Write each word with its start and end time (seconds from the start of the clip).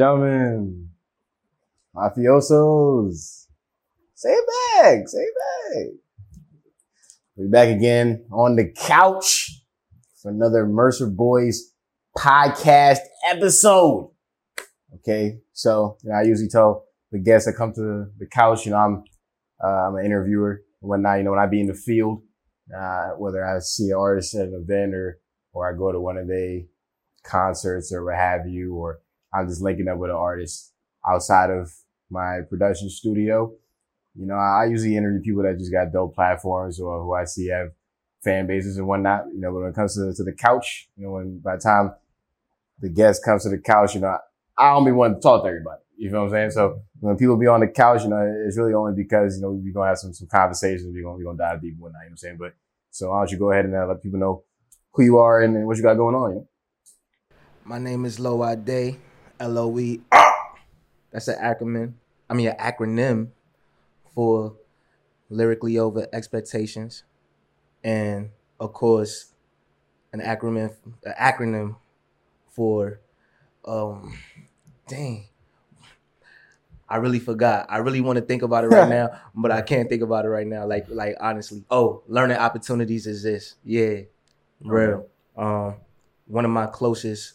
gentlemen, 0.00 0.88
mafiosos, 1.94 3.48
say 4.14 4.30
it 4.30 4.46
back, 4.48 5.06
say 5.06 5.18
it 5.18 5.34
back. 5.74 5.86
We're 7.36 7.50
back 7.50 7.68
again 7.68 8.24
on 8.32 8.56
the 8.56 8.72
couch 8.72 9.60
for 10.22 10.30
another 10.30 10.64
Mercer 10.66 11.06
Boyz 11.06 11.56
podcast 12.16 13.00
episode. 13.28 14.10
Okay, 14.94 15.40
so 15.52 15.98
you 16.02 16.08
know, 16.08 16.16
I 16.16 16.22
usually 16.22 16.48
tell 16.48 16.86
the 17.12 17.18
guests 17.18 17.44
that 17.44 17.58
come 17.58 17.74
to 17.74 18.06
the 18.18 18.26
couch, 18.26 18.64
you 18.64 18.70
know, 18.70 18.78
I'm 18.78 19.04
uh, 19.62 19.88
I'm 19.88 19.96
an 19.96 20.06
interviewer 20.06 20.62
and 20.80 20.88
whatnot. 20.88 21.18
You 21.18 21.24
know, 21.24 21.32
when 21.32 21.40
I 21.40 21.46
be 21.46 21.60
in 21.60 21.66
the 21.66 21.74
field, 21.74 22.22
uh, 22.74 23.08
whether 23.18 23.44
I 23.44 23.58
see 23.58 23.90
an 23.90 23.98
artist 23.98 24.34
at 24.34 24.46
an 24.46 24.64
event 24.66 24.94
or 24.94 25.18
or 25.52 25.70
I 25.70 25.76
go 25.76 25.92
to 25.92 26.00
one 26.00 26.16
of 26.16 26.26
their 26.26 26.60
concerts 27.22 27.92
or 27.92 28.02
what 28.02 28.16
have 28.16 28.48
you, 28.48 28.76
or 28.76 29.00
I'm 29.32 29.48
just 29.48 29.62
linking 29.62 29.88
up 29.88 29.98
with 29.98 30.10
an 30.10 30.16
artist 30.16 30.72
outside 31.08 31.50
of 31.50 31.72
my 32.10 32.40
production 32.48 32.90
studio. 32.90 33.52
You 34.14 34.26
know, 34.26 34.34
I 34.34 34.66
usually 34.66 34.96
interview 34.96 35.20
people 35.20 35.42
that 35.44 35.58
just 35.58 35.72
got 35.72 35.92
dope 35.92 36.14
platforms 36.14 36.80
or 36.80 37.02
who 37.02 37.14
I 37.14 37.24
see 37.24 37.48
have 37.48 37.70
fan 38.22 38.46
bases 38.46 38.76
and 38.76 38.86
whatnot. 38.86 39.26
You 39.32 39.40
know, 39.40 39.52
when 39.52 39.68
it 39.68 39.74
comes 39.74 39.94
to, 39.94 40.12
to 40.12 40.24
the 40.24 40.32
couch, 40.32 40.88
you 40.96 41.04
know, 41.06 41.12
when 41.12 41.38
by 41.38 41.56
the 41.56 41.62
time 41.62 41.94
the 42.80 42.88
guest 42.88 43.24
comes 43.24 43.44
to 43.44 43.50
the 43.50 43.58
couch, 43.58 43.94
you 43.94 44.00
know, 44.00 44.18
I 44.58 44.72
don't 44.72 44.84
be 44.84 44.90
to 44.90 45.20
talk 45.20 45.44
to 45.44 45.48
everybody. 45.48 45.80
You 45.96 46.10
know 46.10 46.20
what 46.20 46.28
I'm 46.28 46.32
saying? 46.32 46.50
So 46.52 46.80
when 47.00 47.16
people 47.16 47.36
be 47.36 47.46
on 47.46 47.60
the 47.60 47.68
couch, 47.68 48.02
you 48.02 48.08
know, 48.08 48.44
it's 48.46 48.56
really 48.56 48.74
only 48.74 48.94
because, 48.94 49.36
you 49.36 49.42
know, 49.42 49.52
we're 49.52 49.72
to 49.72 49.80
have 49.82 49.98
some, 49.98 50.12
some 50.12 50.28
conversations. 50.28 50.90
We're 50.92 51.04
going, 51.04 51.18
we're 51.18 51.24
going 51.24 51.36
to 51.36 51.42
dive 51.42 51.60
deep 51.60 51.74
and 51.74 51.80
whatnot. 51.80 52.00
You 52.02 52.08
know 52.08 52.12
what 52.12 52.12
I'm 52.12 52.16
saying? 52.16 52.36
But 52.38 52.54
so 52.90 53.10
why 53.10 53.20
don't 53.20 53.30
you 53.30 53.38
go 53.38 53.52
ahead 53.52 53.66
and 53.66 53.74
uh, 53.74 53.86
let 53.86 54.02
people 54.02 54.18
know 54.18 54.44
who 54.92 55.04
you 55.04 55.18
are 55.18 55.42
and, 55.42 55.56
and 55.56 55.66
what 55.66 55.76
you 55.76 55.82
got 55.82 55.94
going 55.94 56.14
on, 56.14 56.30
you 56.30 56.36
know? 56.36 56.48
My 57.64 57.78
name 57.78 58.04
is 58.04 58.18
LOE 58.18 58.40
Adde, 58.40 58.96
L 59.40 59.58
O 59.58 59.78
E. 59.78 60.00
That's 61.10 61.26
an 61.28 61.38
acronym. 61.42 61.94
I 62.28 62.34
mean, 62.34 62.48
an 62.48 62.56
acronym 62.58 63.28
for 64.14 64.54
lyrically 65.28 65.78
over 65.78 66.06
expectations, 66.12 67.02
and 67.82 68.30
of 68.60 68.72
course, 68.72 69.32
an 70.12 70.20
acronym, 70.20 70.74
an 71.04 71.14
acronym 71.18 71.76
for, 72.50 73.00
um, 73.64 74.16
dang. 74.86 75.26
I 76.88 76.96
really 76.96 77.20
forgot. 77.20 77.66
I 77.68 77.78
really 77.78 78.00
want 78.00 78.18
to 78.18 78.24
think 78.24 78.42
about 78.42 78.64
it 78.64 78.68
right 78.68 78.88
now, 78.98 79.20
but 79.34 79.50
I 79.52 79.62
can't 79.62 79.88
think 79.88 80.02
about 80.02 80.24
it 80.24 80.28
right 80.28 80.46
now. 80.46 80.66
Like, 80.66 80.86
like 80.88 81.16
honestly. 81.20 81.64
Oh, 81.70 82.02
learning 82.08 82.36
opportunities 82.36 83.06
exist. 83.06 83.56
Yeah, 83.64 84.02
real. 84.60 85.06
Um, 85.36 85.76
one 86.26 86.44
of 86.44 86.50
my 86.50 86.66
closest 86.66 87.34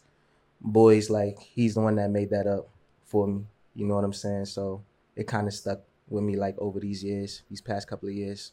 boys, 0.65 1.09
like 1.09 1.39
he's 1.39 1.75
the 1.75 1.81
one 1.81 1.95
that 1.95 2.09
made 2.09 2.29
that 2.31 2.47
up 2.47 2.69
for 3.05 3.27
me. 3.27 3.45
You 3.75 3.85
know 3.85 3.95
what 3.95 4.03
I'm 4.03 4.13
saying? 4.13 4.45
So 4.45 4.83
it 5.15 5.27
kind 5.27 5.47
of 5.47 5.53
stuck 5.53 5.81
with 6.09 6.23
me 6.23 6.35
like 6.35 6.55
over 6.57 6.79
these 6.79 7.03
years, 7.03 7.43
these 7.49 7.61
past 7.61 7.87
couple 7.87 8.09
of 8.09 8.15
years. 8.15 8.51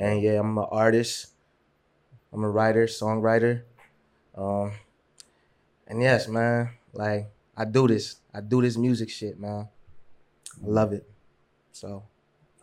And 0.00 0.22
yeah, 0.22 0.40
I'm 0.40 0.56
an 0.58 0.66
artist. 0.70 1.28
I'm 2.32 2.42
a 2.42 2.50
writer, 2.50 2.86
songwriter. 2.86 3.62
Um, 4.36 4.72
and 5.86 6.02
yes, 6.02 6.26
man, 6.26 6.70
like 6.92 7.30
I 7.56 7.64
do 7.64 7.86
this. 7.86 8.16
I 8.32 8.40
do 8.40 8.60
this 8.60 8.76
music 8.76 9.10
shit, 9.10 9.38
man. 9.38 9.68
I 10.62 10.66
love 10.66 10.92
it. 10.92 11.08
So 11.72 12.04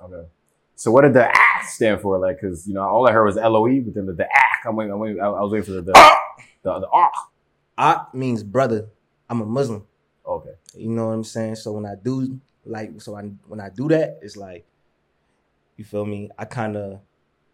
Okay. 0.03 0.27
So 0.75 0.91
what 0.91 1.01
did 1.01 1.13
the 1.13 1.27
ACK 1.29 1.65
stand 1.67 2.01
for? 2.01 2.17
Like, 2.17 2.41
cause 2.41 2.67
you 2.67 2.73
know, 2.73 2.81
all 2.81 3.07
I 3.07 3.11
heard 3.11 3.25
was 3.25 3.35
LOE, 3.35 3.81
but 3.81 3.93
then 3.93 4.07
the, 4.07 4.13
the 4.13 4.25
ACK, 4.25 4.65
I'm 4.65 4.75
waiting, 4.75 4.91
I'm 4.91 4.99
waiting, 4.99 5.21
I 5.21 5.27
I 5.27 5.41
was 5.41 5.51
waiting 5.51 5.65
for 5.65 5.73
the, 5.73 5.81
the, 5.83 5.93
the, 6.63 6.79
the 6.79 6.87
ACK. 6.87 7.30
Ak 7.81 8.13
means 8.13 8.43
brother. 8.43 8.85
I'm 9.27 9.41
a 9.41 9.45
Muslim. 9.45 9.87
Okay. 10.23 10.53
You 10.75 10.89
know 10.89 11.07
what 11.07 11.13
I'm 11.13 11.23
saying? 11.23 11.55
So 11.55 11.71
when 11.71 11.87
I 11.87 11.95
do 11.95 12.39
like 12.63 13.01
so 13.01 13.17
I 13.17 13.23
when 13.47 13.59
I 13.59 13.69
do 13.69 13.89
that, 13.89 14.19
it's 14.21 14.37
like 14.37 14.67
you 15.77 15.83
feel 15.83 16.05
me? 16.05 16.29
I 16.37 16.45
kind 16.45 16.77
of 16.77 16.99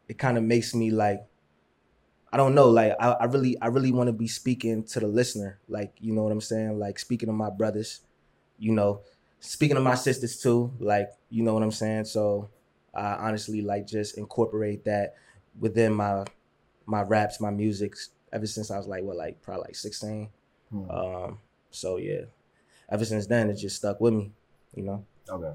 it 0.09 0.17
kind 0.17 0.37
of 0.37 0.43
makes 0.43 0.75
me 0.75 0.91
like 0.91 1.23
I 2.29 2.35
don't 2.35 2.55
know, 2.55 2.67
like 2.67 2.91
I, 2.99 3.11
I 3.11 3.25
really 3.25 3.55
I 3.61 3.67
really 3.67 3.93
want 3.93 4.07
to 4.07 4.13
be 4.13 4.27
speaking 4.27 4.83
to 4.83 4.99
the 4.99 5.07
listener, 5.07 5.59
like 5.69 5.93
you 6.01 6.11
know 6.11 6.23
what 6.23 6.33
I'm 6.33 6.41
saying? 6.41 6.77
Like 6.77 6.99
speaking 6.99 7.27
to 7.27 7.33
my 7.33 7.49
brothers, 7.49 8.01
you 8.59 8.73
know, 8.73 8.99
speaking 9.39 9.75
to 9.75 9.81
my 9.81 9.95
sisters 9.95 10.41
too, 10.41 10.73
like 10.79 11.07
you 11.29 11.41
know 11.41 11.53
what 11.53 11.63
I'm 11.63 11.71
saying? 11.71 12.03
So 12.03 12.49
I 12.93 13.13
honestly 13.13 13.61
like 13.61 13.87
just 13.87 14.17
incorporate 14.17 14.83
that 14.83 15.15
within 15.57 15.93
my 15.93 16.25
my 16.85 17.01
raps, 17.03 17.39
my 17.39 17.49
music 17.49 17.95
ever 18.33 18.45
since 18.47 18.69
I 18.71 18.77
was 18.77 18.87
like 18.87 19.03
what 19.03 19.15
like 19.17 19.41
probably 19.41 19.63
like 19.67 19.75
16. 19.75 20.29
Hmm. 20.71 20.89
Um 20.91 21.39
so 21.71 21.97
yeah. 21.97 22.21
Ever 22.89 23.05
since 23.05 23.27
then 23.27 23.49
it 23.49 23.55
just 23.55 23.75
stuck 23.77 23.99
with 23.99 24.13
me, 24.13 24.31
you 24.75 24.83
know. 24.83 25.05
Okay. 25.29 25.53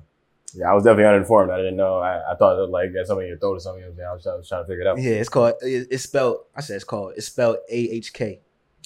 Yeah, 0.54 0.70
I 0.70 0.74
was 0.74 0.84
definitely 0.84 1.06
uninformed. 1.06 1.50
I 1.50 1.56
didn't 1.56 1.76
know. 1.76 1.98
I, 1.98 2.32
I 2.32 2.34
thought 2.36 2.62
it 2.62 2.68
like 2.68 2.94
had 2.94 3.06
something 3.06 3.24
in 3.24 3.30
your 3.30 3.38
throat 3.38 3.54
or 3.56 3.60
something. 3.60 3.82
You 3.84 3.88
know 3.88 3.94
what 3.96 4.04
I'm? 4.04 4.10
I 4.10 4.14
was, 4.14 4.22
trying, 4.22 4.34
I 4.34 4.36
was 4.36 4.48
trying 4.48 4.62
to 4.64 4.68
figure 4.68 4.82
it 4.82 4.86
out. 4.86 4.98
Yeah, 4.98 5.12
it's 5.12 5.30
called. 5.30 5.54
it- 5.62 5.88
It's 5.90 6.02
spelled. 6.02 6.38
I 6.54 6.60
said 6.60 6.76
it's 6.76 6.84
called. 6.84 7.14
It's 7.16 7.26
spelled 7.28 7.56
A 7.70 7.74
H 7.90 8.12
K. 8.12 8.40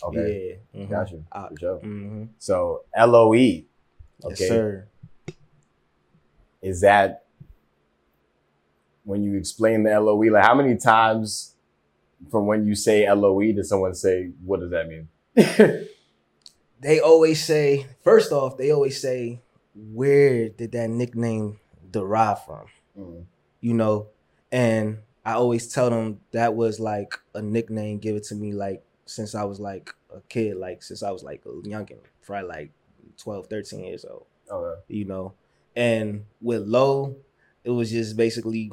Okay. 0.05 0.61
Yeah. 0.73 0.81
mhm. 0.85 0.91
Got 0.91 1.11
you. 1.11 1.25
Ah, 1.33 1.49
For 1.49 1.59
sure. 1.59 1.79
mhm. 1.81 2.29
So 2.39 2.85
LOE, 2.97 3.33
Yes, 3.35 3.65
okay, 4.23 4.47
sir. 4.49 4.87
is 6.63 6.83
that 6.83 7.25
when 9.03 9.25
you 9.25 9.37
explain 9.37 9.83
the 9.83 9.91
LOE? 10.01 10.31
Like, 10.31 10.45
how 10.45 10.55
many 10.55 10.77
times 10.77 11.56
from 12.31 12.47
when 12.47 12.67
you 12.67 12.75
say 12.75 13.11
LOE 13.11 13.53
does 13.53 13.69
someone 13.69 13.95
say, 13.95 14.31
"What 14.45 14.61
does 14.61 14.71
that 14.71 14.89
mean"? 14.89 15.09
They 16.81 17.01
always 17.01 17.43
say. 17.43 17.87
First 18.05 18.33
off, 18.33 18.57
they 18.57 18.71
always 18.71 19.01
say, 19.01 19.41
"Where 19.75 20.49
did 20.49 20.73
that 20.73 20.91
nickname 20.91 21.59
derive 21.91 22.45
from?" 22.45 22.67
Mm. 22.99 23.25
You 23.61 23.75
know, 23.75 24.09
and 24.53 24.99
I 25.25 25.33
always 25.33 25.73
tell 25.73 25.91
them 25.91 26.21
that 26.33 26.55
was 26.55 26.79
like 26.79 27.15
a 27.35 27.43
nickname 27.43 27.99
given 27.99 28.23
to 28.25 28.35
me 28.35 28.53
like 28.53 28.85
since 29.07 29.35
I 29.35 29.45
was 29.45 29.59
like 29.59 29.91
a 30.15 30.21
kid, 30.29 30.57
like 30.57 30.83
since 30.83 31.03
I 31.03 31.11
was 31.11 31.23
like 31.23 31.43
a 31.47 31.49
youngin, 31.69 31.99
probably 32.25 32.49
like 32.49 32.71
12, 33.19 33.47
13 33.47 33.85
years 33.85 34.05
old. 34.05 34.27
Okay. 34.51 34.81
you 34.89 35.05
know. 35.05 35.33
And 35.75 36.25
with 36.41 36.63
low, 36.63 37.17
it 37.65 37.71
was 37.71 37.91
just 37.91 38.17
basically 38.17 38.73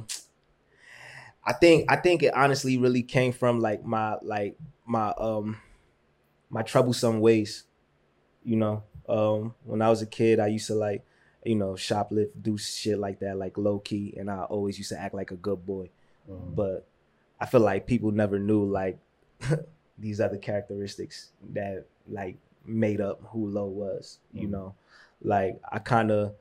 I 1.45 1.53
think 1.53 1.91
I 1.91 1.97
think 1.97 2.23
it 2.23 2.33
honestly 2.35 2.77
really 2.77 3.03
came 3.03 3.31
from 3.33 3.59
like 3.59 3.83
my 3.85 4.17
like 4.21 4.57
my 4.85 5.09
um 5.17 5.57
my 6.49 6.61
troublesome 6.63 7.19
ways. 7.19 7.63
You 8.43 8.57
know. 8.57 8.83
Um 9.09 9.53
when 9.65 9.81
I 9.81 9.89
was 9.89 10.01
a 10.01 10.05
kid 10.05 10.39
I 10.39 10.47
used 10.47 10.67
to 10.67 10.75
like, 10.75 11.03
you 11.43 11.55
know, 11.55 11.73
shoplift, 11.73 12.29
do 12.41 12.57
shit 12.57 12.97
like 12.97 13.19
that, 13.19 13.37
like 13.37 13.57
low 13.57 13.79
key, 13.79 14.13
and 14.17 14.29
I 14.31 14.43
always 14.43 14.77
used 14.77 14.91
to 14.91 14.99
act 14.99 15.13
like 15.13 15.31
a 15.31 15.35
good 15.35 15.65
boy. 15.65 15.89
Mm. 16.29 16.55
But 16.55 16.87
I 17.39 17.45
feel 17.45 17.59
like 17.59 17.85
people 17.87 18.11
never 18.11 18.39
knew 18.39 18.63
like 18.63 18.97
these 19.97 20.21
other 20.21 20.37
characteristics 20.37 21.29
that 21.53 21.85
like 22.07 22.37
made 22.65 23.01
up 23.01 23.21
who 23.31 23.47
Low 23.49 23.65
was, 23.65 24.19
you 24.31 24.47
Mhm. 24.47 24.51
know. 24.51 24.75
Like 25.21 25.59
I 25.69 25.79
kind 25.79 26.11
of 26.11 26.35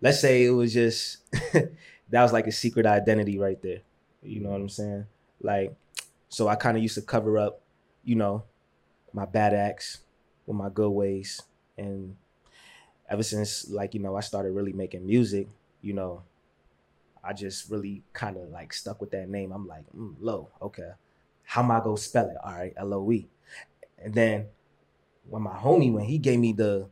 let's 0.00 0.20
say 0.20 0.44
it 0.44 0.50
was 0.50 0.72
just 0.72 1.18
that 1.52 2.22
was 2.22 2.32
like 2.32 2.46
a 2.46 2.52
secret 2.52 2.86
identity 2.86 3.38
right 3.40 3.60
there. 3.60 3.80
You 4.24 4.40
know 4.40 4.50
what 4.50 4.60
I'm 4.60 4.68
saying? 4.68 5.06
Like 5.40 5.74
so 6.28 6.48
I 6.48 6.56
kind 6.56 6.76
of 6.76 6.82
used 6.82 6.96
to 6.96 7.02
cover 7.02 7.38
up, 7.38 7.60
you 8.02 8.16
know, 8.16 8.44
my 9.12 9.24
bad 9.24 9.54
acts 9.54 10.00
with 10.46 10.56
my 10.56 10.68
good 10.68 10.90
ways 10.90 11.42
and 11.78 12.16
ever 13.08 13.22
since 13.22 13.68
like, 13.70 13.94
you 13.94 14.00
know, 14.00 14.16
I 14.16 14.20
started 14.20 14.52
really 14.52 14.72
making 14.72 15.06
music, 15.06 15.46
you 15.82 15.92
know, 15.92 16.22
I 17.22 17.32
just 17.32 17.70
really 17.70 18.02
kind 18.12 18.36
of 18.36 18.50
like 18.50 18.72
stuck 18.72 19.00
with 19.00 19.10
that 19.12 19.28
name. 19.28 19.52
I'm 19.52 19.66
like, 19.66 19.84
mm, 19.96 20.14
Low, 20.20 20.50
okay. 20.60 20.90
How 21.44 21.62
am 21.62 21.70
I 21.70 21.80
gonna 21.80 21.96
spell 21.96 22.28
it? 22.28 22.36
All 22.42 22.52
right, 22.52 22.74
L 22.76 22.94
O 22.94 23.12
E. 23.12 23.28
And 23.98 24.14
then 24.14 24.46
when 25.28 25.42
my 25.42 25.54
homie, 25.54 25.92
when 25.92 26.04
he 26.04 26.18
gave 26.18 26.38
me 26.38 26.52
the 26.52 26.88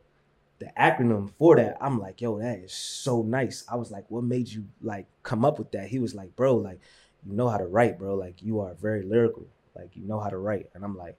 the 0.58 0.72
acronym 0.78 1.30
for 1.38 1.56
that, 1.56 1.76
I'm 1.80 1.98
like, 1.98 2.20
yo, 2.20 2.38
that 2.38 2.60
is 2.60 2.72
so 2.72 3.22
nice. 3.22 3.64
I 3.68 3.76
was 3.76 3.90
like, 3.90 4.10
what 4.10 4.24
made 4.24 4.48
you 4.48 4.66
like 4.80 5.06
come 5.22 5.44
up 5.44 5.58
with 5.58 5.72
that? 5.72 5.88
He 5.88 5.98
was 5.98 6.14
like, 6.14 6.36
bro, 6.36 6.56
like 6.56 6.80
you 7.26 7.34
know 7.34 7.48
how 7.48 7.58
to 7.58 7.66
write, 7.66 7.98
bro. 7.98 8.14
Like 8.14 8.42
you 8.42 8.60
are 8.60 8.74
very 8.74 9.02
lyrical. 9.02 9.46
Like 9.74 9.90
you 9.94 10.04
know 10.04 10.20
how 10.20 10.30
to 10.30 10.38
write. 10.38 10.70
And 10.74 10.84
I'm 10.84 10.96
like, 10.96 11.16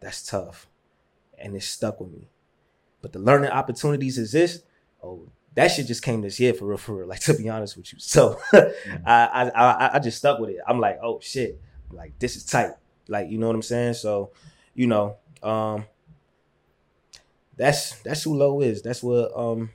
that's 0.00 0.24
tough. 0.24 0.68
And 1.38 1.54
it 1.54 1.62
stuck 1.62 2.00
with 2.00 2.10
me. 2.10 2.28
But 3.02 3.12
the 3.12 3.18
learning 3.18 3.50
opportunities 3.50 4.18
exist. 4.18 4.64
Oh, 5.02 5.28
that 5.54 5.68
shit 5.68 5.86
just 5.86 6.02
came 6.02 6.20
this 6.20 6.38
year 6.38 6.54
for 6.54 6.66
real, 6.66 6.78
for 6.78 6.94
real. 6.96 7.08
Like 7.08 7.20
to 7.24 7.34
be 7.34 7.48
honest 7.48 7.76
with 7.76 7.92
you. 7.92 7.98
So 7.98 8.38
I, 8.52 8.70
I 9.06 9.48
I 9.48 9.90
I 9.94 9.98
just 9.98 10.18
stuck 10.18 10.38
with 10.38 10.50
it. 10.50 10.58
I'm 10.66 10.80
like, 10.80 10.98
oh 11.02 11.20
shit, 11.20 11.60
like 11.90 12.18
this 12.18 12.36
is 12.36 12.44
tight. 12.44 12.72
Like 13.08 13.30
you 13.30 13.38
know 13.38 13.46
what 13.46 13.56
I'm 13.56 13.62
saying. 13.62 13.94
So, 13.94 14.30
you 14.74 14.86
know, 14.86 15.16
um, 15.42 15.86
that's 17.56 18.00
that's 18.02 18.22
who 18.22 18.34
Low 18.36 18.60
is. 18.60 18.82
That's 18.82 19.02
what 19.02 19.36
um 19.36 19.70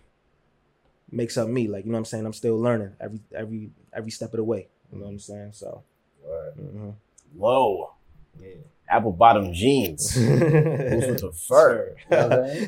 makes 1.12 1.38
up 1.38 1.50
me. 1.50 1.68
Like 1.68 1.86
you 1.86 1.92
know 1.92 1.96
what 1.96 2.00
I'm 2.00 2.06
saying. 2.06 2.26
I'm 2.26 2.34
still 2.34 2.58
learning 2.58 2.94
every 3.00 3.20
every 3.36 3.72
every 3.94 4.12
step 4.12 4.34
of 4.34 4.38
the 4.38 4.44
way. 4.44 4.70
You 4.96 5.02
know 5.02 5.06
what 5.08 5.12
I'm 5.12 5.20
saying. 5.20 5.52
So, 5.54 5.84
Alright. 6.26 6.58
mhm. 6.58 6.94
Low. 7.38 7.92
yeah. 8.40 8.48
apple 8.88 9.12
bottom 9.12 9.52
jeans. 9.54 10.14
Who's 10.16 11.08
with 11.08 11.20
the 11.22 11.32
fur? 11.32 11.96
You 12.10 12.18
know 12.18 12.28
what 12.30 12.40
I'm 12.40 12.46
saying? 12.48 12.62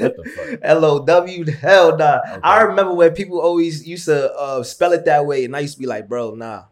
with 0.00 0.16
the 0.16 0.24
fur. 0.34 0.58
L 0.62 0.84
O 0.84 1.04
W 1.04 1.44
hell 1.52 1.96
nah. 1.96 2.20
Okay. 2.24 2.40
I 2.42 2.62
remember 2.62 2.94
when 2.94 3.12
people 3.12 3.40
always 3.40 3.86
used 3.86 4.06
to 4.06 4.32
uh, 4.34 4.62
spell 4.62 4.92
it 4.92 5.04
that 5.04 5.26
way, 5.26 5.44
and 5.44 5.54
I 5.56 5.60
used 5.60 5.74
to 5.74 5.80
be 5.80 5.86
like, 5.86 6.08
bro, 6.08 6.34
nah, 6.34 6.64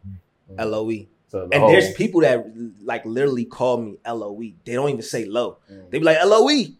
L 0.57 0.73
O 0.75 0.89
E. 0.91 1.07
So 1.27 1.45
the 1.47 1.53
And 1.53 1.61
whole- 1.61 1.71
there's 1.71 1.93
people 1.93 2.21
that 2.21 2.45
like 2.81 3.05
literally 3.05 3.45
call 3.45 3.77
me 3.77 3.97
L 4.05 4.23
O 4.23 4.41
E. 4.41 4.55
They 4.65 4.73
don't 4.73 4.89
even 4.89 5.01
say 5.03 5.25
low. 5.25 5.57
Mm, 5.71 5.89
They 5.91 5.99
be 5.99 6.05
like 6.05 6.17
L 6.17 6.33
O 6.33 6.49
E. 6.49 6.77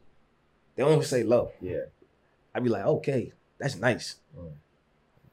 They 0.75 0.83
don't 0.83 0.94
even 0.94 1.04
say 1.06 1.24
low. 1.24 1.51
yeah. 1.62 1.92
I'd 2.56 2.63
be 2.63 2.69
like, 2.69 2.86
okay, 2.86 3.33
that's 3.60 3.75
nice. 3.75 4.16
Mm. 4.38 4.51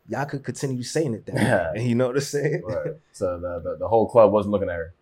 Y'all 0.09 0.27
could 0.27 0.45
continue 0.45 0.83
saying 0.83 1.15
it 1.15 1.27
that 1.27 1.35
way. 1.35 1.81
And 1.81 1.89
you 1.89 1.95
know 1.95 2.09
what 2.09 2.17
I'm 2.17 2.23
saying? 2.23 2.63
Right. 2.65 2.93
So 3.13 3.39
the, 3.39 3.61
the 3.61 3.77
the 3.81 3.89
whole 3.89 4.09
club 4.09 4.33
wasn't 4.33 4.53
looking 4.53 4.69
at 4.69 4.77
her. 4.77 4.95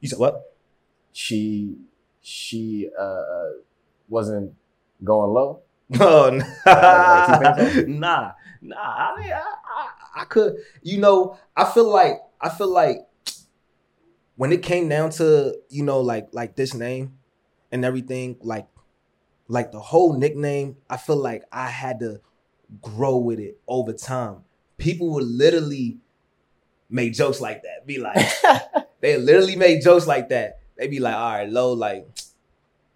You 0.00 0.08
said 0.08 0.18
what? 0.18 0.54
She 1.12 1.76
she 2.20 2.90
uh, 2.98 3.02
uh 3.02 3.50
wasn't 4.08 4.54
going 5.02 5.32
low. 5.32 5.60
Oh 6.00 6.30
Like, 6.66 7.74
you 7.76 7.86
nah, 7.86 7.86
nah, 7.86 8.32
nah. 8.62 8.76
I, 8.76 9.20
mean, 9.20 9.32
I, 9.32 9.42
I, 9.42 10.22
I 10.22 10.24
could, 10.24 10.56
you 10.82 10.98
know, 10.98 11.38
I 11.56 11.64
feel 11.64 11.88
like 11.90 12.20
I 12.40 12.48
feel 12.48 12.68
like 12.68 12.98
when 14.36 14.52
it 14.52 14.62
came 14.62 14.88
down 14.88 15.10
to 15.10 15.56
you 15.68 15.82
know 15.82 16.00
like 16.00 16.28
like 16.32 16.56
this 16.56 16.74
name 16.74 17.18
and 17.70 17.84
everything, 17.84 18.36
like 18.40 18.66
like 19.48 19.72
the 19.72 19.80
whole 19.80 20.16
nickname, 20.18 20.76
I 20.88 20.96
feel 20.96 21.16
like 21.16 21.44
I 21.52 21.68
had 21.68 22.00
to 22.00 22.20
grow 22.82 23.16
with 23.16 23.38
it 23.38 23.58
over 23.68 23.92
time. 23.92 24.38
People 24.78 25.10
would 25.14 25.24
literally 25.24 25.98
make 26.90 27.12
jokes 27.12 27.40
like 27.40 27.62
that. 27.62 27.86
Be 27.86 27.98
like, 27.98 28.16
they 29.00 29.16
literally 29.18 29.56
made 29.56 29.82
jokes 29.82 30.06
like 30.06 30.28
that. 30.30 30.60
They 30.76 30.88
be 30.88 31.00
like, 31.00 31.14
all 31.14 31.32
right, 31.32 31.48
low, 31.48 31.72
like, 31.72 32.06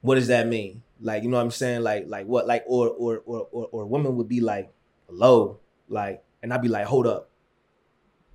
what 0.01 0.17
does 0.17 0.29
that 0.29 0.47
mean? 0.47 0.83
Like, 1.01 1.23
you 1.23 1.29
know 1.29 1.37
what 1.37 1.45
I'm 1.45 1.51
saying? 1.51 1.83
Like, 1.83 2.05
like 2.09 2.27
what? 2.27 2.47
Like, 2.47 2.65
or 2.67 2.89
or 2.89 3.23
or 3.25 3.47
or, 3.53 3.69
or 3.71 3.87
women 3.87 4.17
would 4.17 4.29
be 4.29 4.41
like, 4.41 4.73
low, 5.09 5.61
like, 5.89 6.25
and 6.43 6.53
I'd 6.53 6.63
be 6.63 6.69
like, 6.69 6.87
hold 6.87 7.07
up, 7.07 7.31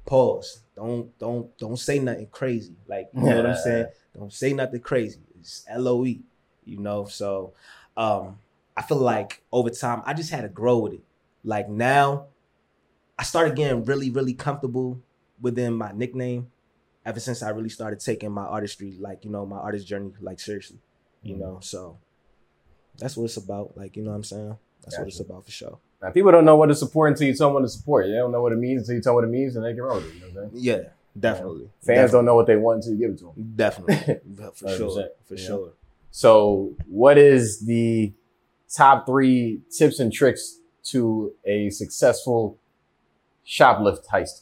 pause. 0.05 0.59
Don't 0.75 1.17
don't 1.19 1.55
don't 1.57 1.77
say 1.77 1.99
nothing 1.99 2.27
crazy. 2.31 2.75
Like, 2.87 3.09
you 3.13 3.21
know 3.21 3.35
what 3.35 3.45
I'm 3.45 3.55
saying? 3.57 3.85
Don't 4.15 4.33
say 4.33 4.53
nothing 4.53 4.79
crazy. 4.79 5.19
It's 5.39 5.65
L 5.67 5.87
O 5.87 6.05
E. 6.05 6.21
You 6.65 6.79
know, 6.79 7.05
so 7.05 7.53
um, 7.97 8.39
I 8.75 8.81
feel 8.81 8.97
like 8.97 9.43
over 9.51 9.69
time 9.69 10.01
I 10.05 10.13
just 10.13 10.31
had 10.31 10.41
to 10.41 10.49
grow 10.49 10.79
with 10.79 10.93
it. 10.93 11.03
Like 11.43 11.69
now, 11.69 12.27
I 13.17 13.23
started 13.23 13.55
getting 13.55 13.83
really, 13.85 14.09
really 14.09 14.33
comfortable 14.33 15.01
within 15.41 15.73
my 15.73 15.91
nickname 15.91 16.47
ever 17.05 17.19
since 17.19 17.43
I 17.43 17.49
really 17.49 17.69
started 17.69 17.99
taking 17.99 18.31
my 18.31 18.45
artistry, 18.45 18.95
like, 18.99 19.25
you 19.25 19.31
know, 19.31 19.45
my 19.45 19.57
artist 19.57 19.87
journey, 19.87 20.13
like 20.21 20.39
seriously. 20.39 20.79
You 21.21 21.33
mm-hmm. 21.33 21.41
know, 21.41 21.59
so 21.61 21.97
that's 22.97 23.17
what 23.17 23.25
it's 23.25 23.37
about. 23.37 23.77
Like, 23.77 23.95
you 23.95 24.03
know 24.03 24.11
what 24.11 24.17
I'm 24.17 24.23
saying? 24.23 24.57
That's 24.83 24.97
what 24.97 25.07
it's 25.07 25.19
about 25.19 25.45
for 25.45 25.51
sure. 25.51 25.79
Now 26.01 26.09
people 26.11 26.31
don't 26.31 26.43
know 26.43 26.57
what 26.57 26.67
to 26.67 26.75
support 26.75 27.11
until 27.11 27.27
you 27.27 27.33
tell 27.33 27.47
them 27.47 27.55
what 27.55 27.61
to 27.61 27.69
support. 27.69 28.07
They 28.07 28.13
don't 28.13 28.31
know 28.31 28.41
what 28.41 28.51
it 28.51 28.57
means 28.57 28.81
until 28.81 28.95
you 28.95 29.01
tell 29.01 29.15
them 29.15 29.23
what 29.23 29.23
it 29.23 29.31
means, 29.31 29.55
and 29.55 29.63
they 29.63 29.73
can 29.73 29.83
roll 29.83 29.95
with 29.95 30.07
it. 30.07 30.15
You 30.15 30.19
know 30.19 30.27
what 30.27 30.43
I'm 30.43 30.49
saying? 30.51 30.63
Yeah, 30.63 30.89
definitely. 31.17 31.69
Fans 31.81 32.11
don't 32.11 32.25
know 32.25 32.35
what 32.35 32.47
they 32.47 32.57
want 32.57 32.77
until 32.77 32.93
you 32.93 32.99
give 32.99 33.11
it 33.11 33.17
to 33.19 33.33
them. 33.33 33.53
Definitely. 33.55 34.19
for 34.53 34.69
sure. 34.69 35.09
For 35.25 35.35
yeah. 35.35 35.45
sure. 35.45 35.73
So, 36.11 36.75
what 36.87 37.17
is 37.17 37.65
the 37.65 38.13
top 38.75 39.05
three 39.05 39.61
tips 39.75 39.99
and 39.99 40.11
tricks 40.11 40.59
to 40.85 41.33
a 41.45 41.69
successful 41.69 42.57
shoplift 43.45 44.07
heist? 44.07 44.41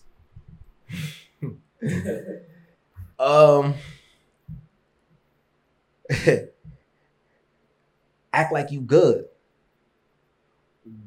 Um 3.19 3.75
act 8.33 8.51
like 8.51 8.71
you 8.71 8.81
good 8.81 9.25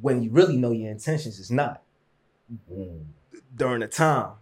when 0.01 0.23
you 0.23 0.31
really 0.31 0.57
know 0.57 0.71
your 0.71 0.91
intentions 0.91 1.39
is 1.39 1.51
not 1.51 1.83
during 3.57 3.81
the 3.81 3.89
time 3.89 4.33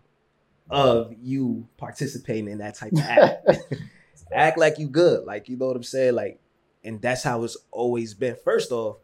of 0.71 1.15
you 1.21 1.69
participating 1.77 2.49
in 2.49 2.59
that 2.59 2.75
type 2.75 2.93
of 2.93 3.01
act. 3.01 3.49
act 4.33 4.59
like 4.59 4.79
you 4.79 4.89
good. 4.89 5.25
Like 5.25 5.49
you 5.49 5.57
know 5.57 5.67
what 5.67 5.77
I'm 5.77 5.83
saying? 5.83 6.15
Like, 6.15 6.41
and 6.85 7.01
that's 7.01 7.23
how 7.23 7.45
it's 7.45 7.57
always 7.71 8.15
been. 8.15 8.37
First 8.45 8.73
off, 8.73 8.97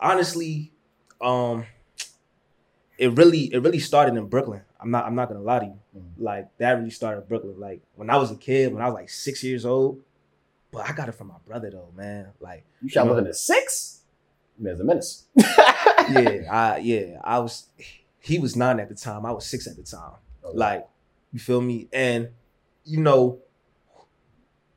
honestly, 0.00 0.72
um, 1.20 1.64
it 2.98 3.12
really 3.12 3.52
it 3.52 3.58
really 3.62 3.78
started 3.80 4.16
in 4.16 4.26
Brooklyn. 4.26 4.62
I'm 4.80 4.90
not 4.90 5.04
I'm 5.06 5.14
not 5.14 5.28
gonna 5.28 5.40
lie 5.40 5.60
to 5.60 5.66
you. 5.66 5.78
Mhm. 5.96 6.02
Like 6.18 6.48
that 6.58 6.72
really 6.72 6.90
started 6.90 7.22
in 7.22 7.28
Brooklyn. 7.28 7.58
Like 7.58 7.82
when 7.96 8.10
I 8.10 8.16
was 8.16 8.30
a 8.30 8.36
kid, 8.36 8.72
when 8.72 8.82
I 8.82 8.86
was 8.86 8.94
like 8.94 9.10
six 9.10 9.42
years 9.42 9.64
old. 9.66 10.02
But 10.70 10.88
I 10.88 10.92
got 10.92 11.08
it 11.08 11.12
from 11.12 11.28
my 11.28 11.36
brother 11.46 11.70
though, 11.70 11.92
man. 11.96 12.28
Like 12.40 12.64
You 12.82 12.88
shot 12.88 13.06
looking 13.06 13.26
at 13.26 13.36
six? 13.36 14.02
There's 14.58 14.80
a 14.80 14.84
menace. 14.84 15.26
yeah, 15.36 16.42
I 16.50 16.78
yeah, 16.78 17.18
I 17.24 17.38
was 17.38 17.68
he 18.20 18.38
was 18.38 18.56
nine 18.56 18.80
at 18.80 18.88
the 18.88 18.94
time. 18.94 19.26
I 19.26 19.32
was 19.32 19.46
six 19.46 19.66
at 19.66 19.76
the 19.76 19.82
time. 19.82 20.12
Okay. 20.44 20.56
Like, 20.56 20.88
you 21.32 21.38
feel 21.38 21.60
me? 21.60 21.88
And 21.92 22.28
you 22.84 23.00
know, 23.00 23.40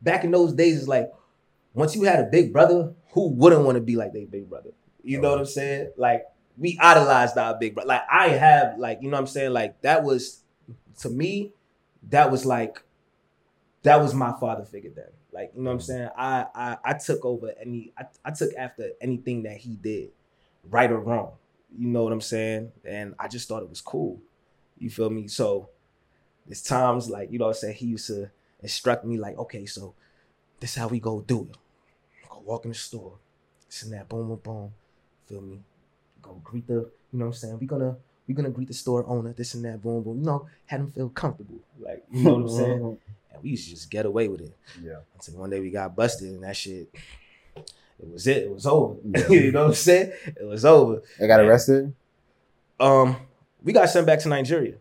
back 0.01 0.23
in 0.23 0.31
those 0.31 0.53
days, 0.53 0.79
it's 0.79 0.87
like 0.87 1.11
once 1.73 1.95
you 1.95 2.03
had 2.03 2.19
a 2.19 2.23
big 2.23 2.51
brother, 2.51 2.93
who 3.11 3.29
wouldn't 3.29 3.63
want 3.63 3.75
to 3.75 3.81
be 3.81 3.95
like 3.95 4.13
their 4.13 4.25
big 4.25 4.49
brother? 4.49 4.71
You 5.07 5.21
know 5.21 5.29
what 5.29 5.39
I'm 5.39 5.45
saying? 5.45 5.91
Like 5.95 6.25
we 6.57 6.77
idolized 6.81 7.37
our 7.37 7.57
big 7.57 7.75
brother. 7.75 7.87
Like 7.87 8.03
I 8.11 8.27
have, 8.29 8.77
like, 8.77 8.99
you 9.01 9.09
know 9.09 9.15
what 9.15 9.21
I'm 9.21 9.27
saying? 9.27 9.53
Like 9.53 9.81
that 9.81 10.03
was 10.03 10.41
to 10.99 11.09
me, 11.09 11.53
that 12.09 12.29
was 12.29 12.45
like 12.45 12.81
that 13.83 14.01
was 14.01 14.13
my 14.13 14.33
father 14.37 14.65
figure 14.65 14.91
then. 14.93 15.05
Like, 15.31 15.53
you 15.55 15.61
know 15.61 15.69
what 15.69 15.75
I'm 15.75 15.81
saying? 15.81 16.09
I 16.17 16.45
I, 16.53 16.77
I 16.83 16.93
took 16.93 17.23
over 17.23 17.53
any 17.61 17.93
I, 17.97 18.03
I 18.25 18.31
took 18.31 18.51
after 18.57 18.89
anything 18.99 19.43
that 19.43 19.55
he 19.55 19.77
did, 19.77 20.09
right 20.69 20.91
or 20.91 20.99
wrong. 20.99 21.31
You 21.77 21.87
know 21.87 22.03
what 22.03 22.11
I'm 22.11 22.19
saying? 22.19 22.73
And 22.83 23.15
I 23.17 23.29
just 23.29 23.47
thought 23.47 23.63
it 23.63 23.69
was 23.69 23.79
cool. 23.79 24.19
You 24.77 24.89
feel 24.89 25.09
me? 25.09 25.29
So 25.29 25.69
there's 26.45 26.61
times 26.61 27.09
like, 27.09 27.31
you 27.31 27.39
know 27.39 27.45
what 27.45 27.55
I'm 27.55 27.61
saying, 27.61 27.75
he 27.75 27.85
used 27.85 28.07
to 28.07 28.29
instruct 28.61 29.05
me 29.05 29.17
like, 29.17 29.37
okay, 29.37 29.65
so 29.65 29.93
this 30.59 30.75
how 30.75 30.89
we 30.89 30.99
go 30.99 31.21
do 31.21 31.47
it. 31.49 31.57
Go 32.29 32.41
walk 32.45 32.65
in 32.65 32.71
the 32.71 32.75
store. 32.75 33.13
This 33.67 33.83
and 33.83 33.93
that, 33.93 34.09
boom, 34.09 34.27
boom, 34.27 34.39
boom. 34.43 34.73
Feel 35.27 35.41
me? 35.41 35.59
Go 36.21 36.41
greet 36.43 36.67
the, 36.67 36.73
you 36.73 36.89
know 37.13 37.25
what 37.25 37.27
I'm 37.27 37.33
saying? 37.33 37.59
We're 37.59 37.67
gonna 37.67 37.97
we're 38.27 38.35
gonna 38.35 38.49
greet 38.49 38.67
the 38.67 38.73
store 38.73 39.05
owner, 39.07 39.33
this 39.33 39.53
and 39.53 39.63
that, 39.65 39.81
boom, 39.81 40.03
boom. 40.03 40.19
You 40.19 40.25
know, 40.25 40.47
have 40.65 40.81
him 40.81 40.91
feel 40.91 41.09
comfortable. 41.09 41.59
Like, 41.79 42.03
you 42.11 42.23
know 42.23 42.33
what 42.33 42.41
I'm 42.41 42.49
saying? 42.49 42.97
And 43.33 43.43
we 43.43 43.51
used 43.51 43.65
to 43.65 43.71
just 43.71 43.91
get 43.91 44.05
away 44.05 44.29
with 44.29 44.41
it. 44.41 44.55
Yeah. 44.81 44.99
Until 45.13 45.35
one 45.41 45.49
day 45.49 45.59
we 45.59 45.69
got 45.69 45.95
busted 45.95 46.29
and 46.29 46.43
that 46.43 46.55
shit, 46.55 46.89
it 47.99 48.11
was 48.11 48.25
it. 48.25 48.43
It 48.43 48.51
was 48.51 48.65
over. 48.65 48.95
Yeah. 49.03 49.27
you 49.29 49.51
know 49.51 49.63
what 49.63 49.67
I'm 49.69 49.73
saying? 49.75 50.13
It 50.25 50.45
was 50.45 50.65
over. 50.65 51.03
They 51.19 51.27
got 51.27 51.41
arrested. 51.41 51.93
Um, 52.79 53.17
we 53.61 53.73
got 53.73 53.89
sent 53.89 54.07
back 54.07 54.19
to 54.19 54.29
Nigeria. 54.29 54.75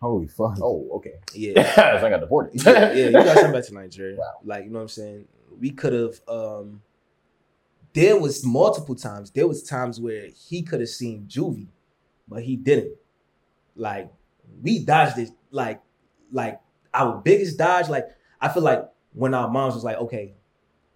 Holy 0.00 0.28
fuck! 0.28 0.58
Oh, 0.62 0.88
okay. 0.94 1.14
Yeah. 1.34 1.74
so 2.00 2.06
I 2.06 2.10
got 2.10 2.20
deported. 2.20 2.64
yeah, 2.64 2.92
yeah, 2.92 3.06
you 3.06 3.12
got 3.12 3.36
sent 3.36 3.52
back 3.52 3.64
to 3.66 3.74
Nigeria. 3.74 4.16
Wow. 4.16 4.32
Like, 4.44 4.64
you 4.64 4.70
know 4.70 4.78
what 4.78 4.82
I'm 4.82 4.88
saying? 4.88 5.28
We 5.60 5.70
could 5.70 5.92
have 5.92 6.20
um 6.26 6.80
there 7.92 8.18
was 8.18 8.44
multiple 8.44 8.94
times. 8.94 9.30
There 9.30 9.46
was 9.46 9.62
times 9.62 10.00
where 10.00 10.28
he 10.48 10.62
could 10.62 10.80
have 10.80 10.88
seen 10.88 11.26
Juvie, 11.28 11.68
but 12.28 12.42
he 12.42 12.56
didn't. 12.56 12.94
Like, 13.74 14.10
we 14.62 14.84
dodged 14.84 15.18
it 15.18 15.30
like 15.50 15.80
like 16.32 16.60
our 16.94 17.18
biggest 17.18 17.58
dodge, 17.58 17.88
like 17.88 18.08
I 18.40 18.48
feel 18.48 18.62
like 18.62 18.88
when 19.12 19.34
our 19.34 19.48
moms 19.48 19.74
was 19.74 19.84
like, 19.84 19.96
okay, 19.96 20.34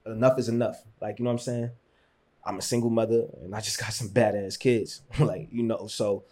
enough 0.07 0.39
is 0.39 0.49
enough. 0.49 0.83
Like, 1.01 1.19
you 1.19 1.25
know 1.25 1.31
what 1.31 1.41
I'm 1.41 1.45
saying? 1.45 1.71
I'm 2.45 2.59
a 2.59 2.63
single 2.63 2.91
mother 2.91 3.27
and 3.43 3.55
I 3.55 3.61
just 3.61 3.79
got 3.79 3.93
some 3.93 4.09
badass 4.09 4.59
kids. 4.59 5.03
like, 5.19 5.49
you 5.51 5.63
know, 5.63 5.87
so 5.87 6.25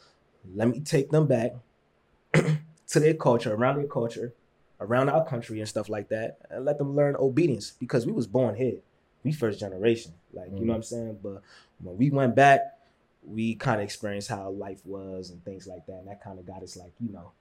let 0.55 0.69
me 0.69 0.81
take 0.81 1.11
them 1.11 1.27
back 1.27 1.53
to 2.35 3.01
their 3.01 3.15
culture, 3.15 3.55
around 3.55 3.77
their 3.77 3.87
culture, 3.87 4.35
around 4.81 5.09
our 5.09 5.25
country 5.25 5.61
and 5.61 5.69
stuff 5.69 5.89
like 5.89 6.09
that, 6.09 6.39
and 6.51 6.65
let 6.65 6.79
them 6.79 6.95
learn 6.95 7.17
obedience 7.19 7.71
because 7.71 8.07
we 8.07 8.13
was 8.13 8.27
born 8.27 8.57
here. 8.57 8.79
We 9.25 9.33
first 9.33 9.61
generation. 9.61 10.13
Like, 10.33 10.49
you 10.49 10.61
know 10.61 10.63
mm. 10.63 10.69
what 10.69 10.75
I'm 10.77 10.83
saying? 10.83 11.19
But 11.23 11.43
when 11.81 11.97
we 11.97 12.11
went 12.11 12.35
back, 12.35 12.61
we 13.25 13.55
kind 13.55 13.81
of 13.81 13.85
experienced 13.85 14.29
how 14.29 14.51
life 14.51 14.85
was 14.85 15.31
and 15.31 15.45
things 15.45 15.67
like 15.67 15.87
that. 15.87 15.99
And 15.99 16.09
that 16.09 16.23
kind 16.23 16.39
of 16.39 16.47
got 16.47 16.63
us 16.63 16.77
like, 16.77 16.93
you 17.01 17.13
know, 17.13 17.33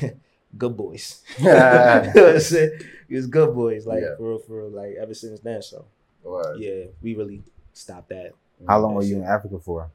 good 0.58 0.76
boys. 0.76 1.22
you 1.38 1.46
know 1.46 2.10
what 2.14 2.16
I'm 2.16 2.40
saying? 2.40 2.80
It 3.08 3.14
was 3.14 3.26
good 3.26 3.54
boys, 3.54 3.86
like 3.86 4.02
Yeah. 4.02 4.16
for 4.16 4.30
real, 4.30 4.38
for 4.38 4.62
real, 4.62 4.70
like 4.70 4.96
ever 5.00 5.14
since 5.14 5.40
then. 5.40 5.62
So 5.62 5.84
Word. 6.22 6.58
yeah, 6.58 6.84
we 7.02 7.14
really 7.14 7.42
stopped 7.72 8.08
that. 8.10 8.32
How 8.66 8.80
long 8.80 8.92
that 8.92 8.96
were 8.96 9.02
you 9.02 9.14
shit. 9.14 9.18
in 9.18 9.24
Africa 9.24 9.58
for? 9.58 9.90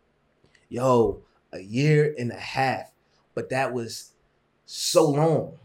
Yo, 0.69 1.21
a 1.51 1.59
year 1.59 2.15
and 2.17 2.31
a 2.31 2.39
half, 2.39 2.91
but 3.35 3.49
that 3.49 3.73
was 3.73 4.11
so 4.65 5.09
long. 5.09 5.57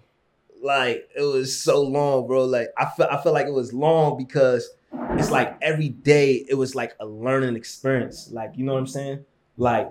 Like 0.60 1.08
it 1.16 1.22
was 1.22 1.58
so 1.58 1.82
long, 1.82 2.26
bro. 2.26 2.44
Like 2.44 2.68
I 2.76 2.86
feel, 2.86 3.06
I 3.10 3.22
feel 3.22 3.32
like 3.32 3.46
it 3.46 3.52
was 3.52 3.72
long 3.72 4.18
because 4.18 4.68
it's 4.92 5.30
like 5.30 5.56
every 5.60 5.88
day 5.88 6.44
it 6.48 6.54
was 6.54 6.74
like 6.74 6.94
a 7.00 7.06
learning 7.06 7.56
experience. 7.56 8.30
Like 8.32 8.52
you 8.56 8.64
know 8.64 8.74
what 8.74 8.80
I'm 8.80 8.86
saying? 8.86 9.24
Like 9.56 9.90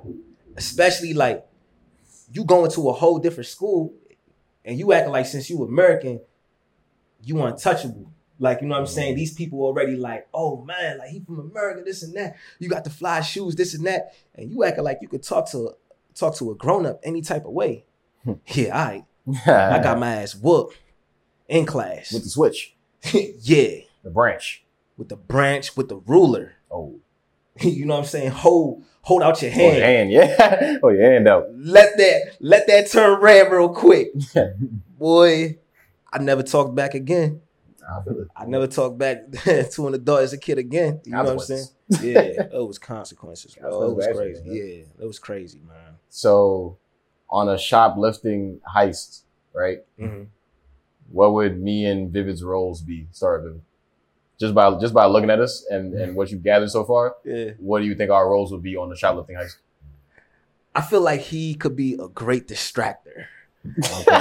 especially 0.56 1.14
like 1.14 1.46
you 2.32 2.44
going 2.44 2.72
to 2.72 2.90
a 2.90 2.94
whole 2.94 3.20
different 3.20 3.48
school 3.48 3.94
and 4.66 4.78
you 4.78 4.92
acting 4.92 5.12
like 5.12 5.26
since 5.26 5.50
you 5.50 5.64
American, 5.64 6.20
you 7.24 7.42
untouchable. 7.42 8.12
Like, 8.40 8.62
you 8.62 8.68
know 8.68 8.76
what 8.76 8.82
I'm 8.82 8.88
saying? 8.88 9.16
These 9.16 9.34
people 9.34 9.62
already 9.62 9.96
like, 9.96 10.28
oh 10.34 10.64
man, 10.64 11.00
like 11.00 11.10
he 11.10 11.22
from 11.22 11.40
America, 11.40 11.82
this 11.84 12.04
and 12.04 12.16
that. 12.16 12.36
You 12.60 12.70
got 12.70 12.84
the 12.84 12.90
fly 12.90 13.22
shoes, 13.22 13.56
this 13.56 13.74
and 13.74 13.86
that. 13.88 14.14
And 14.36 14.52
you 14.52 14.64
acting 14.64 14.84
like 14.84 15.00
you 15.02 15.08
could 15.08 15.24
talk 15.24 15.50
to 15.52 15.72
talk 16.14 16.36
to 16.36 16.52
a 16.52 16.56
grown-up 16.56 17.00
any 17.04 17.22
type 17.22 17.46
of 17.46 17.52
way. 17.52 17.86
Hmm. 18.24 18.34
yeah, 18.48 18.78
all 18.78 18.86
right. 18.86 19.06
I 19.48 19.82
got 19.82 20.00
my 20.00 20.22
ass 20.22 20.36
whooped 20.36 20.78
in 21.48 21.66
class. 21.66 22.12
with 22.12 22.24
the 22.24 22.30
switch, 22.30 22.76
yeah. 23.14 23.80
the 24.04 24.10
branch. 24.10 24.64
With 24.98 25.10
the 25.10 25.16
branch, 25.16 25.78
with 25.78 25.90
the 25.90 25.98
ruler. 25.98 26.54
Oh, 26.72 27.00
you 27.62 27.86
know 27.86 27.94
what 27.96 28.00
I'm 28.02 28.06
saying? 28.06 28.32
Hold 28.32 28.84
hold 29.02 29.22
out 29.24 29.42
your 29.42 29.52
hand. 29.52 29.74
oh, 29.74 29.78
your 29.78 29.86
hand. 29.86 30.12
yeah. 30.12 30.78
Oh, 30.84 30.90
your 30.90 31.12
hand 31.12 31.28
out. 31.28 31.46
Let 31.54 31.98
that 31.98 32.38
let 32.40 32.68
that 32.68 32.90
turn 32.90 33.22
red 33.22 33.52
real 33.52 33.70
quick. 33.70 34.10
Boy, 34.98 35.58
I 36.12 36.18
never 36.20 36.44
talked 36.44 36.76
back 36.76 36.94
again. 36.94 37.42
I. 37.88 38.44
I 38.44 38.46
never 38.46 38.68
talked 38.68 38.98
back 38.98 39.32
to 39.44 39.88
an 39.88 39.94
adult 39.94 40.22
as 40.22 40.34
a 40.34 40.38
kid 40.38 40.58
again. 40.58 41.02
You 41.06 41.14
know 41.14 41.24
what 41.24 41.32
I'm 41.32 41.40
saying? 41.40 41.66
Yeah, 42.02 42.44
it 42.52 42.68
was 42.68 42.78
consequences, 42.78 43.56
bro. 43.56 43.92
It 43.92 43.96
was 43.96 44.08
crazy. 44.08 44.44
man. 44.44 44.56
Yeah, 44.56 45.04
it 45.04 45.06
was 45.06 45.20
crazy, 45.20 45.62
man. 45.66 45.96
So, 46.10 46.78
on 47.30 47.48
a 47.50 47.58
shoplifting 47.58 48.60
heist, 48.76 49.22
right? 49.54 49.80
hmm 49.98 50.24
What 51.10 51.34
would 51.34 51.62
me 51.62 51.86
and 51.86 52.12
Vivid's 52.12 52.44
roles 52.44 52.82
be? 52.82 53.08
Sorry, 53.12 53.42
Vivid. 53.42 53.62
Just 54.40 54.54
by 54.54 54.78
just 54.80 54.94
by 54.94 55.06
looking 55.06 55.30
at 55.32 55.40
us 55.40 55.66
and, 55.70 55.94
and 55.96 56.16
what 56.16 56.30
you've 56.32 56.44
gathered 56.44 56.70
so 56.70 56.84
far, 56.86 57.16
Yeah, 57.26 57.52
what 57.60 57.80
do 57.80 57.86
you 57.86 57.96
think 57.96 58.12
our 58.12 58.30
roles 58.30 58.52
would 58.52 58.62
be 58.62 58.76
on 58.78 58.90
the 58.90 58.96
shoplifting 58.96 59.36
heist? 59.36 59.56
I 60.76 60.82
feel 60.82 61.02
like 61.02 61.22
he 61.22 61.56
could 61.56 61.76
be 61.76 61.94
a 61.96 62.08
great 62.08 62.48
distractor. 62.48 63.26
Okay. 63.68 64.06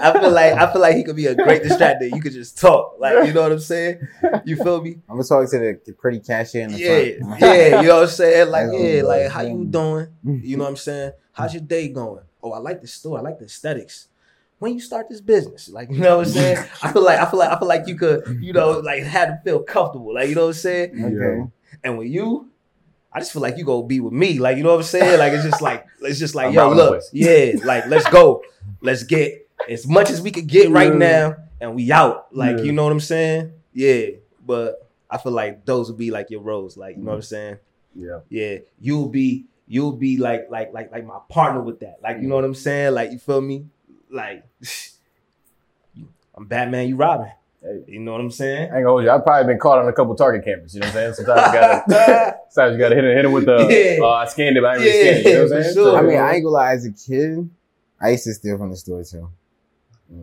I 0.00 0.12
feel 0.20 0.30
like 0.30 0.52
I 0.54 0.72
feel 0.72 0.80
like 0.80 0.96
he 0.96 1.02
could 1.04 1.16
be 1.16 1.26
a 1.26 1.34
great 1.34 1.62
distractor. 1.62 2.08
You 2.14 2.20
could 2.20 2.32
just 2.32 2.58
talk, 2.58 2.94
like 2.98 3.26
you 3.26 3.32
know 3.34 3.42
what 3.42 3.52
I'm 3.52 3.58
saying. 3.58 4.06
You 4.44 4.56
feel 4.56 4.80
me? 4.80 4.92
I'm 5.08 5.16
gonna 5.16 5.24
talk 5.24 5.50
to 5.50 5.58
the, 5.58 5.80
the 5.84 5.92
pretty 5.92 6.20
cashier 6.20 6.62
in 6.62 6.72
the 6.72 6.78
Yeah, 6.78 7.18
front. 7.26 7.40
yeah. 7.40 7.80
You 7.82 7.88
know 7.88 7.94
what 7.96 8.02
I'm 8.04 8.08
saying? 8.08 8.50
Like, 8.50 8.66
yeah, 8.72 9.02
like 9.02 9.26
um, 9.26 9.30
how 9.32 9.40
you 9.42 9.64
doing? 9.66 10.06
You 10.24 10.56
know 10.56 10.64
what 10.64 10.70
I'm 10.70 10.76
saying? 10.76 11.12
How's 11.32 11.52
your 11.58 11.62
day 11.62 11.88
going? 11.88 12.22
Oh, 12.42 12.52
I 12.52 12.58
like 12.58 12.80
the 12.80 12.86
store. 12.86 13.18
I 13.18 13.22
like 13.22 13.38
the 13.38 13.46
aesthetics. 13.46 14.08
When 14.58 14.72
you 14.72 14.80
start 14.80 15.08
this 15.10 15.20
business, 15.20 15.68
like 15.68 15.90
you 15.90 15.98
know 15.98 16.18
what 16.18 16.26
I'm 16.28 16.32
saying? 16.32 16.58
I 16.82 16.92
feel 16.92 17.02
like 17.02 17.18
I 17.18 17.30
feel 17.30 17.38
like 17.38 17.50
I 17.50 17.58
feel 17.58 17.68
like 17.68 17.86
you 17.88 17.94
could, 17.96 18.38
you 18.40 18.52
know, 18.54 18.78
like 18.80 19.02
have 19.02 19.28
to 19.28 19.40
feel 19.44 19.62
comfortable. 19.62 20.14
Like 20.14 20.28
you 20.30 20.34
know 20.34 20.42
what 20.42 20.48
I'm 20.48 20.52
saying? 20.54 21.04
Okay. 21.04 21.50
And 21.84 21.98
with 21.98 22.08
you, 22.08 22.48
I 23.12 23.18
just 23.20 23.32
feel 23.32 23.42
like 23.42 23.58
you 23.58 23.64
gonna 23.64 23.86
be 23.86 24.00
with 24.00 24.14
me. 24.14 24.38
Like 24.38 24.56
you 24.56 24.62
know 24.62 24.70
what 24.70 24.76
I'm 24.78 24.82
saying? 24.84 25.18
Like 25.18 25.32
it's 25.34 25.44
just 25.44 25.60
like 25.60 25.84
it's 26.00 26.18
just 26.18 26.34
like 26.34 26.46
I'm 26.48 26.54
yo, 26.54 26.70
look, 26.72 27.02
yeah, 27.12 27.52
like 27.64 27.86
let's 27.86 28.08
go, 28.08 28.42
let's 28.80 29.02
get 29.02 29.46
as 29.68 29.86
much 29.86 30.08
as 30.10 30.22
we 30.22 30.30
could 30.30 30.46
get 30.46 30.70
right 30.70 30.92
Yeah. 30.92 30.98
now, 30.98 31.36
and 31.60 31.74
we 31.74 31.92
out. 31.92 32.34
Like 32.34 32.58
Yeah. 32.58 32.62
you 32.64 32.72
know 32.72 32.84
what 32.84 32.92
I'm 32.92 33.00
saying? 33.00 33.52
Yeah, 33.74 34.06
but 34.44 34.88
I 35.10 35.18
feel 35.18 35.32
like 35.32 35.66
those 35.66 35.88
would 35.90 35.98
be 35.98 36.10
like 36.10 36.30
your 36.30 36.40
roles. 36.40 36.78
Like 36.78 36.96
you 36.96 37.02
know 37.02 37.10
what 37.10 37.16
I'm 37.16 37.22
saying? 37.22 37.58
Yeah. 37.94 38.20
Yeah, 38.30 38.58
you'll 38.80 39.08
be 39.08 39.44
you'll 39.68 39.92
be 39.92 40.16
like 40.16 40.46
like 40.50 40.72
like 40.72 40.90
like 40.92 41.04
my 41.04 41.18
partner 41.28 41.60
with 41.60 41.80
that. 41.80 41.98
Like 42.02 42.22
you 42.22 42.28
know 42.28 42.36
what 42.36 42.44
I'm 42.44 42.54
saying? 42.54 42.94
Like 42.94 43.12
you 43.12 43.18
feel 43.18 43.40
me? 43.42 43.66
Like 44.10 44.44
I'm 46.36 46.44
Batman, 46.46 46.88
you 46.88 46.96
Robin. 46.96 47.30
Hey. 47.62 47.82
You 47.88 48.00
know 48.00 48.12
what 48.12 48.20
I'm 48.20 48.30
saying? 48.30 48.58
I 48.58 48.62
ain't 48.64 48.72
gonna 48.72 48.88
hold 48.88 49.04
you. 49.04 49.10
I've 49.10 49.24
probably 49.24 49.52
been 49.52 49.58
caught 49.58 49.78
on 49.78 49.88
a 49.88 49.92
couple 49.92 50.14
target 50.14 50.44
cameras. 50.44 50.74
You 50.74 50.80
know 50.80 50.86
what 50.88 50.96
I'm 50.96 51.14
saying? 51.14 51.26
Sometimes 51.26 51.46
you 51.54 51.60
gotta, 51.60 52.36
sometimes 52.50 52.72
you 52.74 52.78
gotta 52.78 52.94
hit 52.94 53.04
it, 53.04 53.16
hit 53.16 53.24
it 53.24 53.28
with 53.28 53.46
the. 53.46 53.96
Yeah. 53.98 54.04
Uh, 54.04 54.10
I 54.10 54.26
scanned 54.26 54.56
it, 54.56 54.60
but 54.60 54.70
I 54.70 54.78
didn't 54.78 54.86
Yeah, 54.94 55.10
really 55.10 55.22
scan 55.22 55.26
it. 55.26 55.26
You 55.26 55.32
know 55.32 55.44
what 55.48 55.56
I'm 55.56 55.62
saying? 55.62 55.74
sure. 55.74 55.96
I 55.96 56.02
mean, 56.02 56.18
I 56.18 56.34
ain't 56.34 56.44
gonna 56.44 56.52
lie. 56.54 56.72
As 56.74 56.84
a 56.86 56.92
kid, 56.92 57.50
I 58.00 58.10
used 58.10 58.24
to 58.24 58.34
steal 58.34 58.58
from 58.58 58.70
the 58.70 58.76
store 58.76 59.02
too. 59.02 59.28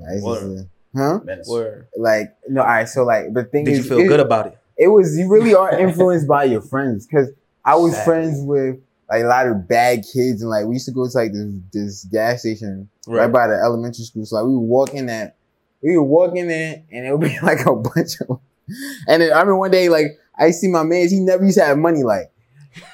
I 0.08 0.12
used 0.14 0.24
to 0.24 0.30
Word. 0.30 0.38
steal. 0.38 0.68
Huh? 0.96 1.20
Menace. 1.24 1.48
Word. 1.48 1.88
Like 1.98 2.36
no, 2.48 2.62
all 2.62 2.68
right. 2.68 2.88
So 2.88 3.04
like 3.04 3.34
the 3.34 3.44
thing 3.44 3.66
Did 3.66 3.78
you 3.78 3.84
feel 3.84 4.00
it, 4.00 4.08
good 4.08 4.20
about 4.20 4.48
it? 4.48 4.58
it 4.78 4.88
was 4.90 5.18
you 5.18 5.28
really 5.28 5.56
are 5.56 5.78
influenced 5.88 6.28
by 6.28 6.44
your 6.44 6.62
friends 6.62 7.08
because 7.08 7.30
I 7.66 7.76
was 7.76 7.94
Exactly. 7.94 8.12
friends 8.14 8.38
with 8.42 8.80
like 9.18 9.24
a 9.24 9.28
lot 9.28 9.48
of 9.48 9.68
bad 9.68 10.04
kids 10.14 10.42
and 10.42 10.50
like 10.50 10.66
we 10.66 10.76
used 10.76 10.86
to 10.86 10.92
go 10.92 11.08
to 11.08 11.18
like 11.18 11.32
this 11.34 11.54
this 11.72 12.04
gas 12.06 12.40
station 12.42 12.90
right, 13.08 13.32
by 13.32 13.48
the 13.48 13.56
elementary 13.56 14.04
school. 14.06 14.26
So 14.26 14.36
like 14.38 14.46
we 14.46 14.52
would 14.56 14.60
walk 14.62 14.94
in 14.94 15.06
that, 15.08 15.36
we 15.82 15.98
would 15.98 16.04
walk 16.04 16.36
in 16.36 16.48
there 16.48 16.84
and 16.92 17.06
it 17.06 17.12
would 17.12 17.22
be 17.22 17.38
like 17.44 17.66
a 17.66 17.76
bunch 17.76 18.20
of, 18.22 18.40
and 19.08 19.22
then 19.22 19.32
I 19.32 19.40
remember 19.40 19.58
one 19.58 19.72
day 19.72 19.90
like 19.90 20.08
I 20.38 20.52
see 20.52 20.68
my 20.68 20.84
man, 20.84 21.08
he 21.10 21.20
never 21.20 21.44
used 21.46 21.58
to 21.58 21.66
have 21.66 21.78
money. 21.78 22.04
Like 22.04 22.32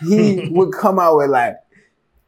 he 0.02 0.48
would 0.52 0.74
come 0.74 1.00
out 1.00 1.18
with 1.18 1.30
like 1.30 1.56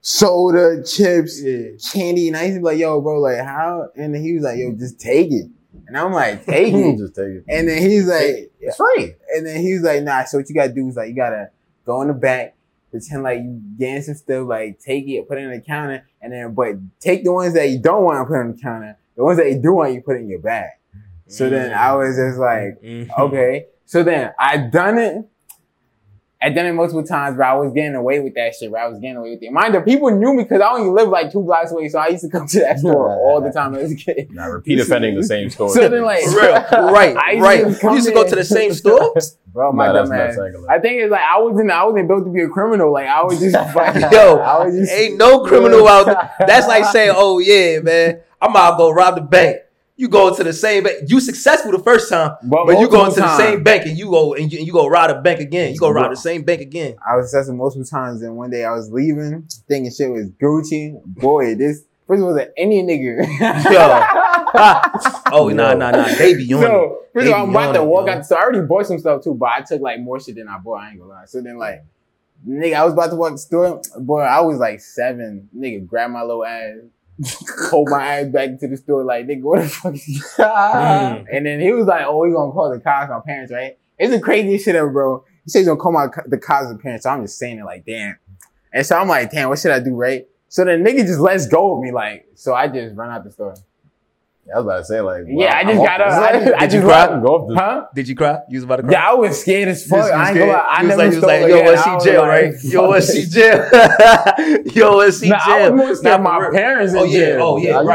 soda, 0.02 0.84
chips, 0.84 1.42
Yeah. 1.42 1.70
candy, 1.94 2.28
and 2.28 2.38
I 2.38 2.44
used 2.44 2.56
to 2.56 2.60
be 2.60 2.66
like, 2.66 2.78
yo, 2.80 3.02
bro, 3.02 3.20
like 3.20 3.40
how? 3.40 3.90
And 3.96 4.14
then 4.16 4.22
he 4.24 4.34
was 4.34 4.44
like, 4.44 4.58
yo, 4.58 4.72
just 4.74 5.00
take 5.00 5.32
it. 5.32 5.48
And 5.88 5.98
I'm 5.98 6.12
like, 6.14 6.46
take 6.46 6.74
it. 6.74 6.98
Just 6.98 7.16
take 7.16 7.26
it. 7.28 7.46
And 7.50 7.68
then 7.68 7.82
he's 7.82 8.08
like, 8.08 8.52
It's 8.60 8.78
free. 8.78 9.14
and 9.36 9.46
then 9.46 9.62
he's 9.62 9.82
like, 9.82 10.04
nah, 10.04 10.24
so 10.26 10.38
what 10.38 10.48
you 10.50 10.56
gotta 10.56 10.74
do 10.74 10.88
is 10.88 10.96
like, 10.96 11.10
you 11.10 11.16
gotta 11.16 11.50
go 11.86 12.02
in 12.02 12.08
the 12.08 12.14
back, 12.14 12.56
pretend 12.92 13.24
like 13.24 13.40
you 13.78 14.02
some 14.02 14.16
stuff, 14.16 14.48
like 14.48 14.80
take 14.80 15.08
it, 15.08 15.28
put 15.28 15.38
it 15.38 15.42
in 15.44 15.52
the 15.52 15.62
counter, 15.62 16.06
and 16.22 16.32
then, 16.34 16.54
but 16.54 16.76
take 17.00 17.24
the 17.24 17.32
ones 17.32 17.54
that 17.56 17.70
you 17.70 17.80
don't 17.80 18.04
want 18.04 18.20
to 18.20 18.26
put 18.26 18.40
on 18.40 18.52
the 18.54 18.62
counter. 18.62 18.98
The 19.16 19.24
ones 19.24 19.38
that 19.38 19.50
you 19.50 19.62
do 19.62 19.74
want, 19.74 19.94
you 19.94 20.02
put 20.02 20.18
in 20.18 20.28
your 20.28 20.40
bag. 20.40 20.70
So 21.28 21.50
then 21.50 21.74
I 21.74 21.94
was 21.96 22.18
just 22.18 22.38
like, 22.38 22.82
Mhm. 22.82 23.10
okay. 23.18 23.68
So 23.86 24.04
then 24.04 24.32
I 24.38 24.58
done 24.58 24.98
it. 24.98 25.26
I 26.44 26.50
done 26.50 26.66
it 26.66 26.74
multiple 26.74 27.04
times, 27.04 27.38
but 27.38 27.44
I 27.46 27.54
was 27.54 27.72
getting 27.72 27.94
away 27.94 28.20
with 28.20 28.34
that 28.34 28.56
shit, 28.56 28.72
but 28.72 28.80
I 28.80 28.88
was 28.88 28.98
getting 29.00 29.18
away 29.18 29.32
with 29.32 29.44
it. 29.44 29.52
Mind 29.52 29.76
you, 29.76 29.82
people 29.82 30.10
knew 30.10 30.34
me 30.34 30.42
because 30.44 30.60
I 30.60 30.72
only 30.72 30.90
lived 30.90 31.12
like 31.12 31.32
two 31.32 31.44
blocks 31.44 31.72
away, 31.72 31.88
so 31.90 32.00
I 32.00 32.08
used 32.08 32.24
to 32.24 32.30
come 32.30 32.48
to 32.48 32.60
that 32.62 32.80
store 32.80 33.10
all 33.16 33.42
the 33.42 33.52
time 33.52 33.76
as 33.76 33.92
a 33.92 33.96
kid. 33.96 34.30
Nah, 34.32 34.46
repeat 34.46 34.80
offending 34.80 35.16
the 35.16 35.24
same 35.24 35.50
store. 35.52 35.70
So 35.76 35.88
then, 35.88 36.02
like- 36.04 36.24
For 36.24 36.32
real. 36.42 36.54
Right, 36.92 37.16
I 37.16 37.32
used 37.34 37.44
right. 37.44 37.64
just 37.66 37.84
You 37.84 37.94
used 37.94 38.08
to 38.08 38.14
go 38.14 38.28
to 38.28 38.36
the 38.36 38.44
same 38.44 38.74
store? 38.74 39.14
Bro, 39.54 39.74
my 39.74 39.88
Nah, 39.88 39.94
dumb 39.94 40.12
ass. 40.14 40.38
I 40.70 40.80
think 40.80 41.02
it's 41.02 41.12
like 41.12 41.22
I 41.22 41.40
wasn't 41.40 41.70
I 41.70 41.84
wasn't 41.84 42.08
built 42.08 42.24
to 42.24 42.32
be 42.32 42.42
a 42.42 42.48
criminal. 42.50 42.92
Like 42.92 43.08
I 43.08 43.22
was 43.24 43.40
just 43.40 43.56
fucking 43.74 44.02
Yo, 44.12 44.38
I 44.38 44.64
was 44.66 44.74
just 44.76 44.92
Ain't 44.92 45.18
no 45.18 45.44
criminal 45.44 45.88
out 45.88 46.06
there. 46.06 46.48
That's 46.48 46.68
like 46.68 46.86
saying, 46.86 47.14
oh 47.16 47.40
yeah, 47.40 47.80
man, 47.82 48.22
I'm 48.42 48.56
out 48.56 48.72
to 48.72 48.78
go 48.78 48.92
rob 48.92 49.16
the 49.16 49.22
bank. 49.22 49.58
You 50.02 50.10
go 50.10 50.36
to 50.36 50.44
the 50.44 50.52
same 50.52 50.84
bank. 50.84 51.04
You 51.06 51.20
successful 51.20 51.72
the 51.72 51.78
first 51.78 52.10
time, 52.10 52.36
But 52.42 52.66
but 52.66 52.80
you 52.80 52.90
go 52.90 53.06
into 53.06 53.20
the 53.20 53.38
same 53.38 53.62
bank 53.62 53.86
and 53.86 53.96
you 53.96 54.10
go 54.10 54.34
and 54.34 54.52
you, 54.52 54.58
and 54.58 54.66
you 54.66 54.74
go 54.74 54.88
rob 54.88 55.12
a 55.12 55.22
bank 55.22 55.40
again. 55.40 55.76
You 55.76 55.80
go 55.80 55.92
rob 55.92 56.10
the 56.10 56.18
same 56.18 56.42
bank 56.42 56.60
again. 56.60 56.96
I 57.08 57.16
was 57.18 57.30
successful 57.30 57.56
multiple 57.56 57.86
times, 57.86 58.24
and 58.24 58.36
one 58.36 58.50
day 58.50 58.66
I 58.66 58.72
was 58.72 58.92
leaving, 58.92 59.48
thinking 59.68 59.92
shit 59.92 60.10
was 60.10 60.26
Gucci. 60.42 61.00
Boy, 61.06 61.54
this 61.54 61.84
first 62.08 62.24
was 62.24 62.36
an 62.36 62.48
Indian 62.58 62.88
nigga. 62.88 63.72
Yo, 63.72 63.78
ah. 63.80 65.22
Oh 65.32 65.50
nah 65.50 65.76
nah 65.76 65.92
nah, 65.92 66.08
they 66.16 66.34
be 66.34 66.52
on 66.52 66.64
it. 66.64 66.66
So 66.66 67.02
first 67.14 67.28
of 67.28 67.34
all, 67.34 67.44
I'm 67.44 67.50
about 67.52 67.74
to 67.74 67.84
walk 67.84 68.10
out. 68.10 68.26
So 68.26 68.36
I 68.36 68.42
already 68.42 68.62
bought 68.62 68.88
some 68.88 68.98
stuff 68.98 69.24
too, 69.24 69.36
but 69.36 69.50
I 69.50 69.62
took 69.62 69.82
like 69.82 70.00
more 70.00 70.20
shit 70.20 70.34
than 70.34 70.48
I 70.48 70.58
bought. 70.58 70.82
I 70.82 70.90
ain't 70.90 71.00
gonna 71.00 71.12
lie. 71.12 71.26
So 71.26 71.42
then 71.44 71.60
like, 71.60 71.86
nigga, 72.48 72.74
I 72.74 72.86
was 72.86 72.94
about 72.94 73.12
to 73.12 73.16
walk 73.18 73.34
the 73.34 73.38
store. 73.38 73.80
Boy, 74.00 74.22
I 74.22 74.42
was 74.42 74.58
like 74.58 74.80
seven. 74.80 75.48
Nigga, 75.56 75.86
grab 75.86 76.10
my 76.10 76.22
little 76.22 76.44
ass, 76.44 76.78
hold 77.70 77.90
my 77.90 78.06
ass 78.06 78.28
back 78.28 78.50
into 78.50 78.68
the 78.68 78.78
store. 78.78 79.04
Like, 79.04 79.28
nigga, 79.28 79.42
what 79.42 79.62
the 79.62 79.70
fuck? 79.70 79.94
Is? 79.94 80.36
Mm. 80.38 81.26
And 81.32 81.46
then 81.46 81.60
he 81.60 81.72
was 81.72 81.88
like, 81.88 82.06
"Oh, 82.06 82.20
we 82.20 82.32
gonna 82.32 82.52
call 82.52 82.72
the 82.72 82.80
cops." 82.80 83.10
My 83.10 83.20
parents, 83.20 83.52
right? 83.52 83.78
It's 83.98 84.12
the 84.12 84.20
craziest 84.20 84.66
shit 84.66 84.76
ever, 84.76 84.90
bro. 84.90 85.24
He 85.44 85.50
said 85.50 85.60
he's 85.60 85.68
gonna 85.68 85.80
call 85.80 85.92
my 85.92 86.08
the 86.28 86.38
cops 86.38 86.68
and 86.68 86.80
parents. 86.80 87.04
So 87.04 87.10
I'm 87.10 87.22
just 87.22 87.38
saying 87.38 87.60
it 87.60 87.66
like, 87.66 87.86
damn. 87.86 88.18
And 88.74 88.86
so 88.86 88.98
I'm 88.98 89.08
like, 89.08 89.32
damn, 89.32 89.50
what 89.50 89.60
should 89.60 89.72
I 89.72 89.80
do, 89.80 89.96
right? 89.96 90.28
So 90.48 90.66
the 90.66 90.72
nigga 90.72 91.06
just 91.06 91.20
lets 91.20 91.48
go 91.48 91.76
of 91.76 91.84
me, 91.84 91.92
like. 91.92 92.28
So 92.36 92.54
I 92.54 92.68
just 92.68 92.96
run 92.96 93.10
out 93.10 93.24
the 93.24 93.32
store. 93.32 93.56
I 94.54 94.58
was 94.58 94.66
about 94.66 94.78
to 94.80 94.86
say, 94.86 95.00
like, 95.02 95.24
well, 95.28 95.46
Yeah, 95.46 95.56
I 95.56 95.64
just 95.64 95.80
I'm 95.80 95.86
got 95.86 96.02
off 96.02 96.12
up. 96.12 96.32
this. 96.34 96.42
I 96.42 96.46
just, 96.46 96.56
I 96.56 96.60
Did 96.66 96.74
you 96.74 96.80
just 96.82 96.88
cry? 96.88 97.08
run- 97.08 97.22
Go 97.24 97.28
off 97.36 97.48
this. 97.50 97.58
Huh? 97.58 97.86
Did 97.96 98.08
you 98.10 98.16
cry? 98.16 98.40
You 98.50 98.58
was 98.58 98.64
about 98.66 98.76
to 98.78 98.84
cry. 98.84 98.92
Yeah, 98.92 99.10
I 99.10 99.14
was 99.14 99.42
scared 99.42 99.68
as 99.70 99.86
fuck. 99.86 99.92
You 99.92 99.98
was- 100.02 100.10
you 100.10 100.14
I 100.16 100.30
ain't 100.30 100.38
gonna 100.40 100.52
lie. 100.52 100.58
I 100.70 100.84
was 100.84 100.88
never 100.90 100.98
like, 101.04 101.12
you 101.12 101.16
was 101.16 101.24
like, 101.26 101.40
yo, 101.40 101.46
again. 101.46 101.66
let's 101.66 101.82
I 101.82 101.84
see 101.86 101.92
was 101.96 102.04
jail, 102.04 102.22
like, 102.22 102.30
right? 102.30 102.54
Yo, 102.64 102.90
let's 102.90 103.06
fuck 103.08 103.16
see 103.16 103.22
this. 103.22 103.34
jail. 103.34 104.64
Yo, 104.92 104.96
let's 104.98 105.18
see 105.18 105.32
I 105.32 105.46
jail. 105.46 105.72
was 105.74 105.78
more 105.82 105.96
scared 105.96 106.22
my 106.22 106.50
parents 106.52 106.94
in 106.94 107.00
Oh 107.00 107.04
yeah, 107.04 107.38
oh 107.40 107.58
yeah, 107.58 107.76
right, 107.82 107.86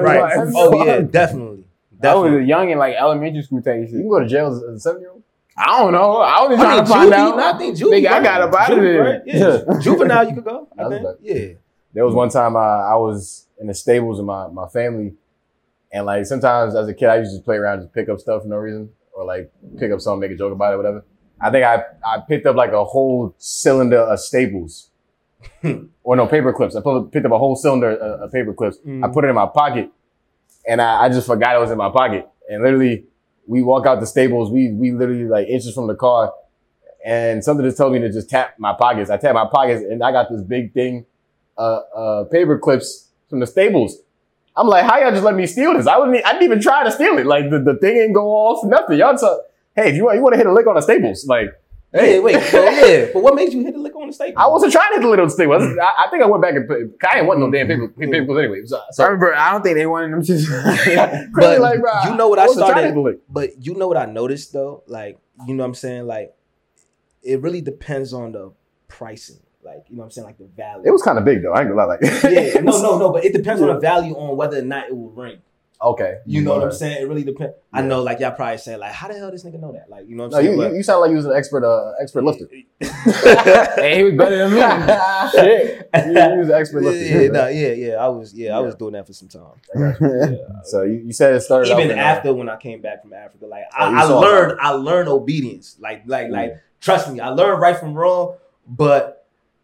right, 0.00 0.02
right. 0.02 0.48
Oh 0.54 0.84
yeah, 0.84 1.00
fuck. 1.02 1.10
definitely. 1.10 1.64
I 2.02 2.14
was 2.14 2.32
a 2.34 2.42
young 2.42 2.70
and 2.70 2.78
like 2.78 2.94
elementary 2.94 3.42
school 3.42 3.60
type 3.62 3.80
You 3.80 3.86
can 3.88 4.08
go 4.08 4.20
to 4.20 4.26
jail 4.26 4.46
as 4.48 4.62
a 4.62 4.78
seven 4.78 5.00
year 5.00 5.10
old. 5.10 5.22
I 5.58 5.78
don't 5.80 5.92
know. 5.92 6.18
I 6.18 6.42
was 6.46 6.58
just 6.58 6.60
I 6.60 6.64
trying 6.64 6.76
think 6.76 6.86
to 6.86 6.92
find 6.92 7.12
juvie, 7.12 7.16
out. 7.16 7.36
nah, 7.36 7.54
I 7.54 7.58
think 7.58 7.76
juvie. 7.78 8.02
Nigga, 8.04 8.08
I 8.10 8.22
got 8.22 8.40
up 8.42 8.54
out 8.54 8.70
of 8.72 8.78
Juvie, 8.78 8.82
there. 8.82 9.02
right? 9.02 9.22
Yeah. 9.74 9.78
Juvenile, 9.82 10.28
you 10.28 10.34
could 10.34 10.44
go. 10.44 10.68
I 10.78 10.88
That's 10.88 11.02
think. 11.02 11.18
Yeah. 11.22 11.54
There 11.94 12.04
was 12.04 12.14
one 12.14 12.28
time 12.28 12.56
I, 12.58 12.60
I 12.60 12.94
was 12.96 13.46
in 13.58 13.66
the 13.66 13.74
Staples 13.74 14.18
with 14.18 14.26
my, 14.26 14.48
my 14.48 14.68
family, 14.68 15.14
and 15.92 16.06
like 16.06 16.26
sometimes 16.26 16.74
as 16.74 16.88
a 16.88 16.94
kid 16.94 17.08
I 17.08 17.18
used 17.18 17.36
to 17.36 17.42
play 17.42 17.56
around, 17.56 17.80
just 17.80 17.92
pick 17.92 18.08
up 18.08 18.18
stuff 18.20 18.42
for 18.42 18.48
no 18.48 18.56
reason, 18.56 18.90
or 19.12 19.24
like 19.24 19.50
pick 19.78 19.92
up 19.92 20.00
something, 20.00 20.20
make 20.20 20.30
a 20.30 20.38
joke 20.38 20.52
about 20.52 20.74
it, 20.74 20.76
whatever. 20.76 21.04
I 21.40 21.50
think 21.50 21.64
I 21.64 21.82
I 22.04 22.18
picked 22.26 22.46
up 22.46 22.56
like 22.56 22.72
a 22.72 22.84
whole 22.84 23.34
cylinder 23.38 23.98
of 23.98 24.20
staples, 24.20 24.90
or 26.02 26.16
no 26.16 26.26
paper 26.26 26.52
clips. 26.52 26.76
I 26.76 26.80
put, 26.80 27.10
picked 27.12 27.26
up 27.26 27.32
a 27.32 27.38
whole 27.38 27.56
cylinder 27.56 27.90
of, 27.90 28.20
of 28.22 28.32
paper 28.32 28.54
clips. 28.54 28.78
Mm. 28.86 29.04
I 29.04 29.12
put 29.12 29.24
it 29.24 29.28
in 29.28 29.34
my 29.34 29.46
pocket, 29.46 29.90
and 30.66 30.80
I, 30.80 31.04
I 31.04 31.08
just 31.08 31.26
forgot 31.26 31.56
it 31.56 31.60
was 31.60 31.70
in 31.70 31.78
my 31.78 31.90
pocket. 31.90 32.28
And 32.48 32.62
literally, 32.62 33.04
we 33.46 33.62
walk 33.62 33.86
out 33.86 34.00
the 34.00 34.06
Staples. 34.06 34.50
We 34.50 34.72
we 34.72 34.92
literally 34.92 35.24
like 35.24 35.48
inches 35.48 35.74
from 35.74 35.86
the 35.86 35.94
car, 35.94 36.32
and 37.04 37.44
something 37.44 37.64
just 37.64 37.78
told 37.78 37.92
me 37.92 38.00
to 38.00 38.10
just 38.10 38.30
tap 38.30 38.54
my 38.58 38.72
pockets. 38.72 39.10
I 39.10 39.16
tap 39.16 39.34
my 39.34 39.46
pockets, 39.50 39.82
and 39.82 40.02
I 40.02 40.12
got 40.12 40.30
this 40.30 40.42
big 40.42 40.72
thing, 40.72 41.06
uh, 41.58 41.80
uh, 41.94 42.24
paper 42.24 42.58
clips 42.58 43.10
from 43.28 43.40
the 43.40 43.46
Staples. 43.46 43.98
I'm 44.56 44.68
like, 44.68 44.84
how 44.84 44.98
y'all 44.98 45.10
just 45.10 45.22
let 45.24 45.34
me 45.34 45.46
steal 45.46 45.74
this? 45.74 45.86
I 45.86 45.98
wasn't. 45.98 46.24
I 46.24 46.32
didn't 46.32 46.44
even 46.44 46.60
try 46.62 46.82
to 46.84 46.90
steal 46.90 47.18
it. 47.18 47.26
Like 47.26 47.50
the, 47.50 47.58
the 47.60 47.74
thing 47.76 47.96
ain't 47.98 48.14
go 48.14 48.26
off. 48.30 48.64
Nothing. 48.64 48.98
Y'all 48.98 49.16
talk. 49.16 49.40
Hey, 49.74 49.90
if 49.90 49.96
you 49.96 50.04
want, 50.04 50.16
you 50.16 50.22
want 50.22 50.32
to 50.32 50.38
hit 50.38 50.46
a 50.46 50.52
lick 50.52 50.66
on 50.66 50.74
the 50.76 50.80
staples. 50.80 51.26
Like, 51.26 51.48
hey, 51.92 52.14
Yeah, 52.14 52.20
wait, 52.20 52.36
well, 52.52 52.88
yeah. 52.88 53.06
But 53.12 53.22
what 53.22 53.34
made 53.34 53.52
you 53.52 53.62
hit 53.62 53.74
the 53.74 53.80
lick 53.80 53.94
on 53.94 54.06
the 54.06 54.12
staple? 54.14 54.40
I 54.42 54.46
wasn't 54.48 54.72
trying 54.72 54.88
to 54.92 54.94
hit 54.94 55.02
the 55.02 55.08
lick 55.08 55.18
on 55.20 55.26
the 55.26 55.30
staples. 55.30 55.62
I, 55.62 56.04
I 56.06 56.10
think 56.10 56.22
I 56.22 56.26
went 56.26 56.42
back 56.42 56.54
and. 56.54 56.66
put- 56.66 56.78
I 57.06 57.14
didn't 57.16 57.26
want 57.28 57.40
no 57.40 57.50
damn 57.50 57.66
paper, 57.66 57.88
Mm. 57.88 58.10
papers 58.12 58.38
anyway. 58.38 58.62
So, 58.64 58.80
I 59.04 59.06
remember, 59.08 59.34
I 59.34 59.52
don't 59.52 59.62
think 59.62 59.76
they 59.76 59.84
wanted 59.86 60.12
them 60.12 60.22
to. 60.24 61.30
clearly, 61.34 61.58
like, 61.58 61.80
bro, 61.80 61.92
you 62.04 62.14
know 62.16 62.28
what 62.28 62.38
I 62.38 62.46
wasn't 62.46 62.66
to 62.66 62.72
started- 62.72 62.96
lick. 62.96 63.18
But 63.28 63.64
you 63.66 63.74
know 63.74 63.88
what 63.88 63.98
I 63.98 64.06
noticed 64.06 64.54
though? 64.54 64.82
Like, 64.86 65.18
you 65.46 65.52
know 65.54 65.64
what 65.64 65.68
I'm 65.68 65.74
saying? 65.74 66.06
Like, 66.06 66.34
it 67.22 67.42
really 67.42 67.60
depends 67.60 68.14
on 68.14 68.32
the 68.32 68.52
pricing. 68.88 69.40
Like, 69.66 69.84
you 69.88 69.96
know 69.96 70.00
what 70.00 70.04
I'm 70.06 70.10
saying? 70.12 70.26
Like 70.26 70.38
the 70.38 70.46
value. 70.46 70.84
It 70.86 70.90
was 70.92 71.02
kind 71.02 71.18
of 71.18 71.24
big 71.24 71.42
though. 71.42 71.52
I 71.52 71.60
ain't 71.60 71.68
gonna 71.68 71.80
lie. 71.80 71.96
Like, 71.96 72.00
yeah, 72.02 72.60
no, 72.60 72.72
no, 72.82 72.98
no. 72.98 73.12
But 73.12 73.24
it 73.24 73.32
depends 73.32 73.60
on 73.60 73.68
the 73.68 73.78
value 73.78 74.14
on 74.14 74.36
whether 74.36 74.58
or 74.58 74.62
not 74.62 74.86
it 74.86 74.96
will 74.96 75.10
ring. 75.10 75.40
Okay, 75.82 76.20
You 76.24 76.40
know 76.40 76.54
what 76.54 76.62
I'm 76.64 76.72
saying? 76.72 77.02
It 77.02 77.06
really 77.06 77.22
depends. 77.22 77.54
I 77.70 77.82
know, 77.82 78.02
like 78.02 78.18
y'all 78.18 78.30
probably 78.30 78.56
saying, 78.56 78.78
like, 78.80 78.92
how 78.92 79.08
the 79.08 79.14
hell 79.14 79.30
this 79.30 79.44
nigga 79.44 79.60
know 79.60 79.72
that? 79.72 79.90
Like, 79.90 80.08
you 80.08 80.16
know 80.16 80.26
what 80.26 80.34
I'm 80.38 80.44
you, 80.44 80.56
saying? 80.56 80.70
you, 80.70 80.76
you 80.78 80.82
sound 80.82 81.02
like 81.02 81.10
you 81.10 81.16
was 81.16 81.26
an 81.26 81.34
expert, 81.36 81.64
uh, 81.64 81.92
expert 82.00 82.24
lifter. 82.24 82.48
hey, 82.80 83.98
he 83.98 84.02
was 84.04 84.14
better 84.14 84.38
than 84.38 84.54
me. 84.54 84.60
Shit, 85.32 85.90
you, 86.06 86.12
you 86.12 86.38
was 86.38 86.48
an 86.48 86.54
expert 86.54 86.82
yeah, 86.82 86.90
lifter. 86.90 87.22
yeah, 87.22 87.28
no, 87.28 87.48
yeah, 87.48 87.72
yeah. 87.72 87.94
I 87.96 88.08
was, 88.08 88.32
yeah, 88.32 88.56
I 88.56 88.60
was 88.60 88.74
doing 88.74 88.94
that 88.94 89.06
for 89.06 89.12
some 89.12 89.28
time. 89.28 89.60
Yeah. 89.76 90.36
So 90.64 90.82
you, 90.82 91.02
you 91.06 91.12
said 91.12 91.34
it 91.34 91.42
started 91.42 91.70
Even 91.70 91.90
in, 91.90 91.98
uh, 91.98 92.02
after 92.02 92.32
when 92.32 92.48
I 92.48 92.56
came 92.56 92.80
back 92.80 93.02
from 93.02 93.12
Africa, 93.12 93.44
like 93.46 93.64
Oh, 93.78 93.84
I, 93.84 94.00
I 94.00 94.04
learned, 94.04 94.52
that. 94.52 94.64
I 94.64 94.70
learned 94.70 95.10
obedience. 95.10 95.76
Like, 95.78 96.04
like, 96.06 96.30
like, 96.30 96.54
trust 96.80 97.12
me, 97.12 97.20
I 97.20 97.28
learned 97.28 97.60
right 97.60 97.76
from 97.76 97.92
wrong, 97.92 98.36
but 98.66 99.15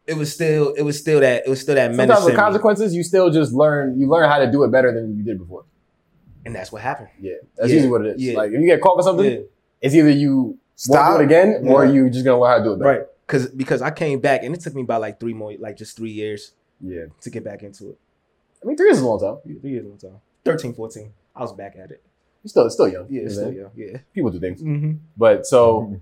it 0.06 0.16
was 0.16 0.32
still, 0.32 0.74
it 0.74 0.82
was 0.82 0.98
still 0.98 1.20
that, 1.20 1.44
it 1.46 1.48
was 1.50 1.60
still 1.60 1.74
that 1.76 1.94
Sometimes 1.94 2.24
with 2.24 2.34
consequences, 2.36 2.94
you 2.94 3.02
still 3.02 3.30
just 3.30 3.52
learn. 3.52 3.98
You 4.00 4.08
learn 4.08 4.28
how 4.28 4.38
to 4.38 4.50
do 4.50 4.64
it 4.64 4.70
better 4.72 4.92
than 4.92 5.16
you 5.16 5.22
did 5.24 5.38
before. 5.38 5.64
and 6.44 6.54
that's 6.56 6.72
what 6.72 6.82
happened. 6.82 7.08
Yeah, 7.20 7.34
that's 7.56 7.68
Yeah. 7.70 7.74
usually 7.76 7.90
what 7.92 8.04
it 8.04 8.16
is. 8.16 8.22
Yeah. 8.22 8.36
Like 8.36 8.50
if 8.50 8.60
you 8.60 8.66
get 8.66 8.80
caught 8.80 8.96
with 8.96 9.04
something, 9.06 9.30
Yeah. 9.30 9.38
it's 9.80 9.94
either 9.94 10.10
you 10.10 10.58
Stop. 10.74 11.20
it 11.20 11.24
again, 11.24 11.62
or 11.68 11.84
you 11.86 12.10
just 12.10 12.24
gonna 12.24 12.40
learn 12.40 12.50
how 12.50 12.58
to 12.58 12.64
do 12.64 12.72
it 12.72 12.78
better. 12.80 12.90
Right. 12.98 13.06
Cause 13.28 13.46
because 13.48 13.80
I 13.80 13.90
came 13.92 14.18
back 14.18 14.42
and 14.42 14.52
it 14.52 14.60
took 14.60 14.74
me 14.74 14.82
about 14.82 15.00
like 15.00 15.20
three 15.20 15.34
more, 15.34 15.52
like 15.60 15.76
just 15.76 15.96
three 15.96 16.10
years 16.10 16.52
Yeah, 16.80 17.04
to 17.20 17.30
get 17.30 17.44
back 17.44 17.62
into 17.62 17.90
it. 17.90 17.98
I 18.60 18.66
mean, 18.66 18.76
three 18.76 18.88
years 18.88 18.96
is 18.98 19.04
a 19.04 19.06
long 19.08 19.20
time. 19.20 19.36
Yeah, 19.46 19.60
Three 19.60 19.70
years 19.70 19.82
is 19.82 19.86
a 19.86 19.90
long 19.90 19.98
time. 19.98 20.20
13, 20.44 20.74
14. 20.74 21.12
I 21.36 21.42
was 21.42 21.52
back 21.52 21.76
at 21.78 21.92
it. 21.92 22.02
You 22.42 22.48
still, 22.48 22.68
still 22.70 22.88
young. 22.88 23.06
Yeah, 23.08 23.22
You 23.22 23.30
still 23.30 23.52
young. 23.52 23.70
Yeah. 23.76 23.98
People 24.12 24.30
do 24.32 24.40
things, 24.40 24.60
Mm-hmm. 24.60 24.92
but 25.16 25.46
so 25.46 25.96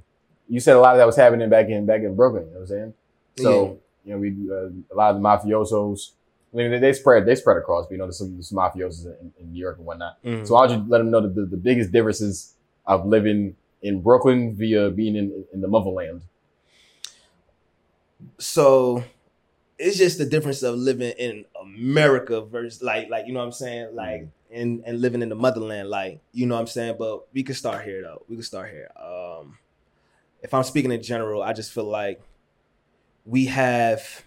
you 0.49 0.59
said 0.61 0.75
a 0.75 0.81
lot 0.81 0.95
of 0.95 0.99
that 0.99 1.07
was 1.07 1.17
happening 1.17 1.51
back 1.51 1.69
in 1.69 1.85
back 1.85 2.01
in 2.01 2.15
Brooklyn. 2.17 2.45
You 2.47 2.51
know 2.55 2.61
what 2.61 2.63
I'm 2.63 2.67
saying? 2.67 2.95
So 3.37 3.79
you 4.05 4.13
know, 4.13 4.19
we 4.19 4.29
uh, 4.51 4.71
a 4.93 4.97
lot 4.97 5.15
of 5.15 5.17
the 5.17 5.23
mafiosos. 5.23 6.11
I 6.53 6.57
mean, 6.57 6.71
they, 6.73 6.79
they 6.79 6.93
spread 6.93 7.27
they 7.27 7.35
spread 7.35 7.57
across. 7.57 7.87
But, 7.87 7.93
you 7.93 7.99
know, 7.99 8.05
there's 8.07 8.19
some, 8.19 8.43
some 8.43 8.59
mafiosos 8.59 9.07
in, 9.21 9.33
in 9.39 9.53
New 9.53 9.61
York 9.61 9.77
and 9.79 9.87
whatnot. 9.87 10.23
Mhm. 10.25 10.47
So 10.47 10.55
why 10.55 10.67
don't 10.67 10.85
you 10.85 10.91
let 10.91 10.99
them 10.99 11.11
know 11.11 11.21
the, 11.21 11.29
the, 11.29 11.47
the 11.47 11.57
biggest 11.57 11.93
differences 11.93 12.55
of 12.87 13.07
living 13.07 13.57
in 13.83 14.01
Brooklyn 14.03 14.55
via 14.55 14.91
being 14.91 15.17
in, 15.17 15.45
in 15.53 15.61
the 15.61 15.69
motherland? 15.69 16.23
so 18.39 19.03
it's 19.79 19.97
just 19.97 20.19
the 20.19 20.27
difference 20.27 20.63
of 20.63 20.75
living 20.77 21.13
in 21.13 21.45
America 21.61 22.41
versus 22.43 22.83
like 22.83 23.09
like 23.09 23.27
you 23.27 23.33
know 23.33 23.39
what 23.41 23.47
I'm 23.47 23.53
saying 23.53 23.95
like 23.95 24.29
and 24.53 24.83
and 24.85 25.01
living 25.01 25.23
in 25.23 25.29
the 25.29 25.35
motherland 25.35 25.89
like 25.89 26.21
you 26.33 26.47
know 26.47 26.55
what 26.55 26.61
I'm 26.61 26.67
saying 26.67 26.97
but 26.99 27.27
we 27.33 27.43
can 27.43 27.55
start 27.55 27.85
here 27.85 28.03
though 28.03 28.23
we 28.29 28.37
can 28.37 28.43
start 28.43 28.71
here 28.71 28.91
um 28.97 29.57
if 30.43 30.53
I'm 30.53 30.65
speaking 30.65 30.93
in 30.93 31.03
general 31.03 31.43
I 31.43 31.53
just 31.53 31.73
feel 31.73 31.85
like 31.85 32.21
we 33.31 33.47
have 33.47 34.25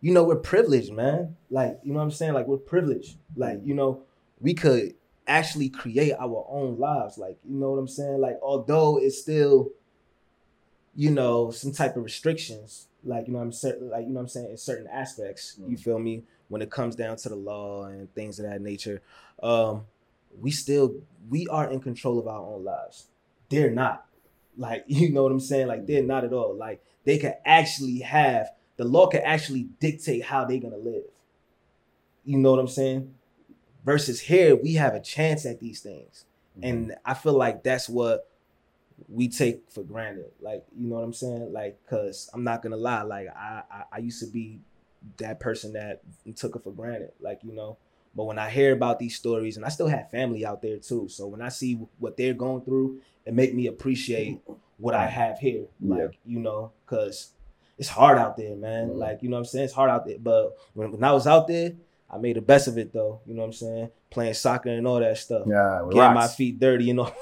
you 0.00 0.12
know 0.12 0.24
we're 0.24 0.36
privileged 0.36 0.92
man. 0.92 1.36
Like 1.50 1.78
you 1.84 1.92
know 1.92 1.98
what 1.98 2.04
I'm 2.04 2.10
saying? 2.10 2.34
Like 2.34 2.46
we're 2.48 2.56
privileged. 2.56 3.16
Like 3.36 3.60
you 3.64 3.74
know 3.74 4.02
we 4.40 4.54
could 4.54 4.94
actually 5.26 5.68
create 5.68 6.14
our 6.18 6.44
own 6.50 6.78
lives. 6.78 7.16
Like 7.16 7.38
you 7.48 7.54
know 7.56 7.70
what 7.70 7.78
I'm 7.78 7.88
saying? 7.88 8.20
Like 8.20 8.38
although 8.42 8.98
it's 8.98 9.18
still 9.18 9.70
you 10.96 11.10
know 11.10 11.50
some 11.52 11.72
type 11.72 11.96
of 11.96 12.02
restrictions 12.02 12.88
like 13.04 13.26
you 13.28 13.32
know 13.32 13.38
I'm 13.38 13.52
saying, 13.52 13.88
like 13.88 14.02
you 14.02 14.08
know 14.08 14.14
what 14.16 14.22
I'm 14.22 14.28
saying? 14.28 14.50
In 14.50 14.56
certain 14.58 14.88
aspects 14.88 15.56
you 15.66 15.76
Mm. 15.76 15.80
feel 15.80 15.98
me? 15.98 16.24
When 16.48 16.62
it 16.62 16.70
comes 16.70 16.96
down 16.96 17.16
to 17.18 17.28
the 17.28 17.36
law 17.36 17.84
and 17.84 18.12
things 18.12 18.40
of 18.40 18.46
that 18.46 18.60
nature 18.60 19.00
um 19.42 19.86
we 20.40 20.50
still 20.50 20.96
we 21.28 21.46
are 21.48 21.70
in 21.70 21.80
control 21.80 22.18
of 22.18 22.26
our 22.26 22.40
own 22.44 22.64
lives. 22.64 23.06
They're 23.48 23.70
not 23.70 24.06
like 24.60 24.84
you 24.86 25.10
know 25.10 25.24
what 25.24 25.32
I'm 25.32 25.40
saying? 25.40 25.66
Like 25.66 25.86
they're 25.86 26.02
not 26.02 26.24
at 26.24 26.32
all. 26.32 26.54
Like 26.54 26.84
they 27.04 27.18
can 27.18 27.34
actually 27.44 28.00
have 28.00 28.50
the 28.76 28.84
law 28.84 29.08
can 29.08 29.22
actually 29.22 29.68
dictate 29.80 30.24
how 30.24 30.44
they're 30.44 30.60
gonna 30.60 30.76
live. 30.76 31.04
You 32.24 32.38
know 32.38 32.52
what 32.52 32.60
I'm 32.60 32.68
saying? 32.68 33.14
Versus 33.84 34.20
here 34.20 34.54
we 34.54 34.74
have 34.74 34.94
a 34.94 35.00
chance 35.00 35.44
at 35.46 35.58
these 35.58 35.80
things. 35.80 36.26
Mm-hmm. 36.56 36.68
And 36.68 36.94
I 37.04 37.14
feel 37.14 37.32
like 37.32 37.64
that's 37.64 37.88
what 37.88 38.28
we 39.08 39.28
take 39.28 39.70
for 39.70 39.82
granted. 39.82 40.30
Like, 40.40 40.64
you 40.76 40.86
know 40.86 40.96
what 40.96 41.04
I'm 41.04 41.14
saying? 41.14 41.52
Like, 41.52 41.78
cause 41.88 42.28
I'm 42.34 42.44
not 42.44 42.62
gonna 42.62 42.76
lie, 42.76 43.02
like 43.02 43.28
I, 43.34 43.62
I 43.70 43.82
I 43.92 43.98
used 43.98 44.20
to 44.20 44.30
be 44.30 44.60
that 45.16 45.40
person 45.40 45.72
that 45.72 46.02
took 46.36 46.54
it 46.54 46.62
for 46.62 46.72
granted. 46.72 47.12
Like, 47.18 47.40
you 47.42 47.52
know, 47.52 47.78
but 48.14 48.24
when 48.24 48.38
I 48.38 48.50
hear 48.50 48.72
about 48.72 48.98
these 48.98 49.16
stories, 49.16 49.56
and 49.56 49.64
I 49.64 49.68
still 49.68 49.88
have 49.88 50.10
family 50.10 50.44
out 50.44 50.62
there 50.62 50.78
too, 50.78 51.08
so 51.08 51.26
when 51.26 51.40
I 51.42 51.48
see 51.48 51.74
what 51.98 52.16
they're 52.16 52.34
going 52.34 52.62
through, 52.62 53.00
it 53.24 53.34
make 53.34 53.54
me 53.54 53.66
appreciate 53.66 54.40
what 54.78 54.94
I 54.94 55.06
have 55.06 55.38
here. 55.38 55.64
Yeah. 55.80 55.94
Like, 55.94 56.18
you 56.24 56.38
know, 56.40 56.72
cause 56.86 57.30
it's 57.78 57.88
hard 57.88 58.18
out 58.18 58.36
there, 58.36 58.56
man. 58.56 58.90
Mhm. 58.90 58.96
Like, 58.96 59.22
you 59.22 59.28
know 59.28 59.36
what 59.36 59.40
I'm 59.40 59.44
saying? 59.46 59.64
It's 59.66 59.74
hard 59.74 59.90
out 59.90 60.04
there. 60.06 60.16
But 60.18 60.56
when, 60.74 60.92
when 60.92 61.04
I 61.04 61.12
was 61.12 61.26
out 61.26 61.46
there, 61.48 61.72
I 62.10 62.18
made 62.18 62.36
the 62.36 62.40
best 62.42 62.66
of 62.66 62.76
it 62.78 62.92
though. 62.92 63.20
You 63.26 63.34
know 63.34 63.40
what 63.42 63.46
I'm 63.46 63.52
saying? 63.52 63.90
Playing 64.10 64.34
soccer 64.34 64.70
and 64.70 64.86
all 64.86 64.98
that 64.98 65.16
stuff 65.16 65.42
Yeah, 65.46 65.82
getting 65.92 66.14
my 66.14 66.26
feet 66.26 66.58
dirty, 66.58 66.86
you 66.86 66.94
know. 66.94 67.12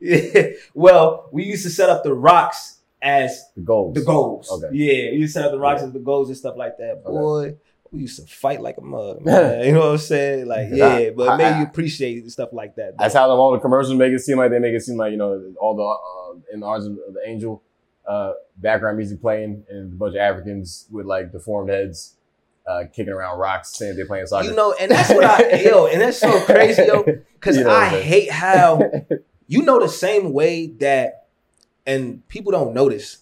Yeah. 0.00 0.50
Well, 0.74 1.28
we 1.32 1.44
used 1.44 1.64
to 1.64 1.70
set 1.70 1.88
up 1.90 2.02
the 2.04 2.14
rocks 2.14 2.78
as 3.02 3.44
the 3.54 3.60
goals. 3.62 3.94
the 3.94 4.00
goals. 4.02 4.50
Okay. 4.50 4.68
Yeah, 4.74 5.10
we 5.10 5.18
used 5.18 5.34
to 5.34 5.40
set 5.40 5.46
up 5.46 5.52
the 5.52 5.58
rocks 5.58 5.82
Yeah. 5.82 5.88
as 5.88 5.92
the 5.92 5.98
goals 5.98 6.28
and 6.28 6.36
stuff 6.38 6.56
like 6.56 6.76
that. 6.78 7.02
Okay. 7.04 7.56
We 7.94 8.00
used 8.02 8.18
to 8.18 8.26
fight 8.34 8.60
like 8.60 8.76
a 8.78 8.80
mug, 8.80 9.20
man. 9.24 9.64
you 9.64 9.72
know 9.72 9.80
what 9.80 9.88
I'm 9.92 9.98
saying? 9.98 10.46
Like, 10.46 10.68
Yeah. 10.72 10.98
yeah, 10.98 11.10
but 11.16 11.28
I- 11.28 11.34
it 11.34 11.38
made 11.38 11.44
I- 11.52 11.58
you 11.60 11.64
appreciate 11.64 12.28
stuff 12.30 12.48
like 12.52 12.74
that. 12.76 12.98
That's 12.98 13.14
how 13.14 13.30
all 13.30 13.52
the 13.52 13.60
commercials 13.60 13.94
make 13.94 14.12
it 14.12 14.18
seem 14.20 14.38
like 14.38 14.50
they 14.50 14.58
make 14.58 14.74
it 14.74 14.82
seem 14.82 14.96
like 14.96 15.12
you 15.12 15.16
know 15.16 15.52
all 15.60 15.74
the 15.76 15.82
uh, 15.84 16.40
in 16.52 16.60
the 16.60 16.66
arms 16.66 16.86
of 16.86 16.96
the 16.96 17.20
angel 17.24 17.62
uh, 18.06 18.32
background 18.56 18.96
music 18.98 19.20
playing 19.20 19.64
and 19.70 19.92
a 19.92 19.96
bunch 19.96 20.14
of 20.14 20.20
Africans 20.20 20.86
with 20.90 21.06
like 21.06 21.30
deformed 21.32 21.70
heads 21.70 22.16
uh, 22.66 22.84
kicking 22.92 23.12
around 23.12 23.38
rocks 23.38 23.76
saying 23.76 23.94
they're 23.96 24.06
playing 24.06 24.26
soccer. 24.26 24.48
you 24.48 24.54
know, 24.56 24.72
and 24.80 24.90
that's 24.90 25.10
what 25.10 25.24
I 25.24 25.60
yo, 25.64 25.86
and 25.86 26.00
that's 26.00 26.18
so 26.18 26.40
crazy, 26.44 26.82
yo, 26.82 27.04
because 27.34 27.56
You 27.56 27.64
know 27.64 27.70
I 27.70 27.88
hate 28.00 28.30
how 28.30 28.80
you 29.46 29.62
know 29.62 29.78
the 29.78 29.88
same 29.88 30.32
way 30.32 30.66
that 30.80 31.26
and 31.86 32.26
people 32.28 32.50
don't 32.52 32.74
notice 32.74 33.18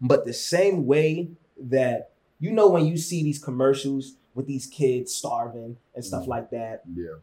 but 0.00 0.24
the 0.24 0.32
same 0.32 0.86
way 0.86 1.30
that 1.60 2.09
you 2.40 2.50
know 2.50 2.68
when 2.68 2.86
you 2.86 2.96
see 2.96 3.22
these 3.22 3.38
commercials 3.38 4.16
with 4.34 4.46
these 4.46 4.66
kids 4.66 5.14
starving 5.14 5.76
and 5.94 6.04
stuff 6.04 6.24
Mhm. 6.24 6.28
like 6.28 6.50
that? 6.50 6.82
Yeah, 6.92 7.16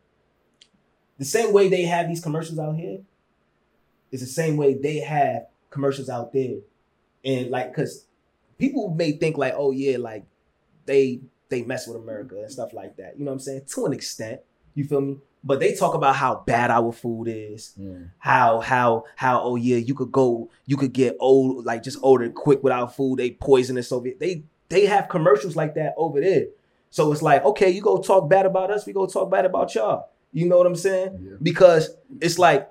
the 1.17 1.25
same 1.25 1.51
way 1.53 1.67
they 1.67 1.83
have 1.83 2.07
these 2.07 2.21
commercials 2.21 2.59
out 2.59 2.75
here 2.77 2.99
is 4.11 4.21
the 4.21 4.27
same 4.27 4.57
way 4.57 4.73
they 4.75 4.97
have 4.99 5.47
commercials 5.69 6.09
out 6.09 6.31
there. 6.33 6.57
And 7.25 7.49
like 7.49 7.69
because 7.71 8.05
people 8.57 8.89
may 8.93 9.11
think 9.13 9.37
like 9.37 9.53
oh 9.57 9.71
yeah 9.71 9.97
like 9.97 10.25
they 10.85 11.21
they 11.49 11.63
mess 11.63 11.87
with 11.87 11.97
america 11.97 12.35
and 12.39 12.51
stuff 12.51 12.73
like 12.73 12.95
that. 12.97 13.17
You 13.17 13.25
know 13.25 13.31
what 13.31 13.35
i'm 13.35 13.39
saying? 13.39 13.61
To 13.73 13.85
an 13.85 13.93
extent. 13.93 14.41
You 14.75 14.83
feel 14.85 15.01
me? 15.01 15.17
But 15.43 15.59
they 15.59 15.73
talk 15.75 15.93
about 15.95 16.15
how 16.15 16.43
bad 16.45 16.71
our 16.71 16.91
food 16.91 17.27
is 17.27 17.73
Mm. 17.79 18.09
how 18.19 18.59
how 18.61 19.05
how 19.15 19.41
oh 19.41 19.55
yeah 19.55 19.77
you 19.77 19.95
could 19.95 20.11
go 20.11 20.49
you 20.65 20.77
could 20.77 20.93
get 20.93 21.15
old 21.19 21.65
like 21.65 21.83
just 21.83 21.97
older 22.01 22.29
quick 22.29 22.63
without 22.63 22.95
food. 22.95 23.17
They 23.19 23.31
poison 23.31 23.77
us 23.77 23.91
over 23.91 24.09
they 24.19 24.43
they 24.69 24.85
have 24.85 25.09
commercials 25.09 25.55
like 25.55 25.75
that 25.75 25.93
over 25.97 26.19
there. 26.21 26.47
So 26.89 27.11
it's 27.11 27.21
like 27.21 27.43
okay 27.45 27.69
you 27.69 27.81
go 27.81 27.97
talk 28.01 28.29
bad 28.29 28.45
about 28.45 28.71
us 28.71 28.85
we 28.85 28.93
go 28.93 29.05
talk 29.07 29.29
bad 29.29 29.45
about 29.45 29.73
y'all. 29.75 30.09
You 30.33 30.47
know 30.47 30.57
what 30.57 30.67
i'm 30.67 30.75
saying? 30.75 31.17
Yeah. 31.21 31.37
because 31.41 31.89
it's 32.21 32.37
like 32.37 32.69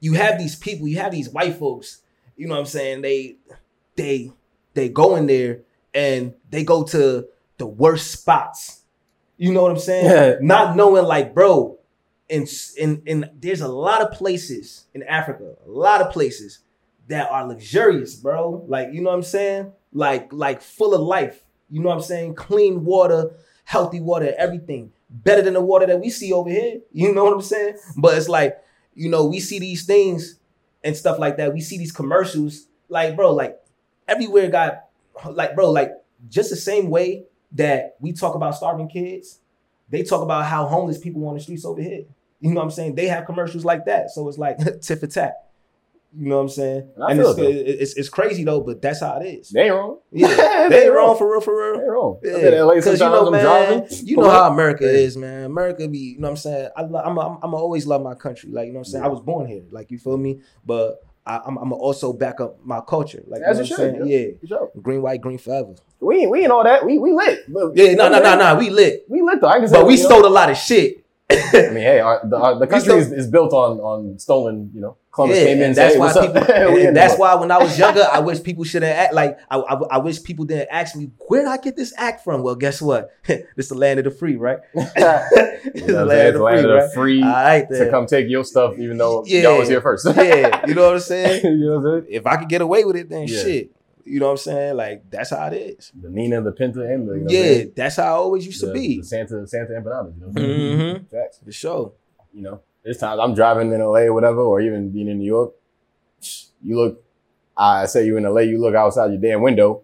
you 0.00 0.14
have 0.14 0.38
these 0.38 0.56
people 0.56 0.88
you 0.88 0.98
have 0.98 1.12
these 1.12 1.28
white 1.28 1.56
folks 1.56 2.02
you 2.36 2.46
know 2.48 2.54
what 2.54 2.60
i'm 2.60 2.66
saying? 2.66 3.02
They 3.02 3.36
they 3.96 4.32
they 4.74 4.88
go 4.88 5.16
in 5.16 5.26
there 5.26 5.60
and 5.94 6.34
they 6.50 6.64
go 6.64 6.82
to 6.84 7.26
the 7.58 7.66
worst 7.66 8.10
spots. 8.10 8.82
You 9.36 9.52
know 9.52 9.62
what 9.62 9.70
i'm 9.72 9.78
saying? 9.78 10.06
Yeah. 10.06 10.34
not 10.40 10.76
knowing 10.76 11.04
like 11.04 11.34
bro 11.34 11.78
in 12.28 12.46
in 12.76 13.02
in 13.06 13.30
there's 13.38 13.60
a 13.60 13.68
lot 13.68 14.00
of 14.00 14.12
places 14.12 14.86
in 14.94 15.02
africa 15.04 15.56
a 15.66 15.70
lot 15.70 16.00
of 16.00 16.10
places 16.12 16.60
that 17.08 17.30
are 17.30 17.46
luxurious 17.46 18.14
bro. 18.16 18.64
Like 18.66 18.92
you 18.92 19.00
know 19.02 19.10
what 19.10 19.16
i'm 19.16 19.22
saying 19.22 19.72
like 19.94 20.30
like 20.32 20.60
full 20.60 20.94
of 20.94 21.00
life 21.00 21.42
you 21.70 21.80
know 21.80 21.88
what 21.88 21.94
i'm 21.96 22.02
saying 22.02 22.34
clean 22.34 22.84
water 22.84 23.30
healthy 23.64 24.00
water 24.00 24.34
everything 24.36 24.92
better 25.08 25.40
than 25.40 25.54
the 25.54 25.60
water 25.60 25.86
that 25.86 26.00
we 26.00 26.10
see 26.10 26.32
over 26.32 26.50
here 26.50 26.80
you 26.92 27.14
know 27.14 27.24
what 27.24 27.32
i'm 27.32 27.40
saying 27.40 27.76
but 27.96 28.16
it's 28.16 28.28
like 28.28 28.58
you 28.94 29.08
know 29.08 29.24
we 29.24 29.40
see 29.40 29.58
these 29.58 29.86
things 29.86 30.38
and 30.82 30.96
stuff 30.96 31.18
like 31.18 31.36
that 31.38 31.54
we 31.54 31.60
see 31.60 31.78
these 31.78 31.92
commercials 31.92 32.66
like 32.88 33.16
bro 33.16 33.32
like 33.32 33.58
everywhere 34.06 34.50
got 34.50 34.84
like 35.30 35.54
bro 35.54 35.70
like 35.70 35.92
just 36.28 36.50
the 36.50 36.56
same 36.56 36.90
way 36.90 37.24
that 37.52 37.96
we 38.00 38.12
talk 38.12 38.34
about 38.34 38.54
starving 38.54 38.88
kids 38.88 39.40
they 39.94 40.02
talk 40.02 40.22
about 40.22 40.46
how 40.46 40.66
homeless 40.66 40.98
people 40.98 41.26
on 41.28 41.34
the 41.34 41.40
streets 41.40 41.64
over 41.64 41.80
here. 41.80 42.04
You 42.40 42.50
know 42.50 42.56
what 42.56 42.64
I'm 42.64 42.70
saying? 42.70 42.94
They 42.94 43.06
have 43.06 43.26
commercials 43.26 43.64
like 43.64 43.84
that. 43.86 44.10
So 44.10 44.28
it's 44.28 44.38
like 44.38 44.58
tit 44.80 44.98
for 44.98 45.06
tat. 45.06 45.43
You 46.16 46.28
know 46.28 46.36
what 46.36 46.42
I'm 46.42 46.48
saying? 46.48 46.90
And 46.94 47.04
I 47.04 47.10
And 47.10 47.20
it's, 47.20 47.38
it, 47.38 47.42
it's 47.44 47.96
it's 47.96 48.08
crazy 48.08 48.44
though, 48.44 48.60
but 48.60 48.80
that's 48.80 49.00
how 49.00 49.18
it 49.20 49.26
is. 49.26 49.50
They 49.50 49.68
wrong. 49.70 49.98
Yeah, 50.12 50.28
they 50.68 50.80
they 50.80 50.88
wrong 50.88 51.16
for 51.18 51.30
real, 51.30 51.40
for 51.40 51.72
real. 51.72 51.80
They 51.80 51.88
wrong. 51.88 52.20
Yeah, 52.22 52.32
I'm 52.36 52.54
in 52.54 52.66
LA 52.66 52.74
because 52.74 53.00
you 53.00 53.06
know, 53.06 53.26
I'm 53.26 53.32
man, 53.32 53.42
driving. 53.44 53.86
you 54.06 54.16
know 54.16 54.30
how. 54.30 54.50
America 54.50 54.88
is, 54.88 55.16
man. 55.16 55.44
America 55.44 55.88
be, 55.88 55.98
you 55.98 56.18
know 56.18 56.28
what 56.28 56.30
I'm 56.32 56.36
saying. 56.36 56.68
I, 56.76 56.82
lo- 56.82 57.02
I'm, 57.04 57.18
a, 57.18 57.38
I'm, 57.42 57.52
a 57.52 57.56
always 57.56 57.86
love 57.86 58.02
my 58.02 58.14
country, 58.14 58.50
like 58.52 58.66
you 58.66 58.72
know 58.72 58.78
what 58.78 58.86
I'm 58.86 58.92
saying. 58.92 59.02
Yeah. 59.04 59.08
I 59.08 59.12
was 59.12 59.20
born 59.20 59.46
here, 59.46 59.62
like 59.70 59.90
you 59.90 59.98
feel 59.98 60.16
me. 60.16 60.40
But 60.64 61.02
I, 61.26 61.40
I'm, 61.44 61.56
I'm 61.56 61.72
also 61.72 62.12
back 62.12 62.40
up 62.40 62.64
my 62.64 62.80
culture, 62.80 63.22
like 63.26 63.42
As 63.42 63.58
you 63.58 63.76
know 63.76 63.82
what 63.82 63.88
I'm 63.92 63.98
should, 63.98 64.08
saying. 64.08 64.36
Yeah, 64.42 64.48
sure. 64.48 64.70
green, 64.80 65.02
white, 65.02 65.20
green 65.20 65.38
forever. 65.38 65.74
We 66.00 66.18
ain't, 66.18 66.30
we 66.30 66.42
ain't 66.42 66.52
all 66.52 66.62
that. 66.64 66.84
We 66.84 66.98
we 66.98 67.12
lit. 67.12 67.40
But- 67.52 67.76
Yeah, 67.76 67.94
no, 67.94 68.08
no, 68.08 68.20
no, 68.20 68.36
no. 68.36 68.54
We 68.56 68.70
lit, 68.70 69.04
We 69.08 69.22
lit 69.22 69.40
though. 69.40 69.48
I 69.48 69.58
can 69.58 69.68
say 69.68 69.76
but 69.76 69.86
we 69.86 69.96
stole 69.96 70.26
a 70.26 70.28
lot 70.28 70.50
of 70.50 70.56
shit. 70.56 71.03
I 71.30 71.70
mean, 71.72 71.76
hey, 71.82 72.00
our, 72.00 72.20
the, 72.28 72.36
our, 72.36 72.58
the 72.58 72.66
country 72.66 72.94
is, 72.96 73.10
is 73.10 73.26
built 73.28 73.52
on 73.54 73.78
on 73.80 74.18
stolen. 74.18 74.70
You 74.74 74.80
know, 74.82 74.96
Columbus 75.10 75.38
yeah, 75.38 75.44
came 75.46 75.62
in 75.62 75.72
that's 75.72 75.94
said, 75.94 76.00
why 76.00 76.12
people. 76.12 76.54
and, 76.54 76.74
We 76.74 76.80
in 76.82 76.86
and 76.88 76.96
that's 76.96 77.18
why 77.18 77.34
when 77.36 77.50
I 77.50 77.58
was 77.58 77.78
younger, 77.78 78.06
I 78.12 78.18
wish 78.20 78.42
people 78.42 78.62
should 78.64 78.82
have 78.82 78.94
act 78.94 79.14
like 79.14 79.38
I, 79.50 79.56
I, 79.56 79.74
I 79.92 79.98
wish 79.98 80.22
people 80.22 80.44
didn't 80.44 80.68
ask 80.70 80.94
me 80.94 81.10
where 81.28 81.40
did 81.42 81.48
I 81.48 81.56
get 81.56 81.76
this 81.76 81.94
act 81.96 82.24
from. 82.24 82.42
Well, 82.42 82.56
guess 82.56 82.82
what? 82.82 83.10
this 83.56 83.68
the 83.70 83.74
land 83.74 83.98
of 84.00 84.04
the 84.04 84.10
free, 84.10 84.36
right? 84.36 84.58
It's 84.74 85.86
the 85.86 85.94
what 85.94 86.02
I'm 86.02 86.08
saying? 86.08 86.08
land 86.08 86.28
It's 86.28 86.36
of 86.36 86.42
land 86.42 86.64
the 86.66 86.76
of 86.76 86.92
free, 86.92 87.22
the 87.22 87.22
free 87.22 87.32
right, 87.32 87.68
to 87.70 87.90
come 87.90 88.06
take 88.06 88.28
your 88.28 88.44
stuff, 88.44 88.78
even 88.78 88.98
though 88.98 89.24
Yeah. 89.26 89.42
y'all 89.44 89.58
was 89.58 89.68
here 89.68 89.80
first. 89.80 90.06
yeah, 90.14 90.66
you 90.66 90.74
know 90.74 90.84
what 90.88 90.94
I'm 90.94 91.00
saying. 91.00 91.40
you 91.42 91.66
know 91.70 91.78
what 91.80 91.86
I'm 91.94 92.02
saying? 92.02 92.14
If 92.14 92.26
I 92.26 92.36
could 92.36 92.48
get 92.50 92.60
away 92.60 92.84
with 92.84 92.96
it, 92.96 93.08
then 93.08 93.26
Yeah. 93.26 93.42
shit. 93.42 93.70
You 94.06 94.20
know 94.20 94.26
what 94.26 94.32
I'm 94.32 94.36
saying? 94.38 94.76
Like 94.76 95.10
that's 95.10 95.30
how 95.30 95.46
it 95.46 95.54
is. 95.54 95.92
The 96.00 96.10
Nina, 96.10 96.42
the 96.42 96.52
Pinta, 96.52 96.82
and 96.82 97.08
the 97.08 97.14
you 97.14 97.20
know 97.20 97.30
yeah, 97.30 97.40
saying? 97.42 97.72
that's 97.74 97.96
how 97.96 98.04
I 98.04 98.08
always 98.10 98.44
used 98.46 98.60
to 98.60 98.72
be. 98.72 98.98
the 98.98 99.04
Santa 99.04 99.46
Santa 99.46 99.72
empanadas. 99.72 100.14
You 100.14 100.20
know 100.20 100.26
what 100.28 100.36
I'm 100.38 100.44
saying? 100.44 100.78
Mhm. 100.78 101.10
Facts. 101.10 101.40
For 101.44 101.52
sure. 101.52 101.92
You 102.32 102.42
know, 102.42 102.60
there's 102.82 102.98
times 102.98 103.20
I'm 103.22 103.34
driving 103.34 103.72
in 103.72 103.80
LA 103.80 104.00
or 104.00 104.12
whatever, 104.12 104.40
or 104.40 104.60
even 104.60 104.90
being 104.90 105.08
in 105.08 105.18
New 105.18 105.24
York. 105.26 105.54
You 106.62 106.76
look, 106.76 107.04
I 107.56 107.86
say 107.86 108.04
you 108.06 108.16
in 108.16 108.24
LA, 108.24 108.40
you 108.40 108.58
look 108.60 108.74
outside 108.74 109.10
your 109.12 109.20
damn 109.20 109.40
window, 109.42 109.82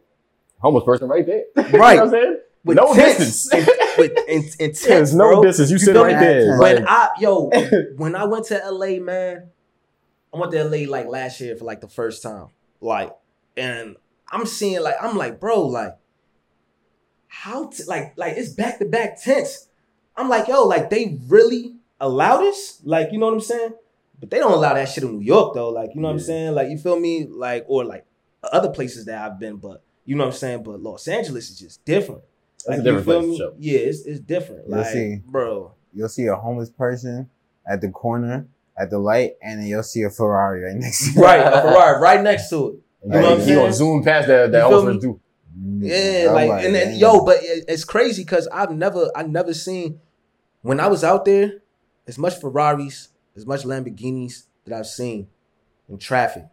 homeless 0.59 0.85
person 0.85 1.09
right 1.09 1.25
there. 1.27 1.45
you 1.57 1.63
know 1.73 1.79
Right. 1.79 1.97
what 1.97 2.05
I'm 2.07 2.11
saying? 2.11 2.39
With 2.65 2.77
no 2.77 2.95
tents. 2.95 3.49
distance. 3.49 3.69
With 3.99 4.13
in, 4.29 4.43
intense, 4.59 4.83
There's 4.87 5.15
no 5.15 5.31
bro. 5.31 5.43
distance. 5.43 5.71
You, 5.71 5.79
sit 5.79 5.93
feel 5.95 6.05
right 6.05 6.15
me? 6.19 6.25
there. 6.27 6.59
When 6.59 6.77
Like, 6.77 6.85
I 6.87 7.09
yo, 7.19 7.51
when 7.97 8.15
I 8.15 8.25
went 8.25 8.47
to 8.47 8.61
LA, 8.71 9.01
man, 9.01 9.49
I 10.33 10.39
went 10.39 10.53
to 10.53 10.63
LA 10.65 10.89
like 10.91 11.07
last 11.07 11.41
year 11.41 11.57
for 11.57 11.65
like 11.65 11.81
the 11.81 11.89
first 11.89 12.23
time. 12.23 12.49
Like, 12.81 13.13
and 13.57 13.97
I'm 14.31 14.47
seeing 14.47 14.81
like 14.83 14.95
I'm 15.01 15.17
like, 15.17 15.41
bro, 15.41 15.67
like, 15.67 15.97
how 17.29 17.69
t- 17.69 17.85
like 17.85 18.15
like 18.17 18.35
it's 18.37 18.51
back 18.51 18.79
to 18.79 18.85
back 18.85 19.21
tents. 19.23 19.69
I'm 20.17 20.29
like, 20.29 20.49
yo, 20.49 20.65
like 20.67 20.91
they 20.91 21.19
really 21.29 21.77
allow 22.01 22.39
this? 22.39 22.81
Like, 22.85 23.13
you 23.13 23.19
know 23.19 23.27
what 23.27 23.35
I'm 23.35 23.41
saying? 23.41 23.75
But 24.19 24.31
they 24.31 24.39
don't 24.39 24.53
allow 24.53 24.75
that 24.75 24.89
shit 24.89 25.05
in 25.05 25.13
New 25.19 25.25
York 25.25 25.55
though. 25.55 25.71
Like, 25.71 25.91
you 25.95 26.01
know 26.01 26.09
what 26.09 26.15
I'm 26.15 26.21
saying? 26.21 26.55
Like, 26.55 26.69
you 26.69 26.77
feel 26.79 26.99
me? 27.01 27.27
Like, 27.27 27.65
or 27.69 27.85
like 27.85 28.05
other 28.43 28.71
places 28.71 29.07
that 29.07 29.23
I've 29.23 29.39
been, 29.39 29.57
but 29.57 29.83
you 30.05 30.17
know 30.17 30.25
what 30.25 30.35
I'm 30.35 30.39
saying? 30.39 30.63
But 30.63 30.81
Los 30.81 31.07
Angeles 31.09 31.51
is 31.51 31.59
just 31.59 31.85
different. 31.85 32.23
That's 32.67 32.79
like, 32.79 32.85
different 32.85 33.07
you 33.07 33.13
feel 33.13 33.21
place 33.21 33.31
me? 33.31 33.37
sure. 33.39 33.53
Yeah, 33.59 33.79
it's 33.79 34.01
it's 34.07 34.21
different. 34.21 34.69
You'll 34.69 34.79
Like, 34.79 34.87
see. 34.89 35.21
bro. 35.27 35.73
You'll 35.93 36.09
see 36.09 36.27
a 36.27 36.37
homeless 36.37 36.71
person 36.71 37.29
at 37.67 37.81
the 37.81 37.89
corner 37.91 38.47
at 38.79 38.91
the 38.91 38.99
light, 38.99 39.33
and 39.43 39.61
then 39.61 39.67
you'll 39.67 39.83
see 39.83 40.03
a 40.03 40.11
Ferrari 40.11 40.63
right 40.65 40.77
next 40.77 41.15
to 41.15 41.19
it. 41.21 41.23
Right, 41.23 41.41
a 41.41 41.63
Ferrari 41.63 42.01
right 42.01 42.23
next 42.23 42.49
to 42.51 42.69
it. 42.69 42.75
And 43.03 43.13
You 43.15 43.21
know 43.21 43.27
what 43.27 43.33
I'm 43.33 43.39
you 43.41 43.45
saying? 43.47 43.59
gonna 43.59 43.73
zoom 43.73 44.05
past 44.05 44.29
that 44.29 44.53
that 44.53 44.59
You 44.59 44.69
feel 44.69 44.81
homeless. 44.87 45.05
Yeah, 45.83 46.29
I'm 46.29 46.35
like, 46.35 46.65
and 46.67 46.75
then 46.75 46.99
yo, 46.99 47.25
but 47.25 47.39
it- 47.43 47.65
it's 47.69 47.85
crazy 47.85 48.23
because 48.25 48.47
I've 48.53 48.71
never, 48.71 49.11
I 49.17 49.23
never 49.25 49.55
seen 49.55 50.01
when 50.63 50.79
I 50.81 50.87
was 50.89 51.03
out 51.03 51.25
there 51.25 51.55
as 52.07 52.19
much 52.19 52.39
Ferraris, 52.41 53.09
as 53.37 53.47
much 53.47 53.63
Lamborghinis 53.65 54.45
that 54.67 54.79
I've 54.79 54.87
seen 54.87 55.29
in 55.89 55.99
traffic. 55.99 56.45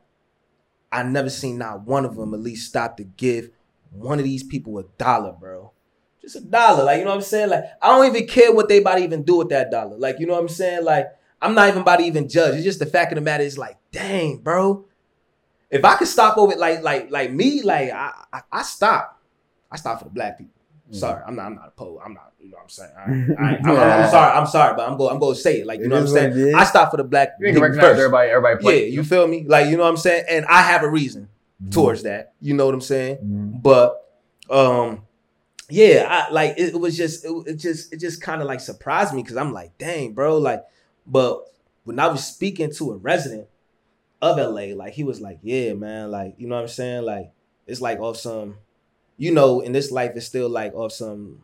I 0.91 1.03
never 1.03 1.29
seen 1.29 1.57
not 1.57 1.85
one 1.85 2.05
of 2.05 2.15
them 2.15 2.33
at 2.33 2.39
least 2.39 2.67
stop 2.69 2.97
to 2.97 3.03
give 3.03 3.49
one 3.91 4.17
of 4.19 4.23
these 4.25 4.43
people 4.43 4.77
a 4.79 4.83
dollar, 4.97 5.33
bro. 5.33 5.73
Just 6.21 6.37
a 6.37 6.41
dollar, 6.41 6.83
like 6.85 6.99
you 6.99 7.03
know 7.03 7.11
what 7.11 7.17
I'm 7.17 7.21
saying. 7.21 7.49
Like 7.49 7.65
I 7.81 7.89
don't 7.89 8.15
even 8.15 8.27
care 8.27 8.53
what 8.53 8.69
they 8.69 8.77
about 8.79 8.95
to 8.95 9.03
even 9.03 9.23
do 9.23 9.37
with 9.37 9.49
that 9.49 9.69
dollar. 9.71 9.97
Like 9.97 10.19
you 10.19 10.25
know 10.25 10.33
what 10.33 10.41
I'm 10.41 10.47
saying. 10.49 10.83
Like 10.85 11.07
I'm 11.41 11.53
not 11.53 11.67
even 11.69 11.81
about 11.81 11.97
to 11.97 12.05
even 12.05 12.27
judge. 12.29 12.55
It's 12.55 12.63
just 12.63 12.79
the 12.79 12.85
fact 12.85 13.11
of 13.11 13.15
the 13.17 13.21
matter 13.21 13.43
is 13.43 13.57
like, 13.57 13.77
dang, 13.91 14.37
bro. 14.37 14.85
If 15.69 15.83
I 15.83 15.95
could 15.95 16.07
stop 16.07 16.37
over, 16.37 16.55
like 16.55 16.81
like 16.83 17.11
like 17.11 17.31
me, 17.31 17.61
like 17.61 17.91
I 17.91 18.11
I, 18.33 18.41
I 18.51 18.61
stop. 18.63 19.21
I 19.71 19.75
stop 19.75 19.99
for 19.99 20.05
the 20.05 20.11
black 20.11 20.37
people. 20.37 20.53
Mm-hmm. 20.89 20.95
Sorry, 20.97 21.21
I'm 21.27 21.35
not. 21.35 21.45
I'm 21.47 21.55
not 21.55 21.67
a 21.67 21.71
poet. 21.71 22.01
I'm 22.05 22.13
not. 22.13 22.31
You 22.39 22.51
know 22.51 22.57
what 22.57 22.63
I'm 22.63 22.69
saying. 22.69 22.91
I, 22.97 23.01
I, 23.43 23.57
I'm, 23.57 23.65
I'm, 23.65 23.77
I'm 24.03 24.09
sorry. 24.09 24.31
I'm 24.37 24.47
sorry, 24.47 24.75
but 24.77 24.89
I'm 24.89 24.97
going. 24.97 25.11
I'm 25.13 25.19
going 25.19 25.35
to 25.35 25.41
say 25.41 25.59
it. 25.61 25.67
Like 25.67 25.79
you 25.79 25.85
It 25.85 25.89
know 25.89 25.95
what 25.95 26.01
I'm 26.03 26.33
saying. 26.33 26.55
I 26.55 26.63
stop 26.63 26.91
for 26.91 26.97
the 26.97 27.03
black 27.03 27.31
You 27.39 27.47
people 27.47 27.63
recognize 27.63 27.85
first. 27.89 27.99
everybody. 27.99 28.29
Everybody 28.31 28.65
Yeah, 28.65 28.85
you 28.85 29.03
feel 29.03 29.27
me? 29.27 29.43
Like 29.45 29.67
you 29.69 29.75
know 29.75 29.83
what 29.83 29.89
I'm 29.89 29.97
saying. 29.97 30.23
And 30.29 30.45
I 30.45 30.61
have 30.61 30.83
a 30.83 30.89
reason 30.89 31.27
Mhm. 31.61 31.71
towards 31.73 32.03
that. 32.03 32.33
You 32.39 32.53
know 32.53 32.65
what 32.65 32.73
I'm 32.73 32.79
saying. 32.81 33.17
Mhm. 33.17 33.61
But 33.61 34.01
um, 34.49 35.01
yeah, 35.69 36.07
I 36.09 36.31
like 36.31 36.51
it, 36.57 36.73
it 36.75 36.79
was 36.79 36.95
just 36.95 37.25
it, 37.25 37.31
it 37.47 37.55
just 37.55 37.91
it 37.91 37.99
just 37.99 38.21
kind 38.21 38.41
of 38.41 38.47
like 38.47 38.61
surprised 38.61 39.13
me 39.13 39.21
because 39.23 39.35
I'm 39.35 39.51
like, 39.51 39.77
dang, 39.77 40.13
bro, 40.13 40.37
like, 40.37 40.63
but 41.05 41.41
when 41.83 41.99
I 41.99 42.07
was 42.07 42.25
speaking 42.25 42.71
to 42.75 42.91
a 42.91 42.95
resident 42.97 43.47
of 44.21 44.37
LA, 44.37 44.75
like 44.75 44.93
he 44.93 45.03
was 45.03 45.21
like, 45.21 45.39
yeah, 45.41 45.73
man, 45.73 46.11
like 46.11 46.35
you 46.37 46.47
know 46.47 46.55
what 46.55 46.61
I'm 46.61 46.67
saying, 46.67 47.03
like 47.03 47.31
it's 47.65 47.81
like 47.81 47.99
off 47.99 48.17
some, 48.17 48.57
you 49.17 49.31
know, 49.31 49.61
in 49.61 49.71
this 49.71 49.91
life 49.91 50.11
it's 50.15 50.25
still 50.25 50.49
like 50.49 50.73
off 50.73 50.91
some. 50.91 51.41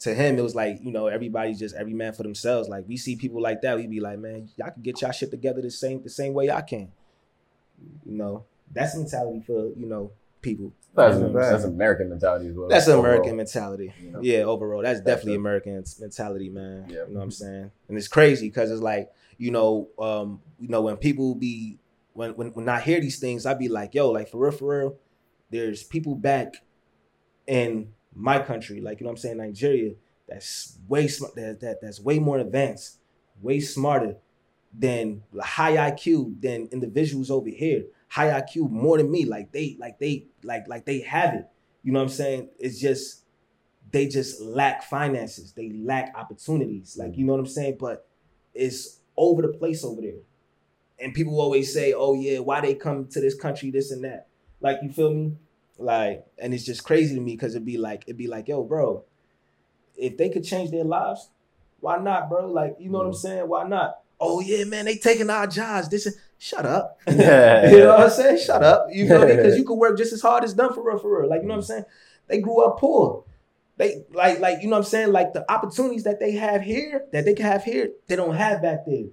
To 0.00 0.14
him, 0.14 0.38
it 0.38 0.42
was 0.42 0.54
like 0.54 0.78
you 0.82 0.92
know 0.92 1.08
everybody's 1.08 1.58
just 1.58 1.74
every 1.74 1.92
man 1.92 2.14
for 2.14 2.22
themselves. 2.22 2.70
Like 2.70 2.86
we 2.88 2.96
see 2.96 3.16
people 3.16 3.42
like 3.42 3.60
that, 3.60 3.76
we 3.76 3.86
be 3.86 4.00
like, 4.00 4.18
man, 4.18 4.48
y'all 4.56 4.70
can 4.70 4.82
get 4.82 5.02
y'all 5.02 5.12
shit 5.12 5.30
together 5.30 5.60
the 5.60 5.70
same 5.70 6.02
the 6.02 6.08
same 6.08 6.32
way 6.32 6.50
I 6.50 6.62
can. 6.62 6.90
You 8.06 8.16
know, 8.16 8.44
that's 8.72 8.96
mentality 8.96 9.42
for 9.46 9.66
you 9.76 9.86
know 9.86 10.10
people. 10.40 10.72
That's, 10.94 11.18
Not 11.18 11.32
bad. 11.32 11.52
that's 11.52 11.64
American 11.64 12.08
mentality 12.08 12.48
as 12.48 12.54
well. 12.54 12.68
That's 12.68 12.88
overall. 12.88 13.04
American 13.04 13.36
mentality. 13.36 13.92
You 14.02 14.10
know? 14.10 14.20
Yeah, 14.22 14.38
overall, 14.38 14.82
that's 14.82 15.00
definitely 15.00 15.34
it. 15.34 15.38
American 15.38 15.84
mentality, 16.00 16.48
man. 16.48 16.86
Yeah. 16.88 17.04
You 17.06 17.12
know 17.12 17.18
what 17.18 17.24
I'm 17.24 17.30
saying? 17.30 17.70
And 17.88 17.96
it's 17.96 18.08
crazy 18.08 18.48
because 18.48 18.70
it's 18.70 18.82
like, 18.82 19.10
you 19.38 19.50
know, 19.50 19.88
um, 19.98 20.40
you 20.58 20.68
know, 20.68 20.82
when 20.82 20.96
people 20.96 21.34
be 21.34 21.78
when 22.12 22.30
when 22.36 22.48
when 22.52 22.68
I 22.68 22.80
hear 22.80 23.00
these 23.00 23.18
things, 23.18 23.46
I 23.46 23.54
be 23.54 23.68
like, 23.68 23.94
yo, 23.94 24.10
like 24.10 24.28
for 24.28 24.38
real, 24.38 24.52
for 24.52 24.78
real, 24.78 24.96
there's 25.50 25.82
people 25.82 26.14
back 26.14 26.54
in 27.46 27.92
my 28.14 28.38
country, 28.38 28.80
like 28.80 29.00
you 29.00 29.04
know 29.04 29.10
what 29.10 29.18
I'm 29.18 29.22
saying, 29.22 29.36
Nigeria, 29.38 29.92
that's 30.28 30.78
way 30.88 31.08
smart 31.08 31.34
that, 31.34 31.60
that 31.60 31.80
that's 31.80 32.00
way 32.00 32.18
more 32.18 32.38
advanced, 32.38 32.98
way 33.40 33.60
smarter 33.60 34.16
than 34.76 35.22
high 35.40 35.90
IQ 35.90 36.40
than 36.40 36.68
individuals 36.72 37.30
over 37.30 37.48
here. 37.48 37.84
High 38.08 38.40
IQ 38.40 38.70
more 38.70 38.98
than 38.98 39.10
me. 39.10 39.24
Like 39.24 39.52
they 39.52 39.76
like 39.78 39.98
they 39.98 40.26
like 40.42 40.68
like 40.68 40.84
they 40.84 41.00
have 41.00 41.34
it. 41.34 41.46
You 41.82 41.92
know 41.92 42.00
what 42.00 42.04
I'm 42.04 42.10
saying? 42.10 42.50
It's 42.58 42.78
just 42.78 43.24
they 43.90 44.06
just 44.06 44.40
lack 44.40 44.82
finances. 44.82 45.52
They 45.52 45.70
lack 45.70 46.12
opportunities. 46.16 46.96
Like 46.98 47.16
you 47.16 47.24
know 47.24 47.32
what 47.32 47.40
I'm 47.40 47.46
saying? 47.46 47.76
But 47.78 48.06
it's 48.54 49.00
over 49.16 49.42
the 49.42 49.48
place 49.48 49.84
over 49.84 50.00
there. 50.00 50.20
And 51.02 51.14
people 51.14 51.40
always 51.40 51.72
say, 51.72 51.92
"Oh 51.92 52.14
yeah, 52.14 52.40
why 52.40 52.60
they 52.60 52.74
come 52.74 53.06
to 53.08 53.20
this 53.20 53.34
country, 53.34 53.70
this 53.70 53.90
and 53.90 54.04
that." 54.04 54.26
Like 54.60 54.78
you 54.82 54.90
feel 54.90 55.14
me? 55.14 55.36
Like, 55.78 56.26
and 56.38 56.52
it's 56.52 56.64
just 56.64 56.84
crazy 56.84 57.14
to 57.14 57.20
me 57.20 57.32
because 57.32 57.54
it'd 57.54 57.64
be 57.64 57.78
like, 57.78 58.04
it'd 58.06 58.18
be 58.18 58.26
like, 58.26 58.48
"Yo, 58.48 58.62
bro, 58.62 59.04
if 59.96 60.16
they 60.16 60.28
could 60.28 60.44
change 60.44 60.70
their 60.70 60.84
lives, 60.84 61.30
why 61.80 61.98
not, 61.98 62.28
bro? 62.28 62.46
Like, 62.46 62.76
you 62.78 62.90
know 62.90 62.98
what 62.98 63.06
I'm 63.06 63.12
mm. 63.12 63.16
saying? 63.16 63.48
Why 63.48 63.66
not? 63.66 64.00
Oh 64.18 64.40
yeah, 64.40 64.64
man, 64.64 64.84
they 64.84 64.96
taking 64.96 65.30
our 65.30 65.46
jobs. 65.46 65.88
This 65.88 66.06
and 66.06 66.14
shut 66.38 66.66
up. 66.66 66.98
Yeah. 67.06 67.70
you 67.70 67.78
know 67.78 67.96
what 67.96 68.04
I'm 68.04 68.10
saying? 68.10 68.38
Shut 68.44 68.62
up. 68.62 68.88
You 68.90 69.08
feel 69.08 69.26
me? 69.26 69.36
Because 69.36 69.56
you 69.56 69.64
could 69.64 69.76
work 69.76 69.96
just 69.96 70.12
as 70.12 70.20
hard 70.20 70.44
as 70.44 70.54
them 70.54 70.72
for 70.74 70.86
real, 70.86 70.98
for 70.98 71.20
real. 71.20 71.30
Like, 71.30 71.42
you 71.42 71.48
know 71.48 71.54
what 71.54 71.60
I'm 71.60 71.64
mm. 71.64 71.68
saying? 71.68 71.84
They 72.28 72.40
grew 72.40 72.64
up 72.64 72.78
poor. 72.78 73.24
They 73.76 74.04
like, 74.12 74.40
like, 74.40 74.62
you 74.62 74.68
know 74.68 74.76
what 74.76 74.84
I'm 74.84 74.90
saying? 74.90 75.12
Like 75.12 75.32
the 75.32 75.50
opportunities 75.50 76.04
that 76.04 76.20
they 76.20 76.32
have 76.32 76.60
here, 76.60 77.06
that 77.12 77.24
they 77.24 77.32
can 77.32 77.46
have 77.46 77.64
here, 77.64 77.92
they 78.08 78.16
don't 78.16 78.36
have 78.36 78.60
back 78.60 78.84
there. 78.86 79.06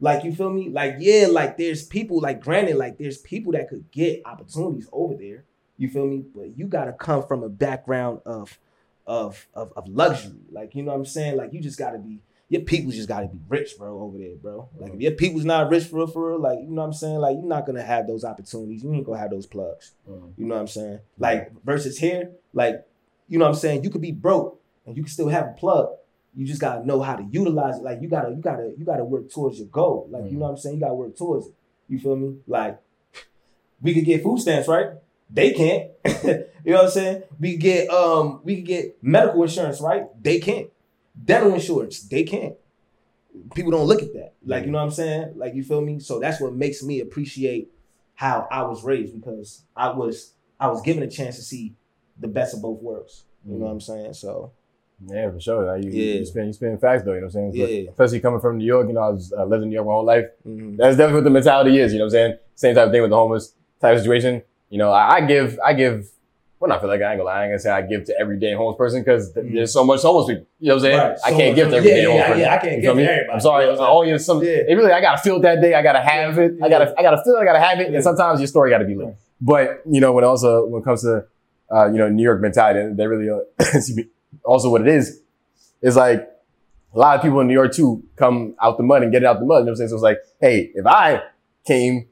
Like, 0.00 0.24
you 0.24 0.34
feel 0.34 0.50
me? 0.50 0.68
Like, 0.68 0.96
yeah, 0.98 1.26
like 1.30 1.56
there's 1.56 1.82
people, 1.86 2.20
like 2.20 2.40
granted, 2.40 2.76
like 2.76 2.98
there's 2.98 3.18
people 3.18 3.52
that 3.52 3.68
could 3.68 3.90
get 3.90 4.22
opportunities 4.24 4.88
over 4.92 5.14
there. 5.14 5.44
You 5.78 5.88
feel 5.88 6.06
me? 6.06 6.24
But 6.34 6.56
you 6.56 6.66
gotta 6.66 6.92
come 6.92 7.26
from 7.26 7.42
a 7.42 7.48
background 7.48 8.20
of 8.26 8.58
of 9.06 9.46
of, 9.54 9.72
of 9.76 9.88
luxury. 9.88 10.40
Like, 10.50 10.74
you 10.74 10.82
know 10.82 10.92
what 10.92 10.98
I'm 10.98 11.04
saying? 11.06 11.36
Like 11.36 11.52
you 11.52 11.60
just 11.60 11.78
gotta 11.78 11.98
be 11.98 12.20
your 12.48 12.62
people 12.62 12.92
just 12.92 13.08
gotta 13.08 13.26
be 13.26 13.38
rich, 13.48 13.76
bro, 13.78 14.00
over 14.00 14.18
there, 14.18 14.36
bro. 14.36 14.68
Like 14.78 14.94
if 14.94 15.00
your 15.00 15.12
people's 15.12 15.44
not 15.44 15.70
rich 15.70 15.84
for 15.84 15.96
real, 15.96 16.06
for 16.06 16.30
real, 16.30 16.40
like 16.40 16.58
you 16.60 16.68
know 16.68 16.82
what 16.82 16.86
I'm 16.88 16.92
saying? 16.92 17.18
Like 17.18 17.36
you're 17.36 17.44
not 17.46 17.66
gonna 17.66 17.82
have 17.82 18.06
those 18.06 18.24
opportunities. 18.24 18.82
You 18.84 18.92
ain't 18.94 19.04
gonna 19.04 19.18
have 19.18 19.30
those 19.30 19.46
plugs. 19.46 19.92
Mhm. 20.08 20.32
You 20.36 20.46
know 20.46 20.54
what 20.54 20.60
I'm 20.62 20.66
saying? 20.68 21.00
Like 21.18 21.52
versus 21.64 21.98
here, 21.98 22.30
like 22.52 22.86
you 23.28 23.38
know 23.38 23.44
what 23.46 23.50
I'm 23.50 23.56
saying? 23.56 23.84
You 23.84 23.90
could 23.90 24.00
be 24.00 24.12
broke 24.12 24.60
and 24.86 24.96
you 24.96 25.02
can 25.02 25.10
still 25.10 25.28
have 25.28 25.46
a 25.48 25.52
plug. 25.52 25.90
You 26.36 26.46
just 26.46 26.60
gotta 26.60 26.86
know 26.86 27.00
how 27.00 27.16
to 27.16 27.24
utilize 27.24 27.78
it. 27.78 27.82
Like 27.82 28.02
you 28.02 28.08
gotta, 28.08 28.30
you 28.30 28.42
gotta, 28.42 28.72
you 28.76 28.84
gotta 28.84 29.04
work 29.04 29.30
towards 29.30 29.58
your 29.58 29.68
goal. 29.68 30.06
Like 30.10 30.24
you 30.24 30.30
mm. 30.30 30.32
know 30.34 30.40
what 30.40 30.50
I'm 30.50 30.56
saying? 30.58 30.76
You 30.76 30.80
gotta 30.82 30.94
work 30.94 31.16
towards 31.16 31.46
it. 31.46 31.54
You 31.88 31.98
feel 31.98 32.16
me? 32.16 32.36
Like 32.46 32.78
we 33.80 33.94
could 33.94 34.04
get 34.04 34.22
food 34.22 34.40
stamps, 34.40 34.68
right? 34.68 34.90
They 35.30 35.52
can't. 35.52 35.90
you 36.24 36.72
know 36.72 36.76
what 36.76 36.84
I'm 36.84 36.90
saying? 36.90 37.22
We 37.40 37.56
get 37.56 37.88
um 37.90 38.40
we 38.44 38.56
could 38.56 38.66
get 38.66 39.02
medical 39.02 39.42
insurance, 39.42 39.80
right? 39.80 40.04
They 40.22 40.38
can't. 40.38 40.68
dental 41.24 41.54
insurance, 41.54 42.02
they 42.02 42.24
can't. 42.24 42.54
People 43.54 43.70
don't 43.70 43.86
look 43.86 44.02
at 44.02 44.12
that. 44.14 44.32
Like, 44.44 44.62
you 44.62 44.68
mm. 44.68 44.72
know 44.72 44.78
what 44.78 44.84
I'm 44.84 44.90
saying? 44.90 45.32
Like, 45.36 45.54
you 45.54 45.62
feel 45.62 45.80
me? 45.80 46.00
So 46.00 46.18
that's 46.20 46.40
what 46.40 46.54
makes 46.54 46.82
me 46.82 47.00
appreciate 47.00 47.70
how 48.14 48.48
I 48.50 48.62
was 48.62 48.82
raised 48.82 49.14
because 49.14 49.62
I 49.76 49.90
was 49.90 50.32
I 50.58 50.68
was 50.68 50.80
given 50.82 51.02
a 51.02 51.10
chance 51.10 51.36
to 51.36 51.42
see 51.42 51.74
the 52.18 52.28
best 52.28 52.54
of 52.54 52.62
both 52.62 52.80
worlds. 52.80 53.24
You 53.44 53.52
know 53.52 53.58
mm. 53.58 53.60
what 53.60 53.70
I'm 53.72 53.80
saying? 53.80 54.14
So 54.14 54.52
Yeah, 55.04 55.30
for 55.30 55.40
sure. 55.40 55.64
Like, 55.64 55.84
you, 55.84 55.90
Yeah. 55.90 56.14
you 56.20 56.24
spend 56.26 56.46
you 56.46 56.52
spend 56.54 56.80
facts 56.80 57.02
though. 57.04 57.12
You 57.12 57.20
know 57.20 57.26
what 57.26 57.36
I'm 57.36 57.52
saying? 57.52 57.84
Yeah. 57.84 57.90
Especially 57.90 58.20
coming 58.20 58.40
from 58.40 58.58
New 58.58 58.64
York. 58.64 58.88
You 58.88 58.94
know, 58.94 59.02
I 59.02 59.10
was 59.10 59.32
uh, 59.36 59.44
lived 59.44 59.62
in 59.64 59.68
New 59.68 59.74
York 59.74 59.86
my 59.86 59.92
whole 59.92 60.04
life. 60.04 60.24
mhm. 60.46 60.76
That's 60.76 60.96
definitely 60.96 61.16
what 61.16 61.24
the 61.24 61.30
mentality 61.30 61.78
is. 61.78 61.92
You 61.92 61.98
know 61.98 62.04
what 62.06 62.14
I'm 62.14 62.18
saying? 62.30 62.38
Same 62.54 62.74
type 62.74 62.86
of 62.86 62.92
thing 62.92 63.02
with 63.02 63.10
the 63.10 63.16
homeless 63.16 63.52
type 63.80 63.94
of 63.94 64.00
situation. 64.00 64.42
You 64.70 64.78
know, 64.78 64.90
I, 64.90 65.16
I 65.16 65.20
give, 65.20 65.58
I 65.64 65.74
give. 65.74 66.08
Well, 66.58 66.72
I 66.72 66.80
feel 66.80 66.88
like 66.88 67.02
I 67.02 67.10
ain't 67.12 67.18
gonna 67.18 67.24
lie. 67.24 67.40
I 67.40 67.44
ain't 67.44 67.50
gonna 67.52 67.58
say 67.58 67.70
I 67.70 67.82
give 67.82 68.04
to 68.06 68.18
every 68.18 68.38
day 68.40 68.54
homeless 68.54 68.78
person 68.78 69.02
because 69.02 69.30
th- 69.34 69.44
Mhm. 69.44 69.54
there's 69.54 69.72
so 69.74 69.84
much 69.84 70.00
homeless 70.00 70.26
people. 70.28 70.46
You 70.58 70.68
know 70.68 70.74
what 70.76 70.78
I'm 70.78 70.80
saying? 70.90 70.98
Right. 70.98 71.18
I 71.26 71.30
So 71.30 71.36
can't 71.36 71.54
give 71.54 71.68
to 71.68 71.76
every 71.76 71.88
yeah, 71.90 71.94
day 71.96 72.02
yeah, 72.02 72.22
homeless 72.22 72.38
yeah. 72.40 72.54
I 72.54 72.58
can't 72.58 72.72
You 72.76 72.80
give 72.80 72.96
feel 72.96 73.04
to 73.04 73.10
everybody. 73.12 73.32
I'm 73.34 73.40
sorry. 73.40 73.64
You 73.66 73.72
know 73.72 73.78
I'm 73.84 73.90
all 73.90 74.06
you 74.06 74.18
some. 74.18 74.42
Yeah. 74.42 74.48
It 74.66 74.74
really, 74.74 74.90
I 74.92 75.00
gotta 75.02 75.20
feel 75.20 75.36
it 75.36 75.42
that 75.42 75.60
day. 75.60 75.74
I 75.74 75.82
gotta 75.82 76.00
have 76.00 76.38
it. 76.38 76.52
I 76.62 76.68
gotta, 76.70 76.94
I 76.98 77.02
gotta 77.02 77.22
feel. 77.22 77.34
it, 77.36 77.40
I 77.40 77.44
gotta 77.44 77.60
have 77.60 77.78
it. 77.80 77.90
Yeah. 77.90 77.96
And 77.96 78.02
sometimes 78.02 78.40
your 78.40 78.46
story 78.46 78.70
gotta 78.70 78.86
be 78.86 78.94
lit. 78.94 79.14
But 79.42 79.82
you 79.84 80.00
know, 80.00 80.12
when 80.12 80.24
also 80.24 80.64
when 80.66 80.80
it 80.80 80.84
comes 80.86 81.02
to 81.02 81.26
uh, 81.70 81.86
you 81.92 81.98
know 81.98 82.08
New 82.08 82.22
York 82.22 82.40
mentality, 82.40 82.94
they 82.94 83.06
really 83.06 83.28
uh, 83.28 83.40
excuse 83.60 83.94
me, 83.94 84.04
also 84.44 84.70
what 84.70 84.80
it 84.82 84.88
is 84.88 85.20
is 85.82 85.96
like 85.96 86.20
a 86.94 86.98
lot 86.98 87.16
of 87.16 87.22
people 87.22 87.40
in 87.40 87.46
New 87.46 87.52
York 87.54 87.72
too 87.74 88.02
come 88.16 88.54
out 88.62 88.76
the 88.76 88.82
mud 88.82 89.02
and 89.02 89.12
get 89.12 89.22
it 89.22 89.26
out 89.26 89.38
the 89.38 89.44
mud. 89.46 89.60
You 89.60 89.64
know 89.66 89.70
what 89.70 89.70
I'm 89.72 89.76
saying? 89.76 89.88
So 89.90 89.94
it's 89.96 90.02
like, 90.02 90.18
hey, 90.40 90.70
if 90.74 90.86
I 90.86 91.22
came 91.66 92.08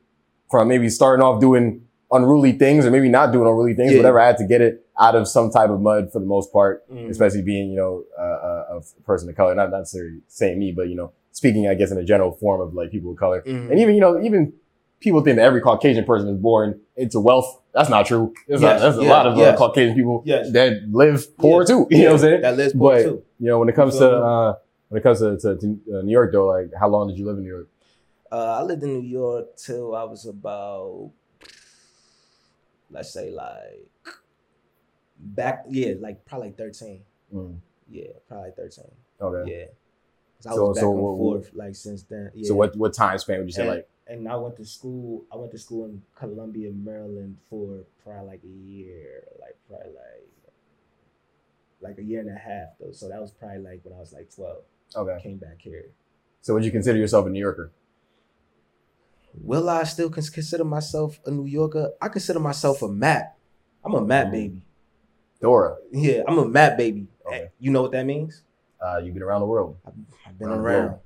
from 0.50 0.68
maybe 0.68 0.88
starting 0.90 1.24
off 1.24 1.40
doing 1.40 1.82
unruly 2.12 2.52
things 2.52 2.84
or 2.86 2.90
maybe 2.90 3.08
not 3.08 3.32
doing 3.32 3.48
unruly 3.48 3.74
things, 3.74 3.92
Yeah. 3.92 3.98
whatever, 3.98 4.20
I 4.20 4.26
had 4.26 4.36
to 4.38 4.46
get 4.46 4.60
it 4.60 4.86
out 5.00 5.16
of 5.16 5.26
some 5.26 5.50
type 5.50 5.70
of 5.70 5.80
mud 5.80 6.12
for 6.12 6.20
the 6.20 6.26
most 6.26 6.52
part, 6.52 6.88
Mhm. 6.88 7.08
especially 7.10 7.42
being, 7.42 7.70
you 7.70 7.76
know, 7.76 8.04
uh, 8.18 8.78
a 8.78 9.02
person 9.04 9.28
of 9.28 9.34
color, 9.36 9.54
not 9.54 9.70
not 9.70 9.78
necessarily 9.78 10.20
saying 10.28 10.58
me, 10.58 10.70
but, 10.70 10.88
you 10.88 10.94
know, 10.94 11.10
speaking, 11.32 11.66
I 11.66 11.74
guess, 11.74 11.90
in 11.90 11.98
a 11.98 12.04
general 12.04 12.32
form 12.32 12.60
of 12.60 12.74
like 12.74 12.90
people 12.90 13.10
of 13.10 13.16
color. 13.16 13.42
Mhm. 13.44 13.70
And 13.70 13.80
even, 13.80 13.94
you 13.96 14.00
know, 14.00 14.20
even 14.20 14.52
people 15.00 15.20
think 15.22 15.36
that 15.36 15.42
every 15.44 15.60
Caucasian 15.60 16.04
person 16.04 16.28
is 16.28 16.36
born 16.36 16.78
into 16.96 17.18
wealth. 17.18 17.60
That's 17.74 17.90
not 17.90 18.06
true. 18.06 18.32
There's, 18.46 18.62
Yes, 18.62 18.80
a, 18.80 18.82
there's 18.84 18.96
a 18.98 19.02
lot 19.02 19.26
of 19.26 19.36
uh. 19.36 19.56
Caucasian 19.56 19.96
people 19.96 20.22
Yes. 20.24 20.50
that 20.52 20.82
live 20.90 21.36
poor 21.36 21.62
Yeah. 21.62 21.66
too. 21.66 21.86
You 21.90 21.98
know 21.98 22.04
what 22.04 22.12
I'm 22.12 22.18
saying? 22.20 22.40
That 22.42 22.56
lives 22.56 22.72
poor 22.72 22.94
But- 22.94 23.02
too. 23.02 23.22
You 23.40 23.46
know, 23.48 23.58
when 23.58 23.68
it 23.68 23.74
comes 23.74 23.94
You 23.94 24.00
to, 24.00 24.10
uh, 24.16 24.54
when 24.88 25.00
it 25.00 25.02
comes 25.02 25.18
to, 25.18 25.36
to, 25.38 25.56
to 25.56 25.66
uh, 25.98 26.02
New 26.02 26.12
York 26.12 26.30
though, 26.32 26.46
like 26.46 26.70
how 26.78 26.88
long 26.88 27.08
did 27.08 27.18
you 27.18 27.26
live 27.26 27.36
in 27.38 27.42
New 27.42 27.50
York? 27.50 27.68
Uh, 28.30 28.58
I 28.60 28.62
lived 28.62 28.82
in 28.84 29.00
New 29.00 29.08
York 29.08 29.56
till 29.56 29.94
I 29.94 30.04
was 30.04 30.24
about, 30.26 31.10
let's 32.90 33.12
say, 33.12 33.30
like 33.30 33.88
back, 35.18 35.64
yeah, 35.68 35.94
like 36.00 36.24
probably 36.24 36.48
like 36.48 36.56
thirteen. 36.58 37.00
Mm. 37.34 37.56
Yeah, 37.90 38.06
probably 38.28 38.46
like 38.46 38.56
thirteen. 38.56 38.90
Okay. 39.20 39.50
Yeah, 39.52 39.64
So- 40.40 40.72
so 40.74 40.90
what- 40.90 41.16
forth 41.18 41.50
like 41.54 41.74
since 41.74 42.04
then. 42.04 42.30
Yeah. 42.34 42.48
So 42.48 42.54
what, 42.54 42.76
what 42.76 42.94
time 42.94 43.18
span 43.18 43.38
would 43.38 43.46
you 43.48 43.52
say 43.52 43.62
and, 43.62 43.70
like? 43.70 43.88
And 44.06 44.28
I 44.28 44.36
went 44.36 44.56
to 44.56 44.64
school. 44.64 45.24
I 45.32 45.36
went 45.36 45.52
to 45.52 45.58
school 45.58 45.86
in 45.86 46.02
Columbia, 46.14 46.70
Maryland, 46.72 47.36
for 47.48 47.84
probably 48.02 48.26
like 48.26 48.40
a 48.44 48.46
year, 48.70 49.24
like 49.40 49.56
probably 49.68 49.88
like 49.94 50.28
like 51.80 51.98
a 51.98 52.02
year 52.02 52.20
and 52.20 52.30
a 52.30 52.38
half 52.38 52.68
though. 52.80 52.92
So 52.92 53.08
that 53.08 53.20
was 53.20 53.30
probably 53.30 53.58
like 53.58 53.80
when 53.84 53.94
I 53.94 54.00
was 54.00 54.12
like 54.12 54.34
twelve. 54.34 54.62
Okay. 54.96 55.22
Came 55.22 55.38
back 55.38 55.58
here. 55.60 55.86
So 56.42 56.54
would 56.54 56.64
you 56.64 56.70
consider 56.70 56.98
yourself 56.98 57.26
a 57.26 57.30
New 57.30 57.40
Yorker? 57.40 57.72
Will 59.42 59.68
I 59.68 59.82
still 59.84 60.10
cons- 60.10 60.30
consider 60.30 60.64
myself 60.64 61.18
a 61.26 61.30
New 61.30 61.46
Yorker? 61.46 61.92
I 62.00 62.08
consider 62.08 62.38
myself 62.40 62.82
a 62.82 62.88
map. 62.88 63.36
I'm 63.84 63.94
a 63.94 64.00
map 64.00 64.28
Mhm. 64.28 64.32
baby. 64.32 64.62
Dora, 65.40 65.76
Yeah, 65.90 66.22
I'm 66.26 66.38
a 66.38 66.46
map 66.48 66.78
baby. 66.78 67.08
Okay. 67.26 67.50
You 67.58 67.70
know 67.70 67.82
what 67.82 67.92
that 67.92 68.04
means? 68.06 68.42
uh, 68.80 68.98
you've 69.02 69.14
been 69.14 69.22
around 69.22 69.40
the 69.40 69.46
world. 69.46 69.76
I've, 69.86 69.94
I've 70.26 70.38
been 70.38 70.48
Around 70.48 70.60
around. 70.60 70.98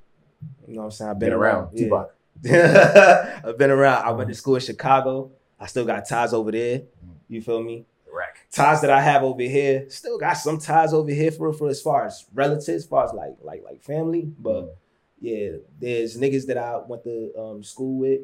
You 0.67 0.75
know 0.75 0.81
what 0.81 0.85
I'm 0.87 0.91
saying? 0.91 1.11
I've 1.13 1.19
Been, 1.19 1.29
been, 1.31 1.39
around. 1.39 1.55
around. 1.65 1.69
yeah. 1.79 1.85
Tupac. 1.85 2.15
I've 3.45 3.59
been 3.59 3.71
around. 3.71 4.05
I 4.05 4.13
went 4.13 4.29
to 4.29 4.35
school 4.35 4.57
in 4.57 4.61
Chicago. 4.61 5.33
I 5.59 5.67
still 5.67 5.85
got 5.85 6.09
ties 6.09 6.33
over 6.33 6.53
there. 6.53 6.83
You 7.29 7.43
feel 7.43 7.63
me? 7.63 7.85
Rack. 8.13 8.47
Ties 8.51 8.81
that 8.81 8.91
I 8.91 9.01
have 9.01 9.23
over 9.23 9.43
here, 9.43 9.89
still 9.91 10.19
got 10.19 10.35
some 10.35 10.59
ties 10.59 10.93
over 10.93 11.11
here 11.11 11.31
for 11.31 11.53
for 11.53 11.69
as 11.69 11.81
far 11.81 12.07
as 12.07 12.25
relatives, 12.33 12.69
as 12.69 12.87
far 12.87 13.05
as 13.05 13.13
like 13.13 13.37
like 13.43 13.63
like 13.65 13.83
family. 13.83 14.33
But 14.39 14.77
yeah, 15.21 15.57
there's 15.79 16.17
niggas 16.17 16.47
that 16.47 16.59
I 16.59 16.79
went 16.79 17.05
to 17.05 17.33
um, 17.39 17.63
school 17.63 17.99
with. 17.99 18.21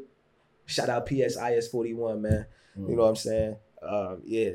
Shout 0.67 0.89
out 0.89 1.07
PSIS 1.07 1.71
41, 1.71 2.23
man. 2.23 2.47
Mm. 2.79 2.89
You 2.89 2.97
know 2.97 3.03
what 3.03 3.09
I'm 3.09 3.17
saying? 3.17 3.57
Um, 3.83 4.23
yeah, 4.25 4.51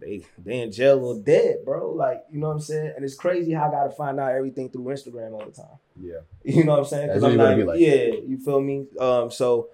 they 0.00 0.24
they 0.38 0.60
in 0.60 0.72
jail 0.72 1.04
or 1.04 1.18
dead, 1.18 1.58
bro. 1.64 1.90
Like, 1.90 2.24
you 2.30 2.40
know 2.40 2.48
what 2.48 2.54
I'm 2.54 2.60
saying? 2.60 2.94
And 2.96 3.04
it's 3.04 3.14
crazy 3.14 3.52
how 3.52 3.68
I 3.68 3.70
gotta 3.70 3.90
find 3.90 4.18
out 4.18 4.32
everything 4.32 4.70
through 4.70 4.84
Instagram 4.84 5.32
all 5.32 5.44
the 5.44 5.52
time. 5.52 5.78
Yeah. 6.00 6.20
You 6.42 6.64
know 6.64 6.72
what 6.72 6.78
I'm 6.80 6.84
saying? 6.86 7.08
That's 7.08 7.22
I'm 7.22 7.38
it 7.38 7.66
like, 7.66 7.78
yeah, 7.80 8.06
you 8.26 8.38
feel 8.42 8.60
me? 8.60 8.86
Um, 8.98 9.30
so 9.30 9.68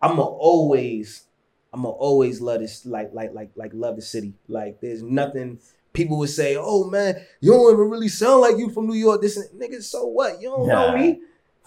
I'm 0.00 0.10
gonna 0.10 0.22
always, 0.22 1.24
I'm 1.72 1.82
gonna 1.82 1.94
always 1.94 2.40
love 2.40 2.60
this, 2.60 2.84
like, 2.84 3.14
like, 3.14 3.32
like, 3.32 3.50
like, 3.56 3.72
love 3.74 3.96
the 3.96 4.02
city. 4.02 4.34
Like, 4.46 4.80
there's 4.80 5.02
nothing. 5.02 5.58
People 5.94 6.18
would 6.18 6.28
say, 6.28 6.56
"Oh 6.58 6.84
man, 6.90 7.16
you 7.40 7.52
don't 7.52 7.72
even 7.72 7.88
really 7.88 8.08
sound 8.08 8.42
like 8.42 8.58
you 8.58 8.68
from 8.68 8.86
New 8.86 8.94
York." 8.94 9.22
This 9.22 9.38
and 9.38 9.48
nigga, 9.58 9.82
so 9.82 10.04
what? 10.06 10.38
You 10.42 10.50
don't 10.50 10.68
know 10.68 10.94
me. 10.94 11.20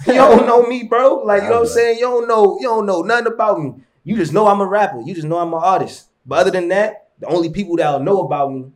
You 0.05 0.13
don't 0.13 0.45
know 0.45 0.63
me, 0.63 0.83
bro. 0.83 1.23
Like, 1.25 1.41
you 1.43 1.49
know 1.49 1.55
what 1.55 1.61
I'm 1.61 1.67
saying? 1.67 1.97
You 1.97 2.05
don't 2.05 2.27
know, 2.27 2.57
you 2.59 2.67
don't 2.67 2.85
know 2.85 3.01
nothing 3.01 3.33
about 3.33 3.59
me. 3.59 3.73
You 4.03 4.15
just 4.15 4.31
know 4.31 4.47
I'm 4.47 4.61
a 4.61 4.65
rapper. 4.65 5.01
You 5.01 5.15
just 5.15 5.27
know 5.27 5.39
I'm 5.39 5.53
an 5.53 5.59
artist. 5.61 6.09
But 6.25 6.39
other 6.39 6.51
than 6.51 6.67
that, 6.69 7.09
the 7.19 7.27
only 7.27 7.49
people 7.49 7.75
that'll 7.75 7.99
know 7.99 8.21
about 8.21 8.53
me 8.53 8.71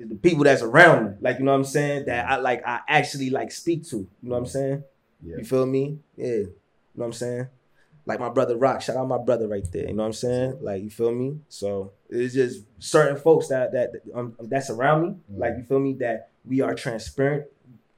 is 0.00 0.08
the 0.08 0.14
people 0.16 0.44
that's 0.44 0.62
around 0.62 1.04
me. 1.06 1.12
Like, 1.20 1.38
you 1.38 1.44
know 1.44 1.52
what 1.52 1.58
I'm 1.58 1.64
saying? 1.64 2.06
That 2.06 2.28
I 2.28 2.36
like 2.36 2.66
I 2.66 2.80
actually 2.88 3.30
like 3.30 3.52
speak 3.52 3.86
to. 3.90 3.96
You 3.96 4.08
know 4.22 4.30
what 4.32 4.38
I'm 4.38 4.46
saying? 4.46 4.84
Yeah. 5.22 5.36
You 5.38 5.44
feel 5.44 5.66
me? 5.66 5.98
Yeah. 6.16 6.26
You 6.26 6.44
know 6.46 6.52
what 6.94 7.06
I'm 7.06 7.12
saying? 7.12 7.46
Like 8.06 8.18
my 8.18 8.30
brother 8.30 8.56
Rock. 8.56 8.80
Shout 8.82 8.96
out 8.96 9.06
my 9.06 9.18
brother 9.18 9.46
right 9.46 9.64
there. 9.72 9.86
You 9.88 9.94
know 9.94 10.02
what 10.02 10.06
I'm 10.08 10.12
saying? 10.14 10.58
Like 10.62 10.82
you 10.82 10.90
feel 10.90 11.12
me? 11.12 11.38
So 11.48 11.92
it's 12.08 12.34
just 12.34 12.64
certain 12.78 13.16
folks 13.16 13.48
that 13.48 13.72
that 13.72 13.92
um, 14.14 14.34
that's 14.40 14.70
around 14.70 15.02
me. 15.02 15.16
Like 15.36 15.54
you 15.58 15.64
feel 15.64 15.78
me? 15.80 15.94
That 15.94 16.30
we 16.44 16.60
are 16.62 16.74
transparent 16.74 17.44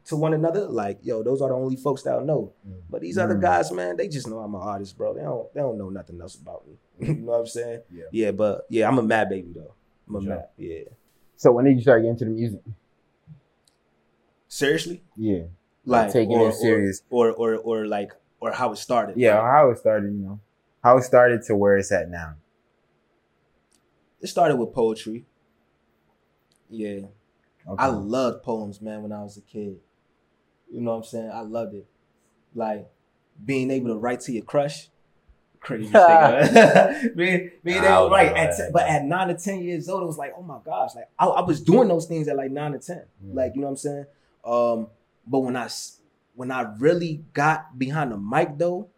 to 0.06 0.16
one 0.16 0.34
another. 0.34 0.66
Like 0.66 0.98
yo, 1.02 1.22
those 1.22 1.40
are 1.40 1.48
the 1.48 1.54
only 1.54 1.76
folks 1.76 2.02
that'll 2.02 2.24
know. 2.26 2.52
Mm. 2.68 2.80
But 2.90 3.00
these 3.02 3.16
other 3.16 3.36
Mm. 3.36 3.40
guys, 3.42 3.70
man, 3.72 3.96
they 3.96 4.08
just 4.08 4.26
know 4.26 4.40
I'm 4.40 4.54
an 4.54 4.60
artist, 4.60 4.98
bro. 4.98 5.14
They 5.14 5.22
don't 5.22 5.54
they 5.54 5.60
don't 5.60 5.78
know 5.78 5.88
nothing 5.90 6.20
else 6.20 6.34
about 6.34 6.64
me. 6.66 6.74
you 7.08 7.14
know 7.14 7.32
what 7.32 7.40
I'm 7.40 7.46
saying? 7.46 7.82
Yeah. 7.90 8.04
Yeah, 8.10 8.30
but 8.32 8.66
yeah, 8.68 8.88
I'm 8.88 8.98
a 8.98 9.02
map 9.02 9.30
baby 9.30 9.52
though. 9.54 9.72
I'm 10.08 10.16
a 10.16 10.20
Sure. 10.20 10.28
mad. 10.30 10.48
Yeah. 10.58 10.80
So 11.42 11.50
when 11.50 11.64
did 11.64 11.74
you 11.74 11.82
start 11.82 12.02
getting 12.02 12.10
into 12.10 12.24
the 12.26 12.30
music? 12.30 12.60
Seriously? 14.46 15.02
Yeah. 15.16 15.46
Like 15.84 16.12
taking 16.12 16.36
or, 16.38 16.50
it 16.50 16.54
serious. 16.54 17.02
Or, 17.10 17.32
or 17.32 17.56
or 17.56 17.80
or 17.80 17.86
like 17.86 18.12
or 18.38 18.52
how 18.52 18.70
it 18.70 18.76
started. 18.76 19.16
Yeah, 19.16 19.40
Like, 19.40 19.50
how 19.50 19.70
it 19.70 19.78
started, 19.78 20.12
you 20.12 20.20
know. 20.20 20.40
How 20.84 20.98
it 20.98 21.02
started 21.02 21.42
to 21.46 21.56
where 21.56 21.76
it's 21.76 21.90
at 21.90 22.08
now. 22.08 22.36
it 24.20 24.28
started 24.28 24.54
with 24.54 24.72
poetry. 24.72 25.24
Yeah. 26.70 27.06
Okay. 27.68 27.82
I 27.82 27.86
loved 27.88 28.44
poems, 28.44 28.80
man, 28.80 29.02
when 29.02 29.10
I 29.10 29.24
was 29.24 29.36
a 29.36 29.40
kid. 29.40 29.80
You 30.72 30.80
know 30.80 30.92
what 30.92 30.98
I'm 30.98 31.02
saying? 31.02 31.30
I 31.34 31.40
loved 31.40 31.74
it. 31.74 31.88
Like 32.54 32.88
being 33.44 33.72
able 33.72 33.88
to 33.88 33.96
write 33.96 34.20
to 34.20 34.32
your 34.32 34.44
crush. 34.44 34.90
Crazy 35.62 35.84
thing. 35.84 35.92
man. 35.94 37.12
being 37.16 37.50
being 37.62 37.84
able 37.84 38.10
was 38.10 38.28
to 38.28 38.36
At 38.36 38.72
but 38.72 38.82
at 38.88 39.04
nine 39.04 39.28
to 39.28 39.34
ten 39.34 39.62
years 39.62 39.88
old, 39.88 40.02
it 40.02 40.06
was 40.06 40.18
like, 40.18 40.34
oh 40.36 40.42
my 40.42 40.58
gosh. 40.64 40.94
Like 40.96 41.08
I, 41.18 41.26
I 41.26 41.40
was 41.42 41.60
doing 41.60 41.88
those 41.88 42.06
things 42.06 42.26
at 42.26 42.36
like 42.36 42.50
nine 42.50 42.72
to 42.72 42.78
ten. 42.78 43.04
Mm. 43.24 43.34
Like, 43.34 43.52
you 43.54 43.60
know 43.60 43.68
what 43.68 43.72
I'm 43.72 43.76
saying? 43.76 44.06
Um, 44.44 44.88
but 45.26 45.38
when 45.40 45.56
I 45.56 45.68
when 46.34 46.50
I 46.50 46.62
really 46.78 47.24
got 47.32 47.78
behind 47.78 48.10
the 48.10 48.16
mic 48.16 48.58
though, 48.58 48.88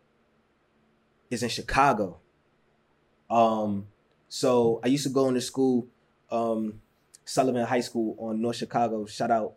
is 1.30 1.42
in 1.42 1.50
Chicago. 1.50 2.18
Um, 3.28 3.86
so 4.28 4.80
I 4.82 4.88
used 4.88 5.04
to 5.04 5.10
go 5.10 5.28
into 5.28 5.40
school, 5.40 5.86
um, 6.30 6.80
Sullivan 7.24 7.66
High 7.66 7.80
School 7.80 8.16
on 8.18 8.40
North 8.40 8.56
Chicago. 8.56 9.04
Shout 9.06 9.30
out 9.30 9.54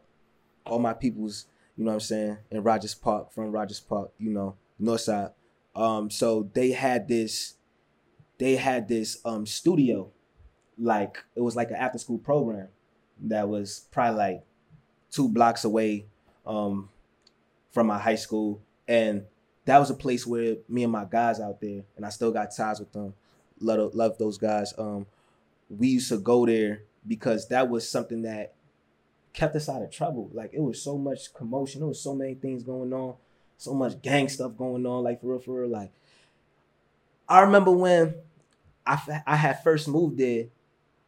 all 0.65 0.79
my 0.79 0.93
peoples, 0.93 1.45
you 1.77 1.85
know 1.85 1.91
what 1.91 1.95
I'm 1.95 1.99
saying, 2.01 2.37
in 2.51 2.63
Rogers 2.63 2.93
Park, 2.95 3.31
from 3.31 3.51
Rogers 3.51 3.79
Park, 3.79 4.11
you 4.19 4.31
know, 4.31 4.55
North 4.77 5.01
Side. 5.01 5.29
Um, 5.77 6.09
so 6.09 6.49
they 6.53 6.71
had 6.71 7.07
this, 7.07 7.53
they 8.39 8.55
had 8.55 8.87
this 8.87 9.19
um 9.23 9.45
studio, 9.45 10.11
like 10.77 11.23
it 11.35 11.41
was 11.41 11.55
like 11.55 11.69
an 11.69 11.77
after 11.77 11.99
school 11.99 12.17
program 12.17 12.67
that 13.21 13.47
was 13.47 13.87
probably 13.91 14.17
like 14.17 14.43
two 15.11 15.29
blocks 15.29 15.63
away 15.63 16.05
um 16.45 16.89
from 17.71 17.87
my 17.87 17.99
high 17.99 18.15
school. 18.15 18.59
And 18.87 19.25
that 19.65 19.77
was 19.77 19.89
a 19.89 19.95
place 19.95 20.25
where 20.25 20.57
me 20.67 20.83
and 20.83 20.91
my 20.91 21.05
guys 21.05 21.39
out 21.39 21.61
there, 21.61 21.83
and 21.95 22.05
I 22.05 22.09
still 22.09 22.31
got 22.31 22.55
ties 22.55 22.79
with 22.79 22.91
them. 22.93 23.13
Love, 23.59 23.93
love 23.93 24.17
those 24.17 24.37
guys. 24.37 24.73
Um, 24.77 25.05
we 25.69 25.89
used 25.89 26.09
to 26.09 26.17
go 26.17 26.45
there 26.45 26.83
because 27.05 27.47
that 27.49 27.69
was 27.69 27.87
something 27.87 28.21
that 28.23 28.53
kept 29.33 29.55
us 29.55 29.69
out 29.69 29.81
of 29.81 29.91
trouble. 29.91 30.29
Like 30.33 30.51
it 30.53 30.61
was 30.61 30.81
so 30.81 30.97
much 30.97 31.33
commotion, 31.33 31.81
there 31.81 31.87
was 31.87 32.01
so 32.01 32.15
many 32.15 32.33
things 32.33 32.63
going 32.63 32.93
on, 32.93 33.15
so 33.57 33.73
much 33.73 34.01
gang 34.01 34.29
stuff 34.29 34.55
going 34.57 34.85
on. 34.85 35.03
Like 35.03 35.21
for 35.21 35.27
real, 35.27 35.39
for 35.39 35.61
real. 35.61 35.69
Like 35.69 35.91
I 37.27 37.41
remember 37.41 37.71
when 37.71 38.15
I, 38.85 39.21
I 39.25 39.35
had 39.35 39.63
first 39.63 39.87
moved 39.87 40.17
there, 40.17 40.45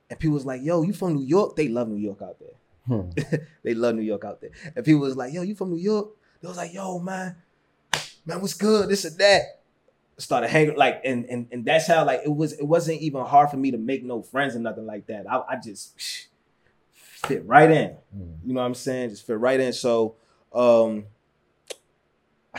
and 0.09 0.19
people 0.19 0.33
was 0.33 0.45
like, 0.45 0.61
"Yo, 0.61 0.81
you 0.81 0.93
from 0.93 1.15
New 1.15 1.25
York?" 1.25 1.55
They 1.55 1.67
love 1.67 1.87
New 1.87 1.97
York 1.99 2.21
out 2.21 2.39
there. 2.39 2.49
Hmm. 2.89 3.09
they 3.63 3.75
love 3.75 3.95
New 3.95 4.01
York 4.01 4.25
out 4.25 4.41
there. 4.41 4.49
And 4.75 4.83
people 4.83 5.01
was 5.01 5.15
like, 5.15 5.31
yo, 5.31 5.43
you 5.43 5.55
from 5.55 5.69
New 5.69 5.79
York? 5.79 6.09
They 6.41 6.47
was 6.47 6.57
like, 6.57 6.73
yo, 6.73 6.99
man, 6.99 7.35
man, 8.25 8.41
what's 8.41 8.55
good? 8.55 8.89
This 8.89 9.05
and 9.05 9.17
that. 9.19 9.41
Started 10.17 10.49
hanging 10.49 10.75
like, 10.75 10.99
and 11.05 11.23
and 11.27 11.47
and 11.49 11.63
that's 11.63 11.87
how 11.87 12.03
like 12.03 12.19
it 12.25 12.35
was. 12.35 12.51
It 12.51 12.65
wasn't 12.65 12.99
even 12.99 13.23
hard 13.23 13.49
for 13.49 13.55
me 13.55 13.71
to 13.71 13.77
make 13.77 14.03
no 14.03 14.21
friends 14.21 14.53
or 14.53 14.59
nothing 14.59 14.85
like 14.85 15.07
that. 15.07 15.25
I, 15.31 15.41
I 15.47 15.55
just 15.55 15.97
psh, 15.97 16.25
fit 17.25 17.45
right 17.45 17.71
in. 17.71 17.91
Mm. 18.13 18.37
You 18.45 18.53
know 18.53 18.59
what 18.59 18.65
I'm 18.65 18.73
saying? 18.73 19.11
Just 19.11 19.25
fit 19.25 19.39
right 19.39 19.57
in. 19.57 19.71
So, 19.71 20.15
um, 20.51 21.05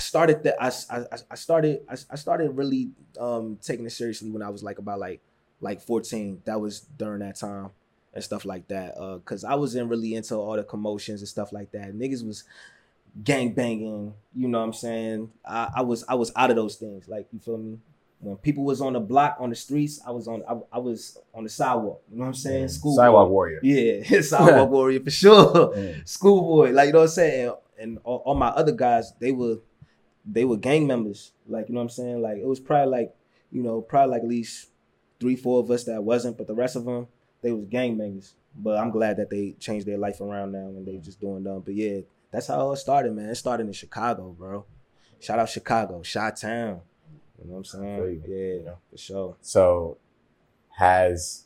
I 0.00 0.02
started 0.02 0.42
that. 0.44 0.56
I, 0.58 0.72
I 0.88 1.04
I 1.30 1.34
started 1.34 1.82
I, 1.86 1.92
I 2.10 2.16
started 2.16 2.52
really 2.52 2.88
um 3.18 3.58
taking 3.60 3.84
it 3.84 3.90
seriously 3.90 4.30
when 4.30 4.40
I 4.40 4.48
was 4.48 4.62
like 4.62 4.78
about 4.78 4.98
like 4.98 5.20
like 5.60 5.82
14. 5.82 6.40
That 6.46 6.58
was 6.58 6.80
during 6.96 7.20
that 7.20 7.36
time 7.36 7.68
and 8.14 8.24
stuff 8.24 8.46
like 8.46 8.66
that. 8.68 8.96
Uh, 8.98 9.18
cause 9.18 9.44
I 9.44 9.56
wasn't 9.56 9.90
really 9.90 10.14
into 10.14 10.36
all 10.36 10.56
the 10.56 10.64
commotions 10.64 11.20
and 11.20 11.28
stuff 11.28 11.52
like 11.52 11.72
that. 11.72 11.92
Niggas 11.92 12.26
was 12.26 12.44
gang 13.22 13.52
banging, 13.52 14.14
you 14.34 14.48
know 14.48 14.60
what 14.60 14.64
I'm 14.64 14.72
saying? 14.72 15.32
I, 15.44 15.68
I 15.76 15.82
was 15.82 16.02
I 16.08 16.14
was 16.14 16.32
out 16.34 16.48
of 16.48 16.56
those 16.56 16.76
things. 16.76 17.06
Like 17.06 17.28
you 17.30 17.38
feel 17.38 17.58
me? 17.58 17.78
When 18.20 18.36
people 18.36 18.64
was 18.64 18.80
on 18.80 18.94
the 18.94 19.00
block 19.00 19.36
on 19.38 19.50
the 19.50 19.56
streets, 19.56 20.00
I 20.06 20.12
was 20.12 20.26
on 20.28 20.42
I, 20.48 20.76
I 20.76 20.78
was 20.78 21.18
on 21.34 21.44
the 21.44 21.50
sidewalk. 21.50 22.00
You 22.10 22.16
know 22.16 22.22
what 22.22 22.28
I'm 22.28 22.34
saying? 22.34 22.68
School 22.68 22.96
Sidewalk 22.96 23.28
warrior. 23.28 23.60
Yeah, 23.62 24.20
sidewalk 24.22 24.70
warrior 24.70 25.00
for 25.00 25.10
sure. 25.10 25.74
Mm. 25.76 26.08
Schoolboy, 26.08 26.70
like 26.70 26.86
you 26.86 26.92
know 26.94 27.00
what 27.00 27.04
I'm 27.04 27.10
saying? 27.10 27.52
And 27.78 27.98
all, 28.02 28.22
all 28.24 28.34
my 28.34 28.48
other 28.48 28.72
guys, 28.72 29.12
they 29.18 29.32
were 29.32 29.58
they 30.30 30.44
were 30.44 30.56
gang 30.56 30.86
members. 30.86 31.32
Like, 31.46 31.68
you 31.68 31.74
know 31.74 31.80
what 31.80 31.84
I'm 31.84 31.90
saying? 31.90 32.22
Like 32.22 32.38
it 32.38 32.46
was 32.46 32.60
probably 32.60 32.90
like, 32.90 33.14
you 33.50 33.62
know, 33.62 33.80
probably 33.80 34.12
like 34.12 34.22
at 34.22 34.28
least 34.28 34.68
three, 35.18 35.36
four 35.36 35.60
of 35.60 35.70
us 35.70 35.84
that 35.84 36.02
wasn't, 36.02 36.38
but 36.38 36.46
the 36.46 36.54
rest 36.54 36.76
of 36.76 36.84
them, 36.84 37.08
they 37.42 37.52
was 37.52 37.66
gang 37.66 37.96
members. 37.96 38.34
But 38.54 38.78
I'm 38.78 38.90
glad 38.90 39.16
that 39.18 39.30
they 39.30 39.54
changed 39.60 39.86
their 39.86 39.98
life 39.98 40.20
around 40.20 40.52
now 40.52 40.58
and 40.58 40.86
they 40.86 40.96
just 40.96 41.20
doing 41.20 41.44
them. 41.44 41.62
But 41.64 41.74
yeah, 41.74 42.00
that's 42.30 42.48
how 42.48 42.72
it 42.72 42.76
started, 42.76 43.14
man. 43.14 43.28
It 43.28 43.36
started 43.36 43.66
in 43.66 43.72
Chicago, 43.72 44.34
bro. 44.36 44.64
Shout 45.20 45.38
out 45.38 45.48
Chicago, 45.48 46.02
Shot 46.02 46.36
Town. 46.36 46.80
You 47.38 47.48
know 47.48 47.56
what 47.56 47.58
I'm 47.58 47.64
saying? 47.64 48.22
Yeah, 48.26 48.72
for 48.90 48.98
sure. 48.98 49.36
So, 49.40 49.98
has 50.76 51.44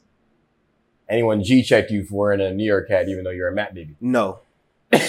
anyone 1.08 1.42
G 1.42 1.62
checked 1.62 1.90
you 1.90 2.04
for 2.04 2.14
wearing 2.14 2.40
a 2.40 2.52
New 2.52 2.64
York 2.64 2.88
hat, 2.88 3.08
even 3.08 3.24
though 3.24 3.30
you're 3.30 3.48
a 3.48 3.54
map 3.54 3.74
baby? 3.74 3.96
No. 4.00 4.40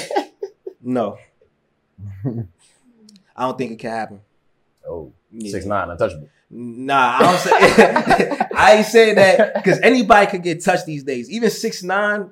no. 0.82 1.18
I 3.36 3.44
don't 3.44 3.58
think 3.58 3.72
it 3.72 3.80
can 3.80 3.92
happen. 3.92 4.22
Oh, 4.88 5.12
Yeah. 5.32 5.52
six 5.52 5.66
nine, 5.66 5.90
untouchable. 5.90 6.30
Nah, 6.50 7.18
I 7.18 7.22
don't 7.22 7.40
say. 7.40 8.38
I 8.56 8.74
ain't 8.78 8.86
saying 8.86 9.16
that 9.16 9.56
because 9.56 9.80
anybody 9.82 10.28
could 10.28 10.44
get 10.44 10.64
touched 10.64 10.86
these 10.86 11.04
days. 11.04 11.30
Even 11.30 11.50
six 11.50 11.84
nine. 11.84 12.30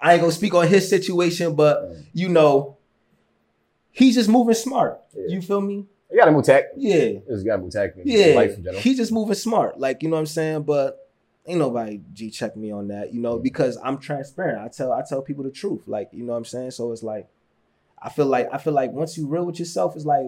I 0.00 0.14
ain't 0.14 0.20
gonna 0.20 0.32
speak 0.32 0.54
on 0.54 0.66
his 0.66 0.88
situation, 0.88 1.54
but 1.54 1.82
mm. 1.82 2.04
you 2.12 2.28
know, 2.28 2.76
he's 3.92 4.16
just 4.16 4.28
moving 4.28 4.54
smart. 4.54 5.00
Yeah. 5.14 5.26
You 5.28 5.42
feel 5.42 5.60
me? 5.60 5.86
You 6.10 6.18
gotta 6.18 6.32
move 6.32 6.44
tech. 6.44 6.64
Yeah, 6.76 6.96
You 6.96 7.22
just 7.28 7.46
gotta 7.46 7.62
move 7.62 7.72
tech. 7.72 7.92
yeah. 8.04 8.34
Life 8.34 8.56
in 8.56 8.64
general. 8.64 8.82
He's 8.82 8.96
just 8.96 9.12
moving 9.12 9.34
smart. 9.34 9.78
Like 9.78 10.02
you 10.02 10.08
know 10.08 10.16
what 10.16 10.20
I'm 10.20 10.26
saying. 10.26 10.62
But 10.64 11.08
ain't 11.46 11.58
nobody 11.58 12.00
g 12.12 12.30
check 12.30 12.56
me 12.56 12.72
on 12.72 12.88
that. 12.88 13.14
You 13.14 13.20
know 13.20 13.38
because 13.38 13.78
I'm 13.82 13.98
transparent. 13.98 14.58
I 14.58 14.68
tell 14.68 14.92
I 14.92 15.02
tell 15.08 15.22
people 15.22 15.44
the 15.44 15.50
truth. 15.50 15.82
Like 15.86 16.08
you 16.12 16.24
know 16.24 16.32
what 16.32 16.38
I'm 16.38 16.44
saying. 16.44 16.72
So 16.72 16.90
it's 16.90 17.02
like 17.02 17.28
I 18.02 18.08
feel 18.10 18.26
like 18.26 18.48
I 18.52 18.58
feel 18.58 18.72
like 18.72 18.90
once 18.92 19.16
you 19.16 19.26
real 19.26 19.44
with 19.46 19.58
yourself, 19.58 19.94
it's 19.96 20.04
like 20.04 20.26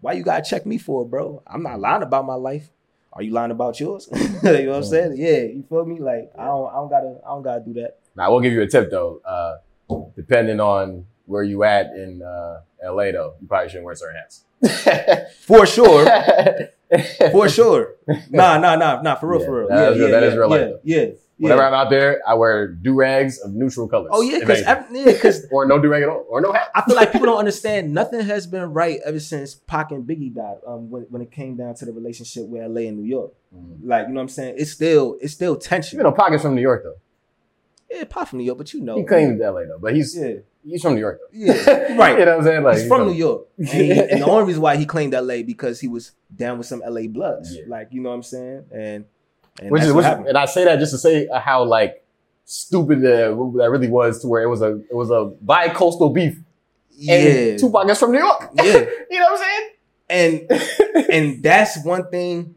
why 0.00 0.12
you 0.14 0.22
gotta 0.24 0.42
check 0.42 0.66
me 0.66 0.78
for 0.78 1.02
it, 1.02 1.06
bro? 1.10 1.42
I'm 1.46 1.62
not 1.62 1.78
lying 1.80 2.02
about 2.02 2.26
my 2.26 2.34
life. 2.34 2.68
Are 3.12 3.22
you 3.22 3.30
lying 3.32 3.50
about 3.50 3.78
yours? 3.78 4.08
you 4.12 4.18
know 4.52 4.68
what 4.70 4.76
I'm 4.76 4.84
saying? 4.84 5.14
Yeah, 5.16 5.42
you 5.42 5.64
feel 5.68 5.84
me? 5.84 6.00
Like 6.00 6.32
I 6.38 6.46
don't 6.46 6.68
I 6.70 6.74
don't 6.74 6.88
gotta 6.90 7.18
I 7.24 7.28
don't 7.28 7.42
gotta 7.42 7.60
do 7.64 7.72
that. 7.74 7.98
Now, 8.16 8.26
I 8.26 8.28
will 8.28 8.40
give 8.40 8.52
you 8.52 8.62
a 8.62 8.66
tip 8.66 8.90
though. 8.90 9.20
Uh, 9.24 9.58
depending 10.16 10.60
on 10.60 11.06
where 11.26 11.42
you 11.42 11.62
at 11.64 11.86
in 11.94 12.20
uh, 12.22 12.60
LA, 12.84 13.12
though, 13.12 13.34
you 13.40 13.46
probably 13.46 13.68
shouldn't 13.68 13.84
wear 13.86 13.94
certain 13.94 14.16
hats. 14.16 14.44
For 15.46 15.64
sure. 15.66 16.04
For 17.30 17.48
sure. 17.48 17.94
Nah, 18.30 18.58
nah, 18.58 18.76
nah, 18.76 19.00
nah, 19.00 19.14
for 19.14 19.28
real, 19.28 19.40
Yeah, 19.40 19.46
for 19.46 19.58
real. 19.60 19.68
that 19.68 19.74
Yeah, 19.82 19.90
is 19.90 19.98
yeah, 19.98 20.06
that 20.08 20.22
is 20.24 20.34
yeah, 20.34 20.38
real 20.40 20.48
life, 20.50 20.60
yeah, 20.60 20.66
though. 20.66 20.80
yeah, 20.82 21.06
Whenever 21.42 21.62
yeah. 21.62 21.68
I'm 21.68 21.74
out 21.74 21.90
there, 21.90 22.20
I 22.26 22.34
wear 22.34 22.68
do 22.68 22.94
rags 22.94 23.38
of 23.40 23.52
neutral 23.52 23.88
colors. 23.88 24.10
Oh 24.12 24.20
yeah, 24.22 24.38
because 24.38 24.60
yeah, 24.62 25.32
or 25.50 25.66
no 25.66 25.78
do 25.80 25.88
rag 25.88 26.02
at 26.04 26.08
all, 26.08 26.24
or 26.28 26.40
no 26.40 26.52
hat. 26.52 26.70
I 26.74 26.82
feel 26.82 26.94
like 26.96 27.10
people 27.12 27.26
don't 27.26 27.38
understand. 27.46 27.92
Nothing 27.92 28.20
has 28.20 28.46
been 28.46 28.72
right 28.72 29.00
ever 29.04 29.18
since 29.20 29.54
Pac 29.54 29.90
and 29.90 30.06
Biggie 30.06 30.32
died. 30.34 30.58
Um, 30.66 30.88
when, 30.90 31.02
when 31.10 31.20
it 31.20 31.30
came 31.32 31.56
down 31.56 31.74
to 31.76 31.84
the 31.84 31.92
relationship 31.92 32.46
with 32.46 32.62
LA 32.62 32.82
and 32.82 32.96
New 32.98 33.08
York, 33.08 33.32
like 33.82 34.06
you 34.06 34.14
know 34.14 34.18
what 34.20 34.22
I'm 34.22 34.28
saying, 34.28 34.54
it's 34.58 34.70
still 34.70 35.18
it's 35.20 35.32
still 35.32 35.56
tension. 35.56 35.98
You 35.98 36.04
know, 36.04 36.12
Pocket's 36.12 36.42
from 36.42 36.54
New 36.54 36.62
York 36.62 36.84
though. 36.84 36.96
yeah, 37.90 38.04
Pac 38.04 38.28
from 38.28 38.38
New 38.38 38.44
York, 38.44 38.58
but 38.58 38.72
you 38.72 38.80
know, 38.80 38.96
He 38.96 39.04
claims 39.04 39.40
LA 39.40 39.62
though, 39.64 39.78
but 39.80 39.94
he's 39.96 40.16
yeah, 40.16 40.34
he's 40.64 40.80
from 40.82 40.94
New 40.94 41.00
York 41.00 41.18
though. 41.20 41.28
yeah, 41.38 41.52
right. 41.96 42.18
you 42.18 42.24
know 42.24 42.36
what 42.36 42.38
I'm 42.38 42.44
saying? 42.44 42.62
Like 42.62 42.78
He's 42.78 42.86
from 42.88 43.00
know, 43.00 43.06
New 43.08 43.18
York, 43.18 43.46
and, 43.58 43.68
he- 43.68 43.90
and 43.90 44.22
the 44.22 44.26
only 44.26 44.44
reason 44.44 44.62
why 44.62 44.76
he 44.76 44.86
claimed 44.86 45.12
LA 45.12 45.42
because 45.42 45.80
he 45.80 45.88
was 45.88 46.12
down 46.34 46.56
with 46.58 46.66
some 46.66 46.82
LA 46.86 47.08
Bloods, 47.08 47.54
Yeah. 47.56 47.64
like 47.66 47.88
you 47.90 48.00
know 48.00 48.10
what 48.10 48.14
I'm 48.16 48.22
saying, 48.22 48.64
and, 48.72 49.04
and 49.60 49.70
Which 49.70 49.82
is, 49.82 49.92
which, 49.92 50.04
happened. 50.04 50.28
and 50.28 50.38
I 50.38 50.44
say 50.46 50.64
that 50.64 50.78
just 50.78 50.92
to 50.92 50.98
say 50.98 51.28
how 51.32 51.64
like 51.64 52.04
stupid 52.44 52.98
uh, 52.98 53.34
that 53.58 53.68
really 53.70 53.88
was 53.88 54.20
to 54.22 54.28
where 54.28 54.42
it 54.42 54.48
was 54.48 54.62
a 54.62 54.76
it 54.90 54.94
was 54.94 55.10
a 55.10 55.32
bi-coastal 55.42 56.10
beef. 56.10 56.38
yeah, 56.90 57.14
And 57.14 57.58
Tupac 57.58 57.88
is 57.88 57.98
from 57.98 58.12
New 58.12 58.18
York. 58.18 58.50
yeah, 58.54 58.64
you 59.10 59.18
know 59.18 59.30
what 59.30 59.32
I'm 59.32 59.38
saying? 59.38 59.68
and 60.10 61.10
and 61.10 61.42
that's 61.42 61.84
one 61.84 62.08
thing 62.10 62.54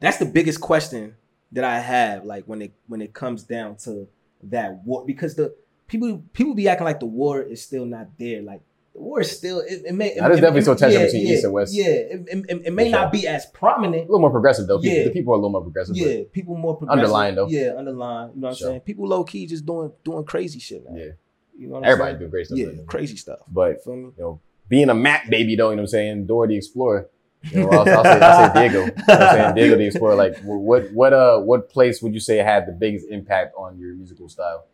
that's 0.00 0.18
the 0.18 0.24
biggest 0.26 0.60
question 0.60 1.14
that 1.52 1.64
i 1.64 1.78
have 1.78 2.24
like 2.24 2.44
when 2.46 2.60
it 2.60 2.72
when 2.88 3.00
it 3.00 3.14
comes 3.14 3.44
down 3.44 3.76
to 3.76 4.06
that 4.42 4.84
war 4.84 5.04
because 5.06 5.34
the 5.36 5.54
people 5.86 6.22
people 6.32 6.52
be 6.54 6.68
acting 6.68 6.84
like 6.84 6.98
the 7.00 7.06
war 7.06 7.40
is 7.40 7.62
still 7.62 7.86
not 7.86 8.08
there 8.18 8.42
like 8.42 8.60
the 8.94 9.00
war 9.00 9.20
is 9.20 9.30
still 9.36 9.60
it, 9.60 9.82
it 9.86 9.94
may 9.94 10.14
Now, 10.16 10.28
there's 10.28 10.38
it- 10.38 10.40
definitely 10.42 10.58
it- 10.58 10.62
still 10.62 10.76
tension 10.76 11.00
yeah, 11.00 11.06
between 11.06 11.26
yeah, 11.26 11.32
East 11.34 11.44
and 11.44 11.52
West. 11.52 11.74
yeah 11.74 11.84
it, 11.86 12.24
it, 12.28 12.44
it- 12.48 12.62
it 12.66 12.72
may 12.72 12.84
For 12.90 12.98
not 12.98 13.12
be 13.12 13.26
as 13.26 13.46
prominent. 13.46 14.02
a 14.02 14.06
little 14.06 14.20
more 14.20 14.30
progressive 14.30 14.66
though. 14.66 14.78
People, 14.78 14.96
Yeah. 14.98 15.04
The 15.04 15.10
people 15.10 15.32
are 15.32 15.36
a 15.36 15.38
little 15.38 15.50
more 15.50 15.62
progressive. 15.62 15.96
yeah 15.96 16.22
people 16.32 16.56
more 16.56 16.76
progressive. 16.76 17.00
Underlying, 17.00 17.34
though. 17.34 17.48
yeah 17.48 17.72
underline 17.76 18.30
you 18.34 18.40
know 18.40 18.48
what 18.48 18.56
Sure. 18.56 18.68
i'm 18.68 18.72
saying 18.72 18.80
people 18.82 19.08
low-key 19.08 19.46
just 19.46 19.64
doing 19.66 19.92
doing 20.04 20.24
crazy 20.24 20.58
shit 20.58 20.84
now. 20.88 20.96
Yeah. 20.96 21.12
you 21.56 21.68
know 21.68 21.74
what 21.74 21.84
Everybody 21.84 22.10
I'm 22.12 22.18
saying? 22.18 22.18
doing 22.20 22.30
great 22.30 22.46
stuff. 22.46 22.58
yeah 22.58 22.84
crazy 22.86 23.16
stuff 23.16 23.38
But 23.50 23.68
you 23.70 23.78
feel 23.84 23.96
me 23.96 24.02
you 24.02 24.12
know, 24.18 24.40
being 24.68 24.88
a 24.90 24.94
map 24.94 25.28
baby 25.30 25.56
though, 25.56 25.70
you 25.70 25.76
know 25.76 25.82
what 25.82 25.88
I'm 25.88 25.88
saying? 25.88 26.26
Dora 26.26 26.48
the 26.48 26.56
Explorer. 26.56 27.08
You 27.50 27.60
know, 27.64 27.70
I'll, 27.70 27.88
I'll 27.88 28.04
say, 28.04 28.20
I'll 28.20 28.54
say 28.54 28.68
Diego. 28.68 28.80
You 28.84 28.86
know 28.86 28.92
what 29.06 29.20
I'm 29.20 29.36
saying? 29.36 29.54
Diego 29.56 29.76
the 29.76 29.86
Explorer. 29.86 30.14
Like, 30.14 30.38
what, 30.44 30.92
what, 30.92 31.12
uh, 31.12 31.40
what 31.40 31.68
place 31.68 32.00
would 32.00 32.14
you 32.14 32.20
say 32.20 32.36
had 32.36 32.66
the 32.66 32.72
biggest 32.72 33.08
impact 33.10 33.52
on 33.58 33.78
your 33.80 33.94
musical 33.96 34.28
style? 34.28 34.66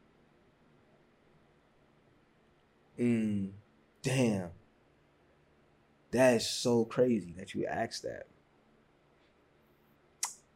Mm, 3.00 3.50
damn. 4.08 4.50
That 6.10 6.36
is 6.36 6.48
so 6.48 6.84
crazy 6.84 7.34
that 7.36 7.54
you 7.54 7.66
asked 7.66 8.02
that. 8.04 8.26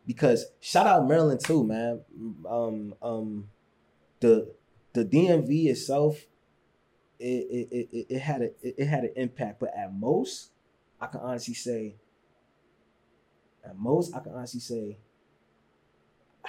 Because 0.07 0.47
shout 0.61 0.87
out 0.87 1.07
Maryland 1.07 1.41
too, 1.45 1.63
man. 1.65 2.01
Um, 2.49 2.95
um, 3.03 3.49
the 4.21 4.55
the 4.95 5.05
DMV 5.05 5.67
itself, 5.67 6.17
it 7.19 7.25
it, 7.71 7.89
it, 7.93 8.07
it- 8.09 8.19
had 8.21 8.43
a 8.43 8.45
it, 8.67 8.75
it 8.79 8.87
had 8.87 9.05
an 9.05 9.13
impact, 9.17 9.61
but 9.61 9.73
at 9.77 9.95
most, 9.95 10.51
I 11.01 11.07
can 11.07 11.21
honestly 11.21 11.55
say, 11.55 11.97
at 13.65 13.79
most, 13.79 14.15
I 14.15 14.21
can 14.21 14.33
honestly 14.33 14.61
say, 14.61 14.99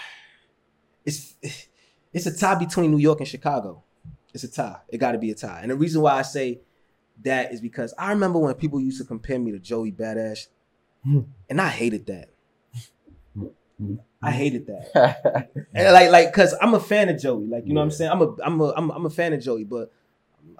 it's 1.06 1.36
it's 2.14 2.26
a 2.26 2.36
tie 2.36 2.56
between 2.56 2.90
New 2.92 2.98
York 3.00 3.20
and 3.20 3.28
Chicago. 3.28 3.84
It's 4.34 4.44
a 4.44 4.52
tie. 4.52 4.78
It 4.90 4.98
got 4.98 5.12
to 5.12 5.20
be 5.20 5.30
a 5.30 5.36
tie. 5.36 5.60
And 5.62 5.70
the 5.70 5.76
reason 5.76 6.02
why 6.02 6.14
I 6.18 6.24
say 6.24 6.62
that 7.24 7.54
is 7.54 7.62
because 7.62 7.94
I 7.98 8.10
remember 8.12 8.40
when 8.40 8.54
people 8.56 8.80
used 8.82 9.00
to 9.00 9.06
compare 9.06 9.40
me 9.40 9.52
to 9.52 9.60
Joey 9.60 9.92
Badass, 9.92 10.48
and 11.04 11.62
I 11.62 11.70
hated 11.70 12.08
that. 12.08 12.30
I 14.22 14.32
hated 14.32 14.68
that. 14.68 15.50
And 15.76 15.92
like, 15.94 16.12
like, 16.12 16.32
cause 16.34 16.54
I'm 16.62 16.74
a 16.76 16.80
fan 16.80 17.10
of 17.10 17.20
Joey. 17.20 17.48
Like, 17.48 17.66
you 17.66 17.74
know 17.74 17.80
what 17.82 17.86
I'm 17.86 17.92
saying? 17.92 18.12
I'm 18.12 18.22
a, 18.22 18.36
I'm 18.44 18.62
a, 18.62 18.74
I'm, 18.78 18.92
I'm 18.92 19.06
a 19.06 19.10
fan 19.10 19.34
of 19.34 19.42
Joey, 19.42 19.64
but 19.64 19.92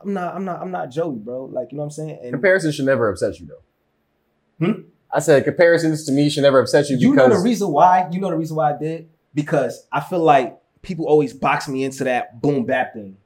I'm 0.02 0.14
not, 0.14 0.36
I'm 0.36 0.44
not, 0.44 0.60
I'm 0.62 0.72
not 0.72 0.90
Joey, 0.92 1.18
bro. 1.18 1.46
Like, 1.46 1.72
you 1.72 1.78
know 1.78 1.84
what 1.84 1.86
I'm 1.86 1.92
saying? 1.92 2.20
And 2.24 2.32
Comparisons 2.34 2.76
should 2.76 2.86
never 2.86 3.10
upset 3.10 3.40
you 3.40 3.48
though. 3.48 4.66
Hmm? 4.66 4.82
I 5.14 5.20
said 5.20 5.44
comparisons 5.44 6.06
to 6.06 6.12
me 6.12 6.30
should 6.30 6.42
never 6.42 6.60
upset 6.60 6.90
you 6.90 6.98
you 6.98 7.14
know 7.14 7.30
the 7.30 7.38
reason 7.38 7.70
why? 7.72 8.10
You 8.12 8.20
know 8.20 8.32
the 8.32 8.36
reason 8.38 8.56
why 8.58 8.74
I 8.74 8.78
did? 8.78 9.10
Because 9.36 9.88
I 9.92 10.02
feel 10.02 10.20
like 10.20 10.60
people 10.82 11.06
always 11.06 11.34
box 11.34 11.68
me 11.70 11.84
into 11.84 12.04
that 12.06 12.42
boom 12.42 12.66
bap 12.66 12.94
thing. 12.94 13.18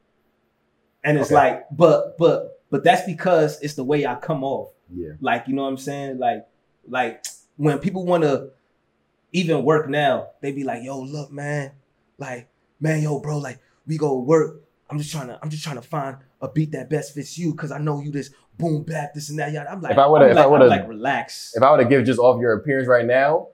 And 1.04 1.18
it's 1.18 1.28
Okay. 1.28 1.36
like, 1.36 1.66
but, 1.72 2.18
but, 2.18 2.57
but 2.70 2.84
that's 2.84 3.05
because 3.05 3.61
it's 3.61 3.76
the 3.76 3.84
way 3.84 4.05
I 4.05 4.15
come 4.15 4.43
off. 4.43 4.70
yeah, 4.93 5.11
Like, 5.22 5.47
you 5.47 5.53
know 5.53 5.63
what 5.63 5.70
I'm 5.70 5.78
saying? 5.78 6.18
Like, 6.20 6.47
like 6.88 7.26
when 7.57 7.80
people 7.80 8.05
want 8.05 8.24
to 8.24 8.49
even 9.34 9.63
work 9.63 9.89
now, 9.89 10.28
they 10.41 10.51
be 10.51 10.63
like, 10.63 10.84
yo, 10.84 10.99
look, 10.99 11.32
man, 11.32 11.72
like, 12.18 12.47
man, 12.80 13.01
yo, 13.01 13.20
bro, 13.20 13.38
like, 13.38 13.59
we 13.86 13.97
go 13.97 14.20
work. 14.20 14.61
I'm 14.89 14.97
just 14.97 15.11
trying 15.11 15.28
to, 15.28 15.39
I'm 15.41 15.49
just 15.49 15.63
trying 15.63 15.76
to 15.76 15.82
find 15.82 16.18
a 16.41 16.47
beat 16.47 16.72
that 16.72 16.89
best 16.89 17.13
fits 17.13 17.38
you 17.38 17.51
because 17.51 17.72
I 17.72 17.78
know 17.80 17.99
you 18.01 18.11
this 18.11 18.32
boom 18.57 18.84
bap, 18.84 19.13
this 19.13 19.30
and 19.30 19.39
that. 19.39 19.51
Yada. 19.51 19.72
I'm 19.72 19.82
like, 19.82 19.91
If 19.91 19.97
I 19.97 20.07
would've- 20.07 20.26
I'm 20.26 20.32
if 20.32 20.38
I 20.38 20.41
like, 20.41 20.51
would've- 20.51 20.68
like, 20.70 20.88
relax. 20.88 21.53
if 21.55 21.61
I 21.63 21.72
were 21.72 21.78
to 21.80 21.86
give 21.86 22.05
just 22.05 22.20
off 22.20 22.39
your 22.39 22.53
appearance 22.53 22.88
right 22.88 23.05
now, 23.05 23.49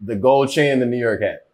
the 0.00 0.16
gold 0.16 0.50
chain 0.50 0.78
the 0.80 0.86
New 0.86 0.98
York 0.98 1.22
hat. 1.22 1.46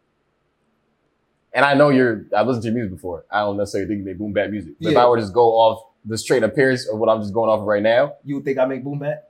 and 1.52 1.64
I 1.64 1.74
know 1.74 1.90
you're. 1.90 2.24
I've 2.36 2.46
listened 2.46 2.62
to 2.62 2.68
your 2.68 2.74
music 2.74 2.92
before. 2.92 3.24
I 3.30 3.40
don't 3.40 3.56
necessarily 3.56 3.88
think 3.94 4.06
you 4.06 4.14
boom 4.14 4.32
bap 4.32 4.50
music. 4.50 4.74
But 4.80 4.92
if 4.92 4.96
I 4.96 5.06
were 5.06 5.16
to 5.16 5.22
just 5.22 5.34
go 5.34 5.50
off 5.50 5.84
the 6.04 6.18
straight 6.18 6.42
appearance 6.42 6.88
of 6.88 6.98
what 6.98 7.08
I'm 7.08 7.20
just 7.20 7.32
going 7.34 7.48
off 7.50 7.60
of 7.60 7.66
right 7.66 7.82
now, 7.82 8.14
You 8.24 8.36
would 8.36 8.44
think 8.44 8.58
I 8.58 8.64
make 8.66 8.82
boom 8.84 8.98
bap? 9.00 9.24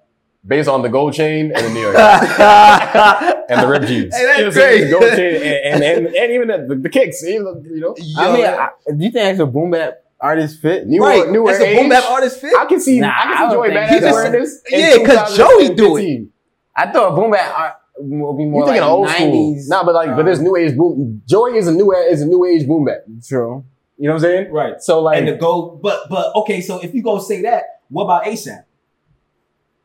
based 0.44 0.68
on 0.68 0.82
the 0.82 0.88
gold 0.88 1.12
chain 1.14 1.52
and 1.54 1.66
the 1.66 1.70
New 1.70 1.80
York 1.80 1.94
and 1.96 3.44
and 3.50 3.62
the 3.62 3.68
rib 3.68 3.86
jeans, 3.86 4.14
Hey, 4.16 4.24
that's 4.24 4.38
You 4.38 4.44
know 4.44 4.44
what 4.44 4.46
I'm 4.46 4.52
saying? 4.52 4.80
great. 4.80 4.84
The 4.84 4.90
gold 4.90 5.12
chain 5.12 5.34
and 5.36 5.82
and, 5.84 6.06
and, 6.06 6.16
and 6.16 6.32
even 6.32 6.48
the, 6.48 6.74
the, 6.74 6.80
the 6.82 6.88
kicks, 6.88 7.22
even 7.24 7.62
you 7.64 7.80
know, 7.80 7.94
I 8.16 8.32
mean, 8.36 8.44
I, 8.46 8.68
do 8.88 9.04
you 9.04 9.10
think 9.10 9.14
that's 9.14 9.38
a 9.40 9.46
boom 9.46 9.70
bap 9.70 9.98
artist 10.20 10.60
fit? 10.60 10.86
New 10.86 11.00
right, 11.02 11.28
newer 11.28 11.50
that's 11.52 11.62
a 11.62 11.66
age. 11.68 11.78
boom 11.78 11.88
bap 11.90 12.04
artist 12.10 12.40
fit. 12.40 12.54
I 12.58 12.64
can 12.66 12.80
see 12.80 12.98
Nah, 13.00 13.08
I 13.08 13.10
I 13.10 13.22
can 13.22 13.32
see 13.36 13.38
don't 13.38 13.50
Joey 13.52 13.68
think 13.68 13.80
Badass 13.80 13.90
he's- 14.00 14.12
wearing 14.12 14.32
this. 14.32 14.62
in 14.70 14.80
Yeah, 14.80 15.06
'cause 15.06 15.36
Joey 15.36 15.74
do 15.74 15.96
it. 15.98 16.28
I 16.74 16.90
thought 16.90 17.14
boom 17.14 17.30
bap 17.30 17.58
art 17.58 17.72
will 17.98 18.36
be 18.36 18.44
more 18.46 18.62
You 18.62 18.66
thinking 18.66 18.82
like 18.82 18.90
of 18.90 18.96
old 18.98 19.08
school? 19.10 19.54
90s. 19.54 19.68
Nah, 19.68 19.84
but 19.84 19.94
like, 19.94 20.16
but 20.16 20.24
there's 20.24 20.40
new 20.40 20.56
age 20.56 20.76
boom. 20.76 21.22
Joey 21.26 21.56
is 21.58 21.68
a 21.68 21.72
new 21.72 21.92
is 21.92 22.22
a 22.22 22.26
new 22.26 22.44
age 22.46 22.66
boom 22.66 22.84
bap. 22.86 22.98
True. 23.28 23.64
You 24.03 24.09
know 24.09 24.14
what 24.14 24.24
I'm 24.24 24.30
saying? 24.30 24.53
Right. 24.53 24.82
So 24.82 25.00
like, 25.00 25.18
and 25.18 25.28
the 25.28 25.36
gold, 25.36 25.80
but 25.80 26.09
but 26.11 26.34
okay, 26.34 26.61
so 26.61 26.80
if 26.80 26.92
you 26.92 27.05
go 27.05 27.20
say 27.20 27.42
that, 27.42 27.82
what 27.88 28.03
about 28.03 28.24
ASAP? 28.24 28.64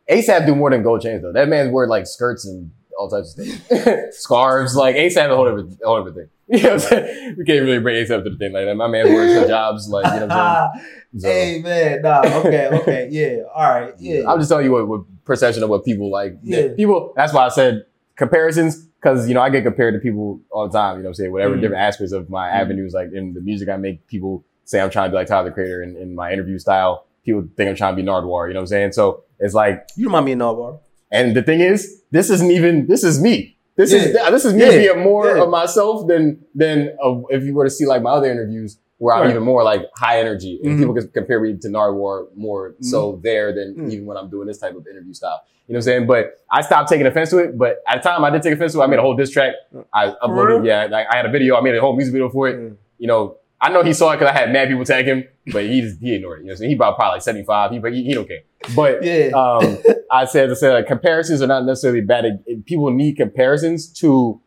ASAP 0.09 0.47
do 0.47 0.55
more 0.55 0.71
than 0.71 0.81
gold 0.81 1.01
chains 1.01 1.21
though. 1.21 1.31
That 1.31 1.47
man's 1.47 1.71
wear 1.71 1.87
like 1.87 2.07
skirts 2.07 2.43
and 2.43 2.71
all 2.97 3.07
types 3.09 3.37
of 3.37 3.45
things, 3.45 4.17
scarves. 4.17 4.75
Like 4.75 4.95
ASAP, 4.95 5.29
a 5.31 5.35
whole 5.35 5.45
different, 5.45 5.79
a 5.83 5.85
whole 5.85 6.03
different 6.03 6.17
thing. 6.17 6.29
You 6.57 6.63
know 6.63 6.69
what 6.69 6.73
I'm 6.73 6.89
saying? 6.89 7.35
We 7.37 7.45
can't 7.45 7.61
really 7.61 7.77
bring 7.77 8.03
ASAP 8.03 8.23
to 8.23 8.29
the 8.31 8.37
thing 8.37 8.53
like 8.53 8.65
that. 8.65 8.73
My 8.73 8.87
man 8.87 9.13
works 9.13 9.35
wears 9.35 9.49
jobs, 9.49 9.87
like 9.87 10.11
you 10.11 10.19
know 10.21 10.25
what 10.25 10.31
I'm 10.31 10.71
saying. 10.79 11.19
So, 11.19 11.27
hey 11.29 11.61
man, 11.61 12.01
nah, 12.01 12.21
okay, 12.39 12.69
okay, 12.71 13.09
yeah, 13.11 13.43
all 13.53 13.69
right, 13.69 13.93
yeah. 13.99 14.27
I'm 14.27 14.39
just 14.39 14.49
telling 14.49 14.65
you 14.65 14.71
what, 14.71 14.87
what 14.87 15.01
perception 15.25 15.61
of 15.61 15.69
what 15.69 15.85
people 15.85 16.09
like. 16.09 16.39
Yeah. 16.41 16.69
People. 16.75 17.13
That's 17.15 17.33
why 17.33 17.45
I 17.45 17.49
said 17.49 17.85
comparisons 18.15 18.86
because 19.01 19.27
you 19.27 19.33
know 19.33 19.41
I 19.41 19.49
get 19.49 19.63
compared 19.63 19.93
to 19.93 19.99
people 19.99 20.39
all 20.51 20.67
the 20.67 20.77
time. 20.77 20.97
You 20.97 21.03
know 21.03 21.11
saying? 21.13 21.31
Whatever 21.31 21.55
Mhm. 21.55 21.61
different 21.61 21.81
aspects 21.83 22.11
of 22.13 22.29
my 22.29 22.47
Mhm. 22.49 22.53
avenues, 22.61 22.93
like 22.93 23.11
in 23.13 23.33
the 23.33 23.41
music 23.41 23.69
I 23.69 23.77
make, 23.77 24.05
people 24.07 24.43
say 24.65 24.79
I'm 24.81 24.89
trying 24.89 25.07
to 25.07 25.11
be 25.11 25.15
like 25.15 25.27
Tyler 25.27 25.45
the 25.49 25.51
Creator 25.53 25.83
in, 25.83 25.95
in 25.95 26.15
my 26.15 26.31
interview 26.33 26.57
style. 26.59 27.05
People 27.25 27.45
think 27.55 27.69
I'm 27.69 27.75
trying 27.75 27.95
to 27.95 28.01
be 28.01 28.07
Nardwuar. 28.07 28.47
You 28.47 28.53
know 28.53 28.59
what 28.59 28.63
I'm 28.63 28.67
saying? 28.67 28.91
So 28.93 29.23
it's 29.39 29.53
like, 29.53 29.87
you 29.95 30.07
remind 30.07 30.25
me 30.25 30.33
of 30.33 30.39
Nardwuar. 30.39 30.79
and 31.11 31.35
the 31.35 31.41
thing 31.43 31.61
is, 31.61 32.01
this 32.11 32.29
isn't 32.29 32.51
even. 32.51 32.87
This 32.87 33.03
is 33.03 33.21
me. 33.21 33.55
This 33.77 33.93
is 33.93 34.11
this 34.13 34.43
is 34.45 34.53
me 34.55 34.61
Yeah. 34.65 34.93
being 34.93 35.03
more 35.03 35.27
Yeah. 35.27 35.43
of 35.43 35.49
myself 35.49 36.07
than 36.07 36.39
than 36.55 36.91
if 37.29 37.43
you 37.43 37.53
were 37.53 37.63
to 37.63 37.69
see 37.69 37.85
like 37.85 38.01
my 38.01 38.11
other 38.11 38.29
interviews 38.31 38.77
where 38.99 39.15
I'm 39.15 39.21
Right. 39.23 39.29
even 39.31 39.43
more 39.43 39.63
like 39.63 39.81
high 39.95 40.19
energy 40.19 40.59
and 40.63 40.73
Mhm. 40.73 40.79
people 40.79 40.93
can 40.95 41.07
compare 41.09 41.39
me 41.39 41.55
to 41.57 41.67
Nardwuar 41.67 42.27
more 42.35 42.75
so 42.81 43.19
there 43.23 43.53
than 43.53 43.75
Mm. 43.75 43.91
even 43.91 44.05
when 44.05 44.17
I'm 44.17 44.29
doing 44.29 44.47
this 44.47 44.57
type 44.57 44.75
of 44.75 44.87
interview 44.87 45.13
style. 45.13 45.39
You 45.67 45.73
know 45.73 45.77
what 45.77 45.79
I'm 45.79 45.81
saying? 45.83 46.07
But 46.07 46.31
I 46.51 46.61
stopped 46.61 46.89
taking 46.89 47.05
offense 47.05 47.29
to 47.31 47.37
it. 47.39 47.57
But 47.57 47.77
at 47.87 48.01
the 48.01 48.09
time 48.09 48.23
I 48.23 48.29
did 48.31 48.41
take 48.41 48.53
offense 48.53 48.73
to 48.73 48.79
it. 48.81 48.83
I 48.83 48.87
made 48.87 48.99
a 48.99 49.01
whole 49.01 49.15
diss 49.15 49.29
track. 49.29 49.53
I 49.93 50.13
uploaded, 50.23 50.65
yeah, 50.65 50.87
like 50.89 51.05
I 51.11 51.17
had 51.17 51.25
a 51.25 51.29
video. 51.29 51.55
I 51.57 51.61
made 51.61 51.75
a 51.75 51.81
whole 51.81 51.95
music 51.95 52.13
video 52.13 52.29
for 52.29 52.47
it. 52.47 52.57
Mm. 52.57 52.75
You 52.97 53.07
know, 53.07 53.35
I 53.59 53.69
know 53.69 53.83
he 53.83 53.91
saw 53.93 54.11
it 54.11 54.17
because 54.19 54.33
I 54.33 54.37
had 54.39 54.51
mad 54.53 54.67
people 54.69 54.85
tag 54.85 55.05
him, 55.05 55.25
but 55.51 55.63
he 55.65 55.81
just, 55.81 55.99
he 55.99 56.13
ignored 56.15 56.39
it. 56.39 56.41
You 56.43 56.47
know 56.47 56.51
what 56.51 56.53
I'm 56.53 56.57
saying? 56.57 56.69
He 56.69 56.75
about 56.75 56.95
probably 56.95 57.15
like 57.15 57.21
75. 57.23 57.71
He, 57.71 57.79
but 57.79 57.91
he, 57.93 58.03
he 58.03 58.13
don't 58.13 58.27
care. 58.27 58.41
But 58.75 59.03
Yeah. 59.03 59.29
um, 59.35 59.77
I 60.11 60.25
said, 60.25 60.49
I 60.51 60.53
said 60.53 60.73
like, 60.73 60.87
comparisons 60.87 61.41
are 61.41 61.47
not 61.47 61.65
necessarily 61.65 62.01
bad. 62.01 62.43
People 62.65 62.91
need 62.91 63.15
comparisons 63.17 63.91
to 63.99 64.39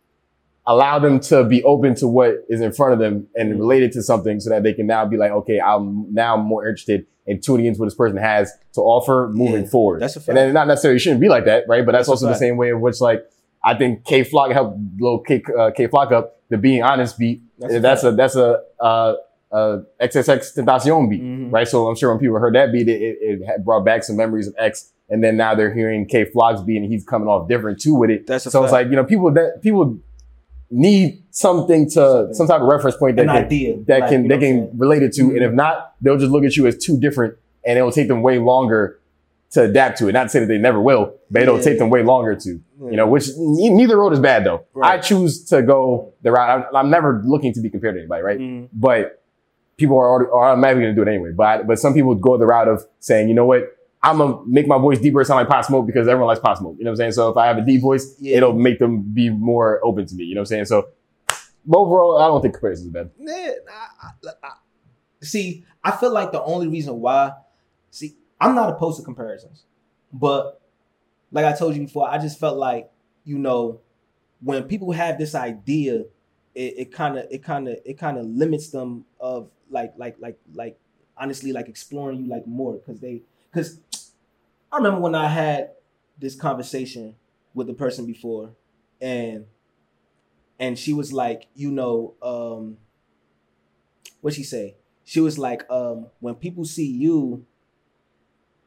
allow 0.66 0.98
them 0.98 1.18
to 1.20 1.42
be 1.44 1.62
open 1.64 1.94
to 1.96 2.06
what 2.06 2.34
is 2.48 2.60
in 2.60 2.70
front 2.72 2.92
of 2.92 2.98
them 2.98 3.26
and 3.36 3.52
Mhm. 3.54 3.58
related 3.58 3.92
to 3.92 4.02
something 4.02 4.38
so 4.40 4.50
that 4.50 4.62
they 4.62 4.72
can 4.72 4.86
now 4.86 5.04
be 5.06 5.16
like, 5.16 5.30
okay, 5.32 5.60
I'm 5.60 6.12
now 6.12 6.36
more 6.36 6.66
interested 6.66 7.06
in 7.26 7.40
tuning 7.40 7.66
into 7.66 7.80
what 7.80 7.86
this 7.86 7.94
person 7.94 8.16
has 8.18 8.52
to 8.74 8.80
offer 8.80 9.30
moving 9.32 9.62
Yeah, 9.64 9.68
forward. 9.70 10.00
that's 10.02 10.16
a 10.16 10.20
fact. 10.20 10.28
And 10.28 10.36
then 10.36 10.52
not 10.54 10.66
necessarily 10.68 10.98
shouldn't 10.98 11.20
be 11.20 11.28
like 11.28 11.44
that, 11.46 11.64
right? 11.68 11.84
But 11.84 11.92
that's, 11.92 12.08
That's 12.08 12.22
also 12.22 12.26
the 12.26 12.34
same 12.34 12.56
way 12.56 12.70
of 12.70 12.80
which 12.80 13.00
like, 13.00 13.24
I 13.62 13.74
think 13.74 14.04
Kay 14.04 14.22
Flock 14.24 14.50
helped 14.52 14.76
blow 14.98 15.18
K, 15.18 15.42
uh, 15.58 15.70
Kay 15.70 15.86
Flock 15.86 16.12
up, 16.12 16.36
the 16.50 16.56
being 16.58 16.82
honest 16.82 17.18
beat. 17.18 17.42
That's 17.58 18.04
a 18.04 18.12
that's 18.12 18.36
a, 18.36 18.62
uh, 18.80 19.14
uh, 19.52 19.78
XXXTentacion 20.00 21.10
beat 21.10 21.22
Mhm. 21.22 21.52
right? 21.52 21.66
So 21.68 21.88
I'm 21.88 21.94
sure 21.96 22.10
when 22.10 22.18
people 22.18 22.38
heard 22.38 22.54
that 22.54 22.72
beat, 22.72 22.88
it, 22.88 23.00
it, 23.02 23.18
it 23.42 23.64
brought 23.64 23.84
back 23.84 24.02
some 24.04 24.16
memories 24.16 24.46
of 24.48 24.54
X, 24.58 24.92
and 25.08 25.22
then 25.22 25.36
now 25.36 25.54
they're 25.54 25.72
hearing 25.74 26.06
Kay 26.06 26.24
Flock's 26.24 26.62
beat, 26.62 26.76
and 26.78 26.86
he's 26.86 27.04
coming 27.04 27.28
off 27.28 27.48
different 27.48 27.80
too 27.80 27.94
with 27.94 28.10
it. 28.10 28.26
That's 28.26 28.46
a 28.46 28.50
so 28.50 28.62
it's 28.64 28.72
like 28.72 28.88
you 28.88 28.96
know, 28.96 29.04
people 29.04 29.30
that 29.32 29.60
people 29.62 29.98
need 30.70 31.22
something 31.30 31.86
to 31.86 31.92
Something. 31.92 32.34
some 32.34 32.46
type 32.46 32.60
of 32.60 32.68
reference 32.68 32.96
point 32.96 33.16
that 33.16 33.22
An 33.22 33.28
can, 33.28 33.44
idea 33.44 33.76
that 33.86 34.00
like, 34.00 34.10
can 34.10 34.22
you 34.24 34.28
they 34.28 34.36
know 34.36 34.68
can 34.68 34.78
relate 34.78 35.02
it 35.02 35.12
to, 35.14 35.22
Mhm. 35.24 35.36
and 35.36 35.44
if 35.44 35.52
not, 35.52 35.94
they'll 36.00 36.16
just 36.18 36.30
look 36.32 36.44
at 36.44 36.56
you 36.56 36.66
as 36.66 36.76
too 36.78 36.98
different, 36.98 37.34
and 37.64 37.78
it 37.78 37.82
will 37.82 37.90
take 37.92 38.08
them 38.08 38.22
way 38.22 38.38
longer 38.38 38.98
to 39.52 39.62
adapt 39.62 39.98
to 39.98 40.08
it. 40.08 40.12
Not 40.12 40.24
to 40.24 40.28
say 40.28 40.38
that 40.40 40.46
they 40.46 40.58
never 40.58 40.80
will, 40.80 41.14
but 41.30 41.42
it'll 41.42 41.56
Yeah. 41.56 41.62
take 41.62 41.78
them 41.78 41.90
way 41.90 42.02
longer 42.04 42.36
to. 42.36 42.60
You 42.82 42.96
know, 42.96 43.06
which 43.06 43.28
neither 43.36 43.98
road 43.98 44.12
is 44.12 44.20
bad 44.20 44.44
though. 44.44 44.62
Right. 44.72 44.94
I 44.94 44.98
choose 44.98 45.44
to 45.46 45.60
go 45.62 46.12
the 46.22 46.30
route. 46.32 46.66
I'm, 46.70 46.76
I'm 46.76 46.90
never 46.90 47.20
looking 47.26 47.52
to 47.54 47.60
be 47.60 47.68
compared 47.68 47.94
to 47.96 48.00
anybody, 48.00 48.22
right? 48.22 48.38
Mhm. 48.38 48.68
but 48.72 49.20
people 49.76 49.98
are, 49.98 50.08
already, 50.08 50.30
are 50.30 50.50
automatically 50.52 50.82
going 50.84 50.94
to 50.94 51.04
do 51.04 51.08
it 51.08 51.12
anyway. 51.12 51.32
But 51.34 51.66
but 51.66 51.78
some 51.78 51.92
people 51.94 52.14
go 52.14 52.36
the 52.38 52.46
route 52.46 52.68
of 52.68 52.86
saying, 53.00 53.28
you 53.28 53.34
know 53.34 53.44
what, 53.44 53.64
I'm 54.02 54.18
gonna 54.18 54.38
make 54.46 54.66
my 54.66 54.78
voice 54.78 54.98
deeper, 54.98 55.22
sound 55.24 55.38
like 55.40 55.48
Pop 55.48 55.64
Smoke 55.64 55.86
because 55.86 56.08
everyone 56.08 56.28
likes 56.28 56.40
Pop 56.40 56.56
Smoke. 56.56 56.76
You 56.78 56.84
know 56.84 56.90
what 56.90 56.94
I'm 56.94 56.96
saying? 56.96 57.12
So 57.12 57.28
if 57.30 57.36
I 57.36 57.46
have 57.46 57.58
a 57.58 57.64
deep 57.64 57.82
voice, 57.82 58.16
Yeah. 58.18 58.38
it'll 58.38 58.54
make 58.54 58.78
them 58.78 59.02
be 59.02 59.28
more 59.30 59.80
open 59.84 60.06
to 60.06 60.14
me. 60.14 60.24
You 60.24 60.34
know 60.34 60.40
what 60.40 60.52
I'm 60.52 60.64
saying? 60.64 60.64
So 60.66 60.88
overall, 61.70 62.18
I 62.18 62.26
don't 62.26 62.40
think 62.40 62.54
comparisons 62.54 62.86
is 62.86 62.92
bad. 62.92 63.10
Yeah, 63.18 63.50
I, 63.70 64.06
I, 64.26 64.30
I, 64.42 64.50
see, 65.20 65.64
I 65.84 65.90
feel 65.92 66.12
like 66.12 66.32
the 66.32 66.42
only 66.42 66.66
reason 66.68 67.00
why, 67.00 67.32
see, 67.90 68.16
I'm 68.40 68.54
not 68.54 68.70
opposed 68.70 68.98
to 68.98 69.04
comparisons, 69.04 69.64
but 70.12 70.62
like 71.30 71.44
I 71.44 71.52
told 71.52 71.76
you 71.76 71.82
before, 71.82 72.08
I 72.08 72.18
just 72.18 72.38
felt 72.40 72.56
like, 72.56 72.90
you 73.24 73.38
know, 73.38 73.80
when 74.40 74.62
people 74.64 74.92
have 74.92 75.18
this 75.18 75.34
idea, 75.34 76.04
it 76.54 76.90
kind 76.92 77.18
of, 77.18 77.26
it 77.30 77.42
kind 77.44 77.68
of, 77.68 77.76
it 77.84 77.98
kind 77.98 78.18
of 78.18 78.24
limits 78.26 78.70
them 78.70 79.04
of 79.20 79.50
like, 79.70 79.92
like, 79.96 80.16
like, 80.18 80.38
like, 80.54 80.78
honestly, 81.16 81.52
like 81.52 81.68
exploring 81.68 82.18
you 82.24 82.28
like 82.28 82.46
more 82.46 82.74
because 82.74 82.98
they, 83.00 83.22
because 83.52 83.78
I 84.72 84.76
remember 84.76 85.00
when 85.00 85.14
I 85.14 85.28
had 85.28 85.70
this 86.18 86.34
conversation 86.34 87.16
with 87.54 87.66
the 87.66 87.74
person 87.74 88.06
before, 88.06 88.54
and 89.00 89.46
and 90.58 90.78
she 90.78 90.92
was 90.92 91.12
like, 91.12 91.46
you 91.54 91.72
know, 91.72 92.14
um, 92.22 92.76
what 94.20 94.34
she 94.34 94.44
say? 94.44 94.76
She 95.04 95.20
was 95.20 95.38
like, 95.38 95.68
um, 95.70 96.06
when 96.20 96.34
people 96.36 96.64
see 96.64 96.86
you, 96.86 97.46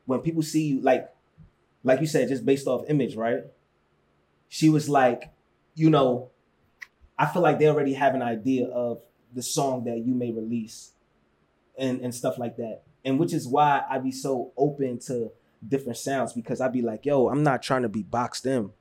when 0.05 0.19
people 0.19 0.41
see 0.41 0.63
you, 0.63 0.81
like, 0.81 1.09
like 1.83 2.01
you 2.01 2.07
said, 2.07 2.27
just 2.27 2.45
based 2.45 2.67
off 2.67 2.89
image, 2.89 3.15
right? 3.15 3.43
She 4.49 4.69
was 4.69 4.89
like, 4.89 5.31
you 5.75 5.89
know, 5.89 6.31
I 7.17 7.27
feel 7.27 7.41
like 7.41 7.59
they 7.59 7.67
already 7.67 7.93
have 7.93 8.15
an 8.15 8.21
idea 8.21 8.67
of 8.67 9.01
the 9.33 9.43
song 9.43 9.85
that 9.85 9.99
you 9.99 10.13
may 10.13 10.31
release, 10.31 10.91
and 11.77 12.01
and 12.01 12.13
stuff 12.13 12.37
like 12.37 12.57
that, 12.57 12.81
and 13.05 13.19
which 13.19 13.33
is 13.33 13.47
why 13.47 13.83
I 13.89 13.99
be 13.99 14.11
so 14.11 14.51
open 14.57 14.99
to 15.07 15.31
different 15.67 15.97
sounds 15.97 16.33
because 16.33 16.61
I'd 16.61 16.73
be 16.73 16.81
like, 16.81 17.05
yo, 17.05 17.29
I'm 17.29 17.43
not 17.43 17.61
trying 17.63 17.83
to 17.83 17.89
be 17.89 18.03
boxed 18.03 18.45
in. 18.45 18.71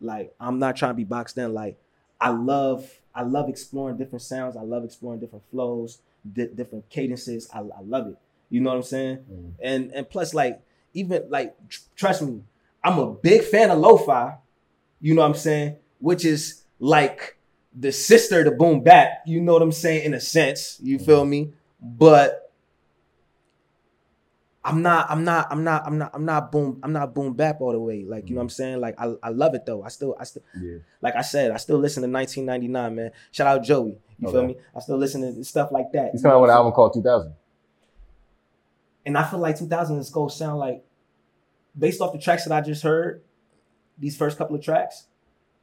Like 0.00 0.34
I'm 0.38 0.58
not 0.58 0.76
trying 0.76 0.90
to 0.90 0.94
be 0.94 1.04
boxed 1.04 1.38
in. 1.38 1.54
Like 1.54 1.78
I 2.20 2.30
love 2.30 2.90
I 3.14 3.22
love 3.22 3.48
exploring 3.48 3.96
different 3.96 4.22
sounds. 4.22 4.56
I 4.56 4.62
love 4.62 4.84
exploring 4.84 5.20
different 5.20 5.44
flows, 5.50 6.00
di- 6.30 6.48
different 6.54 6.88
cadences. 6.90 7.48
I, 7.52 7.60
I 7.60 7.80
love 7.82 8.08
it. 8.08 8.16
You 8.50 8.60
know 8.60 8.70
what 8.70 8.76
I'm 8.76 8.82
saying? 8.82 9.18
Mm. 9.30 9.52
And 9.62 9.92
and 9.92 10.10
plus 10.10 10.34
like 10.34 10.60
even 10.92 11.24
like 11.28 11.56
tr- 11.68 11.80
trust 11.96 12.22
me, 12.22 12.42
I'm 12.82 12.98
a 12.98 13.12
big 13.12 13.42
fan 13.42 13.70
of 13.70 13.78
lo-fi. 13.78 14.36
You 15.00 15.14
know 15.14 15.22
what 15.22 15.28
I'm 15.28 15.34
saying? 15.34 15.76
Which 15.98 16.24
is 16.24 16.64
like 16.78 17.38
the 17.74 17.92
sister 17.92 18.44
to 18.44 18.50
boom 18.50 18.82
bap. 18.82 19.22
You 19.26 19.40
know 19.40 19.54
what 19.54 19.62
I'm 19.62 19.72
saying? 19.72 20.04
In 20.04 20.14
a 20.14 20.20
sense, 20.20 20.78
you 20.82 20.98
feel 20.98 21.24
me? 21.24 21.52
But 21.80 22.43
I'm 24.64 24.80
not, 24.80 25.10
I'm 25.10 25.24
not, 25.24 25.48
I'm 25.50 25.62
not, 25.62 25.86
I'm 25.86 25.98
not, 25.98 26.10
I'm 26.14 26.24
not 26.24 26.50
boom, 26.50 26.80
I'm 26.82 26.92
not 26.92 27.14
boom 27.14 27.34
bap 27.34 27.60
all 27.60 27.72
the 27.72 27.78
way. 27.78 28.04
Like, 28.04 28.28
you 28.28 28.34
know 28.34 28.38
what 28.38 28.44
I'm 28.44 28.48
mm. 28.48 28.52
saying? 28.52 28.80
Like, 28.80 28.94
I, 28.98 29.12
I 29.22 29.28
love 29.28 29.54
it 29.54 29.66
though. 29.66 29.82
I 29.82 29.88
still, 29.88 30.16
I 30.18 30.24
still, 30.24 30.42
Yeah. 30.58 30.78
like 31.02 31.14
I 31.16 31.20
said, 31.20 31.50
I 31.50 31.58
still 31.58 31.78
listen 31.78 32.02
to 32.02 32.08
1999, 32.08 32.94
man. 32.96 33.10
Shout 33.30 33.46
out 33.46 33.62
Joey. 33.62 33.98
You 34.18 34.30
feel 34.30 34.46
me? 34.46 34.56
I 34.74 34.80
still 34.80 34.96
listen 34.96 35.20
to 35.20 35.44
stuff 35.44 35.70
like 35.70 35.92
that. 35.92 36.12
He's 36.12 36.22
coming 36.22 36.36
out 36.36 36.40
with 36.40 36.50
an 36.50 36.56
album 36.56 36.72
called 36.72 36.94
2000. 36.94 37.34
And 39.04 39.18
I 39.18 39.24
feel 39.24 39.38
like 39.38 39.58
2000 39.58 39.98
is 39.98 40.08
gonna 40.08 40.30
sound 40.30 40.58
like, 40.58 40.82
based 41.78 42.00
off 42.00 42.12
the 42.12 42.18
tracks 42.18 42.44
that 42.44 42.52
I 42.54 42.62
just 42.62 42.82
heard, 42.82 43.22
these 43.98 44.16
first 44.16 44.38
couple 44.38 44.56
of 44.56 44.62
tracks, 44.62 45.06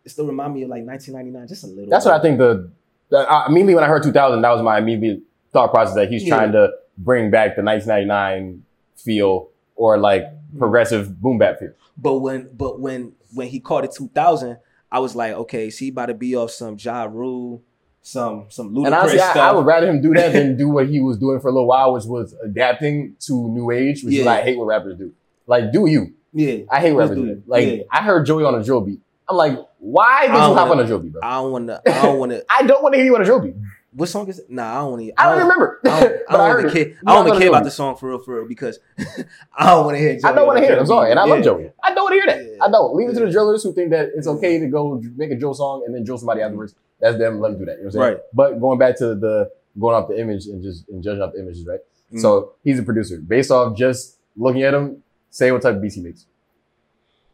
it 0.05 0.09
still 0.09 0.27
remind 0.27 0.53
me 0.53 0.61
of 0.63 0.69
like 0.69 0.83
1999, 0.85 1.47
just 1.47 1.63
a 1.63 1.67
little. 1.67 1.89
That's 1.89 2.05
bit. 2.05 2.11
what 2.11 2.19
I 2.19 2.21
think. 2.21 2.37
The, 2.37 2.71
the 3.09 3.17
I, 3.17 3.47
immediately 3.47 3.75
when 3.75 3.83
I 3.83 3.87
heard 3.87 4.03
2000, 4.03 4.41
that 4.41 4.49
was 4.49 4.61
my 4.61 4.77
immediate 4.77 5.21
thought 5.51 5.71
process 5.71 5.95
that 5.95 6.09
he's 6.09 6.23
Yeah. 6.23 6.37
trying 6.37 6.51
to 6.51 6.69
bring 6.97 7.31
back 7.31 7.55
the 7.55 7.63
1999 7.63 8.63
feel 8.95 9.49
or 9.75 9.97
like 9.97 10.23
Mm-hmm. 10.23 10.59
progressive 10.59 11.21
boom 11.21 11.37
bap 11.37 11.59
feel. 11.59 11.71
But 11.97 12.15
when 12.19 12.49
but 12.53 12.77
when 12.79 13.13
when 13.33 13.47
he 13.47 13.61
called 13.61 13.85
it 13.85 13.93
2000, 13.95 14.57
I 14.91 14.99
was 14.99 15.15
like, 15.15 15.31
okay, 15.33 15.69
so 15.69 15.85
about 15.85 16.07
to 16.07 16.13
be 16.13 16.35
off 16.35 16.51
some 16.51 16.75
Ja 16.77 17.03
Rule, 17.05 17.63
some 18.01 18.47
some 18.49 18.67
And 18.67 18.75
Ludacris 18.75 18.99
honestly, 18.99 19.19
I, 19.21 19.31
stuff. 19.31 19.37
I 19.37 19.51
would 19.53 19.65
rather 19.65 19.87
him 19.89 20.01
do 20.01 20.13
that 20.15 20.33
than 20.33 20.57
do 20.57 20.67
what 20.67 20.89
he 20.89 20.99
was 20.99 21.17
doing 21.17 21.39
for 21.39 21.47
a 21.47 21.51
little 21.53 21.67
while, 21.69 21.93
which 21.93 22.03
was 22.03 22.35
adapting 22.43 23.15
to 23.21 23.47
new 23.47 23.71
age, 23.71 24.03
which 24.03 24.13
is 24.13 24.19
Yeah. 24.19 24.25
what 24.25 24.39
I 24.39 24.43
hate 24.43 24.57
what 24.57 24.65
rappers 24.65 24.97
do. 24.97 25.13
Like, 25.47 25.71
do 25.71 25.87
you? 25.89 26.13
yeah, 26.33 26.63
I 26.69 26.81
hate 26.81 26.91
what 26.91 26.99
rappers 27.03 27.15
do 27.17 27.25
do. 27.35 27.43
Like, 27.47 27.67
Yeah. 27.67 27.83
I 27.89 28.01
heard 28.03 28.25
Joey 28.25 28.43
on 28.43 28.55
a 28.55 28.61
drill 28.63 28.81
beat. 28.81 28.99
I'm 29.29 29.37
like, 29.37 29.57
why 29.79 30.23
did 30.23 30.33
you 30.33 30.37
hop 30.39 30.57
on 30.63 30.67
wanna- 30.69 30.83
a 30.83 30.85
drill 30.87 30.99
beat, 30.99 31.13
bro? 31.13 31.21
I 31.23 31.35
don't 31.41 31.51
want 31.53 31.67
to. 31.67 31.81
I 31.87 32.01
don't 32.03 32.19
want 32.19 32.31
to. 32.33 32.45
I 32.49 32.63
don't 32.63 32.83
want 32.83 32.93
to 32.93 32.97
hear 32.97 33.05
you 33.05 33.15
on 33.15 33.21
a 33.21 33.25
drill 33.25 33.39
beat. 33.39 33.55
What 33.93 34.07
song 34.07 34.29
is 34.29 34.39
it? 34.39 34.49
Nah, 34.49 34.71
I 34.71 34.75
don't 34.81 34.91
want 34.91 35.03
to. 35.03 35.21
I 35.21 35.25
don't 35.29 35.39
remember. 35.41 35.81
I 35.83 35.99
don't, 35.99 36.13
I 36.29 36.37
don't 36.37 36.49
heard 36.49 36.65
even 36.65 36.77
it. 36.77 36.85
care. 36.91 36.99
I 37.05 37.13
don't 37.13 37.27
even 37.27 37.39
care 37.39 37.49
about 37.49 37.65
the 37.65 37.71
song 37.71 37.97
for 37.97 38.09
real, 38.09 38.19
for 38.19 38.37
real, 38.39 38.47
because 38.47 38.79
I 39.57 39.71
don't 39.71 39.85
want 39.85 39.95
to 39.97 39.99
hear. 39.99 40.17
I 40.23 40.31
don't 40.31 40.47
want 40.47 40.59
to 40.59 40.63
hear 40.63 40.73
it. 40.75 40.79
I'm 40.79 40.85
sorry, 40.85 41.11
and 41.11 41.19
I 41.19 41.25
love 41.25 41.39
Yeah. 41.39 41.43
Joey. 41.43 41.71
I 41.83 41.93
don't 41.93 42.03
want 42.05 42.13
to 42.13 42.21
hear 42.21 42.25
that. 42.27 42.45
Yeah. 42.57 42.63
I 42.65 42.71
don't. 42.71 42.95
Leave 42.95 43.09
it 43.09 43.13
to 43.15 43.19
the 43.19 43.29
drillers 43.31 43.63
who 43.63 43.73
think 43.73 43.89
that 43.89 44.11
it's 44.15 44.27
okay 44.27 44.59
to 44.59 44.67
go 44.67 45.01
make 45.17 45.31
a 45.31 45.35
drill 45.35 45.53
song 45.53 45.83
and 45.85 45.93
then 45.93 46.05
drill 46.05 46.17
somebody 46.17 46.41
afterwards. 46.41 46.73
That's 47.01 47.17
them. 47.17 47.41
Let 47.41 47.49
them 47.49 47.59
do 47.59 47.65
that. 47.65 47.77
You 47.77 47.77
know 47.79 47.83
what 47.83 47.87
I'm 47.87 47.91
saying? 48.01 48.13
Right. 48.13 48.17
But 48.33 48.59
going 48.61 48.79
back 48.79 48.97
to 48.99 49.15
the 49.15 49.51
going 49.79 49.95
off 49.95 50.07
the 50.07 50.17
image 50.19 50.45
and 50.45 50.63
just 50.63 50.87
and 50.87 51.03
judging 51.03 51.21
off 51.21 51.33
the 51.33 51.41
images, 51.41 51.65
right? 51.65 51.79
Mm. 52.13 52.21
So 52.21 52.53
he's 52.63 52.79
a 52.79 52.83
producer. 52.83 53.17
Based 53.19 53.51
off 53.51 53.75
just 53.77 54.17
looking 54.37 54.63
at 54.63 54.73
him, 54.73 55.03
say 55.31 55.51
what 55.51 55.63
type 55.63 55.75
of 55.75 55.81
beats 55.81 55.95
he 55.95 56.01
makes. 56.01 56.25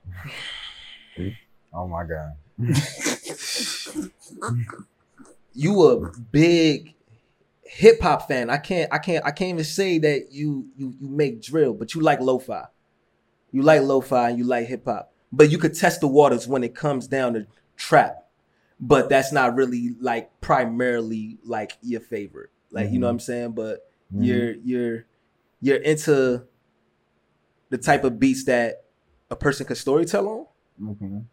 Oh 1.73 1.85
my 1.87 2.03
god. 2.05 2.33
you 5.57 5.81
a 5.89 6.11
big 6.31 6.93
hip 7.63 7.99
hop 8.01 8.27
fan. 8.27 8.49
I 8.49 8.57
can't 8.57 8.91
I 8.93 8.99
can't 8.99 9.25
I 9.25 9.31
can't 9.31 9.53
even 9.55 9.63
say 9.65 9.97
that 9.99 10.31
you 10.31 10.67
you 10.77 10.93
you 10.99 11.09
make 11.09 11.41
drill, 11.41 11.73
but 11.73 11.93
you 11.95 12.01
like 12.01 12.19
lo-fi. 12.21 12.65
You 13.51 13.63
like 13.63 13.81
lo-fi 13.81 14.29
and 14.29 14.37
you 14.37 14.43
like 14.45 14.67
hip 14.67 14.85
hop. 14.85 15.11
But 15.31 15.49
you 15.51 15.57
could 15.57 15.73
test 15.73 16.01
the 16.01 16.07
waters 16.07 16.47
when 16.47 16.63
it 16.63 16.75
comes 16.75 17.07
down 17.07 17.33
to 17.33 17.47
trap. 17.75 18.25
But 18.79 19.09
that's 19.09 19.31
not 19.33 19.55
really 19.55 19.95
like 19.99 20.39
primarily 20.39 21.39
like 21.43 21.77
your 21.81 22.01
favorite. 22.01 22.51
Like 22.71 22.91
you 22.91 22.99
know 22.99 23.07
what 23.07 23.11
I'm 23.13 23.19
saying? 23.19 23.51
But 23.53 23.89
Mhm. 24.13 24.25
you're 24.25 24.51
you're 24.63 25.05
you're 25.59 25.77
into 25.77 26.43
the 27.69 27.77
type 27.77 28.03
of 28.03 28.19
beats 28.19 28.45
that 28.45 28.83
a 29.29 29.35
person 29.35 29.65
could 29.65 29.77
storytell 29.77 30.27
on. 30.27 30.45
Mhm. 30.81 31.23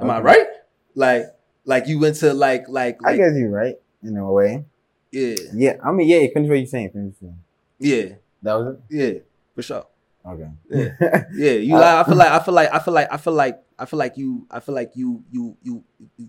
Am 0.00 0.10
I 0.10 0.20
right? 0.20 0.46
Like 0.94 1.26
like 1.68 1.86
you 1.86 1.98
went 2.00 2.16
to 2.16 2.32
like 2.32 2.64
like 2.68 2.96
I 3.04 3.10
like 3.10 3.18
guess 3.20 3.36
you're 3.36 3.50
right 3.52 3.76
in 4.02 4.16
a 4.16 4.24
way. 4.32 4.64
yeah. 5.12 5.34
Yeah, 5.54 5.76
I 5.84 5.92
mean, 5.92 6.08
yeah. 6.08 6.26
Finish 6.32 6.48
what 6.48 6.56
you're 6.58 6.66
saying. 6.66 6.90
Finish 6.90 7.14
what 7.20 7.28
you're 7.28 7.92
saying. 8.00 8.08
Yeah, 8.10 8.16
That 8.42 8.54
was 8.54 8.76
it. 8.76 8.80
yeah, 8.90 9.18
for 9.54 9.62
sure. 9.62 9.86
Okay. 10.26 10.48
Yeah. 10.70 11.24
Yeah, 11.34 11.52
you 11.52 11.76
Uh, 11.76 11.80
like. 11.80 11.94
I 11.94 12.04
feel 12.04 12.16
like. 12.16 12.32
I 12.32 12.38
feel 12.40 12.54
like. 12.54 12.70
I 12.72 12.78
feel 12.78 12.94
like. 12.94 13.08
I 13.12 13.16
feel 13.16 13.32
like. 13.34 13.56
I 13.78 13.84
feel 13.86 13.98
like 13.98 14.16
you. 14.16 14.46
I 14.50 14.60
feel 14.60 14.74
like 14.74 14.90
you. 14.94 15.22
You. 15.30 15.56
You. 15.62 15.84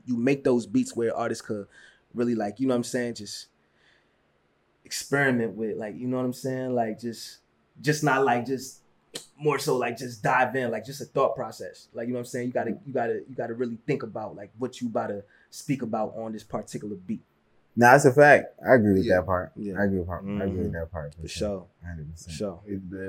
You 0.06 0.16
make 0.18 0.44
those 0.44 0.66
beats 0.68 0.96
where 0.96 1.16
artists 1.16 1.42
could 1.42 1.66
really 2.14 2.36
like. 2.36 2.60
You 2.60 2.68
know 2.68 2.74
what 2.76 2.84
I'm 2.84 2.84
saying? 2.84 3.16
Just 3.16 3.48
experiment 4.86 5.56
with, 5.56 5.78
like. 5.78 5.96
You 5.98 6.08
know 6.08 6.18
what 6.18 6.26
I'm 6.26 6.34
saying? 6.34 6.74
Like 6.76 7.00
just, 7.00 7.40
just 7.82 8.04
not 8.04 8.24
like 8.26 8.46
just 8.46 8.82
more 9.38 9.60
so 9.60 9.78
like 9.78 9.98
just 9.98 10.22
dive 10.24 10.56
in, 10.56 10.72
like 10.72 10.86
just 10.86 11.02
a 11.02 11.06
thought 11.06 11.36
process. 11.36 11.88
Like 11.94 12.08
you 12.08 12.14
know 12.14 12.20
what 12.20 12.22
I'm 12.22 12.26
saying? 12.28 12.48
You 12.48 12.54
gotta. 12.54 12.72
You 12.86 12.94
gotta. 12.94 13.14
You 13.30 13.36
gotta 13.36 13.54
really 13.54 13.78
think 13.88 14.04
about 14.04 14.36
like 14.36 14.52
what 14.58 14.80
you 14.82 14.88
about 14.88 15.08
to 15.08 15.24
speak 15.50 15.82
about 15.82 16.14
on 16.18 16.32
this 16.34 16.44
particular 16.44 16.96
beat. 16.96 17.22
Nah, 17.76 17.92
that's 17.92 18.06
a 18.06 18.14
fact. 18.14 18.56
I 18.68 18.74
agree 18.76 18.94
with 18.94 19.06
Yeah. 19.06 19.18
that 19.18 19.26
part. 19.26 19.52
Yeah. 19.56 19.80
I 19.80 19.86
agree 19.86 20.00
with 20.00 20.08
part. 20.08 20.24
I 20.26 20.44
agree 20.44 20.58
with 20.64 20.72
Mhm. 20.72 20.74
that 20.74 20.92
part 20.92 21.16
For 21.22 21.28
sure. 21.28 21.68
Hundred 21.86 22.08
For 22.08 22.12
percent. 22.14 22.36
sure. 22.36 22.60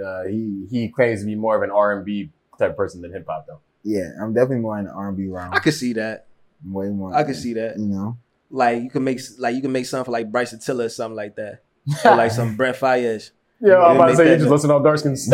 Uh, 0.05 0.25
he 0.29 0.67
he 0.71 0.89
claims 0.89 1.21
to 1.21 1.27
be 1.27 1.35
more 1.35 1.57
of 1.57 1.63
an 1.63 1.71
R 1.71 1.97
and 1.97 2.05
B 2.05 2.31
type 2.59 2.77
person 2.77 3.01
than 3.03 3.13
hip 3.13 3.27
hop 3.29 3.47
though. 3.47 3.61
Yeah, 3.83 4.11
I'm 4.21 4.33
definitely 4.35 4.59
more 4.61 4.79
in 4.79 4.85
the 4.85 4.91
R&B 4.91 5.29
round. 5.29 5.55
I 5.55 5.59
could 5.59 5.73
see 5.73 5.95
that. 5.95 6.27
Way 6.65 6.89
more. 6.91 7.15
I 7.15 7.25
could 7.25 7.37
see 7.37 7.55
that. 7.55 7.79
You 7.79 7.87
know. 7.87 8.19
Like 8.51 8.83
you 8.83 8.91
can 8.91 9.03
make 9.03 9.21
like 9.39 9.55
you 9.55 9.63
can 9.63 9.73
make 9.73 9.87
something 9.87 10.05
for 10.05 10.11
like 10.13 10.31
Bryce 10.31 10.55
Tiller 10.65 10.85
or 10.85 10.89
something 10.91 11.17
like 11.17 11.35
that. 11.37 11.63
Or 12.05 12.15
like 12.17 12.31
some 12.31 12.57
Brent 12.57 12.77
Faiyaz. 12.77 13.31
Yeah, 13.61 13.79
I'm 13.79 13.97
about 13.97 14.09
to 14.09 14.17
say 14.17 14.29
you 14.31 14.37
just 14.37 14.47
up. 14.47 14.53
listen 14.53 14.71
on 14.71 14.83
dark 14.83 14.99
skins. 14.99 15.29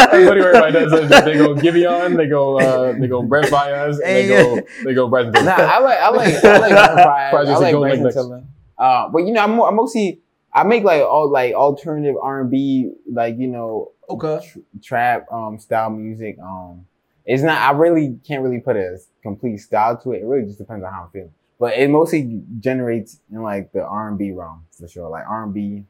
That's 0.00 0.12
literally 0.12 0.58
everybody 0.58 0.72
does. 0.72 1.24
They 1.24 1.34
go 1.36 1.54
Giveon, 1.64 2.16
they 2.16 2.26
go 2.26 2.58
uh, 2.60 2.92
they 2.98 3.06
go 3.06 3.22
Brent 3.22 3.46
Faiyaz, 3.46 3.94
and 3.94 4.02
they 4.02 4.28
go 4.28 4.60
they 4.84 4.94
go 4.94 5.08
Bryson. 5.08 5.32
Nah, 5.32 5.52
I 5.52 5.78
like 5.78 5.98
I 5.98 6.08
like 6.10 6.44
I 6.44 6.58
like 6.58 6.70
Bryson 6.70 6.96
Fires. 6.96 7.48
I 7.48 7.56
like 7.58 7.72
go 7.72 7.80
like 7.80 8.00
Bryson. 8.00 8.22
Tiller. 8.22 8.44
Uh, 8.78 9.08
but 9.10 9.18
you 9.20 9.32
know, 9.32 9.42
I'm, 9.42 9.60
I'm 9.60 9.76
mostly 9.76 10.20
I 10.52 10.64
make 10.64 10.84
like 10.84 11.02
all 11.02 11.30
like 11.30 11.54
alternative 11.54 12.16
R&B, 12.20 12.92
like 13.12 13.38
you 13.38 13.46
know, 13.46 13.92
Okay. 14.08 14.40
tr- 14.44 14.58
trap 14.82 15.26
um 15.32 15.58
style 15.58 15.90
music. 15.90 16.38
Um, 16.42 16.86
it's 17.26 17.42
not. 17.42 17.58
I 17.60 17.76
really 17.76 18.18
can't 18.26 18.42
really 18.42 18.60
put 18.60 18.76
a 18.76 18.98
complete 19.22 19.58
style 19.58 19.96
to 19.98 20.12
it. 20.12 20.22
It 20.22 20.24
really 20.24 20.46
just 20.46 20.58
depends 20.58 20.84
on 20.84 20.92
how 20.92 21.04
I'm 21.04 21.10
feeling. 21.10 21.32
But 21.60 21.76
it 21.76 21.90
mostly 21.90 22.40
generates 22.58 23.20
in 23.30 23.42
like 23.42 23.70
the 23.72 23.82
R&B 23.84 24.32
realm 24.32 24.64
for 24.72 24.88
sure, 24.88 25.10
like 25.10 25.24
R&B 25.28 25.84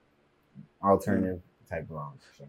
alternative 0.83 1.41
type 1.71 1.87
realm 1.89 2.15
for 2.19 2.37
sure. 2.37 2.47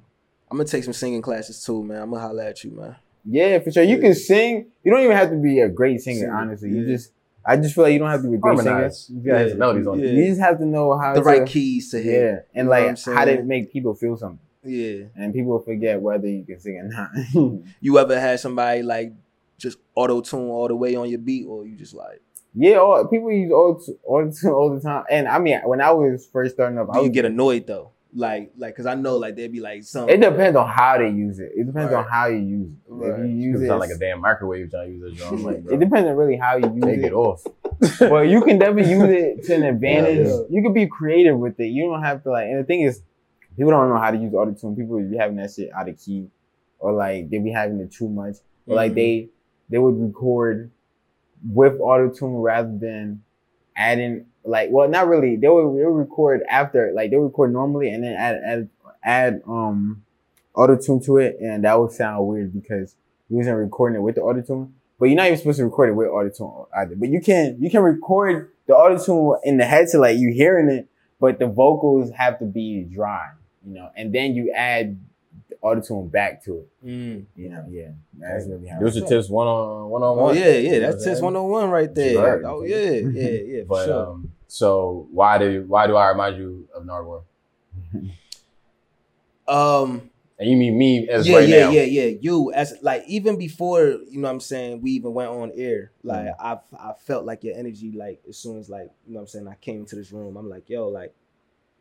I'm 0.52 0.58
gonna 0.58 0.68
take 0.68 0.84
some 0.84 0.94
singing 0.94 1.22
classes 1.22 1.64
too, 1.64 1.82
man. 1.84 2.02
I'm 2.02 2.10
gonna 2.12 2.22
holler 2.22 2.44
at 2.44 2.62
you, 2.64 2.72
man. 2.72 2.98
Yeah, 3.24 3.60
for 3.60 3.72
sure. 3.72 3.84
You 3.84 4.00
can 4.00 4.14
sing. 4.14 4.68
You 4.84 4.92
don't 4.92 5.02
even 5.04 5.16
have 5.16 5.30
to 5.30 5.38
be 5.38 5.60
a 5.62 5.70
great 5.70 6.02
singer, 6.02 6.20
Singer, 6.22 6.36
honestly. 6.36 6.70
You 6.72 6.86
just, 6.86 7.12
I 7.46 7.56
just 7.56 7.74
feel 7.74 7.86
like 7.86 7.94
you 7.94 8.00
don't 8.00 8.10
have 8.10 8.22
to 8.24 8.28
be 8.28 8.36
a 8.36 8.40
great 8.40 8.58
singer. 8.60 8.92
You 9.10 9.22
gotta 9.32 9.40
have 9.40 9.50
some 9.52 9.60
melodies 9.60 9.88
on 9.88 10.00
it. 10.00 10.06
Yeah. 10.08 10.12
You 10.12 10.26
just 10.28 10.42
have 10.42 10.58
to 10.60 10.66
know 10.66 10.98
how 10.98 11.14
The 11.14 11.22
to, 11.22 11.26
right 11.26 11.48
keys 11.48 11.90
to 11.92 12.02
hit. 12.02 12.22
yeah, 12.22 12.30
and 12.30 12.42
You 12.56 12.64
know 12.66 12.70
what 12.70 12.80
I'm 12.80 12.88
like 12.96 13.18
how 13.18 13.26
to 13.26 13.44
make 13.44 13.72
people 13.72 13.94
feel 13.94 14.18
something, 14.18 14.40
Yeah. 14.64 15.06
and 15.16 15.34
people 15.34 15.58
forget 15.60 16.02
whether 16.02 16.28
you 16.28 16.44
can 16.44 16.60
sing 16.60 16.78
or 16.78 16.84
not. 16.90 17.12
You 17.80 17.98
ever 18.00 18.20
had 18.20 18.40
somebody 18.42 18.82
like 18.84 19.14
just 19.58 19.78
auto 19.96 20.20
tune 20.22 20.50
all 20.50 20.68
the 20.68 20.76
way 20.76 20.96
on 20.96 21.08
your 21.10 21.20
beat, 21.20 21.46
or 21.46 21.66
you 21.66 21.78
just 21.78 21.94
like 21.94 22.22
yeah, 22.54 22.76
all, 22.78 23.08
people 23.08 23.32
use 23.32 23.50
auto 23.54 23.94
all 24.04 24.30
all 24.54 24.74
the 24.76 24.82
time, 24.82 25.06
and 25.10 25.28
I 25.30 25.40
mean, 25.40 25.62
when 25.64 25.80
I 25.80 25.92
was 25.92 26.28
first 26.34 26.56
starting 26.56 26.78
up, 26.78 26.90
I 26.90 26.94
do 26.96 27.00
you 27.00 27.04
was, 27.10 27.14
get 27.14 27.24
annoyed 27.26 27.66
though? 27.68 27.91
Like 28.14 28.52
like 28.58 28.74
because 28.74 28.88
I 28.88 28.96
know 28.96 29.16
like 29.18 29.38
there'd 29.38 29.54
be 29.54 29.62
like 29.62 29.84
some 29.84 30.10
it 30.10 30.20
depends 30.20 30.58
on 30.58 30.68
how 30.68 30.98
they 30.98 31.10
use 31.10 31.40
it. 31.40 31.52
It 31.56 31.66
depends 31.66 31.94
on 31.94 32.04
how 32.10 32.28
you 32.28 32.40
use 32.40 32.68
it. 32.70 32.76
Right. 32.90 33.12
If 33.12 33.20
you 33.20 33.26
You 33.36 33.52
use 33.52 33.62
it, 33.62 33.68
sound 33.68 33.80
like 33.80 33.90
a 33.90 33.98
damn 33.98 34.20
microwave 34.20 34.70
trying 34.70 34.88
to 34.88 34.94
use 34.94 35.18
this 35.18 35.30
drum. 35.30 35.44
Like, 35.44 35.64
it 35.72 35.80
depends 35.80 36.10
on 36.10 36.16
really 36.18 36.36
how 36.36 36.58
you 36.58 36.70
use 36.76 36.84
take 36.84 37.00
it. 37.00 37.06
it 37.06 37.14
off. 37.14 37.42
well, 38.02 38.26
you 38.26 38.42
can 38.42 38.60
definitely 38.60 38.92
use 38.92 39.04
it 39.10 39.44
to 39.46 39.56
an 39.56 39.64
advantage. 39.76 40.28
Yeah, 40.28 40.42
You 40.50 40.62
can 40.62 40.74
be 40.74 40.88
creative 40.88 41.38
with 41.40 41.58
it. 41.62 41.68
You 41.68 41.86
don't 41.90 42.04
have 42.04 42.22
to 42.24 42.32
like. 42.32 42.48
And 42.48 42.60
the 42.60 42.66
thing 42.66 42.82
is, 42.82 43.02
people 43.56 43.72
don't 43.72 43.88
know 43.88 43.98
how 43.98 44.12
to 44.12 44.18
use 44.18 44.34
auto 44.34 44.52
tune. 44.52 44.76
People 44.76 45.00
be 45.00 45.16
having 45.16 45.38
that 45.38 45.52
shit 45.54 45.70
out 45.74 45.88
of 45.88 45.98
key, 45.98 46.28
or 46.80 46.92
like 46.92 47.30
they 47.30 47.38
be 47.38 47.52
having 47.52 47.80
it 47.80 47.94
too 47.94 48.10
much, 48.10 48.36
or 48.68 48.76
like 48.76 48.92
Mhm. 48.92 48.96
they 48.96 49.30
they 49.70 49.78
would 49.78 49.98
record 50.02 50.70
with 51.50 51.80
auto 51.80 52.10
tune 52.10 52.34
rather 52.36 52.78
than 52.78 53.24
adding 53.76 54.26
like 54.44 54.70
well 54.72 54.90
not 54.90 55.08
really. 55.08 55.36
They 55.36 55.48
would, 55.48 55.78
they 55.78 55.86
would 55.86 55.98
record 55.98 56.42
after 56.50 56.92
like 56.94 57.12
they 57.12 57.18
record 57.18 57.54
normally 57.54 57.90
and 57.90 58.04
then 58.04 58.14
add 58.14 58.42
add 58.46 58.70
add 59.04 59.42
um 59.48 60.04
auto 60.54 60.78
tune 60.78 61.02
to 61.02 61.18
it. 61.18 61.38
And 61.40 61.64
that 61.64 61.80
would 61.80 61.92
sound 61.92 62.28
weird 62.28 62.54
because 62.54 62.96
you 63.30 63.38
wasn't 63.38 63.58
recording 63.58 63.98
it 63.98 64.04
with 64.04 64.16
the 64.16 64.22
auto 64.22 64.42
tune 64.42 64.74
but 65.00 65.08
you're 65.08 65.16
not 65.16 65.26
even 65.26 65.38
supposed 65.40 65.58
to 65.58 65.66
record 65.66 65.90
it 65.90 65.94
with 65.94 66.08
auto 66.08 66.30
tune 66.30 66.66
either. 66.78 66.96
But 66.96 67.10
you 67.10 67.22
can 67.22 67.58
you 67.60 67.70
can 67.70 67.82
record 67.82 68.52
the 68.68 68.76
auto 68.76 69.04
tune 69.04 69.40
in 69.44 69.58
the 69.58 69.66
head 69.66 69.80
headset 69.80 70.02
like 70.02 70.18
you 70.18 70.32
hearing 70.34 70.70
it 70.70 70.88
but 71.20 71.40
the 71.40 71.48
vocals 71.48 72.12
have 72.12 72.40
to 72.40 72.46
be 72.46 72.84
dry 72.84 73.30
you 73.66 73.74
know? 73.74 73.90
And 73.96 74.14
then 74.14 74.36
you 74.36 74.52
add 74.52 75.00
auto 75.62 75.82
tune 75.82 76.08
back 76.08 76.44
to 76.44 76.58
it 76.60 76.68
Mm. 76.86 77.26
you 77.36 77.50
know 77.50 77.66
yeah 77.70 77.90
that's 78.18 78.48
really 78.48 78.68
how 78.68 78.80
Those 78.80 78.98
it 78.98 79.04
are 79.04 79.08
tips 79.08 79.30
one 79.30 79.48
on 79.48 79.90
one 79.90 80.02
on 80.04 80.18
Oh 80.18 80.22
one. 80.24 80.36
yeah, 80.38 80.54
yeah, 80.58 80.80
that's 80.80 81.04
test 81.04 81.22
101 81.22 81.70
right 81.70 81.94
there. 81.94 82.38
Right. 82.38 82.46
Oh 82.46 82.64
yeah, 82.64 82.92
yeah, 82.92 83.30
yeah, 83.58 83.64
But 83.68 83.86
sure. 83.86 84.08
um, 84.08 84.32
so 84.48 85.08
why 85.12 85.38
do 85.38 85.64
why 85.68 85.88
do 85.88 85.96
I 85.96 86.10
remind 86.10 86.38
you 86.38 86.68
of 86.76 86.84
Nardwuar? 86.84 87.24
Um, 89.48 90.10
And 90.40 90.50
you 90.50 90.58
mean 90.58 90.78
me 90.78 91.08
as 91.10 91.28
yeah, 91.28 91.38
right 91.38 91.48
yeah, 91.50 91.60
now? 91.66 91.72
yeah, 91.72 91.82
yeah. 91.84 92.18
You 92.20 92.52
as 92.54 92.74
like 92.82 93.04
even 93.08 93.38
before, 93.38 93.82
you 94.10 94.20
know 94.20 94.28
what 94.28 94.34
I'm 94.34 94.40
saying, 94.40 94.82
we 94.82 94.92
even 94.92 95.14
went 95.14 95.30
on 95.30 95.52
air. 95.56 95.92
Like 96.04 96.28
Mm. 96.28 96.36
I 96.40 96.60
I 96.78 96.94
felt 97.06 97.26
like 97.26 97.44
your 97.44 97.56
energy, 97.56 97.92
like 97.92 98.22
as 98.28 98.38
soon 98.38 98.58
as 98.60 98.70
like, 98.70 98.90
you 99.06 99.14
know 99.14 99.20
what 99.20 99.22
I'm 99.22 99.28
saying, 99.28 99.48
I 99.48 99.56
came 99.56 99.82
into 99.82 99.96
this 99.96 100.12
room, 100.12 100.38
I'm 100.38 100.50
like, 100.50 100.70
yo, 100.70 100.88
like 100.88 101.14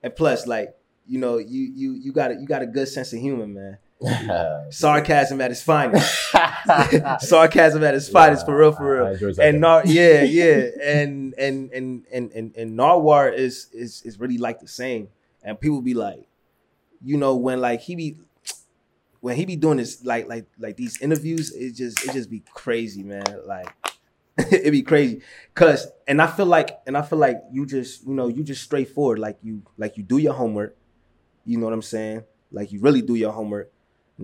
and 0.03 0.15
plus, 0.17 0.47
like, 0.47 0.75
you 1.11 1.19
know, 1.19 1.39
you 1.39 1.73
you 1.75 1.95
you 1.95 2.13
got 2.13 2.31
a 2.31 2.35
you 2.37 2.47
got 2.47 2.63
a 2.63 2.67
good 2.67 2.87
sense 2.87 3.13
of 3.13 3.19
humor, 3.19 3.45
man. 3.45 3.79
Sarcasm 4.71 5.41
at 5.41 5.51
its 5.51 5.61
finest. 5.61 6.09
Sarcasm 7.21 7.83
at 7.83 7.97
its 7.97 8.09
finest, 8.09 8.47
for 8.47 8.57
real, 8.57 8.71
for 8.71 9.17
real. 9.19 9.35
And. 9.41 9.61
Nar- 9.61 9.83
yeah, 9.87 10.23
yeah, 10.23 10.69
and 10.81 11.35
and 11.37 11.73
and 11.73 12.07
and 12.13 12.31
and 12.31 12.55
and 12.57 12.79
Nardwuar 12.79 13.35
is 13.35 13.67
is 13.73 14.03
is 14.03 14.21
really 14.21 14.39
like 14.39 14.61
the 14.61 14.69
same, 14.69 15.09
and 15.43 15.61
people 15.61 15.83
be 15.83 15.95
like, 15.95 16.29
you 17.05 17.17
know, 17.17 17.35
when 17.35 17.61
like 17.61 17.81
he 17.81 17.97
be 17.97 18.17
when 19.19 19.35
he 19.35 19.45
be 19.45 19.57
doing 19.57 19.79
this 19.79 20.05
like 20.05 20.29
like 20.29 20.47
like 20.61 20.77
these 20.77 21.03
interviews, 21.03 21.53
it 21.53 21.73
just 21.73 22.07
it 22.07 22.13
just 22.13 22.31
be 22.31 22.45
crazy, 22.55 23.03
man. 23.03 23.25
Like 23.47 23.75
it 24.39 24.71
be 24.71 24.83
crazy, 24.83 25.23
cause 25.55 25.89
and 26.07 26.23
I 26.23 26.29
feel 26.29 26.47
like 26.47 26.79
and 26.87 26.97
I 26.97 27.03
feel 27.03 27.19
like 27.19 27.43
you 27.51 27.67
just 27.67 28.07
you 28.07 28.15
know 28.15 28.29
you 28.29 28.45
just 28.45 28.63
straightforward, 28.63 29.19
like 29.19 29.39
you 29.43 29.63
like 29.77 29.97
you 29.97 30.05
do 30.05 30.19
your 30.19 30.35
homework, 30.35 30.77
you 31.51 31.59
know 31.59 31.67
what 31.67 31.73
I'm 31.75 31.83
saying, 31.83 32.23
like 32.53 32.73
you 32.73 32.81
really 32.81 33.03
do 33.03 33.15
your 33.15 33.33
homework, 33.33 33.71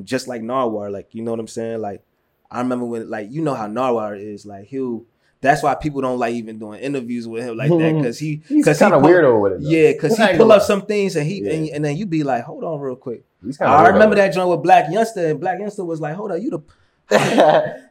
just 0.04 0.28
like 0.28 0.42
Nardwuar, 0.42 0.90
like 0.90 1.08
you 1.14 1.22
know 1.22 1.32
what 1.32 1.40
I'm 1.40 1.48
saying, 1.48 1.80
like. 1.80 2.02
I 2.48 2.60
remember 2.60 2.84
when, 2.86 3.10
like, 3.10 3.26
you 3.32 3.42
know 3.42 3.54
how 3.54 3.66
Narwhal 3.66 4.12
is. 4.12 4.46
Like, 4.46 4.66
he'll. 4.66 5.04
That's 5.40 5.64
why 5.64 5.74
people 5.74 6.00
don't 6.00 6.16
like 6.20 6.32
even 6.34 6.60
doing 6.60 6.78
interviews 6.78 7.26
with 7.26 7.42
him 7.42 7.56
like 7.56 7.70
that 7.70 7.94
because 7.96 8.20
he, 8.20 8.40
He's 8.48 8.64
because 8.64 8.78
kind 8.78 8.94
of 8.94 9.02
weirdo 9.02 9.40
with 9.42 9.52
it. 9.54 9.62
Though. 9.62 9.68
Yeah, 9.68 9.92
because 9.92 10.16
he 10.16 10.26
pull 10.36 10.52
up 10.52 10.60
lie. 10.60 10.64
some 10.64 10.82
things 10.86 11.16
and 11.16 11.26
he 11.26 11.42
Yeah. 11.42 11.50
and, 11.54 11.68
and 11.70 11.84
then 11.84 11.96
you 11.96 12.06
be 12.06 12.22
like, 12.22 12.44
hold 12.44 12.62
on, 12.62 12.78
real 12.78 12.94
quick. 12.94 13.24
I 13.60 13.88
remember 13.88 14.14
that 14.14 14.32
joint 14.32 14.48
with 14.48 14.62
Black 14.62 14.86
Youngsta 14.86 15.28
and 15.32 15.40
Black 15.40 15.58
Youngsta 15.58 15.84
was 15.84 16.00
like, 16.00 16.14
hold 16.14 16.30
on, 16.30 16.40
you 16.40 16.50
the. 16.50 16.60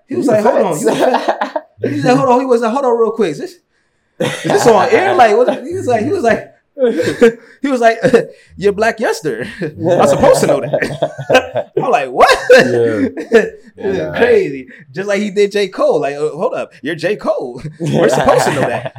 He 0.07 0.15
was 0.15 0.27
like, 0.27 0.41
hold 0.43 0.55
on, 0.65 0.79
you 0.79 0.85
the- 0.85 1.63
He 1.89 1.99
said, 2.01 2.15
hold 2.15 2.29
on. 2.29 2.39
He 2.39 2.45
was 2.45 2.61
like, 2.61 2.71
hold 2.71 2.85
on, 2.85 2.97
real 2.97 3.11
quick. 3.11 3.31
Is 3.31 3.39
this 3.39 3.51
Is 4.19 4.43
this 4.43 4.67
on 4.67 4.87
air? 4.89 5.13
Like, 5.15 5.35
what, 5.35 5.65
he 5.65 5.73
was 5.73 5.87
like, 5.87 6.05
he 6.05 6.11
was 6.11 6.23
like, 6.23 6.54
he 7.61 7.67
was 7.69 7.79
like, 7.79 7.97
"You're 8.57 8.73
black 8.73 8.99
Yester." 8.99 9.43
I'm 9.61 10.07
supposed 10.07 10.41
to 10.41 10.47
know 10.47 10.59
that. 10.61 11.71
I'm 11.77 11.89
like, 11.91 12.09
what? 12.09 12.29
Yeah. 12.51 13.45
Yeah. 13.77 14.17
Crazy. 14.17 14.67
Just 14.91 15.07
like 15.07 15.21
he 15.21 15.31
did 15.31 15.51
J. 15.51 15.67
Cole. 15.69 16.01
Like, 16.01 16.15
uh, 16.15 16.29
hold 16.31 16.53
up, 16.53 16.73
you're 16.81 16.95
J. 16.95 17.15
Cole. 17.15 17.61
We're 17.79 18.09
supposed 18.09 18.45
to 18.45 18.53
know 18.53 18.61
that. 18.61 18.93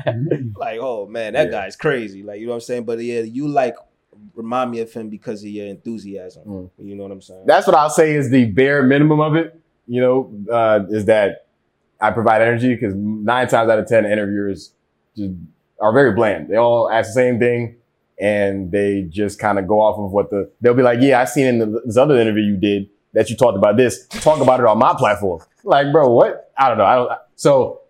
Like, 0.57 0.79
oh 0.81 1.07
man, 1.07 1.35
that 1.35 1.47
Yeah. 1.47 1.51
guy's 1.53 1.77
crazy. 1.77 2.23
Like, 2.23 2.41
you 2.41 2.47
know 2.47 2.53
what 2.53 2.57
I'm 2.57 2.61
saying? 2.63 2.85
But 2.85 2.99
yeah, 3.01 3.21
you 3.21 3.47
like 3.49 3.77
remind 4.35 4.71
me 4.71 4.81
of 4.81 4.93
him 4.93 5.09
because 5.11 5.43
of 5.43 5.49
your 5.51 5.67
enthusiasm. 5.67 6.45
Mm. 6.47 6.71
You 6.79 6.95
know 6.95 7.03
what 7.03 7.13
I'm 7.13 7.21
saying? 7.23 7.45
That's 7.47 7.67
what 7.67 7.77
I'll 7.77 7.91
say 7.91 8.15
is 8.15 8.31
the 8.31 8.47
bare 8.47 8.83
minimum 8.83 9.21
of 9.21 9.35
it. 9.37 9.59
You 9.87 10.01
know, 10.01 10.33
uh, 10.51 10.81
is 10.89 11.05
that 11.07 11.47
I 12.01 12.11
provide 12.11 12.43
energy 12.43 12.75
because 12.75 12.95
nine 12.95 13.49
times 13.49 13.71
out 13.71 13.79
of 13.79 13.87
ten 13.87 14.05
interviewers 14.07 14.73
just 15.17 15.33
are 15.81 15.93
very 15.93 16.13
bland. 16.13 16.49
They 16.49 16.57
all 16.57 16.91
ask 16.91 17.09
the 17.11 17.15
same 17.15 17.39
thing 17.39 17.77
and 18.19 18.71
they 18.73 19.03
just 19.09 19.39
kind 19.39 19.59
of 19.59 19.67
go 19.67 19.81
off 19.81 19.99
of 19.99 20.11
what 20.13 20.31
the 20.31 20.51
they'll 20.61 20.75
be 20.75 20.83
like. 20.83 21.01
Yeah, 21.01 21.21
I 21.21 21.25
seen 21.27 21.47
in 21.47 21.59
the, 21.59 21.83
this 21.85 21.97
other 21.97 22.19
interview 22.19 22.43
you 22.43 22.57
did 22.57 22.89
that 23.13 23.29
you 23.31 23.37
talked 23.37 23.57
about 23.57 23.77
this. 23.77 24.07
Talk 24.09 24.41
about 24.41 24.61
it 24.61 24.67
on 24.67 24.79
my 24.79 24.95
platform. 24.97 25.41
Like, 25.65 25.93
bro, 25.93 26.11
what? 26.11 26.53
I 26.59 26.69
don't 26.69 26.79
know. 26.79 26.85
I 26.85 26.95
don't. 26.97 27.11
So. 27.37 27.81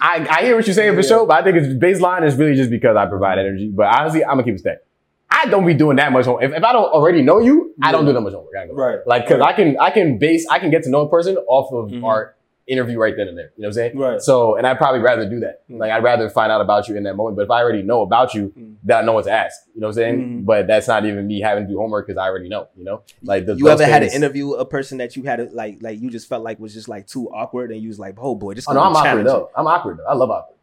I, 0.00 0.26
I 0.28 0.42
hear 0.44 0.56
what 0.56 0.66
you're 0.66 0.74
saying 0.74 0.92
for 0.94 1.00
Yeah. 1.00 1.08
sure, 1.08 1.26
but 1.26 1.40
I 1.40 1.44
think 1.44 1.56
it's 1.56 1.68
baseline 1.68 2.26
is 2.26 2.34
really 2.36 2.54
just 2.54 2.70
because 2.70 2.96
I 2.96 3.06
provide 3.06 3.38
energy. 3.38 3.70
But 3.74 3.86
honestly, 3.86 4.22
I'm 4.24 4.32
gonna 4.32 4.42
keep 4.42 4.56
it 4.56 4.58
stacked. 4.58 4.84
I 5.30 5.46
don't 5.46 5.64
be 5.64 5.72
doing 5.74 5.96
that 5.96 6.12
much 6.12 6.26
homework. 6.26 6.44
If, 6.44 6.52
if 6.52 6.64
I 6.64 6.72
don't 6.72 6.84
already 6.92 7.22
know 7.22 7.38
you, 7.38 7.72
I 7.82 7.92
don't 7.92 8.04
do 8.04 8.12
that 8.12 8.20
much 8.20 8.32
homework. 8.34 8.52
I 8.58 8.62
ain't 8.62 8.70
gonna 8.70 8.80
lie. 8.82 8.96
Right. 8.96 9.06
Like, 9.06 9.28
cause 9.28 9.40
I 9.40 9.52
can, 9.54 9.78
I 9.78 9.90
can 9.90 10.18
base, 10.18 10.46
I 10.50 10.58
can 10.58 10.70
get 10.70 10.82
to 10.82 10.90
know 10.90 11.00
a 11.02 11.08
person 11.08 11.36
off 11.48 11.72
of 11.72 11.90
Mhm. 11.92 12.04
our 12.04 12.34
interview 12.66 12.98
right 12.98 13.14
then 13.16 13.28
and 13.28 13.38
there. 13.38 13.52
You 13.56 13.62
know 13.62 13.68
what 13.68 13.70
I'm 13.70 13.72
saying? 13.74 13.96
Right. 13.98 14.20
So, 14.20 14.56
and 14.56 14.66
I'd 14.66 14.76
probably 14.76 15.00
rather 15.00 15.28
do 15.28 15.38
that. 15.40 15.62
Mm. 15.70 15.78
Like, 15.78 15.92
I'd 15.92 16.02
rather 16.02 16.28
find 16.28 16.50
out 16.50 16.60
about 16.60 16.88
you 16.88 16.96
in 16.96 17.04
that 17.04 17.14
moment. 17.14 17.36
But 17.36 17.42
if 17.44 17.50
I 17.50 17.62
already 17.62 17.82
know 17.82 18.02
about 18.02 18.34
you, 18.34 18.52
Mm. 18.58 18.74
then 18.82 18.96
I 18.98 19.02
know 19.02 19.12
what 19.12 19.24
to 19.26 19.30
ask. 19.30 19.56
You 19.74 19.80
know 19.80 19.86
what 19.86 19.90
I'm 19.90 19.94
saying? 19.94 20.18
Mhm. 20.42 20.44
But 20.46 20.66
that's 20.66 20.88
not 20.88 21.04
even 21.06 21.26
me 21.28 21.40
having 21.40 21.64
to 21.66 21.70
do 21.72 21.78
homework 21.78 22.06
because 22.08 22.18
I 22.18 22.24
already 22.28 22.48
know. 22.48 22.66
You 22.76 22.84
know, 22.84 23.02
like 23.22 23.46
the, 23.46 23.54
you 23.54 23.64
those 23.64 23.80
ever 23.80 23.90
had 23.90 24.02
an 24.02 24.10
interview 24.12 24.52
a 24.54 24.64
person 24.64 24.98
that 24.98 25.14
you 25.16 25.22
had 25.22 25.36
to, 25.36 25.44
like 25.52 25.78
like 25.80 26.00
you 26.00 26.10
just 26.10 26.28
felt 26.28 26.42
like 26.42 26.58
was 26.58 26.74
just 26.74 26.88
like 26.88 27.06
too 27.06 27.28
awkward 27.30 27.70
and 27.70 27.80
you 27.80 27.88
was 27.88 27.98
like, 28.00 28.16
oh 28.20 28.34
boy, 28.34 28.54
this. 28.54 28.66
Oh 28.68 28.72
no, 28.72 28.80
I'm 28.80 28.96
awkward 28.96 29.26
though. 29.26 29.50
I'm 29.56 29.66
awkward 29.66 29.98
though. 29.98 30.06
I 30.06 30.14
love 30.14 30.30
awkward. 30.30 30.56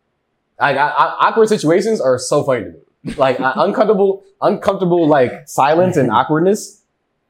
Like 0.59 0.77
I, 0.77 0.87
I, 0.87 1.27
awkward 1.29 1.47
situations 1.49 1.99
are 2.01 2.17
so 2.19 2.43
funny 2.43 2.65
to 2.65 2.69
me. 3.03 3.13
Like 3.15 3.39
I, 3.39 3.53
uncomfortable, 3.57 4.23
uncomfortable 4.41 5.07
like 5.07 5.47
silence 5.47 5.97
and 5.97 6.09
awkwardness 6.19 6.81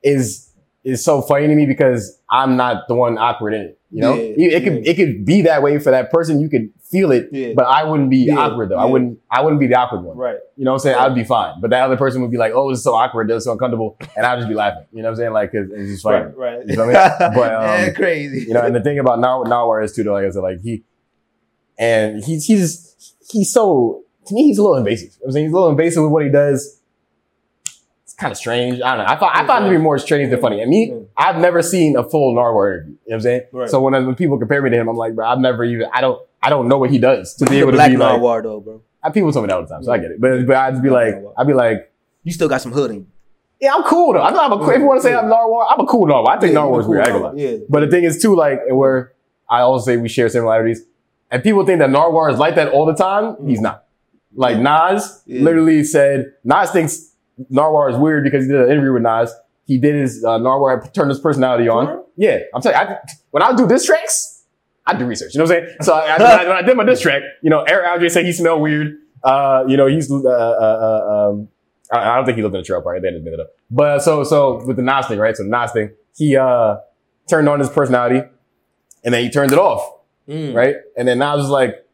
is 0.03 0.49
is 0.83 1.03
so 1.03 1.21
funny 1.21 1.47
to 1.47 1.55
me 1.55 1.65
because 1.65 2.19
I'm 2.29 2.55
not 2.57 2.87
the 2.87 2.95
one 2.95 3.17
awkward 3.17 3.53
in 3.53 3.61
it. 3.61 3.79
You 3.91 4.01
know, 4.01 4.15
Yeah, 4.15 4.57
it 4.57 4.63
could 4.63 4.73
yeah. 4.85 4.91
it 4.91 4.95
could 4.95 5.23
be 5.25 5.43
that 5.43 5.61
way 5.61 5.77
for 5.79 5.91
that 5.91 6.11
person. 6.11 6.41
You 6.41 6.49
could 6.49 6.71
feel 6.81 7.11
it, 7.11 7.29
Yeah. 7.31 7.53
but 7.55 7.65
I 7.65 7.83
wouldn't 7.83 8.09
be 8.09 8.29
awkward 8.31 8.69
though. 8.69 8.77
I 8.77 8.85
wouldn't 8.85 9.19
I 9.29 9.41
wouldn't 9.43 9.59
be 9.59 9.67
the 9.67 9.75
awkward 9.75 10.01
one. 10.01 10.17
Right. 10.17 10.37
You 10.57 10.65
know 10.65 10.71
what 10.71 10.75
I'm 10.77 10.79
saying? 10.79 10.97
I'd 10.97 11.13
be 11.15 11.23
fine, 11.23 11.61
but 11.61 11.69
that 11.69 11.83
other 11.83 11.95
person 11.95 12.21
would 12.23 12.31
be 12.31 12.37
like, 12.37 12.53
"Oh, 12.55 12.69
this 12.71 12.79
is 12.79 12.83
so 12.83 12.95
awkward. 12.95 13.27
This 13.29 13.37
is 13.37 13.43
so 13.45 13.51
uncomfortable," 13.51 13.97
and 14.17 14.25
I'd 14.25 14.37
just 14.37 14.49
be 14.49 14.55
laughing. 14.55 14.85
You 14.91 15.03
know 15.03 15.09
what 15.09 15.11
I'm 15.11 15.15
saying? 15.17 15.33
Like 15.33 15.51
'cause 15.51 15.67
it's 15.71 15.89
just 15.91 16.03
funny. 16.03 16.25
Right. 16.35 16.57
Right. 16.57 16.67
You 16.67 16.75
feel 16.75 16.87
me? 16.87 16.93
But, 17.19 17.53
um, 17.53 17.61
yeah, 17.63 17.89
crazy. 17.91 18.47
You 18.47 18.53
know, 18.55 18.61
and 18.61 18.75
the 18.75 18.81
thing 18.81 18.97
about 18.99 19.19
Nar- 19.19 19.45
Narwhal 19.45 19.83
is 19.83 19.93
too, 19.93 20.03
though, 20.03 20.13
like 20.13 20.25
I 20.25 20.29
said, 20.31 20.39
like 20.41 20.61
he, 20.61 20.83
and 21.77 22.23
he's, 22.23 22.45
he's, 22.45 23.15
he's 23.31 23.51
so, 23.53 24.03
to 24.27 24.33
me, 24.33 24.43
he's 24.47 24.57
a 24.57 24.61
little 24.63 24.77
invasive. 24.77 25.09
You 25.13 25.19
know 25.21 25.25
I'm 25.27 25.31
saying 25.31 25.45
he's 25.45 25.51
a 25.53 25.55
little 25.55 25.69
invasive 25.69 26.03
with 26.03 26.11
what 26.11 26.23
he 26.23 26.29
does. 26.29 26.79
It's 28.13 28.19
kind 28.21 28.31
of 28.31 28.37
strange. 28.37 28.79
I 28.79 28.95
don't 28.95 29.05
know. 29.07 29.11
I 29.11 29.17
thought 29.17 29.35
I 29.35 29.45
find 29.47 29.65
it 29.65 29.69
to 29.69 29.75
be 29.75 29.81
more 29.81 29.97
strange 29.97 30.29
than 30.29 30.39
funny. 30.39 30.61
And 30.61 30.69
me, 30.69 30.91
Yeah. 30.91 30.99
I've 31.17 31.37
never 31.39 31.63
seen 31.63 31.97
a 31.97 32.03
full 32.07 32.35
Narwhal 32.35 32.63
interview. 32.63 32.89
You 32.91 32.91
know 32.91 32.97
what 33.05 33.15
I'm 33.15 33.21
saying? 33.21 33.41
Right. 33.51 33.69
So 33.69 33.81
when, 33.81 33.93
when 34.05 34.13
people 34.15 34.37
compare 34.37 34.61
me 34.61 34.69
to 34.69 34.75
him, 34.75 34.87
I'm 34.87 34.95
like, 34.95 35.15
bro, 35.15 35.27
I've 35.27 35.39
never 35.39 35.63
even, 35.63 35.87
I 35.91 35.99
don't, 36.01 36.21
I 36.41 36.49
don't 36.51 36.67
know 36.67 36.77
what 36.77 36.91
he 36.91 36.99
does 36.99 37.33
to 37.35 37.45
be 37.47 37.57
able 37.59 37.71
to 37.71 37.77
black 37.77 37.89
be 37.89 37.97
like, 37.97 38.11
Narwhal 38.13 38.41
though, 38.43 38.59
bro. 38.59 38.81
I, 39.03 39.09
people 39.09 39.31
tell 39.31 39.41
me 39.41 39.47
that 39.47 39.55
all 39.55 39.63
the 39.63 39.67
time, 39.67 39.83
so 39.83 39.91
I 39.91 39.97
get 39.97 40.11
it. 40.11 40.21
But, 40.21 40.45
but 40.45 40.55
I'd 40.55 40.81
be 40.83 40.89
like, 40.91 41.15
I'd 41.37 41.47
be 41.47 41.53
like, 41.53 41.91
You 42.23 42.31
still 42.31 42.47
got 42.47 42.61
some 42.61 42.71
hood 42.71 42.91
in 42.91 42.97
you. 42.97 43.07
yeah, 43.59 43.73
I'm 43.73 43.83
cool 43.83 44.13
though. 44.13 44.21
I'm 44.21 44.37
I'm 44.37 44.51
a, 44.61 44.69
if 44.69 44.77
you 44.77 44.85
want 44.85 45.01
to 45.01 45.07
say 45.07 45.15
I'm 45.15 45.27
Narwhal, 45.27 45.67
I'm 45.71 45.79
a 45.79 45.87
cool 45.87 46.05
Narwhal. 46.05 46.27
I 46.29 46.39
think 46.39 46.53
Yeah, 46.53 46.59
Narwhal's 46.59 46.87
weird. 46.87 47.01
I 47.01 47.05
cool 47.09 47.15
ain't 47.15 47.23
gonna 47.23 47.35
lie. 47.35 47.51
Yeah. 47.51 47.57
But 47.67 47.79
the 47.79 47.87
thing 47.87 48.03
is 48.03 48.21
too, 48.21 48.35
like, 48.35 48.59
where 48.69 49.13
I 49.49 49.61
also 49.61 49.85
say 49.85 49.97
we 49.97 50.07
share 50.07 50.29
similarities, 50.29 50.83
and 51.31 51.41
people 51.41 51.65
think 51.65 51.79
that 51.79 51.89
Narwhal 51.89 52.31
is 52.31 52.37
like 52.39 52.53
that 52.55 52.69
all 52.73 52.85
the 52.85 52.93
time. 52.93 53.37
He's 53.47 53.59
not. 53.59 53.85
Like 54.35 54.57
Nas 54.59 55.21
Yeah. 55.25 55.41
literally 55.41 55.83
said, 55.83 56.33
Nas 56.43 56.71
thinks 56.71 57.12
Narwhal 57.49 57.87
is 57.93 57.97
weird 57.97 58.23
because 58.23 58.45
he 58.45 58.51
did 58.51 58.61
an 58.61 58.71
interview 58.71 58.93
with 58.93 59.03
Nas. 59.03 59.33
He 59.65 59.77
did 59.77 59.95
his 59.95 60.23
uh, 60.23 60.37
Narwhal 60.37 60.81
turned 60.93 61.09
his 61.09 61.19
personality 61.19 61.67
on. 61.67 62.03
Yeah, 62.15 62.39
I'm 62.53 62.61
telling 62.61 62.77
you, 62.77 62.95
I, 62.95 62.97
when 63.31 63.43
I 63.43 63.55
do 63.55 63.67
diss 63.67 63.85
tracks, 63.85 64.43
I 64.85 64.97
do 64.97 65.05
research. 65.05 65.33
You 65.33 65.39
know 65.39 65.45
what 65.45 65.55
I'm 65.57 65.65
saying? 65.65 65.77
So 65.81 65.93
I, 65.93 66.15
I, 66.15 66.43
when, 66.47 66.57
I, 66.57 66.61
did 66.61 66.77
my 66.77 66.83
diss 66.83 66.99
track, 67.01 67.23
you 67.41 67.49
know, 67.49 67.61
Eric 67.63 67.87
Andre 67.87 68.09
said 68.09 68.25
he 68.25 68.33
smelled 68.33 68.61
weird. 68.61 68.97
Uh, 69.23 69.63
you 69.67 69.77
know, 69.77 69.87
he's 69.87 70.11
uh, 70.11 70.17
uh, 70.17 70.27
uh, 70.29 71.29
um, 71.31 71.47
I, 71.91 72.11
I 72.11 72.15
don't 72.17 72.25
think 72.25 72.35
he 72.37 72.43
lived 72.43 72.55
in 72.55 72.61
a 72.61 72.63
trailer 72.63 72.81
park. 72.83 72.97
They 72.97 73.07
didn't 73.07 73.19
admit 73.19 73.35
it 73.35 73.39
up. 73.39 73.51
But 73.71 73.99
so 73.99 74.23
so 74.23 74.63
with 74.65 74.75
the 74.75 74.83
Nas 74.83 75.07
thing, 75.07 75.17
right? 75.17 75.35
So 75.35 75.43
the 75.43 75.49
Nas 75.49 75.71
thing, 75.71 75.91
he 76.15 76.35
uh 76.35 76.77
turned 77.29 77.47
on 77.47 77.59
his 77.59 77.69
personality, 77.69 78.21
and 79.03 79.13
then 79.13 79.23
he 79.23 79.29
turned 79.29 79.51
it 79.53 79.57
off, 79.59 79.89
Mm. 80.27 80.53
right? 80.53 80.75
And 80.97 81.07
then 81.07 81.19
Nas 81.19 81.37
was 81.37 81.49
like, 81.49 81.85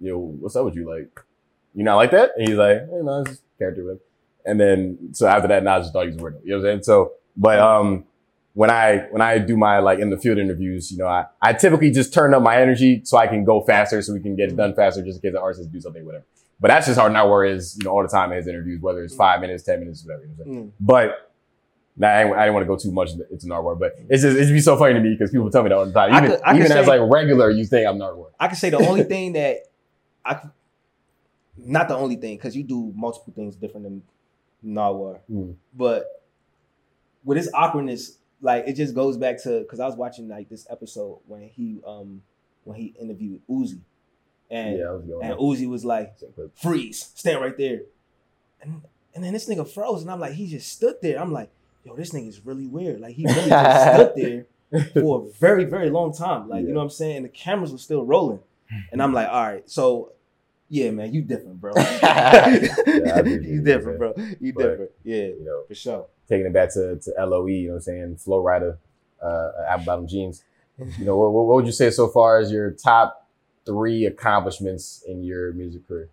"Yo, 0.00 0.18
what's 0.18 0.54
up 0.56 0.64
with 0.66 0.74
you? 0.76 0.88
Like, 0.88 1.18
you 1.74 1.82
not 1.84 1.96
like 1.96 2.10
that?" 2.10 2.32
And 2.36 2.46
he's 2.48 2.56
like, 2.58 2.76
"Hey, 2.78 3.30
it's 3.30 3.40
character 3.58 3.84
with." 3.84 4.00
And 4.46 4.60
then 4.60 5.10
so 5.12 5.26
after 5.26 5.48
that, 5.48 5.62
Nas 5.64 5.84
just 5.84 5.92
thought 5.92 6.02
he 6.06 6.12
was 6.12 6.16
a 6.16 6.20
weirdo. 6.20 6.40
You 6.44 6.50
know 6.52 6.58
what 6.58 6.68
I'm 6.68 6.74
saying? 6.76 6.82
So, 6.84 7.12
but 7.36 7.58
um, 7.58 8.04
when 8.54 8.70
I 8.70 9.06
when 9.10 9.20
I 9.20 9.38
do 9.38 9.56
my 9.56 9.78
like 9.80 9.98
in 9.98 10.10
the 10.10 10.16
field 10.18 10.38
interviews, 10.38 10.90
you 10.92 10.98
know, 10.98 11.06
I 11.06 11.26
I 11.42 11.52
typically 11.52 11.90
just 11.90 12.14
turn 12.14 12.32
up 12.32 12.42
my 12.42 12.60
energy 12.60 13.02
so 13.04 13.18
I 13.18 13.26
can 13.26 13.44
go 13.44 13.60
faster, 13.62 14.00
so 14.02 14.12
we 14.14 14.20
can 14.20 14.36
get 14.36 14.50
it 14.52 14.56
done 14.56 14.74
faster, 14.74 15.02
just 15.04 15.16
in 15.18 15.22
case 15.22 15.34
the 15.34 15.40
artist 15.40 15.70
do 15.72 15.80
something, 15.80 16.04
whatever. 16.06 16.24
But 16.58 16.68
that's 16.68 16.86
just 16.86 16.98
how 16.98 17.08
Nowhere 17.08 17.44
is, 17.44 17.76
you 17.78 17.84
know, 17.84 17.90
all 17.90 18.02
the 18.02 18.08
time 18.08 18.30
in 18.32 18.38
his 18.38 18.46
interviews, 18.46 18.80
whether 18.80 19.02
it's 19.04 19.14
five 19.14 19.40
minutes, 19.42 19.62
ten 19.62 19.80
minutes, 19.80 20.02
whatever. 20.06 20.22
You 20.22 20.28
know 20.28 20.34
what 20.38 20.46
I'm 20.46 20.52
saying? 20.54 20.66
Mm. 20.68 20.72
But 20.80 21.32
nah, 21.98 22.08
I, 22.08 22.22
ain't- 22.24 22.34
I 22.34 22.40
didn't 22.44 22.54
want 22.54 22.62
to 22.64 22.68
go 22.68 22.76
too 22.78 22.92
much 22.92 23.10
into 23.30 23.46
Narwhal, 23.48 23.76
but 23.76 23.92
it's 24.08 24.22
just 24.22 24.36
it'd 24.36 24.54
be 24.54 24.60
so 24.60 24.76
funny 24.78 24.94
to 24.94 25.00
me 25.00 25.10
because 25.18 25.30
people 25.30 25.50
tell 25.50 25.62
me 25.62 25.68
that 25.68 25.76
all 25.76 25.84
the 25.86 25.92
time. 25.92 26.14
I 26.14 26.18
Even, 26.18 26.30
could- 26.30 26.40
I 26.44 26.52
could 26.52 26.60
even 26.64 26.72
as 26.78 26.86
like 26.86 27.00
regular, 27.12 27.50
you 27.50 27.66
think 27.66 27.86
I'm 27.86 27.98
Narwhal. 27.98 28.30
I 28.40 28.46
can 28.46 28.56
say 28.56 28.70
the 28.70 28.78
only 28.78 29.02
thing 29.02 29.32
that 29.34 29.58
I 30.24 30.40
not 31.58 31.88
the 31.88 31.96
only 31.96 32.16
thing 32.16 32.36
because 32.36 32.56
you 32.56 32.62
do 32.62 32.92
multiple 32.94 33.32
things 33.34 33.56
different 33.56 33.84
than 33.84 34.02
Narwhal, 34.62 35.20
Mm. 35.30 35.54
but 35.74 36.24
with 37.24 37.36
his 37.36 37.50
awkwardness, 37.54 38.18
like 38.40 38.64
it 38.66 38.74
just 38.74 38.94
goes 38.94 39.16
back 39.16 39.42
to 39.42 39.60
because 39.60 39.80
I 39.80 39.86
was 39.86 39.96
watching 39.96 40.28
like 40.28 40.48
this 40.48 40.66
episode 40.70 41.18
when 41.26 41.42
he 41.48 41.80
um 41.86 42.22
when 42.64 42.76
he 42.78 42.94
interviewed 43.00 43.40
Uzi, 43.48 43.78
and 44.50 44.78
Yeah, 44.78 44.98
and 45.22 45.38
Uzi 45.38 45.68
was 45.68 45.84
like, 45.84 46.14
freeze, 46.54 47.10
stand 47.14 47.40
right 47.40 47.56
there. 47.56 47.82
And 48.60 48.82
and 49.14 49.24
then 49.24 49.32
this 49.32 49.48
nigga 49.48 49.66
froze, 49.68 50.02
and 50.02 50.10
I'm 50.10 50.20
like, 50.20 50.32
he 50.34 50.46
just 50.46 50.72
stood 50.72 50.96
there. 51.02 51.20
I'm 51.20 51.32
like, 51.32 51.50
yo, 51.84 51.96
this 51.96 52.10
nigga 52.12 52.28
is 52.28 52.44
really 52.44 52.66
weird. 52.66 53.00
Like 53.00 53.14
he 53.14 53.24
really 53.26 53.48
just 53.48 53.94
stood 53.94 54.12
there 54.16 54.46
for 55.02 55.22
a 55.26 55.30
very, 55.38 55.64
very 55.64 55.90
long 55.90 56.12
time. 56.12 56.48
Like, 56.48 56.62
Yeah. 56.62 56.68
you 56.68 56.74
know 56.74 56.80
what 56.80 56.84
I'm 56.84 56.90
saying? 56.90 57.16
And 57.16 57.24
the 57.24 57.30
cameras 57.30 57.72
were 57.72 57.78
still 57.78 58.04
rolling. 58.04 58.40
And 58.90 59.00
I'm 59.00 59.12
like, 59.12 59.28
all 59.28 59.42
right, 59.46 59.70
so 59.70 60.10
yeah, 60.68 60.90
man, 60.90 61.12
you 61.14 61.22
different, 61.22 61.60
bro. 61.60 61.72
Appreciate 62.02 63.42
you 63.42 63.62
different, 63.62 63.98
bro. 63.98 64.12
You 64.40 64.52
But- 64.52 64.62
different. 64.62 64.90
Yeah, 65.04 65.16
You 65.16 65.44
know, 65.44 65.62
for 65.68 65.74
sure. 65.74 66.06
taking 66.28 66.46
it 66.46 66.52
back 66.52 66.72
to, 66.74 66.96
to 66.96 67.12
LOE, 67.26 67.46
you 67.46 67.66
know 67.68 67.72
what 67.74 67.76
I'm 67.76 67.82
saying? 67.82 68.16
Flow 68.16 68.40
Rider, 68.40 68.78
uh, 69.22 69.50
Apple 69.68 69.84
Bottom 69.86 70.06
Jeans. 70.08 70.42
You 70.98 71.04
know, 71.06 71.16
what, 71.16 71.32
what 71.32 71.54
would 71.56 71.66
you 71.66 71.72
say 71.72 71.90
so 71.90 72.08
far 72.08 72.38
as 72.38 72.50
your 72.52 72.70
top 72.70 73.28
three 73.64 74.04
accomplishments 74.04 75.02
in 75.06 75.24
your 75.24 75.52
music 75.54 75.86
career? 75.88 76.10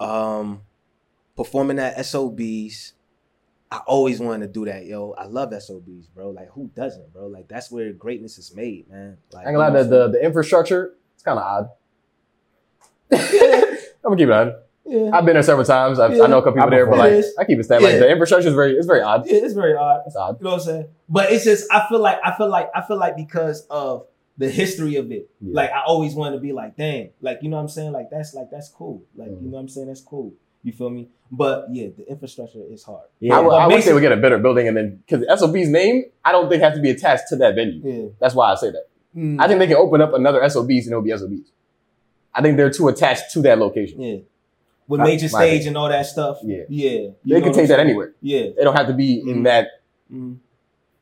Um 0.00 0.62
performing 1.36 1.78
at 1.78 2.04
SOBs. 2.04 2.92
I 3.70 3.78
always 3.86 4.20
wanted 4.20 4.46
to 4.46 4.52
do 4.52 4.64
that, 4.66 4.84
yo. 4.86 5.12
I 5.18 5.24
love 5.26 5.52
SOBs, 5.60 6.06
bro. 6.14 6.30
Like 6.30 6.50
who 6.50 6.70
doesn't, 6.76 7.12
bro? 7.12 7.26
Like 7.26 7.48
that's 7.48 7.70
where 7.70 7.92
greatness 7.92 8.38
is 8.38 8.54
made, 8.54 8.88
man. 8.90 9.16
Like 9.32 9.46
I 9.46 9.50
ain't 9.50 9.56
gonna 9.58 9.74
lie, 9.74 9.82
the, 9.82 9.88
the, 9.88 10.08
the 10.18 10.24
infrastructure, 10.24 10.94
it's 11.14 11.22
kind 11.22 11.38
of 11.38 11.44
odd. 11.44 11.68
I'm 13.12 13.18
gonna 14.02 14.16
keep 14.16 14.28
it 14.28 14.32
on. 14.32 14.54
yeah. 14.86 15.10
I've 15.12 15.24
been 15.24 15.34
there 15.34 15.42
several 15.42 15.64
times. 15.64 15.98
I've, 15.98 16.14
Yeah. 16.14 16.24
I 16.24 16.26
know 16.26 16.38
a 16.38 16.42
couple 16.42 16.54
people 16.60 16.70
there, 16.70 16.86
but 16.86 16.98
like, 16.98 17.12
is. 17.12 17.34
I 17.38 17.44
keep 17.44 17.58
it 17.58 17.64
standing. 17.64 17.88
Like, 17.90 17.98
the 18.00 18.10
infrastructure 18.10 18.48
is 18.48 18.54
very, 18.54 18.72
it's 18.74 18.86
very 18.86 19.02
odd. 19.02 19.26
Yeah, 19.26 19.38
it's 19.44 19.54
very 19.54 19.74
odd. 19.76 20.02
It's 20.06 20.16
odd. 20.16 20.38
You 20.40 20.44
know 20.44 20.50
what 20.50 20.60
I'm 20.60 20.64
saying? 20.66 20.88
But 21.08 21.32
it's 21.32 21.44
just 21.44 21.70
I 21.72 21.86
feel 21.88 22.00
like 22.00 22.18
I 22.24 22.36
feel 22.36 22.48
like 22.48 22.70
I 22.74 22.82
feel 22.82 22.98
like 22.98 23.16
because 23.16 23.66
of 23.70 24.06
the 24.36 24.50
history 24.50 24.96
of 24.96 25.10
it, 25.12 25.30
Yeah. 25.40 25.54
like 25.54 25.70
I 25.70 25.82
always 25.86 26.14
want 26.14 26.34
to 26.34 26.40
be 26.40 26.52
like, 26.52 26.76
dang, 26.76 27.10
like 27.20 27.38
you 27.42 27.48
know 27.48 27.56
what 27.56 27.62
I'm 27.62 27.68
saying? 27.68 27.92
Like 27.92 28.10
that's 28.10 28.34
like 28.34 28.48
that's 28.50 28.68
cool. 28.68 29.02
Like 29.16 29.28
Mhm. 29.28 29.42
you 29.42 29.48
know 29.48 29.54
what 29.56 29.60
I'm 29.60 29.68
saying? 29.68 29.86
That's 29.86 30.00
cool. 30.00 30.32
You 30.62 30.72
feel 30.72 30.90
me? 30.90 31.08
But 31.30 31.66
yeah, 31.72 31.88
the 31.96 32.08
infrastructure 32.10 32.62
is 32.70 32.82
hard. 32.84 33.04
I, 33.30 33.38
would- 33.40 33.46
What 33.48 33.60
I 33.62 33.66
wish 33.66 33.84
they 33.84 33.92
would 33.92 34.00
get 34.00 34.12
a 34.12 34.16
better 34.16 34.38
building 34.38 34.66
and 34.66 34.76
then, 34.76 35.02
because 35.06 35.26
SOB's 35.40 35.68
name, 35.68 36.04
I 36.24 36.32
don't 36.32 36.48
think 36.48 36.62
has 36.62 36.74
to 36.74 36.80
be 36.80 36.90
attached 36.90 37.24
to 37.30 37.36
that 37.36 37.54
venue. 37.54 37.80
Yeah. 37.84 38.08
That's 38.18 38.34
why 38.34 38.50
I 38.52 38.54
say 38.54 38.70
that. 38.70 38.84
Mm, 39.14 39.40
I 39.40 39.46
think 39.46 39.58
they 39.60 39.66
can 39.66 39.76
open 39.76 40.00
up 40.00 40.14
another 40.14 40.40
SOBs 40.48 40.86
and 40.86 40.92
it'll 40.92 41.02
be 41.02 41.10
SOBs. 41.10 41.52
I 42.34 42.42
think 42.42 42.56
they're 42.56 42.70
too 42.70 42.88
attached 42.88 43.32
to 43.32 43.42
that 43.42 43.58
location. 43.58 44.00
yeah. 44.00 44.16
With 44.86 45.00
My- 45.00 45.06
major 45.06 45.28
stage 45.28 45.40
opinion. 45.62 45.68
and 45.68 45.76
all 45.78 45.88
that 45.88 46.04
stuff. 46.06 46.38
Yeah. 46.42 46.64
Yeah. 46.68 47.08
They 47.24 47.40
can 47.40 47.52
take 47.54 47.68
that 47.68 47.80
anywhere. 47.80 48.12
Yeah. 48.20 48.48
They 48.56 48.64
don't 48.64 48.76
have 48.76 48.86
to 48.88 48.92
be 48.92 49.20
in 49.20 49.38
Mhm. 49.40 49.44
that 49.44 49.68
Mhm. 50.12 50.36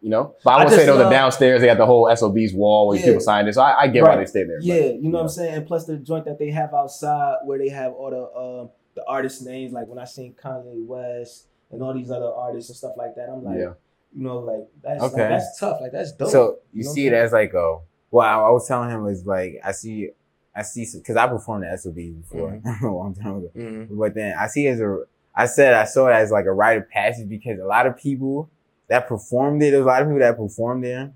You 0.00 0.08
know, 0.10 0.34
but 0.44 0.50
I 0.50 0.54
I 0.62 0.64
would 0.64 0.74
say 0.74 0.84
though 0.86 0.96
the 0.96 1.04
love- 1.04 1.12
downstairs 1.12 1.60
they 1.60 1.66
got 1.68 1.78
the 1.78 1.86
whole 1.86 2.08
SOBs 2.08 2.52
wall 2.54 2.88
where 2.88 2.98
Yeah. 2.98 3.04
people 3.06 3.20
signed 3.20 3.48
it, 3.48 3.54
so 3.54 3.62
I, 3.62 3.82
I 3.82 3.86
get 3.88 4.02
why 4.02 4.16
they 4.16 4.24
stay 4.26 4.42
there. 4.44 4.58
but- 4.58 4.64
Yeah, 4.64 4.74
you 4.86 5.02
know 5.10 5.18
what 5.18 5.22
I'm 5.22 5.28
saying. 5.28 5.54
And 5.54 5.66
plus 5.66 5.84
the 5.86 5.96
joint 5.96 6.24
that 6.24 6.38
they 6.40 6.50
have 6.50 6.74
outside 6.74 7.36
where 7.44 7.56
they 7.58 7.68
have 7.68 7.92
all 7.92 8.10
the 8.10 8.36
um 8.38 8.70
the 8.94 9.04
artist 9.08 9.44
names, 9.46 9.72
like 9.72 9.86
when 9.88 9.98
I 9.98 10.04
seen 10.04 10.34
Kanye 10.34 10.84
West 10.86 11.46
and 11.70 11.82
all 11.82 11.94
these 11.94 12.10
other 12.10 12.26
artists 12.32 12.68
and 12.70 12.76
stuff 12.76 12.92
like 12.96 13.14
that, 13.14 13.28
I'm 13.30 13.44
like, 13.44 13.58
Yeah. 13.58 13.72
you 14.14 14.22
know, 14.24 14.38
like 14.40 14.66
that's 14.82 15.02
Okay. 15.04 15.20
like, 15.22 15.30
that's 15.30 15.58
tough. 15.60 15.80
Like 15.80 15.92
that's 15.92 16.12
dope. 16.12 16.28
So 16.30 16.58
you 16.72 16.80
You 16.80 16.84
know 16.84 16.90
see 16.92 17.06
it 17.06 17.12
as 17.12 17.32
like 17.32 17.54
a 17.54 17.78
well, 18.10 18.26
I, 18.26 18.48
I 18.48 18.50
was 18.50 18.66
telling 18.68 18.90
him 18.90 19.04
was 19.04 19.24
like 19.24 19.60
I 19.64 19.70
see, 19.72 20.10
I 20.54 20.62
see 20.62 20.86
because 20.94 21.16
I 21.16 21.26
performed 21.26 21.64
at 21.64 21.80
SOB 21.80 21.94
before 21.94 22.60
a 22.82 22.86
long 22.86 23.14
time 23.14 23.36
ago, 23.36 23.50
Mhm. 23.56 23.88
but 23.98 24.14
then 24.14 24.34
I 24.38 24.46
see 24.48 24.66
as 24.68 24.80
a 24.80 25.04
I 25.34 25.46
said 25.46 25.74
I 25.74 25.84
saw 25.84 26.08
it 26.08 26.12
as 26.12 26.30
like 26.30 26.44
a 26.44 26.52
rite 26.52 26.76
of 26.78 26.90
passage 26.90 27.28
because 27.28 27.58
a 27.58 27.64
lot 27.64 27.86
of 27.86 27.96
people 27.96 28.50
that 28.88 29.08
performed 29.08 29.62
it, 29.62 29.70
there's 29.70 29.82
a 29.82 29.86
lot 29.86 30.02
of 30.02 30.08
people 30.08 30.20
that 30.20 30.36
performed 30.36 30.84
there, 30.84 31.12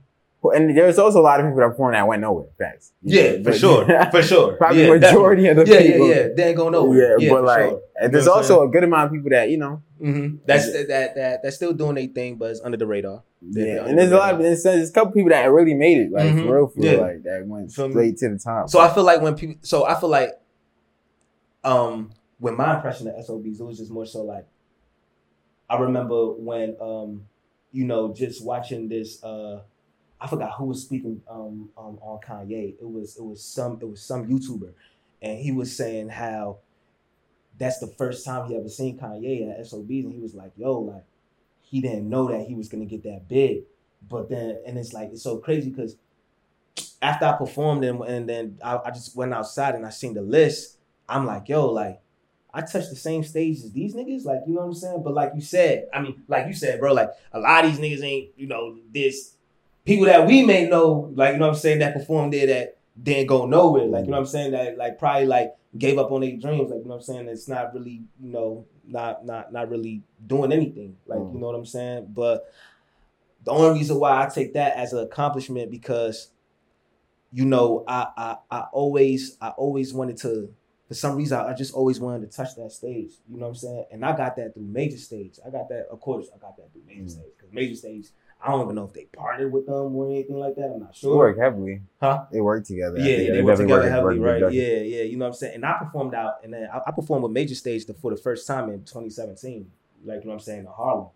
and 0.51 0.77
there's 0.77 0.99
also 0.99 1.21
a 1.21 1.23
lot 1.23 1.41
of 1.41 1.47
people 1.47 1.61
that 1.61 1.69
performed 1.71 1.95
that 1.95 2.07
went 2.07 2.23
nowhere. 2.23 2.47
Facts. 2.59 2.93
Yeah, 3.03 3.33
for 3.39 3.43
But- 3.45 3.55
sure, 3.57 3.87
for 4.11 4.23
sure. 4.23 4.53
Probably 4.57 4.83
yeah, 4.85 4.91
majority 4.91 5.47
of 5.49 5.57
the 5.57 5.65
definitely. 5.65 5.93
people. 5.93 6.09
Yeah, 6.09 6.15
yeah, 6.15 6.21
yeah. 6.23 6.29
They 6.37 6.45
ain't 6.49 6.57
going 6.57 6.73
nowhere. 6.73 7.17
Yeah, 7.21 7.31
but 7.31 7.37
for 7.41 7.43
like, 7.47 7.71
sure. 7.71 7.81
and 8.01 8.13
there's 8.15 8.25
You 8.25 8.31
know 8.31 8.37
also 8.37 8.63
a 8.63 8.69
good 8.69 8.85
amount 8.85 9.07
of 9.07 9.13
people 9.13 9.31
that 9.31 9.51
you 9.51 9.59
know. 9.59 9.83
Mhm. 10.03 10.39
That's 10.45 10.73
that 10.73 10.89
that 10.89 11.15
that 11.17 11.43
that's 11.43 11.57
still 11.57 11.73
doing 11.73 11.95
their 11.95 12.07
thing, 12.09 12.37
but 12.37 12.51
it's 12.51 12.61
under 12.63 12.77
the 12.77 12.87
radar. 12.87 13.23
They're- 13.41 13.77
Yeah, 13.77 13.85
and 13.87 13.99
there's 13.99 14.13
a 14.13 14.17
lot 14.17 14.35
of 14.35 14.41
there's, 14.41 14.63
there's 14.63 14.91
a 14.91 14.93
couple 14.93 15.13
people 15.13 15.31
that 15.31 15.45
really 15.51 15.75
made 15.75 15.99
it, 15.99 16.13
like 16.13 16.27
Mhm. 16.33 16.47
for 16.47 16.55
real, 16.57 16.67
for 16.69 16.81
Yeah. 16.83 16.93
like 17.01 17.23
that 17.23 17.47
went 17.47 17.65
me? 17.67 17.91
straight 17.91 18.17
to 18.19 18.29
the 18.31 18.39
top. 18.39 18.69
So 18.71 18.81
I 18.81 18.93
feel 18.93 19.05
like 19.05 19.23
when 19.23 19.35
people, 19.37 19.57
so 19.63 19.85
I 19.85 19.99
feel 19.99 20.09
like, 20.11 20.31
um, 21.65 22.11
when 22.39 22.57
my 22.57 22.77
impression 22.77 23.09
of 23.09 23.15
SOBs, 23.25 23.61
it 23.61 23.65
was 23.65 23.79
just 23.79 23.91
more 23.91 24.07
so 24.07 24.23
like, 24.23 24.47
I 25.69 25.79
remember 25.79 26.27
when, 26.33 26.77
um, 26.81 27.23
you 27.73 27.85
know, 27.85 28.13
just 28.13 28.45
watching 28.45 28.89
this, 28.89 29.23
uh, 29.25 29.61
I 30.21 30.27
forgot 30.27 30.53
who 30.57 30.67
was 30.67 30.83
speaking, 30.83 31.23
um, 31.29 31.69
um, 31.77 31.99
on 32.01 32.21
Kanye. 32.27 32.75
It 32.81 32.89
was, 32.89 33.17
it 33.17 33.25
was 33.25 33.43
some, 33.43 33.79
it 33.81 33.89
was 33.89 34.01
some 34.03 34.27
YouTuber, 34.27 34.73
and 35.23 35.39
he 35.39 35.53
was 35.53 35.77
saying 35.77 36.09
how 36.09 36.59
that's 37.59 37.79
the 37.79 37.87
first 37.87 38.25
time 38.25 38.49
he 38.49 38.57
ever 38.57 38.69
seen 38.69 38.99
Kanye 38.99 39.59
at 39.59 39.67
SOBs, 39.67 40.05
and 40.05 40.13
he 40.13 40.21
was 40.21 40.35
like, 40.35 40.53
yo, 40.57 40.79
like, 40.81 41.05
he 41.61 41.81
didn't 41.81 42.09
know 42.09 42.29
that 42.29 42.47
he 42.47 42.55
was 42.55 42.69
gonna 42.69 42.85
get 42.85 43.03
that 43.03 43.29
big, 43.29 43.63
but 44.09 44.29
then, 44.29 44.59
and 44.67 44.79
it's 44.79 44.93
like, 44.93 45.11
it's 45.13 45.23
so 45.23 45.39
crazy 45.39 45.71
because 45.71 45.97
after 47.03 47.27
I 47.27 47.33
performed 47.33 47.85
and, 47.85 48.01
and 48.03 48.29
then 48.29 48.59
I, 48.63 48.79
I 48.87 48.91
just 48.91 49.17
went 49.17 49.35
outside 49.35 49.75
and 49.75 49.85
I 49.85 49.91
seen 49.91 50.15
the 50.15 50.23
list, 50.23 50.79
I'm 51.09 51.27
like, 51.27 51.49
yo, 51.49 51.67
like, 51.67 52.01
I 52.53 52.63
touched 52.63 52.91
the 52.91 52.97
same 52.97 53.23
stage 53.23 53.59
as 53.59 53.73
these 53.73 53.95
niggas, 53.95 54.25
like, 54.25 54.41
you 54.47 54.55
know 54.55 54.61
what 54.63 54.69
I'm 54.69 54.75
saying? 54.75 55.03
But 55.03 55.15
like 55.15 55.33
you 55.35 55.43
said, 55.43 55.89
I 55.93 56.01
mean, 56.01 56.23
like 56.27 56.47
you 56.47 56.55
said, 56.55 56.81
bro, 56.81 56.95
like 56.95 57.11
a 57.33 57.39
lot 57.39 57.65
of 57.65 57.71
these 57.71 57.81
niggas 57.81 58.03
ain't, 58.03 58.31
you 58.37 58.47
know, 58.47 58.79
this 58.93 59.36
people 59.87 60.05
that 60.07 60.27
we 60.27 60.45
may 60.45 60.69
know, 60.69 61.11
like, 61.15 61.33
you 61.35 61.39
know 61.39 61.47
what 61.47 61.55
I'm 61.55 61.59
saying, 61.61 61.79
that 61.79 61.95
performed 61.95 62.33
there 62.35 62.47
that 62.49 62.77
didn't 63.03 63.27
go 63.29 63.47
nowhere. 63.47 63.87
Like, 63.87 64.05
you 64.05 64.11
know 64.11 64.19
what 64.19 64.27
I'm 64.27 64.27
saying? 64.27 64.51
That 64.53 64.77
like 64.77 64.99
probably 64.99 65.27
like 65.27 65.55
gave 65.79 65.97
up 65.99 66.11
on 66.13 66.21
their 66.21 66.37
dreams. 66.37 66.71
Like, 66.71 66.81
you 66.81 66.85
know 66.85 66.91
what 66.91 66.97
I'm 66.97 67.03
saying? 67.03 67.29
It's 67.29 67.49
not 67.49 67.73
really, 67.73 68.03
you 68.21 68.31
know, 68.31 68.67
not 68.87 69.25
not 69.25 69.53
not 69.53 69.71
really 69.71 70.03
doing 70.27 70.53
anything. 70.53 70.97
Like, 71.07 71.21
Mm. 71.21 71.35
you 71.35 71.41
know 71.41 71.47
what 71.47 71.55
I'm 71.57 71.65
saying? 71.67 72.09
But 72.13 72.45
the 73.45 73.51
only 73.53 73.79
reason 73.79 73.99
why 74.01 74.23
I 74.25 74.29
take 74.29 74.53
that 74.55 74.77
as 74.77 74.93
an 74.93 74.99
accomplishment 75.01 75.71
because 75.71 76.31
you 77.33 77.45
know, 77.45 77.85
I, 77.87 78.07
I 78.17 78.37
I 78.51 78.61
always 78.73 79.37
I 79.41 79.49
always 79.51 79.93
wanted 79.93 80.17
to 80.19 80.53
for 80.89 80.95
some 80.95 81.17
reason 81.17 81.39
I 81.39 81.53
just 81.55 81.75
always 81.75 81.99
wanted 82.01 82.31
to 82.31 82.35
touch 82.37 82.55
that 82.57 82.71
stage. 82.73 83.11
You 83.29 83.37
know 83.37 83.43
what 83.47 83.49
I'm 83.51 83.55
saying? 83.57 83.85
And 83.93 84.05
I 84.05 84.17
got 84.17 84.37
that 84.37 84.55
through 84.55 84.63
major 84.63 84.97
stage. 84.97 85.39
I 85.45 85.51
got 85.51 85.69
that, 85.69 85.89
of 85.91 86.01
course, 86.01 86.29
I 86.35 86.39
got 86.39 86.57
that 86.57 86.73
through 86.73 86.83
major 86.87 87.03
Mm. 87.03 87.11
stage. 87.11 87.33
Because 87.37 87.53
major 87.53 87.75
stage, 87.75 88.07
I 88.47 88.51
don't 88.51 88.63
even 88.63 88.77
know 88.77 88.85
if 88.85 88.93
they 88.93 89.07
partnered 89.07 89.53
with 89.53 89.67
them 89.67 89.97
or 89.97 90.07
anything 90.07 90.39
like 90.39 90.55
that. 90.55 90.71
I'm 90.75 90.79
not 90.81 90.93
They 90.93 90.99
sure. 91.01 91.17
work 91.17 91.39
heavily. 91.39 91.83
Huh? 92.01 92.27
They 92.31 92.41
work 92.41 92.65
together. 92.65 92.99
Yeah, 92.99 93.17
they 93.17 93.31
they 93.31 93.43
work 93.43 93.57
together 93.57 93.83
work- 93.83 93.91
heavily, 93.91 94.19
work 94.21 94.43
right? 94.43 94.53
Yeah, 94.53 94.63
yeah. 94.79 95.03
You 95.03 95.17
know 95.17 95.25
what 95.25 95.31
I'm 95.31 95.35
saying? 95.35 95.55
And 95.57 95.67
I 95.67 95.77
performed 95.81 96.15
out, 96.15 96.35
and 96.45 96.53
then 96.55 96.69
I, 96.73 96.81
I 96.87 96.91
performed 96.93 97.25
with 97.25 97.33
Major 97.33 97.57
Stage 97.57 97.85
for 98.01 98.11
the 98.13 98.17
first 98.17 98.47
time 98.47 98.69
in 98.71 98.85
2017. 98.85 99.71
Like, 100.05 100.21
you 100.21 100.27
know 100.27 100.29
what 100.29 100.33
I'm 100.35 100.41
saying? 100.41 100.61
In 100.61 100.67
Harlem. 100.67 101.09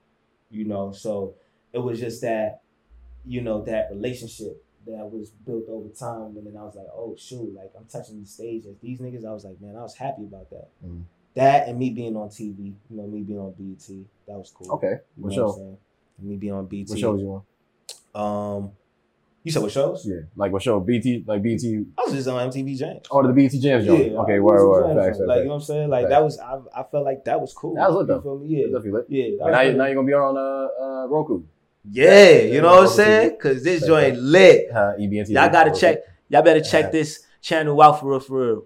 You 0.50 0.64
know, 0.64 0.90
so 0.90 1.34
it 1.72 1.78
was 1.78 2.00
just 2.00 2.22
that, 2.22 2.62
you 3.24 3.40
know, 3.40 3.62
that 3.62 3.88
relationship 3.92 4.64
that 4.86 5.08
was 5.08 5.30
built 5.30 5.64
over 5.68 5.88
time. 5.90 6.36
And 6.36 6.44
then 6.44 6.56
I 6.58 6.64
was 6.64 6.74
like, 6.74 6.88
oh, 6.92 7.14
shoot, 7.16 7.54
like 7.54 7.70
I'm 7.78 7.84
touching 7.84 8.20
the 8.20 8.26
stage 8.26 8.66
as 8.66 8.74
these 8.82 8.98
niggas. 8.98 9.24
I 9.24 9.32
was 9.32 9.44
like, 9.44 9.60
man, 9.60 9.76
I 9.76 9.82
was 9.82 9.94
happy 9.94 10.22
about 10.24 10.50
that. 10.50 10.68
Mm. 10.84 11.02
That 11.34 11.68
and 11.68 11.78
me 11.78 11.90
being 11.90 12.16
on 12.16 12.28
TV, 12.30 12.58
you 12.90 12.96
know, 12.96 13.06
me 13.06 13.20
being 13.20 13.38
on 13.38 13.52
BET, 13.56 13.86
that 14.26 14.36
was 14.36 14.50
cool. 14.50 14.72
Okay, 14.72 14.96
You 15.16 15.22
what 15.24 15.36
know 15.36 15.52
saying? 15.52 15.76
Me 16.22 16.36
being 16.36 16.52
on 16.52 16.66
BET. 16.66 16.88
What 16.88 16.98
shows 16.98 17.20
you 17.20 17.42
on? 18.14 18.56
Um, 18.62 18.70
you 19.42 19.50
said 19.50 19.62
what 19.62 19.72
shows? 19.72 20.04
Yeah, 20.06 20.20
like 20.36 20.52
what 20.52 20.62
show? 20.62 20.80
BET, 20.80 21.04
like 21.26 21.42
BET. 21.42 21.60
I 21.64 22.02
was 22.04 22.12
just 22.12 22.28
on 22.28 22.50
MTV 22.50 22.76
James. 22.76 23.06
Oh, 23.10 23.26
the 23.26 23.32
BET 23.32 23.52
Jams 23.52 23.86
joint. 23.86 24.12
okay, 24.12 24.36
I 24.36 24.38
word, 24.38 24.68
word, 24.68 25.02
facts, 25.02 25.18
Like 25.24 25.38
you 25.38 25.44
know 25.44 25.50
what 25.50 25.54
I'm 25.56 25.60
saying? 25.62 25.88
Like 25.88 26.04
Facts. 26.04 26.10
that 26.10 26.22
was 26.22 26.38
I, 26.38 26.80
I 26.80 26.82
felt 26.84 27.04
like 27.04 27.24
that 27.24 27.40
was 27.40 27.54
cool. 27.54 27.74
That 27.74 27.88
was 27.88 27.96
lit, 27.96 28.06
though. 28.08 28.20
feel 28.20 28.38
me? 28.38 28.48
Yeah. 28.48 28.64
Definitely 28.66 28.90
lit. 28.90 29.06
Yeah. 29.08 29.46
now, 29.46 29.62
lit. 29.62 29.76
now 29.76 29.86
you're 29.86 29.94
gonna 29.94 30.06
be 30.06 30.12
on 30.12 30.36
uh, 30.36 30.84
uh 30.84 31.06
Roku. 31.08 31.42
yeah, 31.90 32.30
you 32.32 32.60
know 32.60 32.68
what 32.68 32.82
I'm 32.82 32.88
saying? 32.88 33.38
Cause 33.40 33.64
this 33.64 33.86
joint 33.86 34.18
lit. 34.18 34.70
Uh, 34.70 34.92
EBN 34.98 35.26
TV. 35.26 35.30
Y'all 35.30 35.50
gotta 35.50 35.72
check. 35.72 36.00
Y'all 36.28 36.42
better 36.42 36.60
check 36.60 36.92
this 36.92 37.24
channel 37.40 37.80
out 37.80 37.98
for 37.98 38.10
real, 38.10 38.20
for 38.20 38.46
real. 38.46 38.64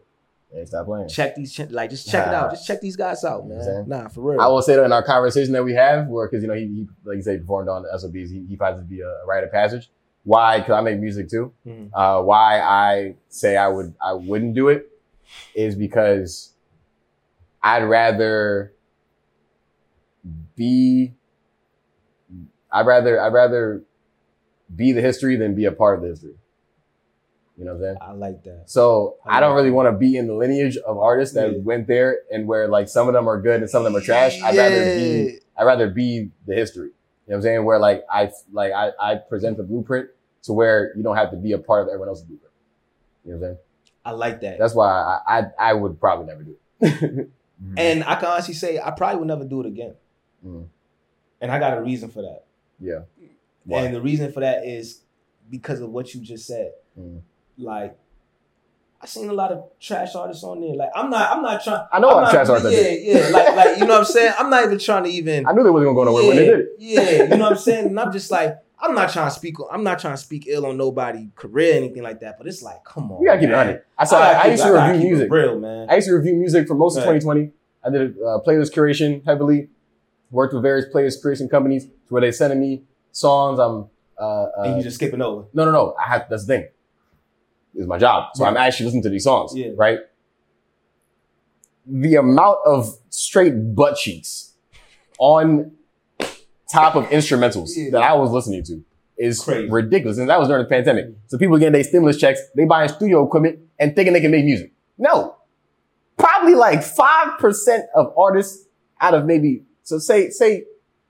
Hey, 0.55 0.65
stop 0.67 0.87
playing. 0.87 1.09
Check 1.09 1.35
these, 1.35 1.59
like, 1.71 1.91
just 1.91 2.09
check 2.09 2.29
it 2.29 2.33
out. 2.33 2.51
Just 2.53 2.65
check 2.65 2.81
these 2.81 2.95
guys 2.95 3.25
out, 3.25 3.43
You 3.45 3.55
know 3.55 3.57
man. 3.57 3.89
Nah, 3.89 4.09
for 4.09 4.21
real. 4.21 4.41
I 4.41 4.47
will 4.47 4.63
say 4.63 4.77
that 4.77 4.85
in 4.85 4.93
our 4.93 5.03
conversation 5.03 5.53
that 5.55 5.65
we 5.65 5.75
have, 5.75 6.07
where 6.07 6.29
because 6.29 6.43
you 6.43 6.49
know 6.49 6.55
he, 6.55 6.67
he 6.67 6.89
like 7.05 7.17
you 7.17 7.23
say 7.23 7.39
performed 7.39 7.69
on 7.69 7.83
the 7.83 7.99
SOBs, 7.99 8.31
he, 8.31 8.45
he 8.49 8.55
finds 8.57 8.79
it 8.79 8.83
to 8.83 8.89
be 8.89 9.01
a, 9.01 9.27
rite 9.27 9.43
of 9.43 9.51
passage. 9.51 9.91
Why? 10.23 10.61
Because 10.61 10.75
I 10.75 10.81
make 10.81 11.01
music 11.01 11.29
too. 11.29 11.53
Mhm. 11.67 11.91
Uh, 11.93 12.23
why 12.23 12.61
I 12.61 13.17
say 13.29 13.57
I 13.57 13.67
would 13.67 13.95
I 14.01 14.13
wouldn't 14.13 14.55
do 14.55 14.69
it 14.69 14.89
is 15.57 15.75
because 15.75 16.53
I'd 17.61 17.83
rather 17.83 18.73
be 20.55 21.15
I'd 22.71 22.87
rather 22.87 23.21
I'd 23.21 23.33
rather 23.33 23.83
be 24.75 24.93
the 24.93 25.01
history 25.03 25.37
than 25.37 25.55
be 25.57 25.65
a 25.65 25.73
part 25.73 25.97
of 25.97 26.03
the 26.03 26.09
history. 26.11 26.35
You 27.57 27.65
know 27.65 27.75
what 27.75 27.77
I'm 27.77 27.83
saying? 27.83 27.97
I 28.01 28.13
like 28.13 28.43
that. 28.45 28.65
So 28.67 29.17
I 29.25 29.37
I 29.37 29.41
don't 29.41 29.55
really 29.55 29.71
want 29.71 29.87
to 29.89 29.93
be 29.97 30.17
in 30.17 30.27
the 30.27 30.35
lineage 30.35 30.77
of 30.79 30.99
artists 30.99 31.35
that 31.37 31.53
Yeah. 31.53 31.59
went 31.59 31.87
there 31.87 32.19
and 32.33 32.49
where 32.49 32.67
like 32.69 32.89
some 32.89 33.07
of 33.09 33.15
them 33.15 33.29
are 33.29 33.41
good 33.41 33.61
and 33.61 33.71
some 33.71 33.85
of 33.87 33.93
them 33.93 34.01
are 34.01 34.05
trash. 34.05 34.41
I'd 34.43 34.57
rather 34.57 34.85
be 34.97 35.39
I'd 35.57 35.65
rather 35.65 35.89
be 35.89 36.31
the 36.47 36.55
history. 36.55 36.89
You 36.89 36.93
know 37.29 37.37
what 37.37 37.37
I'm 37.37 37.43
saying? 37.43 37.65
Where 37.65 37.79
like 37.79 38.05
I 38.11 38.31
like 38.53 38.73
I, 38.73 38.91
I 39.01 39.15
present 39.17 39.57
the 39.57 39.63
blueprint 39.63 40.09
to 40.43 40.53
where 40.53 40.93
you 40.97 41.03
don't 41.03 41.17
have 41.17 41.31
to 41.31 41.37
be 41.37 41.53
a 41.53 41.59
part 41.59 41.83
of 41.83 41.89
everyone 41.89 42.09
else's 42.09 42.25
blueprint. 42.25 42.53
You 43.25 43.33
know 43.33 43.39
what 43.39 43.47
I'm 43.47 43.53
saying? 43.55 43.59
I 44.05 44.11
like 44.11 44.41
that. 44.41 44.59
That's 44.59 44.75
why 44.75 44.89
I 44.91 45.39
I, 45.39 45.47
I 45.59 45.73
would 45.75 46.01
probably 46.01 46.27
never 46.27 46.43
do 46.43 46.57
it. 46.81 47.31
And 47.79 48.03
I 48.05 48.17
can 48.17 48.27
honestly 48.29 48.53
say 48.53 48.79
I 48.81 48.91
probably 48.91 49.21
would 49.21 49.29
never 49.29 49.45
do 49.45 49.61
it 49.61 49.67
again. 49.67 49.95
Mm. 50.45 50.67
And 51.41 51.51
I 51.53 51.59
got 51.61 51.79
a 51.79 51.81
reason 51.81 52.11
for 52.11 52.21
that. 52.23 52.45
yeah. 52.81 53.03
Why? 53.65 53.83
And 53.85 53.95
the 53.95 54.03
reason 54.03 54.33
for 54.33 54.41
that 54.41 54.67
is 54.67 55.01
because 55.49 55.81
of 55.81 55.89
what 55.91 56.13
you 56.13 56.21
just 56.21 56.47
said. 56.47 56.73
Mm. 56.99 57.21
Like, 57.59 57.97
I 59.01 59.07
seen 59.07 59.29
a 59.29 59.33
lot 59.33 59.53
of 59.53 59.65
trash 59.81 60.15
artists 60.15 60.43
on 60.45 60.61
there. 60.61 60.75
Like, 60.75 60.91
I'm 60.95 61.11
not, 61.11 61.31
I'm 61.31 61.43
not 61.43 61.63
trying. 61.63 61.87
I 61.93 61.99
know 62.01 62.11
I'm 62.11 62.17
I'm 62.19 62.23
not, 62.25 62.31
trash 62.33 62.49
artists. 62.49 62.73
Yeah, 62.73 62.89
yeah. 63.21 63.29
Like, 63.29 63.55
like 63.57 63.79
you 63.79 63.85
know 63.87 63.95
what 63.95 63.99
I'm 64.01 64.05
saying. 64.07 64.33
I'm 64.39 64.51
not 64.51 64.65
even 64.65 64.79
trying 64.79 65.05
to 65.05 65.11
even. 65.11 65.47
I 65.47 65.53
knew 65.53 65.63
they 65.63 65.71
wasn't 65.71 65.95
gonna 65.95 65.97
go 65.97 66.05
nowhere 66.05 66.27
when 66.27 66.37
they 66.37 66.47
did 66.47 66.61
it. 66.61 66.69
Yeah, 66.79 67.23
you 67.25 67.29
know 67.29 67.39
what 67.45 67.53
I'm 67.53 67.59
saying. 67.59 67.87
And 67.89 68.01
I'm 68.01 68.11
just 68.13 68.31
like, 68.31 68.57
I'm 68.81 68.95
not 68.95 69.13
trying 69.13 69.29
to 69.29 69.35
speak. 69.35 69.57
I'm 69.71 69.85
not 69.85 69.99
trying 69.99 70.15
to 70.15 70.19
speak 70.23 70.47
ill 70.49 70.65
on 70.67 70.77
nobody 70.79 71.29
career 71.37 71.75
or 71.75 71.77
anything 71.77 72.03
like 72.03 72.21
that. 72.21 72.39
But 72.39 72.47
it's 72.47 72.63
like, 72.63 72.83
come 72.85 73.13
on, 73.13 73.21
You 73.21 73.29
gotta 73.29 73.41
keep 73.41 73.49
it 73.51 73.53
man. 73.53 73.67
honey. 73.67 73.79
I 73.99 74.05
saw. 74.05 74.19
gotta 74.19 74.39
I, 74.39 74.51
used 74.51 74.63
to 74.63 74.69
gotta 74.71 74.93
review 74.93 75.09
music. 75.11 75.31
real 75.31 75.59
man. 75.59 75.87
I 75.91 75.95
used 75.97 76.09
to 76.09 76.15
review 76.15 76.35
music 76.37 76.67
for 76.67 76.75
most 76.75 76.97
of 76.97 77.05
Right. 77.05 77.21
2020. 77.21 77.51
I 77.87 77.91
did 77.91 78.17
uh, 78.19 78.39
playlist 78.47 78.73
curation 78.73 79.23
heavily. 79.25 79.69
Worked 80.31 80.55
with 80.55 80.63
various 80.63 80.87
playlist 80.93 81.21
creation 81.21 81.49
companies 81.49 81.87
where 82.09 82.23
they 82.23 82.33
sending 82.33 82.59
me 82.59 82.83
songs. 83.13 83.59
I'm 83.61 83.87
uh, 84.19 84.47
and 84.59 84.75
uh, 84.75 84.77
you 84.79 84.83
just 84.83 84.97
skipping 84.97 85.21
over. 85.21 85.45
no, 85.53 85.65
no, 85.67 85.71
no. 85.73 85.95
I 86.03 86.09
have 86.09 86.27
that's 86.31 86.47
the 86.47 86.57
thing. 86.57 86.69
It's 87.75 87.87
my 87.89 87.99
job, 87.99 88.31
so 88.35 88.45
I'm 88.45 88.57
actually 88.57 88.87
listening 88.87 89.03
to 89.05 89.09
these 89.11 89.25
songs. 89.25 89.53
Yeah. 89.57 89.71
Right. 89.77 89.99
The 91.87 92.17
amount 92.17 92.59
of 92.65 92.97
straight 93.11 93.75
butt 93.75 93.97
cheeks 93.97 94.55
on 95.19 95.73
top 96.73 96.95
of 96.97 97.05
instrumentals 97.07 97.71
Yeah. 97.77 97.91
that 97.93 98.03
I 98.03 98.15
was 98.15 98.31
listening 98.31 98.63
to 98.65 98.83
is 99.19 99.41
Crazy. 99.41 99.69
ridiculous. 99.71 100.19
And 100.19 100.29
that 100.31 100.39
was 100.39 100.49
during 100.49 100.63
the 100.63 100.69
pandemic. 100.69 101.07
So 101.27 101.37
people 101.39 101.57
getting 101.59 101.73
their 101.75 101.85
stimulus 101.85 102.17
checks, 102.17 102.41
they 102.57 102.65
buying 102.65 102.89
studio 102.89 103.25
equipment 103.25 103.59
and 103.79 103.95
thinking 103.95 104.13
they 104.13 104.21
can 104.21 104.31
make 104.31 104.45
music. 104.45 104.73
No. 104.99 105.37
Probably 106.17 106.55
like 106.55 106.81
5% 106.81 107.81
of 107.95 108.13
artists 108.17 108.67
out 109.01 109.15
of 109.15 109.27
maybe, 109.27 109.65
so 109.83 109.99
say, 109.99 110.31
say, 110.31 110.65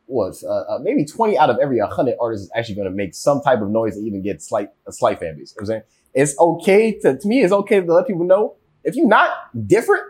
what, 0.07 0.35
uh, 0.45 0.49
uh, 0.49 0.79
maybe 0.83 1.05
20 1.07 1.39
out 1.39 1.49
of 1.51 1.59
every 1.63 1.81
100 1.81 2.17
artists 2.21 2.47
is 2.47 2.53
actually 2.55 2.75
going 2.75 2.89
to 2.89 2.95
make 2.95 3.15
some 3.15 3.41
type 3.41 3.63
of 3.63 3.71
noise 3.71 3.97
and 3.97 4.07
even 4.07 4.23
get 4.23 4.43
slight, 4.43 4.71
a 4.87 4.93
slight 4.93 5.21
fan 5.21 5.37
base. 5.39 5.55
You 5.57 5.63
know 5.63 5.67
what 5.69 5.77
I'm 5.77 5.81
saying? 5.81 5.83
It's 6.15 6.39
okay 6.39 6.99
to, 7.01 7.19
to 7.19 7.29
me, 7.29 7.43
it's 7.43 7.53
okay 7.53 7.81
to 7.81 7.93
let 7.93 8.07
people 8.07 8.25
know 8.25 8.57
if 8.85 8.95
you're 8.95 9.09
not 9.09 9.31
different, 9.67 10.05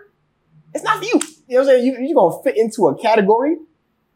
it's 0.75 0.85
not 0.85 0.99
for 0.99 1.05
you. 1.05 1.21
You 1.49 1.57
know 1.57 1.61
what 1.61 1.61
I'm 1.61 1.67
saying? 1.67 1.87
You, 1.87 2.07
you're 2.07 2.15
going 2.15 2.39
to 2.39 2.43
fit 2.43 2.57
into 2.59 2.89
a 2.89 2.99
category. 3.01 3.57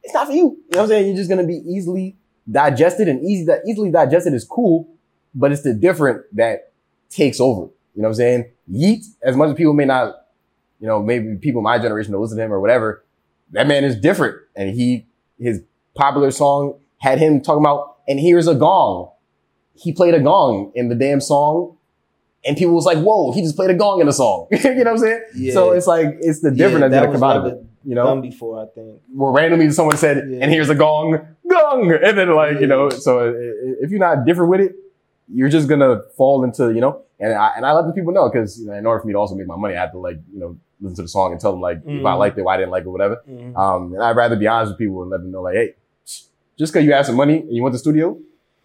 It's 0.02 0.12
not 0.12 0.26
for 0.26 0.32
you. 0.32 0.38
You 0.38 0.56
know 0.72 0.78
what 0.78 0.82
I'm 0.82 0.88
saying? 0.88 1.06
You're 1.06 1.16
just 1.16 1.30
going 1.30 1.40
to 1.40 1.46
be 1.46 1.62
easily 1.68 2.16
digested 2.50 3.08
and 3.08 3.24
easy 3.24 3.44
that 3.46 3.60
easily 3.68 3.90
digested 3.90 4.34
is 4.34 4.44
cool, 4.44 4.88
but 5.34 5.52
it's 5.52 5.62
the 5.62 5.74
different 5.74 6.24
that 6.36 6.72
takes 7.10 7.40
over. 7.40 7.70
You 7.94 8.02
know 8.02 8.08
what 8.08 8.08
I'm 8.08 8.14
saying? 8.14 8.50
Yeat, 8.68 9.04
as 9.22 9.36
much 9.36 9.50
as 9.50 9.54
people 9.54 9.72
may 9.72 9.84
not, 9.84 10.14
you 10.80 10.86
know, 10.86 11.02
maybe 11.02 11.36
people 11.36 11.62
my 11.62 11.78
generation 11.78 12.12
don't 12.12 12.22
listen 12.22 12.38
to 12.38 12.44
him 12.44 12.52
or 12.52 12.60
whatever, 12.60 13.04
that 13.52 13.66
man 13.66 13.84
is 13.84 13.96
different. 13.96 14.36
And 14.56 14.74
he, 14.74 15.06
his 15.38 15.62
popular 15.94 16.30
song 16.30 16.78
had 16.98 17.18
him 17.18 17.40
talking 17.40 17.62
about, 17.62 17.96
and 18.06 18.18
here's 18.18 18.46
a 18.46 18.54
gong. 18.54 19.10
He 19.74 19.92
played 19.92 20.14
a 20.14 20.20
gong 20.20 20.72
in 20.74 20.88
the 20.88 20.94
damn 20.94 21.20
song. 21.20 21.76
And 22.44 22.56
people 22.56 22.74
was 22.74 22.84
like, 22.84 22.98
whoa, 22.98 23.32
he 23.32 23.42
just 23.42 23.56
played 23.56 23.70
a 23.70 23.74
gong 23.74 24.00
in 24.00 24.08
a 24.08 24.12
song. 24.12 24.46
you 24.52 24.58
know 24.62 24.74
what 24.74 24.86
I'm 24.88 24.98
saying? 24.98 25.22
Yeah. 25.34 25.52
So 25.54 25.72
it's 25.72 25.86
like, 25.86 26.16
it's 26.20 26.40
the 26.40 26.50
difference 26.50 26.82
Yeah, 26.82 26.88
that's 26.88 26.92
that 26.92 27.06
gonna 27.06 27.18
come 27.18 27.22
out 27.30 27.36
of 27.38 27.46
it. 27.46 27.64
You 27.84 27.94
know? 27.94 28.04
done 28.04 28.20
before, 28.20 28.62
I 28.62 28.66
think. 28.74 29.00
Well, 29.12 29.32
randomly 29.32 29.70
someone 29.70 29.96
said, 29.96 30.16
Yeah. 30.30 30.38
and 30.42 30.50
here's 30.52 30.68
a 30.70 30.74
gong, 30.74 31.18
gong. 31.48 31.92
And 32.02 32.16
then 32.18 32.30
like, 32.34 32.60
you 32.60 32.66
know, 32.66 32.90
so 32.90 33.34
if 33.80 33.90
you're 33.90 33.98
not 34.00 34.24
different 34.24 34.50
with 34.50 34.60
it, 34.60 34.72
you're 35.32 35.48
just 35.48 35.68
gonna 35.68 36.02
fall 36.16 36.44
into, 36.44 36.72
you 36.72 36.80
know, 36.80 37.02
and 37.20 37.34
I, 37.34 37.52
and 37.56 37.66
I 37.66 37.72
let 37.72 37.86
the 37.86 37.92
people 37.92 38.12
know 38.12 38.28
because, 38.30 38.60
you 38.60 38.66
know, 38.66 38.72
in 38.74 38.86
order 38.86 39.00
for 39.00 39.06
me 39.08 39.12
to 39.14 39.18
also 39.18 39.34
make 39.34 39.46
my 39.46 39.56
money, 39.56 39.74
I 39.74 39.80
have 39.80 39.92
to 39.92 39.98
like, 39.98 40.18
you 40.32 40.38
know, 40.38 40.56
listen 40.80 40.96
to 40.96 41.02
the 41.02 41.08
song 41.08 41.32
and 41.32 41.40
tell 41.40 41.50
them 41.52 41.60
like, 41.60 41.78
if 41.84 42.04
I 42.06 42.10
Mhm. 42.12 42.18
liked 42.18 42.38
it, 42.38 42.42
why 42.44 42.54
I 42.54 42.58
didn't 42.58 42.70
like 42.70 42.84
it, 42.84 42.86
or 42.86 42.92
whatever. 42.92 43.20
Mhm. 43.28 43.56
Um, 43.56 43.94
and 43.94 44.02
I'd 44.02 44.16
rather 44.16 44.36
be 44.36 44.46
honest 44.46 44.72
with 44.72 44.78
people 44.78 45.02
and 45.02 45.10
let 45.10 45.20
them 45.22 45.32
know 45.32 45.42
like, 45.42 45.54
hey, 45.56 45.74
just 46.58 46.72
cause 46.72 46.84
you 46.84 46.92
have 46.92 47.04
some 47.06 47.16
money 47.16 47.40
and 47.40 47.50
you 47.52 47.62
went 47.62 47.72
to 47.72 47.74
the 47.76 47.80
studio, 47.80 48.16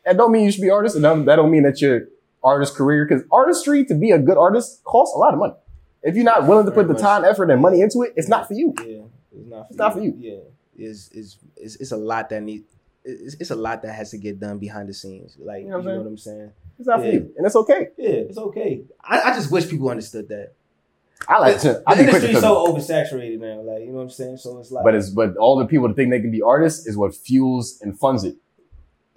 that 0.06 0.16
don't 0.18 0.32
mean 0.32 0.46
you 0.46 0.52
should 0.52 0.62
be 0.62 0.70
artist. 0.70 0.96
And 0.96 1.04
that 1.06 1.36
don't 1.36 1.50
mean 1.52 1.64
that 1.64 1.82
your 1.82 2.04
artist 2.44 2.76
career, 2.76 3.08
cause 3.08 3.22
artistry 3.32 3.86
to 3.86 3.96
be 3.96 4.12
a 4.12 4.20
good 4.20 4.38
artist 4.38 4.84
costs 4.84 5.16
a 5.16 5.20
lot 5.20 5.34
of 5.34 5.40
money. 5.40 5.54
If 6.02 6.16
you're 6.16 6.26
not 6.26 6.48
willing 6.48 6.66
to 6.66 6.72
put 6.72 6.88
the 6.88 6.96
time, 6.96 7.24
effort, 7.24 7.50
and 7.50 7.62
money 7.62 7.82
into 7.82 8.02
it, 8.02 8.14
it's 8.16 8.28
not 8.28 8.48
for 8.48 8.54
you. 8.54 8.74
Yeah, 8.80 9.04
it's 9.32 9.50
not. 9.50 9.68
For 9.68 9.68
It's 9.70 9.78
not 9.78 9.94
for 9.94 10.02
you. 10.02 10.14
Yeah, 10.18 10.40
it's 10.78 11.10
it's 11.14 11.38
it's, 11.56 11.76
it's 11.78 11.92
a 11.92 11.98
lot 11.98 12.30
that 12.30 12.44
need. 12.44 12.64
It's, 13.06 13.36
it's 13.36 13.52
a 13.52 13.56
lot 13.56 13.82
that 13.84 13.94
has 13.94 14.12
to 14.12 14.18
get 14.18 14.40
done 14.40 14.60
behind 14.60 14.90
the 14.90 14.94
scenes. 14.94 15.38
Like 15.40 15.62
You 15.62 15.66
you 15.68 15.72
know 15.72 15.82
know, 15.82 15.84
what 15.84 15.92
I'm 15.92 16.04
what 16.04 16.10
I'm 16.12 16.18
saying? 16.18 16.52
It's 16.80 16.88
not 16.88 17.00
for 17.00 17.06
you. 17.06 17.34
And 17.38 17.46
it's 17.46 17.56
okay. 17.56 17.90
Yeah, 17.98 18.10
it's 18.10 18.38
okay. 18.38 18.84
I, 19.04 19.22
I 19.22 19.34
just 19.34 19.52
wish 19.52 19.70
people 19.70 19.90
understood 19.90 20.30
that. 20.30 20.54
I 21.28 21.40
like 21.40 21.60
to, 21.62 21.74
the 21.74 21.84
I 21.88 21.96
be 21.96 22.02
industry's 22.02 22.40
so 22.42 22.68
oversaturated 22.68 23.40
now. 23.40 23.62
Like 23.62 23.82
you 23.82 23.88
know 23.88 23.94
what 23.94 24.02
I'm 24.04 24.10
saying. 24.10 24.38
So 24.38 24.60
it's 24.60 24.72
like, 24.72 24.84
But 24.84 24.96
it's 24.96 25.10
but 25.10 25.38
all 25.38 25.58
the 25.58 25.66
people 25.66 25.88
that 25.88 25.96
think 25.96 26.12
they 26.12 26.20
can 26.20 26.32
be 26.32 26.42
artists 26.42 26.86
is 26.86 26.98
what 26.98 27.16
fuels 27.16 27.80
and 27.82 27.98
funds 27.98 28.24
it. 28.24 28.36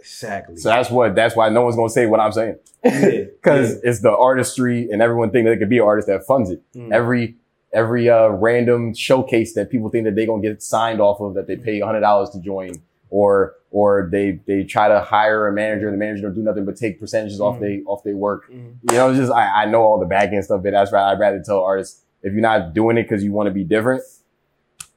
Exactly. 0.06 0.56
So 0.56 0.68
that's 0.68 0.90
what 0.90 1.14
that's 1.14 1.34
why 1.36 1.48
no 1.48 1.62
one's 1.62 1.76
gonna 1.76 1.88
say 1.90 2.06
what 2.06 2.20
I'm 2.20 2.32
saying. 2.32 2.56
yeah, 2.84 3.00
Because 3.42 3.80
it's 3.82 4.00
the 4.00 4.16
artistry 4.16 4.88
and 4.90 5.02
everyone 5.02 5.30
think 5.30 5.44
that 5.46 5.50
they 5.54 5.58
could 5.58 5.68
be 5.68 5.78
an 5.78 5.84
artist 5.84 6.08
that 6.08 6.24
funds 6.26 6.50
it. 6.50 6.62
Mm. 6.74 6.92
Every 6.92 7.36
every 7.72 8.08
uh 8.08 8.28
random 8.28 8.94
showcase 8.94 9.54
that 9.54 9.70
people 9.70 9.88
think 9.90 10.04
that 10.04 10.14
they're 10.14 10.26
gonna 10.26 10.42
get 10.42 10.62
signed 10.62 11.00
off 11.00 11.20
of 11.20 11.34
that 11.34 11.46
they 11.46 11.56
pay 11.56 11.80
hundred 11.80 12.00
dollars 12.00 12.30
to 12.30 12.40
join 12.40 12.70
or 13.10 13.54
or 13.70 14.08
they 14.10 14.40
they 14.46 14.62
try 14.64 14.88
to 14.88 15.00
hire 15.00 15.48
a 15.48 15.52
manager 15.52 15.86
and 15.88 15.94
the 15.94 15.98
manager 15.98 16.22
don't 16.22 16.34
do 16.34 16.42
nothing 16.42 16.64
but 16.64 16.76
take 16.76 16.98
percentages 17.00 17.40
off 17.40 17.56
Mhm. 17.56 17.60
they 17.60 17.82
off 17.86 18.02
their 18.04 18.16
work. 18.16 18.50
Mhm. 18.50 18.76
You 18.90 18.96
know, 18.96 19.10
it's 19.10 19.18
just 19.18 19.32
I, 19.32 19.62
I 19.62 19.66
know 19.66 19.82
all 19.82 19.98
the 19.98 20.06
back 20.06 20.32
end 20.32 20.44
stuff, 20.44 20.62
but 20.62 20.70
that's 20.72 20.92
why 20.92 21.00
I'd 21.10 21.18
rather 21.18 21.42
tell 21.44 21.60
artists 21.62 22.02
if 22.22 22.32
you're 22.32 22.40
not 22.40 22.72
doing 22.72 22.96
it 22.96 23.02
because 23.02 23.22
you 23.24 23.32
want 23.32 23.46
to 23.48 23.52
be 23.52 23.64
different, 23.64 24.02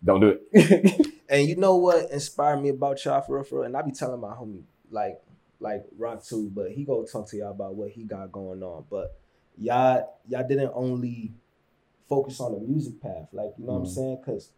don't 0.03 0.21
do 0.21 0.37
it. 0.51 1.07
And 1.31 1.47
you 1.47 1.55
know 1.57 1.75
what 1.75 2.09
inspired 2.09 2.57
me 2.57 2.69
about 2.69 3.05
y'all 3.05 3.21
for 3.21 3.35
real, 3.35 3.43
for 3.43 3.55
real? 3.57 3.65
And 3.65 3.77
I 3.77 3.83
be 3.83 3.91
telling 3.91 4.19
my 4.19 4.29
homie 4.33 4.63
like 4.91 5.21
like 5.59 5.83
Rock 5.97 6.23
too, 6.23 6.49
but 6.53 6.71
he 6.71 6.83
go 6.85 7.03
talk 7.05 7.27
to 7.29 7.37
y'all 7.37 7.51
about 7.51 7.75
what 7.75 7.89
he 7.89 8.03
got 8.03 8.31
going 8.31 8.63
on. 8.63 8.85
But 8.89 9.17
y'all 9.57 10.19
y'all 10.27 10.47
didn't 10.47 10.71
only 10.73 11.33
focus 12.07 12.39
on 12.39 12.53
the 12.53 12.59
music 12.59 13.01
path, 13.01 13.27
like 13.31 13.53
you 13.57 13.65
know 13.65 13.73
what 13.73 13.79
I'm 13.79 13.85
Mhm. 13.85 13.87
saying? 13.95 14.21
Cause 14.23 14.51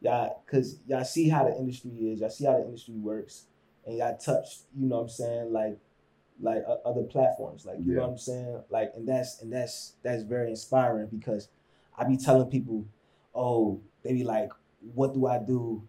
y'all 0.00 0.42
cause 0.46 0.78
y'all 0.86 1.04
see 1.04 1.28
how 1.28 1.44
the 1.44 1.56
industry 1.56 1.90
is, 2.10 2.20
y'all 2.20 2.30
see 2.30 2.44
how 2.44 2.58
the 2.58 2.64
industry 2.64 2.94
works, 2.94 3.44
and 3.86 3.96
y'all 3.98 4.16
touch, 4.16 4.60
you 4.76 4.86
know 4.86 4.96
what 4.96 5.02
I'm 5.02 5.08
saying, 5.08 5.52
like 5.52 5.78
like 6.40 6.62
uh, 6.68 6.76
other 6.84 7.02
platforms, 7.04 7.64
like 7.64 7.78
you 7.78 7.94
know 7.94 8.02
what 8.02 8.10
I'm 8.10 8.18
saying, 8.18 8.62
like 8.70 8.92
and 8.94 9.06
that's 9.08 9.40
and 9.42 9.52
that's 9.52 9.94
that's 10.02 10.22
very 10.22 10.50
inspiring 10.50 11.06
because 11.06 11.48
I 11.96 12.04
be 12.04 12.16
telling 12.18 12.50
people, 12.50 12.84
oh, 13.34 13.80
they 14.02 14.12
be 14.12 14.24
like, 14.24 14.50
what 14.94 15.14
do 15.14 15.26
I 15.26 15.38
do 15.38 15.86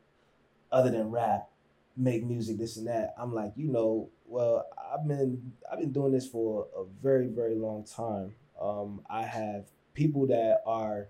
other 0.72 0.90
than 0.92 1.10
rap, 1.12 1.50
make 1.98 2.24
music, 2.24 2.58
this 2.58 2.78
and 2.78 2.88
that? 2.88 3.14
I'm 3.18 3.34
like, 3.34 3.54
you 3.56 3.68
know, 3.68 4.10
well, 4.26 4.66
I've 4.94 5.08
been 5.08 5.54
I've 5.72 5.80
been 5.80 5.92
doing 5.92 6.12
this 6.12 6.28
for 6.28 6.68
a 6.76 6.84
very 7.02 7.28
very 7.28 7.56
long 7.56 7.84
time. 7.84 8.36
Um, 8.62 9.02
I 9.10 9.24
have 9.24 9.66
people 9.94 10.28
that 10.28 10.62
are, 10.66 11.10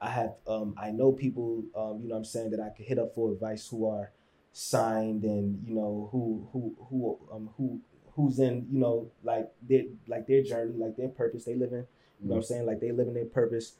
I 0.00 0.10
have 0.10 0.34
um, 0.46 0.74
I 0.78 0.90
know 0.90 1.12
people, 1.12 1.64
um, 1.74 2.00
you 2.02 2.08
know, 2.08 2.14
what 2.14 2.18
I'm 2.18 2.24
saying 2.24 2.50
that 2.50 2.60
I 2.60 2.70
could 2.70 2.86
hit 2.86 2.98
up 2.98 3.14
for 3.14 3.32
advice 3.32 3.66
who 3.68 3.88
are 3.88 4.12
signed 4.58 5.22
and 5.24 5.62
you 5.68 5.74
know 5.74 6.08
who 6.10 6.48
who 6.50 6.74
who 6.88 7.18
um 7.30 7.50
who 7.58 7.78
who's 8.14 8.38
in 8.38 8.66
you 8.72 8.78
know 8.78 9.10
like 9.22 9.50
their 9.68 9.82
like 10.08 10.26
their 10.26 10.42
journey 10.42 10.72
like 10.78 10.96
their 10.96 11.10
purpose 11.10 11.44
they 11.44 11.54
live 11.54 11.72
in 11.72 11.86
you 12.20 12.28
know 12.28 12.36
what 12.36 12.36
I'm 12.36 12.42
saying 12.42 12.64
like 12.64 12.80
they 12.80 12.90
live 12.90 13.06
in 13.06 13.12
their 13.12 13.26
purpose 13.26 13.74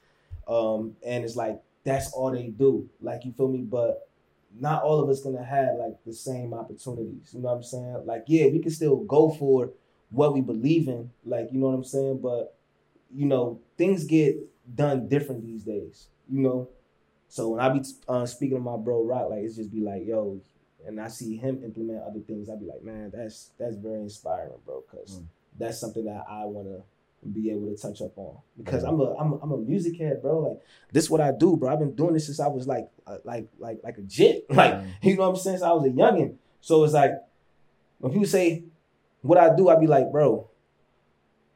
um 0.46 0.94
and 1.02 1.24
it's 1.24 1.34
like 1.34 1.62
that's 1.82 2.12
all 2.12 2.30
they 2.30 2.48
do 2.48 2.90
like 3.00 3.24
you 3.24 3.32
feel 3.32 3.48
me 3.48 3.62
but 3.62 4.05
not 4.58 4.82
all 4.82 5.00
of 5.02 5.08
us 5.08 5.20
gonna 5.22 5.44
have 5.44 5.76
like 5.78 5.96
the 6.04 6.12
same 6.12 6.54
opportunities 6.54 7.30
you 7.32 7.40
know 7.40 7.48
what 7.48 7.56
I'm 7.56 7.62
saying? 7.62 8.02
Like 8.04 8.24
yeah 8.26 8.46
we 8.46 8.58
can 8.60 8.70
still 8.70 8.96
go 8.96 9.30
for 9.30 9.70
what 10.10 10.32
we 10.34 10.40
believe 10.40 10.88
in 10.88 11.10
like 11.24 11.48
you 11.52 11.58
know 11.58 11.66
what 11.68 11.74
I'm 11.74 11.84
saying? 11.84 12.18
But 12.22 12.56
you 13.14 13.26
know 13.26 13.60
things 13.76 14.04
get 14.04 14.36
done 14.74 15.08
different 15.08 15.44
these 15.46 15.62
days 15.62 16.08
you 16.28 16.40
know? 16.42 16.68
So 17.28 17.48
when 17.50 17.60
I 17.60 17.68
be 17.70 17.82
uh, 18.08 18.24
speaking 18.26 18.56
to 18.56 18.62
my 18.62 18.76
bro 18.76 19.02
Rock, 19.04 19.30
like 19.30 19.40
it's 19.40 19.56
just 19.56 19.72
be 19.72 19.80
like, 19.80 20.06
yo, 20.06 20.40
and 20.86 21.00
I 21.00 21.08
see 21.08 21.36
him 21.36 21.60
implement 21.64 22.02
other 22.02 22.20
things, 22.20 22.48
I'd 22.48 22.60
be 22.60 22.66
like, 22.66 22.82
man, 22.84 23.10
that's 23.12 23.50
that's 23.58 23.76
very 23.76 24.00
inspiring, 24.00 24.52
bro, 24.64 24.82
because 24.90 25.18
Mm. 25.18 25.26
that's 25.58 25.78
something 25.80 26.04
that 26.04 26.24
I 26.28 26.44
want 26.44 26.68
to 26.68 26.82
be 27.32 27.50
able 27.50 27.74
to 27.74 27.76
touch 27.76 28.00
up 28.02 28.16
on 28.16 28.38
because 28.56 28.82
I'm 28.82 29.00
a 29.00 29.14
I'm 29.14 29.32
a, 29.32 29.36
I'm 29.38 29.52
a 29.52 29.58
music 29.58 29.98
head, 29.98 30.22
bro. 30.22 30.40
Like 30.40 30.58
this 30.92 31.04
is 31.04 31.10
what 31.10 31.20
I 31.20 31.32
do, 31.32 31.56
bro. 31.56 31.72
I've 31.72 31.78
been 31.78 31.94
doing 31.94 32.14
this 32.14 32.26
since 32.26 32.40
I 32.40 32.48
was 32.48 32.66
like 32.66 32.88
uh, 33.06 33.18
like 33.24 33.48
like 33.58 33.80
like 33.82 33.98
a 33.98 34.02
jit, 34.02 34.44
like 34.50 34.80
you 35.02 35.16
know 35.16 35.22
what 35.22 35.28
I'm 35.30 35.36
saying. 35.36 35.58
Since 35.58 35.62
I 35.62 35.72
was 35.72 35.86
a 35.86 35.90
youngin, 35.90 36.36
so 36.60 36.84
it's 36.84 36.94
like 36.94 37.12
when 37.98 38.12
people 38.12 38.26
say 38.26 38.64
what 39.22 39.38
I 39.38 39.54
do, 39.54 39.68
I 39.68 39.76
be 39.76 39.86
like, 39.86 40.10
bro, 40.10 40.48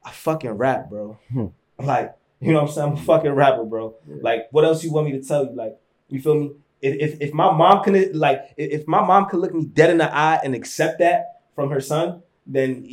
I 0.04 0.10
fucking 0.10 0.52
rap, 0.52 0.88
bro. 0.88 1.18
Hmm. 1.32 1.46
Like 1.82 2.14
you 2.40 2.52
know 2.52 2.60
what 2.60 2.68
I'm 2.68 2.74
saying. 2.74 2.88
I'm 2.88 2.98
a 2.98 3.00
fucking 3.00 3.32
rapper, 3.32 3.64
bro. 3.64 3.96
Yeah. 4.06 4.16
Like 4.20 4.48
what 4.50 4.64
else 4.64 4.84
you 4.84 4.92
want 4.92 5.06
me 5.06 5.12
to 5.12 5.22
tell 5.26 5.46
you? 5.46 5.52
Like 5.52 5.78
you 6.08 6.20
feel 6.20 6.34
me? 6.34 6.50
If 6.82 7.14
if, 7.14 7.20
if 7.22 7.32
my 7.32 7.50
mom 7.52 7.82
can 7.82 8.12
like 8.12 8.52
if 8.58 8.86
my 8.86 9.00
mom 9.00 9.30
could 9.30 9.40
look 9.40 9.54
me 9.54 9.64
dead 9.64 9.88
in 9.88 9.96
the 9.96 10.14
eye 10.14 10.40
and 10.44 10.54
accept 10.54 10.98
that 10.98 11.40
from 11.54 11.70
her 11.70 11.80
son, 11.80 12.22
then 12.46 12.86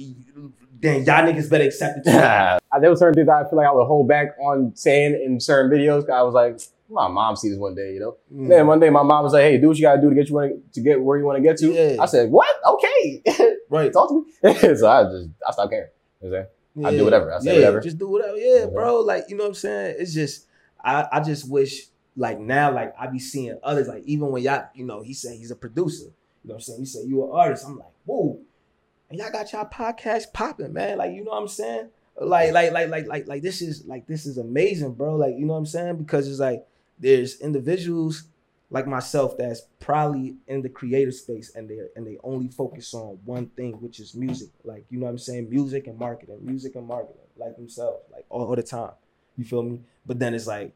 then 0.80 1.04
y'all 1.06 1.24
niggas 1.24 1.50
better 1.50 1.64
accept 1.64 2.00
it 2.00 2.06
there 2.06 2.62
were 2.90 2.96
certain 2.96 3.16
things 3.16 3.30
I 3.30 3.44
feel 3.50 3.58
like 3.58 3.68
I 3.68 3.72
would 3.72 3.86
hold 3.86 4.08
back 4.08 4.38
on 4.40 4.76
saying 4.76 5.22
in 5.24 5.40
certain 5.40 5.72
videos. 5.72 6.10
I 6.10 6.22
was 6.24 6.34
like, 6.34 6.60
my 6.90 7.08
mom 7.08 7.36
see 7.36 7.50
this 7.50 7.58
one 7.58 7.76
day, 7.76 7.94
you 7.94 8.00
know. 8.00 8.18
And 8.32 8.52
then 8.52 8.68
one 8.68 8.80
day 8.80 8.90
my 8.90 9.04
mom 9.04 9.24
was 9.24 9.34
like, 9.34 9.44
"Hey, 9.44 9.58
do 9.58 9.68
what 9.68 9.78
you 9.78 9.84
gotta 9.84 10.02
do 10.02 10.10
to 10.10 10.16
get 10.16 10.30
you 10.30 10.36
wanna, 10.36 10.54
to 10.74 10.82
get 10.82 11.02
where 11.02 11.18
you 11.18 11.26
want 11.26 11.38
to 11.38 11.44
get 11.44 11.58
to." 11.58 11.74
Yeah. 11.74 12.02
I 12.02 12.06
said, 12.06 12.32
"What? 12.32 12.50
Okay, 12.66 13.24
right. 13.70 13.92
talk 13.92 14.10
to 14.10 14.26
me." 14.26 14.54
so 14.76 14.90
I 14.90 15.04
just 15.04 15.30
I 15.48 15.52
stopped 15.52 15.72
caring. 15.72 15.90
You 16.22 16.30
know 16.30 16.38
what 16.38 16.40
I'm 16.40 16.84
saying? 16.84 16.86
I 16.86 16.98
do 16.98 17.04
whatever. 17.04 17.34
I 17.34 17.40
say 17.40 17.46
yeah, 17.46 17.54
whatever. 17.56 17.82
Just 17.82 17.98
do 17.98 18.08
whatever. 18.08 18.38
Yeah, 18.38 18.68
bro. 18.68 19.02
Like, 19.02 19.26
you 19.28 19.36
know 19.36 19.44
what 19.44 19.50
I'm 19.50 19.56
saying? 19.56 19.96
It's 20.00 20.14
just 20.14 20.48
I, 20.84 21.08
I 21.12 21.20
just 21.20 21.50
wish 21.50 21.88
like 22.16 22.40
now, 22.40 22.74
like 22.74 22.94
I 23.00 23.08
be 23.08 23.20
seeing 23.20 23.58
others, 23.64 23.88
like 23.88 24.04
even 24.06 24.30
when 24.30 24.44
y'all, 24.44 24.68
you 24.74 24.86
know, 24.86 25.02
he 25.02 25.14
said 25.14 25.36
he's 25.38 25.52
a 25.52 25.56
producer. 25.56 26.06
You 26.44 26.50
know 26.50 26.54
what 26.54 26.56
I'm 26.56 26.62
saying? 26.62 26.80
He 26.80 26.86
said 26.86 27.02
you 27.06 27.24
an 27.24 27.32
artist. 27.34 27.66
I'm 27.66 27.78
like, 27.78 27.88
whoa. 28.06 28.40
And 29.10 29.20
y'all 29.20 29.32
got 29.32 29.52
y'all 29.54 29.70
podcast 29.70 30.34
popping, 30.34 30.74
man. 30.74 30.98
Like, 30.98 31.14
you 31.14 31.24
know 31.24 31.32
what 31.32 31.42
I'm 31.42 31.48
saying? 31.48 31.90
Like, 32.20 32.52
like, 32.52 32.72
like, 32.72 32.90
like, 32.90 33.08
like, 33.08 33.28
like 33.28 33.42
this 33.42 33.62
is 33.62 33.86
like 33.86 34.08
this 34.08 34.26
is 34.26 34.38
amazing, 34.38 34.94
bro. 34.94 35.16
Like, 35.16 35.36
you 35.38 35.46
know 35.46 35.54
what 35.54 35.60
I'm 35.60 35.66
saying? 35.66 35.98
Because 35.98 36.28
it's 36.28 36.40
like 36.40 36.66
there's 37.00 37.40
individuals 37.40 38.24
like 38.70 38.86
myself 38.86 39.38
that's 39.38 39.62
probably 39.80 40.36
in 40.48 40.62
the 40.62 40.70
creative 40.70 41.14
space 41.14 41.56
and 41.56 41.70
they 41.70 41.80
and 41.96 42.06
they 42.06 42.18
only 42.24 42.50
focus 42.50 42.94
on 42.94 43.18
one 43.24 43.48
thing, 43.48 43.74
which 43.74 44.00
is 44.00 44.14
music. 44.16 44.50
Like 44.64 44.86
you 44.90 45.00
know 45.00 45.06
what 45.06 45.12
I'm 45.12 45.18
saying, 45.18 45.50
music 45.50 45.88
and 45.88 45.98
marketing, 45.98 46.40
music 46.42 46.76
and 46.76 46.88
marketing, 46.88 47.22
like 47.38 47.56
themselves, 47.56 48.04
like 48.12 48.26
all, 48.30 48.46
all 48.46 48.56
the 48.56 48.64
time. 48.64 48.92
You 49.38 49.46
feel 49.46 49.64
me? 49.64 49.82
But 50.06 50.20
then 50.20 50.34
it's 50.34 50.48
like, 50.48 50.74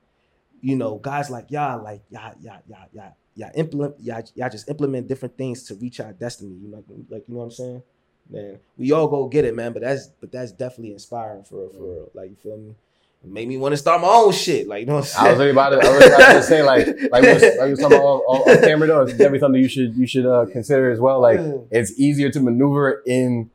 you 0.61 0.75
know, 0.75 0.97
guys 0.97 1.29
like 1.29 1.49
y'all, 1.49 1.83
like 1.83 2.03
y'all, 2.09 2.33
y'all, 2.39 2.61
y'all, 2.67 2.87
y'all, 2.93 3.15
y'all 3.35 3.51
implement, 3.55 3.95
y'all, 3.99 4.23
y'all 4.35 4.49
just 4.49 4.69
implement 4.69 5.07
different 5.07 5.37
things 5.37 5.63
to 5.63 5.75
reach 5.75 5.99
our 5.99 6.13
destiny. 6.13 6.55
You 6.61 6.69
know, 6.69 6.83
like 7.09 7.23
you 7.27 7.33
know 7.33 7.39
what 7.39 7.45
I'm 7.45 7.51
saying? 7.51 7.83
Man, 8.31 8.59
we 8.77 8.91
all 8.91 9.07
go 9.07 9.27
get 9.27 9.45
it, 9.45 9.55
man. 9.55 9.73
But 9.73 9.81
that's 9.81 10.07
but 10.19 10.31
that's 10.31 10.51
definitely 10.51 10.93
inspiring 10.93 11.43
for 11.43 11.59
real, 11.61 11.69
for 11.69 11.83
real. 11.83 12.11
Like 12.13 12.29
you 12.29 12.35
feel 12.37 12.57
me? 12.57 12.75
It 13.23 13.29
made 13.29 13.47
me 13.47 13.57
want 13.57 13.73
to 13.73 13.77
start 13.77 14.01
my 14.01 14.07
own 14.07 14.31
shit. 14.31 14.67
Like 14.67 14.79
you 14.81 14.85
know 14.87 14.95
what 14.95 15.15
I'm 15.19 15.21
I 15.21 15.23
saying? 15.23 15.31
was 15.31 15.39
really 15.39 15.51
about 15.51 15.69
to, 15.69 15.75
I 15.87 15.95
was 15.95 16.05
about 16.07 16.33
to 16.33 16.43
say 16.43 16.63
like 16.63 16.87
like 17.11 17.23
was, 17.23 17.41
like 17.43 17.69
was 17.69 17.79
talking 17.79 17.97
about 17.97 18.03
on, 18.27 18.49
on 18.49 18.61
camera 18.63 18.87
though. 18.87 19.01
It's 19.01 19.11
definitely 19.11 19.39
something 19.39 19.61
you 19.61 19.67
should 19.69 19.95
you 19.95 20.07
should 20.07 20.25
uh, 20.25 20.45
consider 20.51 20.89
as 20.91 20.99
well. 20.99 21.21
Like 21.21 21.39
it's 21.71 21.99
easier 21.99 22.29
to 22.31 22.39
maneuver 22.39 23.03
in 23.05 23.51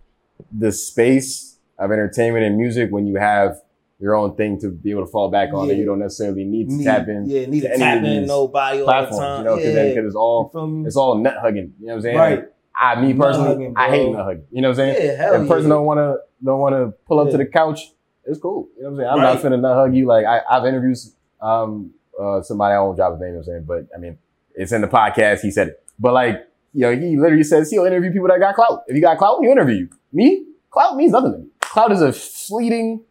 the 0.56 0.70
space 0.70 1.58
of 1.78 1.90
entertainment 1.90 2.44
and 2.44 2.56
music 2.56 2.90
when 2.90 3.06
you 3.06 3.16
have 3.16 3.60
your 3.98 4.14
own 4.14 4.36
thing 4.36 4.60
to 4.60 4.70
be 4.70 4.90
able 4.90 5.04
to 5.06 5.10
fall 5.10 5.30
back 5.30 5.52
on, 5.54 5.62
and 5.62 5.70
Yeah. 5.70 5.76
you 5.78 5.84
don't 5.86 5.98
necessarily 5.98 6.44
need 6.44 6.68
to 6.68 6.74
Need- 6.76 6.84
tap 6.84 7.08
in 7.08 7.28
Yeah, 7.28 7.46
need 7.46 7.62
to 7.62 7.76
tap 7.78 8.04
in 8.04 8.26
nobody 8.26 8.82
all 8.82 8.86
the 8.86 9.16
time. 9.18 9.38
You 9.40 9.44
know, 9.46 9.56
because 9.56 9.74
yeah. 9.74 10.00
it's 10.02 10.14
all 10.14 10.84
it's 10.86 10.96
all 10.96 11.16
net 11.16 11.38
hugging. 11.40 11.72
You 11.80 11.86
know 11.86 11.92
what 11.94 11.96
I'm 11.96 12.02
saying? 12.02 12.16
Right. 12.16 12.44
I 12.78 13.00
me 13.00 13.14
personally, 13.14 13.48
hugging, 13.48 13.74
I 13.76 13.88
hate 13.90 14.04
bro. 14.04 14.12
nut 14.12 14.24
hug. 14.26 14.42
You 14.50 14.62
know 14.62 14.68
what 14.68 14.78
I'm 14.80 14.94
saying? 14.94 15.06
Yeah, 15.06 15.16
hell 15.16 15.34
if 15.34 15.42
a 15.42 15.46
person 15.46 15.64
yeah. 15.70 15.74
don't 15.76 15.86
want 15.86 15.98
to 15.98 16.16
don't 16.44 16.60
want 16.60 16.74
to 16.74 16.92
pull 17.06 17.20
up 17.20 17.30
to 17.30 17.36
the 17.38 17.46
couch, 17.46 17.80
it's 18.24 18.38
cool. 18.38 18.68
You 18.76 18.82
know 18.84 18.90
what 18.90 18.92
I'm 18.92 18.96
saying? 18.98 19.10
I'm 19.10 19.18
Right. 19.20 19.34
not 19.34 19.42
finna 19.52 19.60
nut 19.60 19.74
hug 19.74 19.94
you. 19.94 20.06
Like 20.06 20.26
I, 20.26 20.40
I've 20.50 20.66
interviewed 20.66 20.96
um 21.40 21.92
uh 22.20 22.42
somebody 22.42 22.74
I 22.74 22.80
won't 22.80 22.96
drop 22.96 23.12
his 23.12 23.20
name. 23.20 23.28
You 23.28 23.34
know 23.34 23.38
what 23.38 23.48
I'm 23.48 23.66
saying? 23.66 23.86
But 23.90 23.96
I 23.96 23.98
mean, 23.98 24.18
it's 24.54 24.72
in 24.72 24.80
the 24.82 24.88
podcast. 24.88 25.40
He 25.40 25.50
said 25.50 25.68
it. 25.68 25.82
But 25.98 26.12
like, 26.12 26.46
you 26.74 26.82
know, 26.82 26.94
he 26.94 27.16
literally 27.16 27.44
says 27.44 27.70
he'll 27.70 27.84
interview 27.86 28.12
people 28.12 28.28
that 28.28 28.38
got 28.40 28.54
clout. 28.54 28.82
If 28.88 28.94
you 28.96 29.02
got 29.02 29.16
clout, 29.18 29.38
you 29.42 29.50
interview 29.50 29.76
you. 29.76 29.88
Me, 30.12 30.44
clout 30.70 30.96
means 30.96 31.12
nothing 31.12 31.32
to 31.32 31.38
me. 31.38 31.46
Clout 31.60 31.92
is 31.92 32.02
a 32.02 32.12
fleeting 32.12 33.02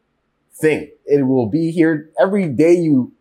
thing. 0.54 0.90
It 1.06 1.24
will 1.26 1.48
be 1.48 1.72
here 1.72 2.10
every 2.20 2.50
day. 2.50 2.74
You 2.76 3.12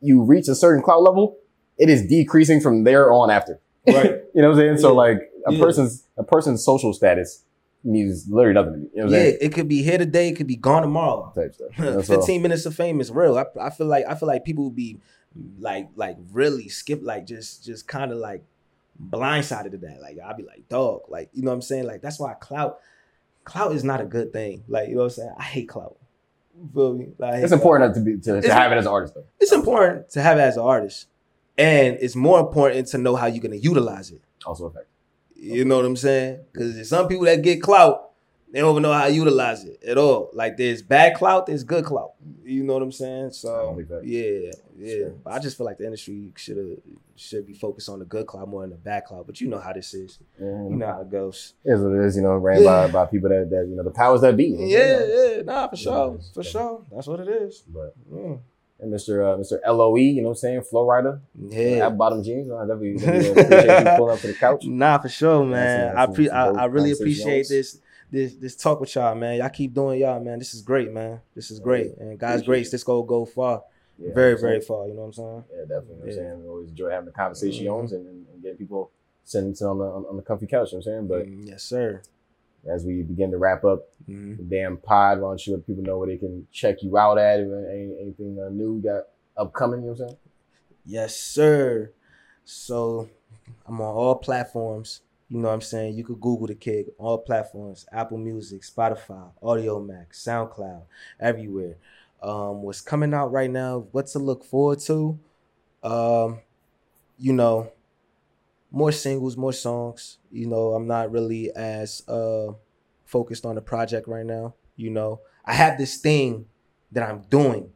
you 0.00 0.22
reach 0.22 0.48
a 0.48 0.54
certain 0.54 0.82
clout 0.82 1.02
level, 1.02 1.38
it 1.78 1.88
is 1.88 2.06
decreasing 2.06 2.60
from 2.60 2.84
there 2.84 3.10
on 3.10 3.30
after. 3.30 3.58
Right. 3.86 4.20
You 4.34 4.42
know 4.42 4.48
what 4.50 4.58
I'm 4.58 4.66
saying? 4.66 4.78
So 4.78 4.88
Yeah. 4.88 4.94
like 4.96 5.30
a 5.46 5.52
Yeah. 5.52 5.60
person's 5.64 6.06
a 6.16 6.22
person's 6.24 6.64
social 6.64 6.92
status 6.92 7.44
means 7.86 8.26
literally 8.28 8.54
nothing 8.54 8.72
to 8.72 8.78
me. 8.78 8.84
You 8.94 8.98
know 9.00 9.04
what 9.04 9.08
I'm 9.08 9.12
Yeah, 9.14 9.22
saying? 9.30 9.38
it 9.42 9.52
could 9.54 9.68
be 9.68 9.82
here 9.82 9.98
today, 9.98 10.28
it 10.28 10.36
could 10.36 10.46
be 10.46 10.56
gone 10.56 10.82
tomorrow. 10.82 11.32
Type 11.34 11.54
stuff. 11.54 11.68
So- 12.06 12.16
15 12.16 12.40
minutes 12.42 12.64
of 12.66 12.74
fame 12.74 13.00
is 13.00 13.10
real. 13.10 13.36
I, 13.36 13.44
I 13.60 13.70
feel 13.70 13.86
like 13.86 14.04
I 14.08 14.14
feel 14.14 14.26
like 14.28 14.44
people 14.44 14.64
would 14.64 14.76
be 14.76 14.98
like 15.58 15.88
like 15.96 16.16
really 16.32 16.68
skip 16.68 17.00
like 17.02 17.26
just 17.26 17.64
just 17.64 17.86
kind 17.88 18.10
of 18.12 18.18
like 18.18 18.42
blindsided 19.10 19.72
to 19.72 19.78
that. 19.78 20.00
Like 20.00 20.18
I'd 20.24 20.36
be 20.36 20.44
like, 20.44 20.68
dog, 20.68 21.02
like 21.08 21.30
you 21.32 21.42
know 21.42 21.50
what 21.50 21.56
I'm 21.56 21.62
saying? 21.62 21.84
Like 21.86 22.00
that's 22.02 22.18
why 22.20 22.34
clout 22.34 22.78
clout 23.44 23.72
is 23.74 23.84
not 23.84 24.00
a 24.00 24.04
good 24.04 24.32
thing. 24.32 24.64
Like 24.68 24.88
you 24.88 24.94
know 24.94 25.00
what 25.02 25.04
I'm 25.06 25.10
saying? 25.10 25.34
I 25.38 25.42
hate 25.42 25.68
clout. 25.68 25.96
You 26.56 26.70
feel 26.72 26.94
me? 26.94 27.08
Like, 27.18 27.34
It's 27.42 27.48
clout. 27.48 27.60
important 27.60 27.94
to 27.96 28.00
be 28.00 28.16
to, 28.20 28.40
to 28.40 28.54
have 28.54 28.70
it 28.72 28.76
as 28.76 28.86
an 28.86 28.92
artist 28.92 29.14
though. 29.14 29.24
It's 29.40 29.52
important 29.52 30.08
to 30.10 30.22
have 30.22 30.38
it 30.38 30.42
as 30.42 30.56
an 30.56 30.62
artist. 30.62 31.06
And 31.58 31.98
it's 32.00 32.16
more 32.16 32.40
important 32.40 32.86
to 32.88 32.98
know 32.98 33.14
how 33.16 33.26
you're 33.26 33.42
gonna 33.42 33.56
utilize 33.56 34.10
it. 34.10 34.20
Also 34.46 34.66
effective. 34.66 34.88
You 35.36 35.64
know 35.64 35.76
what 35.76 35.84
I'm 35.84 35.96
saying? 35.96 36.40
Because 36.52 36.74
there's 36.74 36.88
some 36.88 37.08
people 37.08 37.24
that 37.26 37.42
get 37.42 37.60
clout, 37.62 38.10
they 38.50 38.60
don't 38.60 38.70
even 38.70 38.82
know 38.82 38.92
how 38.92 39.06
to 39.06 39.12
utilize 39.12 39.64
it 39.64 39.82
at 39.84 39.98
all. 39.98 40.30
Like 40.32 40.56
there's 40.56 40.80
bad 40.80 41.16
clout, 41.16 41.46
there's 41.46 41.64
good 41.64 41.84
clout. 41.84 42.12
You 42.44 42.62
know 42.62 42.74
what 42.74 42.82
I'm 42.82 42.92
saying? 42.92 43.32
So 43.32 43.78
yeah, 44.04 44.50
yeah. 44.78 44.88
Sure. 44.98 45.10
But 45.24 45.32
I 45.34 45.38
just 45.40 45.56
feel 45.56 45.66
like 45.66 45.78
the 45.78 45.84
industry 45.84 46.32
should 46.36 46.80
should 47.16 47.46
be 47.46 47.52
focused 47.52 47.88
on 47.88 47.98
the 47.98 48.04
good 48.04 48.26
clout 48.26 48.48
more 48.48 48.62
than 48.62 48.70
the 48.70 48.76
bad 48.76 49.04
clout. 49.04 49.26
But 49.26 49.40
you 49.40 49.48
know 49.48 49.58
how 49.58 49.72
this 49.72 49.92
is. 49.94 50.18
Mm-hmm. 50.40 50.70
You 50.72 50.76
know 50.78 50.86
how 50.86 51.00
it 51.02 51.10
goes. 51.10 51.54
it 51.64 51.72
is 51.72 51.80
what 51.80 51.92
it 51.94 52.04
is, 52.06 52.16
you 52.16 52.22
know, 52.22 52.36
ran 52.36 52.62
Yeah. 52.62 52.86
by, 52.86 52.92
by 52.92 53.06
people 53.06 53.28
that, 53.28 53.50
that 53.50 53.66
you 53.68 53.74
know 53.76 53.82
the 53.82 53.90
powers 53.90 54.20
that 54.22 54.36
be. 54.36 54.54
Yeah, 54.58 55.04
yeah, 55.04 55.42
nah, 55.42 55.68
for 55.68 55.76
sure, 55.76 56.14
it's- 56.14 56.30
for 56.32 56.42
sure. 56.42 56.84
That's 56.92 57.06
what 57.06 57.20
it 57.20 57.28
is. 57.28 57.62
But 57.68 57.94
Yeah. 58.12 58.36
And 58.80 58.92
Mr. 58.92 59.34
Uh, 59.34 59.38
Mr. 59.38 59.58
LOE, 59.66 59.96
you 59.96 60.16
know 60.22 60.28
what 60.28 60.32
I'm 60.32 60.36
saying? 60.36 60.62
Flow 60.62 60.86
rider. 60.86 61.20
Yeah. 61.48 61.88
Bottom 61.90 62.22
jeans. 62.22 62.50
I 62.50 62.60
definitely, 62.62 62.94
definitely 62.94 63.28
appreciate 63.42 63.80
you 63.84 63.90
pulling 63.96 64.14
up 64.14 64.20
to 64.20 64.26
the 64.28 64.34
couch. 64.34 64.64
Nah, 64.64 64.98
for 64.98 65.08
sure, 65.08 65.44
man. 65.44 65.96
I 65.96 66.06
pre- 66.06 66.30
I, 66.30 66.48
I 66.50 66.64
really 66.66 66.92
appreciate 66.92 67.48
this 67.48 67.78
this 68.10 68.34
this 68.36 68.56
talk 68.56 68.80
with 68.80 68.94
y'all, 68.94 69.14
man. 69.14 69.38
Y'all 69.38 69.48
keep 69.48 69.74
doing 69.74 70.00
y'all, 70.00 70.20
man. 70.20 70.38
This 70.38 70.54
is 70.54 70.62
great, 70.62 70.92
man. 70.92 71.20
This 71.34 71.50
is 71.50 71.60
great. 71.60 71.96
And 71.98 72.18
God's 72.18 72.42
Appreciate 72.42 72.46
grace, 72.46 72.70
this 72.70 72.84
go 72.84 73.02
go 73.02 73.24
far. 73.24 73.62
Yeah, 73.98 74.12
very, 74.12 74.36
very 74.38 74.60
far. 74.60 74.88
You 74.88 74.94
know 74.94 75.00
what 75.02 75.06
I'm 75.06 75.12
saying? 75.12 75.44
Yeah, 75.52 75.60
definitely. 75.62 75.84
You 75.86 75.94
know 75.94 76.00
what 76.00 76.08
I'm 76.08 76.12
saying? 76.12 76.42
We 76.42 76.48
always 76.48 76.68
enjoy 76.70 76.90
having 76.90 77.06
the 77.06 77.12
conversations 77.12 77.92
Mhm. 77.92 77.94
and, 77.94 78.06
and, 78.06 78.42
getting 78.42 78.58
people 78.58 78.90
sitting 79.24 79.54
on 79.62 79.78
the 79.78 79.84
on, 79.84 80.04
on 80.06 80.16
the 80.16 80.22
comfy 80.22 80.46
couch. 80.46 80.72
You 80.72 80.78
know 80.78 80.82
what 80.84 80.92
I'm 80.92 81.08
saying? 81.08 81.08
But 81.08 81.26
Mm, 81.28 81.48
yes, 81.48 81.62
sir. 81.62 82.02
As 82.68 82.84
we 82.84 83.02
begin 83.02 83.30
to 83.30 83.38
wrap 83.38 83.64
up 83.64 83.88
Mhm. 84.08 84.38
the 84.38 84.42
damn 84.44 84.76
pod, 84.76 85.20
why 85.20 85.28
don't 85.30 85.46
you 85.46 85.54
let 85.54 85.66
people 85.66 85.82
know 85.82 85.98
where 85.98 86.08
they 86.08 86.16
can 86.16 86.46
check 86.50 86.82
you 86.82 86.96
out 86.96 87.18
at? 87.18 87.40
Any, 87.40 87.96
anything 88.00 88.38
uh, 88.40 88.48
new 88.50 88.76
you 88.76 88.82
got 88.82 89.04
upcoming? 89.36 89.80
You 89.80 89.86
know 89.86 89.92
what 89.92 90.00
I'm 90.00 90.08
saying? 90.08 90.18
Yes, 90.86 91.16
sir. 91.16 91.92
So 92.44 93.08
I'm 93.66 93.80
on 93.80 93.94
all 93.94 94.16
platforms. 94.16 95.00
You 95.28 95.38
know 95.38 95.48
what 95.48 95.54
I'm 95.54 95.60
saying? 95.62 95.94
You 95.94 96.04
could 96.04 96.20
Google 96.20 96.46
the 96.46 96.54
kid, 96.54 96.92
all 96.98 97.18
platforms, 97.18 97.86
Apple 97.90 98.18
Music, 98.18 98.62
Spotify, 98.62 99.30
Audiomack, 99.42 100.10
SoundCloud, 100.12 100.82
everywhere. 101.18 101.76
Um, 102.22 102.62
what's 102.62 102.80
coming 102.80 103.12
out 103.14 103.32
right 103.32 103.50
now, 103.50 103.86
what 103.92 104.06
to 104.08 104.18
look 104.18 104.44
forward 104.44 104.80
to. 104.80 105.18
Um, 105.82 106.40
you 107.18 107.32
know, 107.32 107.70
more 108.74 108.92
singles, 108.92 109.36
more 109.36 109.52
songs. 109.52 110.18
You 110.32 110.46
know, 110.48 110.74
I'm 110.74 110.86
not 110.86 111.12
really 111.12 111.54
as 111.54 112.06
uh 112.08 112.52
focused 113.04 113.46
on 113.46 113.54
the 113.54 113.62
project 113.62 114.08
right 114.08 114.26
now. 114.26 114.54
You 114.76 114.90
know, 114.90 115.20
I 115.44 115.54
have 115.54 115.78
this 115.78 115.98
thing 115.98 116.46
that 116.90 117.08
I'm 117.08 117.22
doing, 117.30 117.70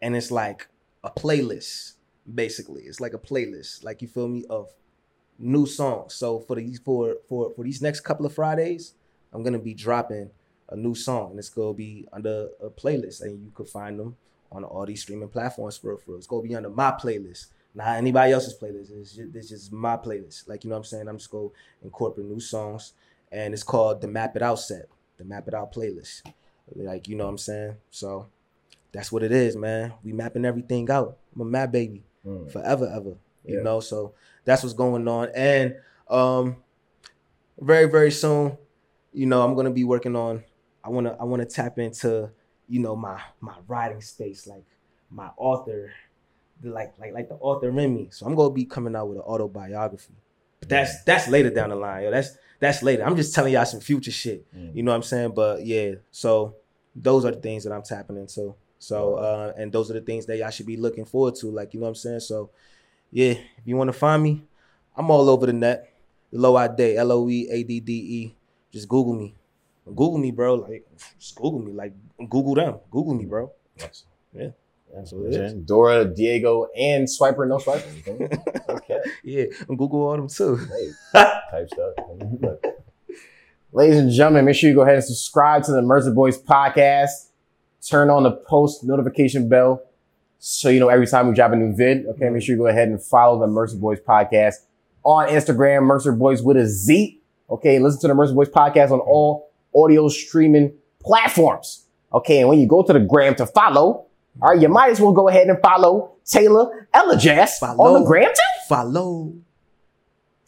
and 0.00 0.16
it's 0.16 0.30
like 0.32 0.68
a 1.04 1.10
playlist, 1.10 1.92
basically. 2.32 2.82
It's 2.82 3.00
like 3.00 3.14
a 3.14 3.18
playlist, 3.18 3.84
like 3.84 4.02
you 4.02 4.08
feel 4.08 4.28
me, 4.28 4.44
of 4.50 4.68
new 5.38 5.66
songs. 5.66 6.14
So 6.14 6.40
for 6.40 6.56
these 6.56 6.80
for 6.80 7.16
for 7.28 7.52
for 7.54 7.64
these 7.64 7.80
next 7.80 8.00
couple 8.00 8.26
of 8.26 8.34
Fridays, 8.34 8.94
I'm 9.32 9.44
gonna 9.44 9.60
be 9.60 9.74
dropping 9.74 10.30
a 10.68 10.76
new 10.76 10.96
song, 10.96 11.30
and 11.30 11.38
it's 11.38 11.50
gonna 11.50 11.74
be 11.74 12.08
under 12.12 12.48
a 12.60 12.68
playlist, 12.68 13.22
and 13.22 13.40
you 13.44 13.52
could 13.54 13.68
find 13.68 13.98
them 13.98 14.16
on 14.50 14.64
all 14.64 14.86
these 14.86 15.02
streaming 15.02 15.28
platforms 15.28 15.76
for 15.76 15.96
for. 15.98 16.16
It's 16.16 16.26
gonna 16.26 16.42
be 16.42 16.56
under 16.56 16.70
my 16.70 16.90
playlist, 16.90 17.46
not 17.74 17.96
anybody 17.96 18.32
else's 18.32 18.54
playlist. 18.58 18.90
It's 18.92 19.14
just, 19.14 19.34
it's 19.34 19.48
just 19.48 19.72
my 19.72 19.96
playlist. 19.96 20.48
Like 20.48 20.64
you 20.64 20.70
know 20.70 20.74
what 20.76 20.80
I'm 20.80 20.84
saying. 20.84 21.08
I'm 21.08 21.18
just 21.18 21.30
gonna 21.30 21.48
incorporate 21.82 22.26
new 22.26 22.40
songs, 22.40 22.92
and 23.30 23.54
it's 23.54 23.62
called 23.62 24.00
the 24.00 24.08
Map 24.08 24.36
It 24.36 24.42
Out 24.42 24.58
set, 24.58 24.86
the 25.16 25.24
Map 25.24 25.48
It 25.48 25.54
Out 25.54 25.72
playlist. 25.72 26.22
Like 26.74 27.08
you 27.08 27.16
know 27.16 27.24
what 27.24 27.30
I'm 27.30 27.38
saying. 27.38 27.76
So 27.90 28.28
that's 28.92 29.10
what 29.10 29.22
it 29.22 29.32
is, 29.32 29.56
man. 29.56 29.94
We 30.02 30.12
mapping 30.12 30.44
everything 30.44 30.90
out. 30.90 31.16
I'm 31.34 31.40
a 31.40 31.44
map 31.44 31.72
baby 31.72 32.04
Mm. 32.26 32.50
forever, 32.52 32.86
ever. 32.94 33.16
You 33.44 33.56
Yeah. 33.56 33.62
know, 33.62 33.80
so 33.80 34.14
that's 34.44 34.62
what's 34.62 34.74
going 34.74 35.08
on. 35.08 35.30
And 35.34 35.74
um 36.08 36.56
very, 37.60 37.86
very 37.88 38.10
soon, 38.10 38.56
you 39.12 39.26
know, 39.26 39.42
I'm 39.42 39.54
gonna 39.54 39.70
be 39.70 39.84
working 39.84 40.14
on 40.16 40.44
I 40.84 40.88
wanna 40.90 41.16
I 41.18 41.24
wanna 41.24 41.46
tap 41.46 41.78
into, 41.78 42.30
you 42.68 42.80
know, 42.80 42.94
my 42.96 43.20
my 43.40 43.56
writing 43.66 44.00
space, 44.00 44.46
like 44.46 44.64
my 45.10 45.30
author, 45.36 45.90
like 46.62 46.94
like 46.98 47.12
like 47.12 47.28
the 47.28 47.34
author 47.36 47.68
in 47.68 47.94
me. 47.94 48.08
So 48.10 48.26
I'm 48.26 48.34
gonna 48.34 48.54
be 48.54 48.64
coming 48.64 48.94
out 48.94 49.08
with 49.08 49.18
an 49.18 49.24
autobiography. 49.24 50.14
But 50.60 50.68
that's 50.68 51.02
that's 51.04 51.28
later 51.28 51.50
down 51.50 51.70
the 51.70 51.76
line, 51.76 52.04
yo. 52.04 52.10
That's 52.10 52.36
that's 52.60 52.82
later. 52.82 53.04
I'm 53.04 53.16
just 53.16 53.34
telling 53.34 53.52
y'all 53.52 53.64
some 53.64 53.80
future 53.80 54.12
shit. 54.12 54.46
Mm. 54.54 54.76
You 54.76 54.82
know 54.82 54.92
what 54.92 54.96
I'm 54.96 55.02
saying? 55.02 55.32
But 55.34 55.66
yeah, 55.66 55.94
so 56.10 56.54
those 56.94 57.24
are 57.24 57.32
the 57.32 57.40
things 57.40 57.64
that 57.64 57.72
I'm 57.72 57.82
tapping 57.82 58.16
into. 58.16 58.54
So 58.78 59.14
uh 59.14 59.52
and 59.56 59.72
those 59.72 59.90
are 59.90 59.94
the 59.94 60.00
things 60.00 60.26
that 60.26 60.38
y'all 60.38 60.50
should 60.50 60.66
be 60.66 60.76
looking 60.76 61.04
forward 61.04 61.34
to. 61.36 61.48
Like, 61.48 61.74
you 61.74 61.80
know 61.80 61.84
what 61.84 61.90
I'm 61.90 61.94
saying? 61.96 62.20
So 62.20 62.50
yeah, 63.10 63.32
if 63.32 63.64
you 63.64 63.76
want 63.76 63.88
to 63.88 63.92
find 63.92 64.22
me, 64.22 64.44
I'm 64.96 65.10
all 65.10 65.28
over 65.28 65.46
the 65.46 65.52
net. 65.52 65.88
LOE 66.32 66.56
Adde, 66.56 66.96
L 66.96 67.12
O 67.12 67.28
E 67.28 67.48
A 67.50 67.62
D 67.62 67.80
D 67.80 67.92
E. 67.92 68.36
Just 68.72 68.88
Google 68.88 69.14
me. 69.14 69.34
Google 69.84 70.18
me, 70.18 70.30
bro. 70.30 70.54
Like 70.54 70.86
just 71.18 71.34
Google 71.36 71.60
me. 71.60 71.72
Like 71.72 71.92
Google 72.28 72.54
them. 72.54 72.78
Google 72.90 73.14
me, 73.14 73.24
bro. 73.24 73.52
Yes. 73.76 74.04
Yeah. 74.32 74.50
That's 74.94 75.12
what 75.12 75.32
it 75.32 75.40
is. 75.40 75.54
Dora, 75.54 76.04
Diego, 76.04 76.68
and 76.76 77.08
Swiper, 77.08 77.48
no 77.48 77.56
Swiper. 77.56 77.96
You 77.96 78.02
feel 78.02 78.18
me? 78.18 78.28
okay. 78.68 79.00
Yeah, 79.24 79.44
and 79.68 79.78
Google 79.78 80.02
all 80.02 80.16
them 80.16 80.28
too. 80.28 80.56
Hey, 80.56 81.22
type 81.50 81.68
stuff. 81.68 81.94
Ladies 83.72 83.96
and 83.96 84.10
gentlemen, 84.10 84.44
make 84.44 84.54
sure 84.54 84.68
you 84.68 84.76
go 84.76 84.82
ahead 84.82 84.96
and 84.96 85.04
subscribe 85.04 85.62
to 85.64 85.72
the 85.72 85.80
Mercer 85.80 86.10
Boyz 86.10 86.42
podcast. 86.44 87.30
Turn 87.88 88.10
on 88.10 88.22
the 88.22 88.32
post 88.32 88.84
notification 88.84 89.48
bell 89.48 89.82
so 90.38 90.68
you 90.68 90.78
know 90.78 90.88
every 90.88 91.06
time 91.06 91.28
we 91.28 91.34
drop 91.34 91.52
a 91.52 91.56
new 91.56 91.74
vid. 91.74 92.04
Okay, 92.06 92.28
make 92.28 92.42
sure 92.42 92.54
you 92.54 92.60
go 92.60 92.66
ahead 92.66 92.88
and 92.88 93.02
follow 93.02 93.40
the 93.40 93.46
Mercer 93.46 93.76
Boyz 93.76 94.02
podcast 94.02 94.56
on 95.04 95.28
Instagram, 95.28 95.84
Mercer 95.84 96.12
Boyz 96.12 96.44
with 96.44 96.56
a 96.56 96.66
Z. 96.66 97.20
Okay, 97.48 97.78
listen 97.78 98.00
to 98.02 98.08
the 98.08 98.14
Mercer 98.14 98.34
Boyz 98.34 98.50
podcast 98.50 98.90
on 98.90 99.00
all 99.00 99.50
audio 99.74 100.08
streaming 100.08 100.74
platforms. 101.00 101.86
Okay, 102.12 102.40
and 102.40 102.48
when 102.48 102.58
you 102.58 102.66
go 102.66 102.82
to 102.82 102.92
the 102.92 103.00
gram 103.00 103.34
to 103.36 103.46
follow, 103.46 104.06
all 104.40 104.50
right, 104.50 104.60
you 104.60 104.68
might 104.68 104.90
as 104.90 105.00
well 105.00 105.12
go 105.12 105.28
ahead 105.28 105.46
and 105.48 105.58
follow 105.60 106.12
Taylor 106.24 106.88
Elajas 106.94 107.62
on 107.62 107.76
Follow. 107.76 107.98
the 108.00 108.04
gram 108.06 108.28
too. 108.28 108.68
Follow. 108.68 109.32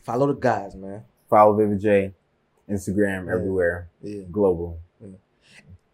Follow 0.03 0.26
the 0.28 0.35
guys, 0.41 0.74
man. 0.74 1.05
Follow 1.28 1.55
Vivid 1.57 1.80
Jay, 1.80 2.12
Instagram, 2.70 3.26
Yeah. 3.26 3.32
everywhere, 3.35 3.89
Yeah. 4.03 4.22
global. 4.30 4.78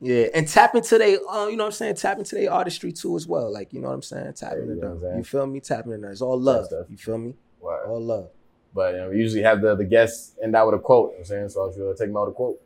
Yeah, 0.03 0.29
and 0.35 0.49
tap 0.49 0.75
into 0.75 0.97
they, 0.97 1.17
uh, 1.17 1.47
you 1.49 1.57
know 1.59 1.65
what 1.65 1.67
I'm 1.67 1.73
saying? 1.73 1.97
Tap 1.97 2.19
into 2.19 2.35
their 2.35 2.51
artistry 2.51 2.91
too 2.91 3.17
as 3.17 3.27
well. 3.27 3.53
Like, 3.53 3.73
you 3.75 3.81
know 3.83 3.89
what 3.89 3.95
I'm 3.95 4.03
saying? 4.03 4.33
Tap 4.33 4.55
into 4.55 4.75
you 4.77 4.81
know 4.81 4.81
what 4.81 4.85
I'm 4.87 4.93
them. 4.95 5.03
saying? 5.03 5.19
You 5.19 5.25
feel 5.25 5.47
me? 5.47 5.61
Tapping 5.61 5.93
in 5.93 6.01
there. 6.01 6.11
It's 6.11 6.23
all 6.23 6.41
love. 6.41 6.69
You 6.89 6.97
feel 6.97 7.19
me? 7.19 7.35
Wow. 7.61 7.81
All 7.87 8.01
love. 8.01 8.29
But 8.75 8.95
you 8.95 9.01
know, 9.01 9.11
we 9.11 9.19
usually 9.19 9.43
have 9.43 9.61
the, 9.61 9.75
the 9.75 9.85
guests 9.85 10.37
end 10.43 10.57
out 10.57 10.67
with 10.71 10.77
a 10.77 10.83
quote. 10.83 11.11
You 11.11 11.13
know 11.13 11.13
what 11.13 11.19
I'm 11.21 11.25
saying, 11.27 11.49
so 11.51 11.61
I'll 11.65 11.73
sure 11.75 11.93
take 11.95 12.09
them 12.09 12.17
out 12.17 12.29
a 12.29 12.33
quote. 12.33 12.59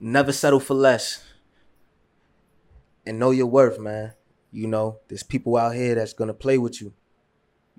Never 0.00 0.32
settle 0.32 0.58
for 0.58 0.74
less. 0.74 1.22
And 3.06 3.18
know 3.18 3.30
your 3.30 3.46
worth, 3.46 3.78
man. 3.78 4.12
You 4.52 4.68
know, 4.68 4.98
there's 5.08 5.22
people 5.22 5.56
out 5.56 5.74
here 5.74 5.94
that's 5.94 6.12
gonna 6.12 6.34
play 6.34 6.58
with 6.58 6.80
you. 6.80 6.92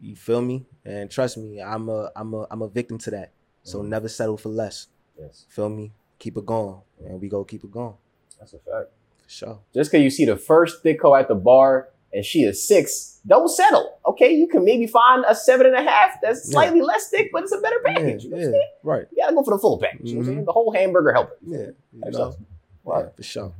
You 0.01 0.15
feel 0.15 0.41
me? 0.41 0.65
And 0.83 1.09
trust 1.09 1.37
me, 1.37 1.61
I'm 1.61 1.87
a 1.89 2.11
I'm 2.15 2.33
a 2.33 2.47
I'm 2.51 2.61
a 2.61 2.67
victim 2.69 2.97
to 2.99 3.11
that. 3.11 3.31
So 3.63 3.79
Mhm. 3.79 3.87
never 3.87 4.09
settle 4.09 4.37
for 4.37 4.49
less. 4.49 4.87
Yes, 5.17 5.45
Feel 5.49 5.69
me? 5.69 5.93
Keep 6.19 6.37
it 6.37 6.45
going. 6.45 6.81
And 7.05 7.21
we 7.21 7.29
go 7.29 7.43
keep 7.43 7.63
it 7.63 7.71
going. 7.71 7.95
that's 8.39 8.53
a 8.53 8.57
fact. 8.59 8.89
For 9.23 9.29
sure. 9.29 9.59
Just 9.73 9.91
because 9.91 10.03
you 10.03 10.09
see 10.09 10.25
the 10.25 10.35
first 10.35 10.83
thick 10.83 11.01
hoe 11.01 11.15
at 11.15 11.29
the 11.29 11.35
bar 11.35 11.89
and 12.11 12.25
she 12.25 12.39
is 12.43 12.67
six, 12.67 13.21
don't 13.25 13.47
settle. 13.47 13.99
Okay, 14.05 14.33
you 14.33 14.47
can 14.47 14.65
maybe 14.65 14.85
find 14.85 15.23
a 15.27 15.33
seven 15.33 15.65
and 15.67 15.75
a 15.75 15.81
half 15.89 16.19
that's 16.21 16.49
slightly 16.51 16.79
yeah. 16.79 16.85
less 16.85 17.09
thick, 17.09 17.29
but 17.31 17.43
it's 17.43 17.53
a 17.53 17.59
better 17.59 17.79
package. 17.85 18.25
Yeah, 18.25 18.29
you 18.37 18.45
know 18.45 18.51
yeah, 18.51 18.57
right. 18.83 19.05
You 19.11 19.23
gotta 19.23 19.33
go 19.35 19.43
for 19.43 19.53
the 19.53 19.59
full 19.59 19.79
package. 19.79 19.99
Mm-hmm. 19.99 20.07
You 20.07 20.13
know 20.15 20.19
what 20.19 20.21
I'm 20.21 20.25
saying? 20.25 20.37
Mm-hmm. 20.39 20.45
The 20.45 20.51
whole 20.51 20.73
hamburger 20.73 21.13
helper. 21.13 21.37
Yeah, 21.45 21.57
you 21.93 22.11
know, 22.11 22.35
right, 22.83 23.15
for 23.15 23.23
sure 23.23 23.53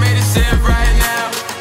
made 0.00 0.18
it 0.18 0.22
right 0.62 0.94
now. 0.98 1.57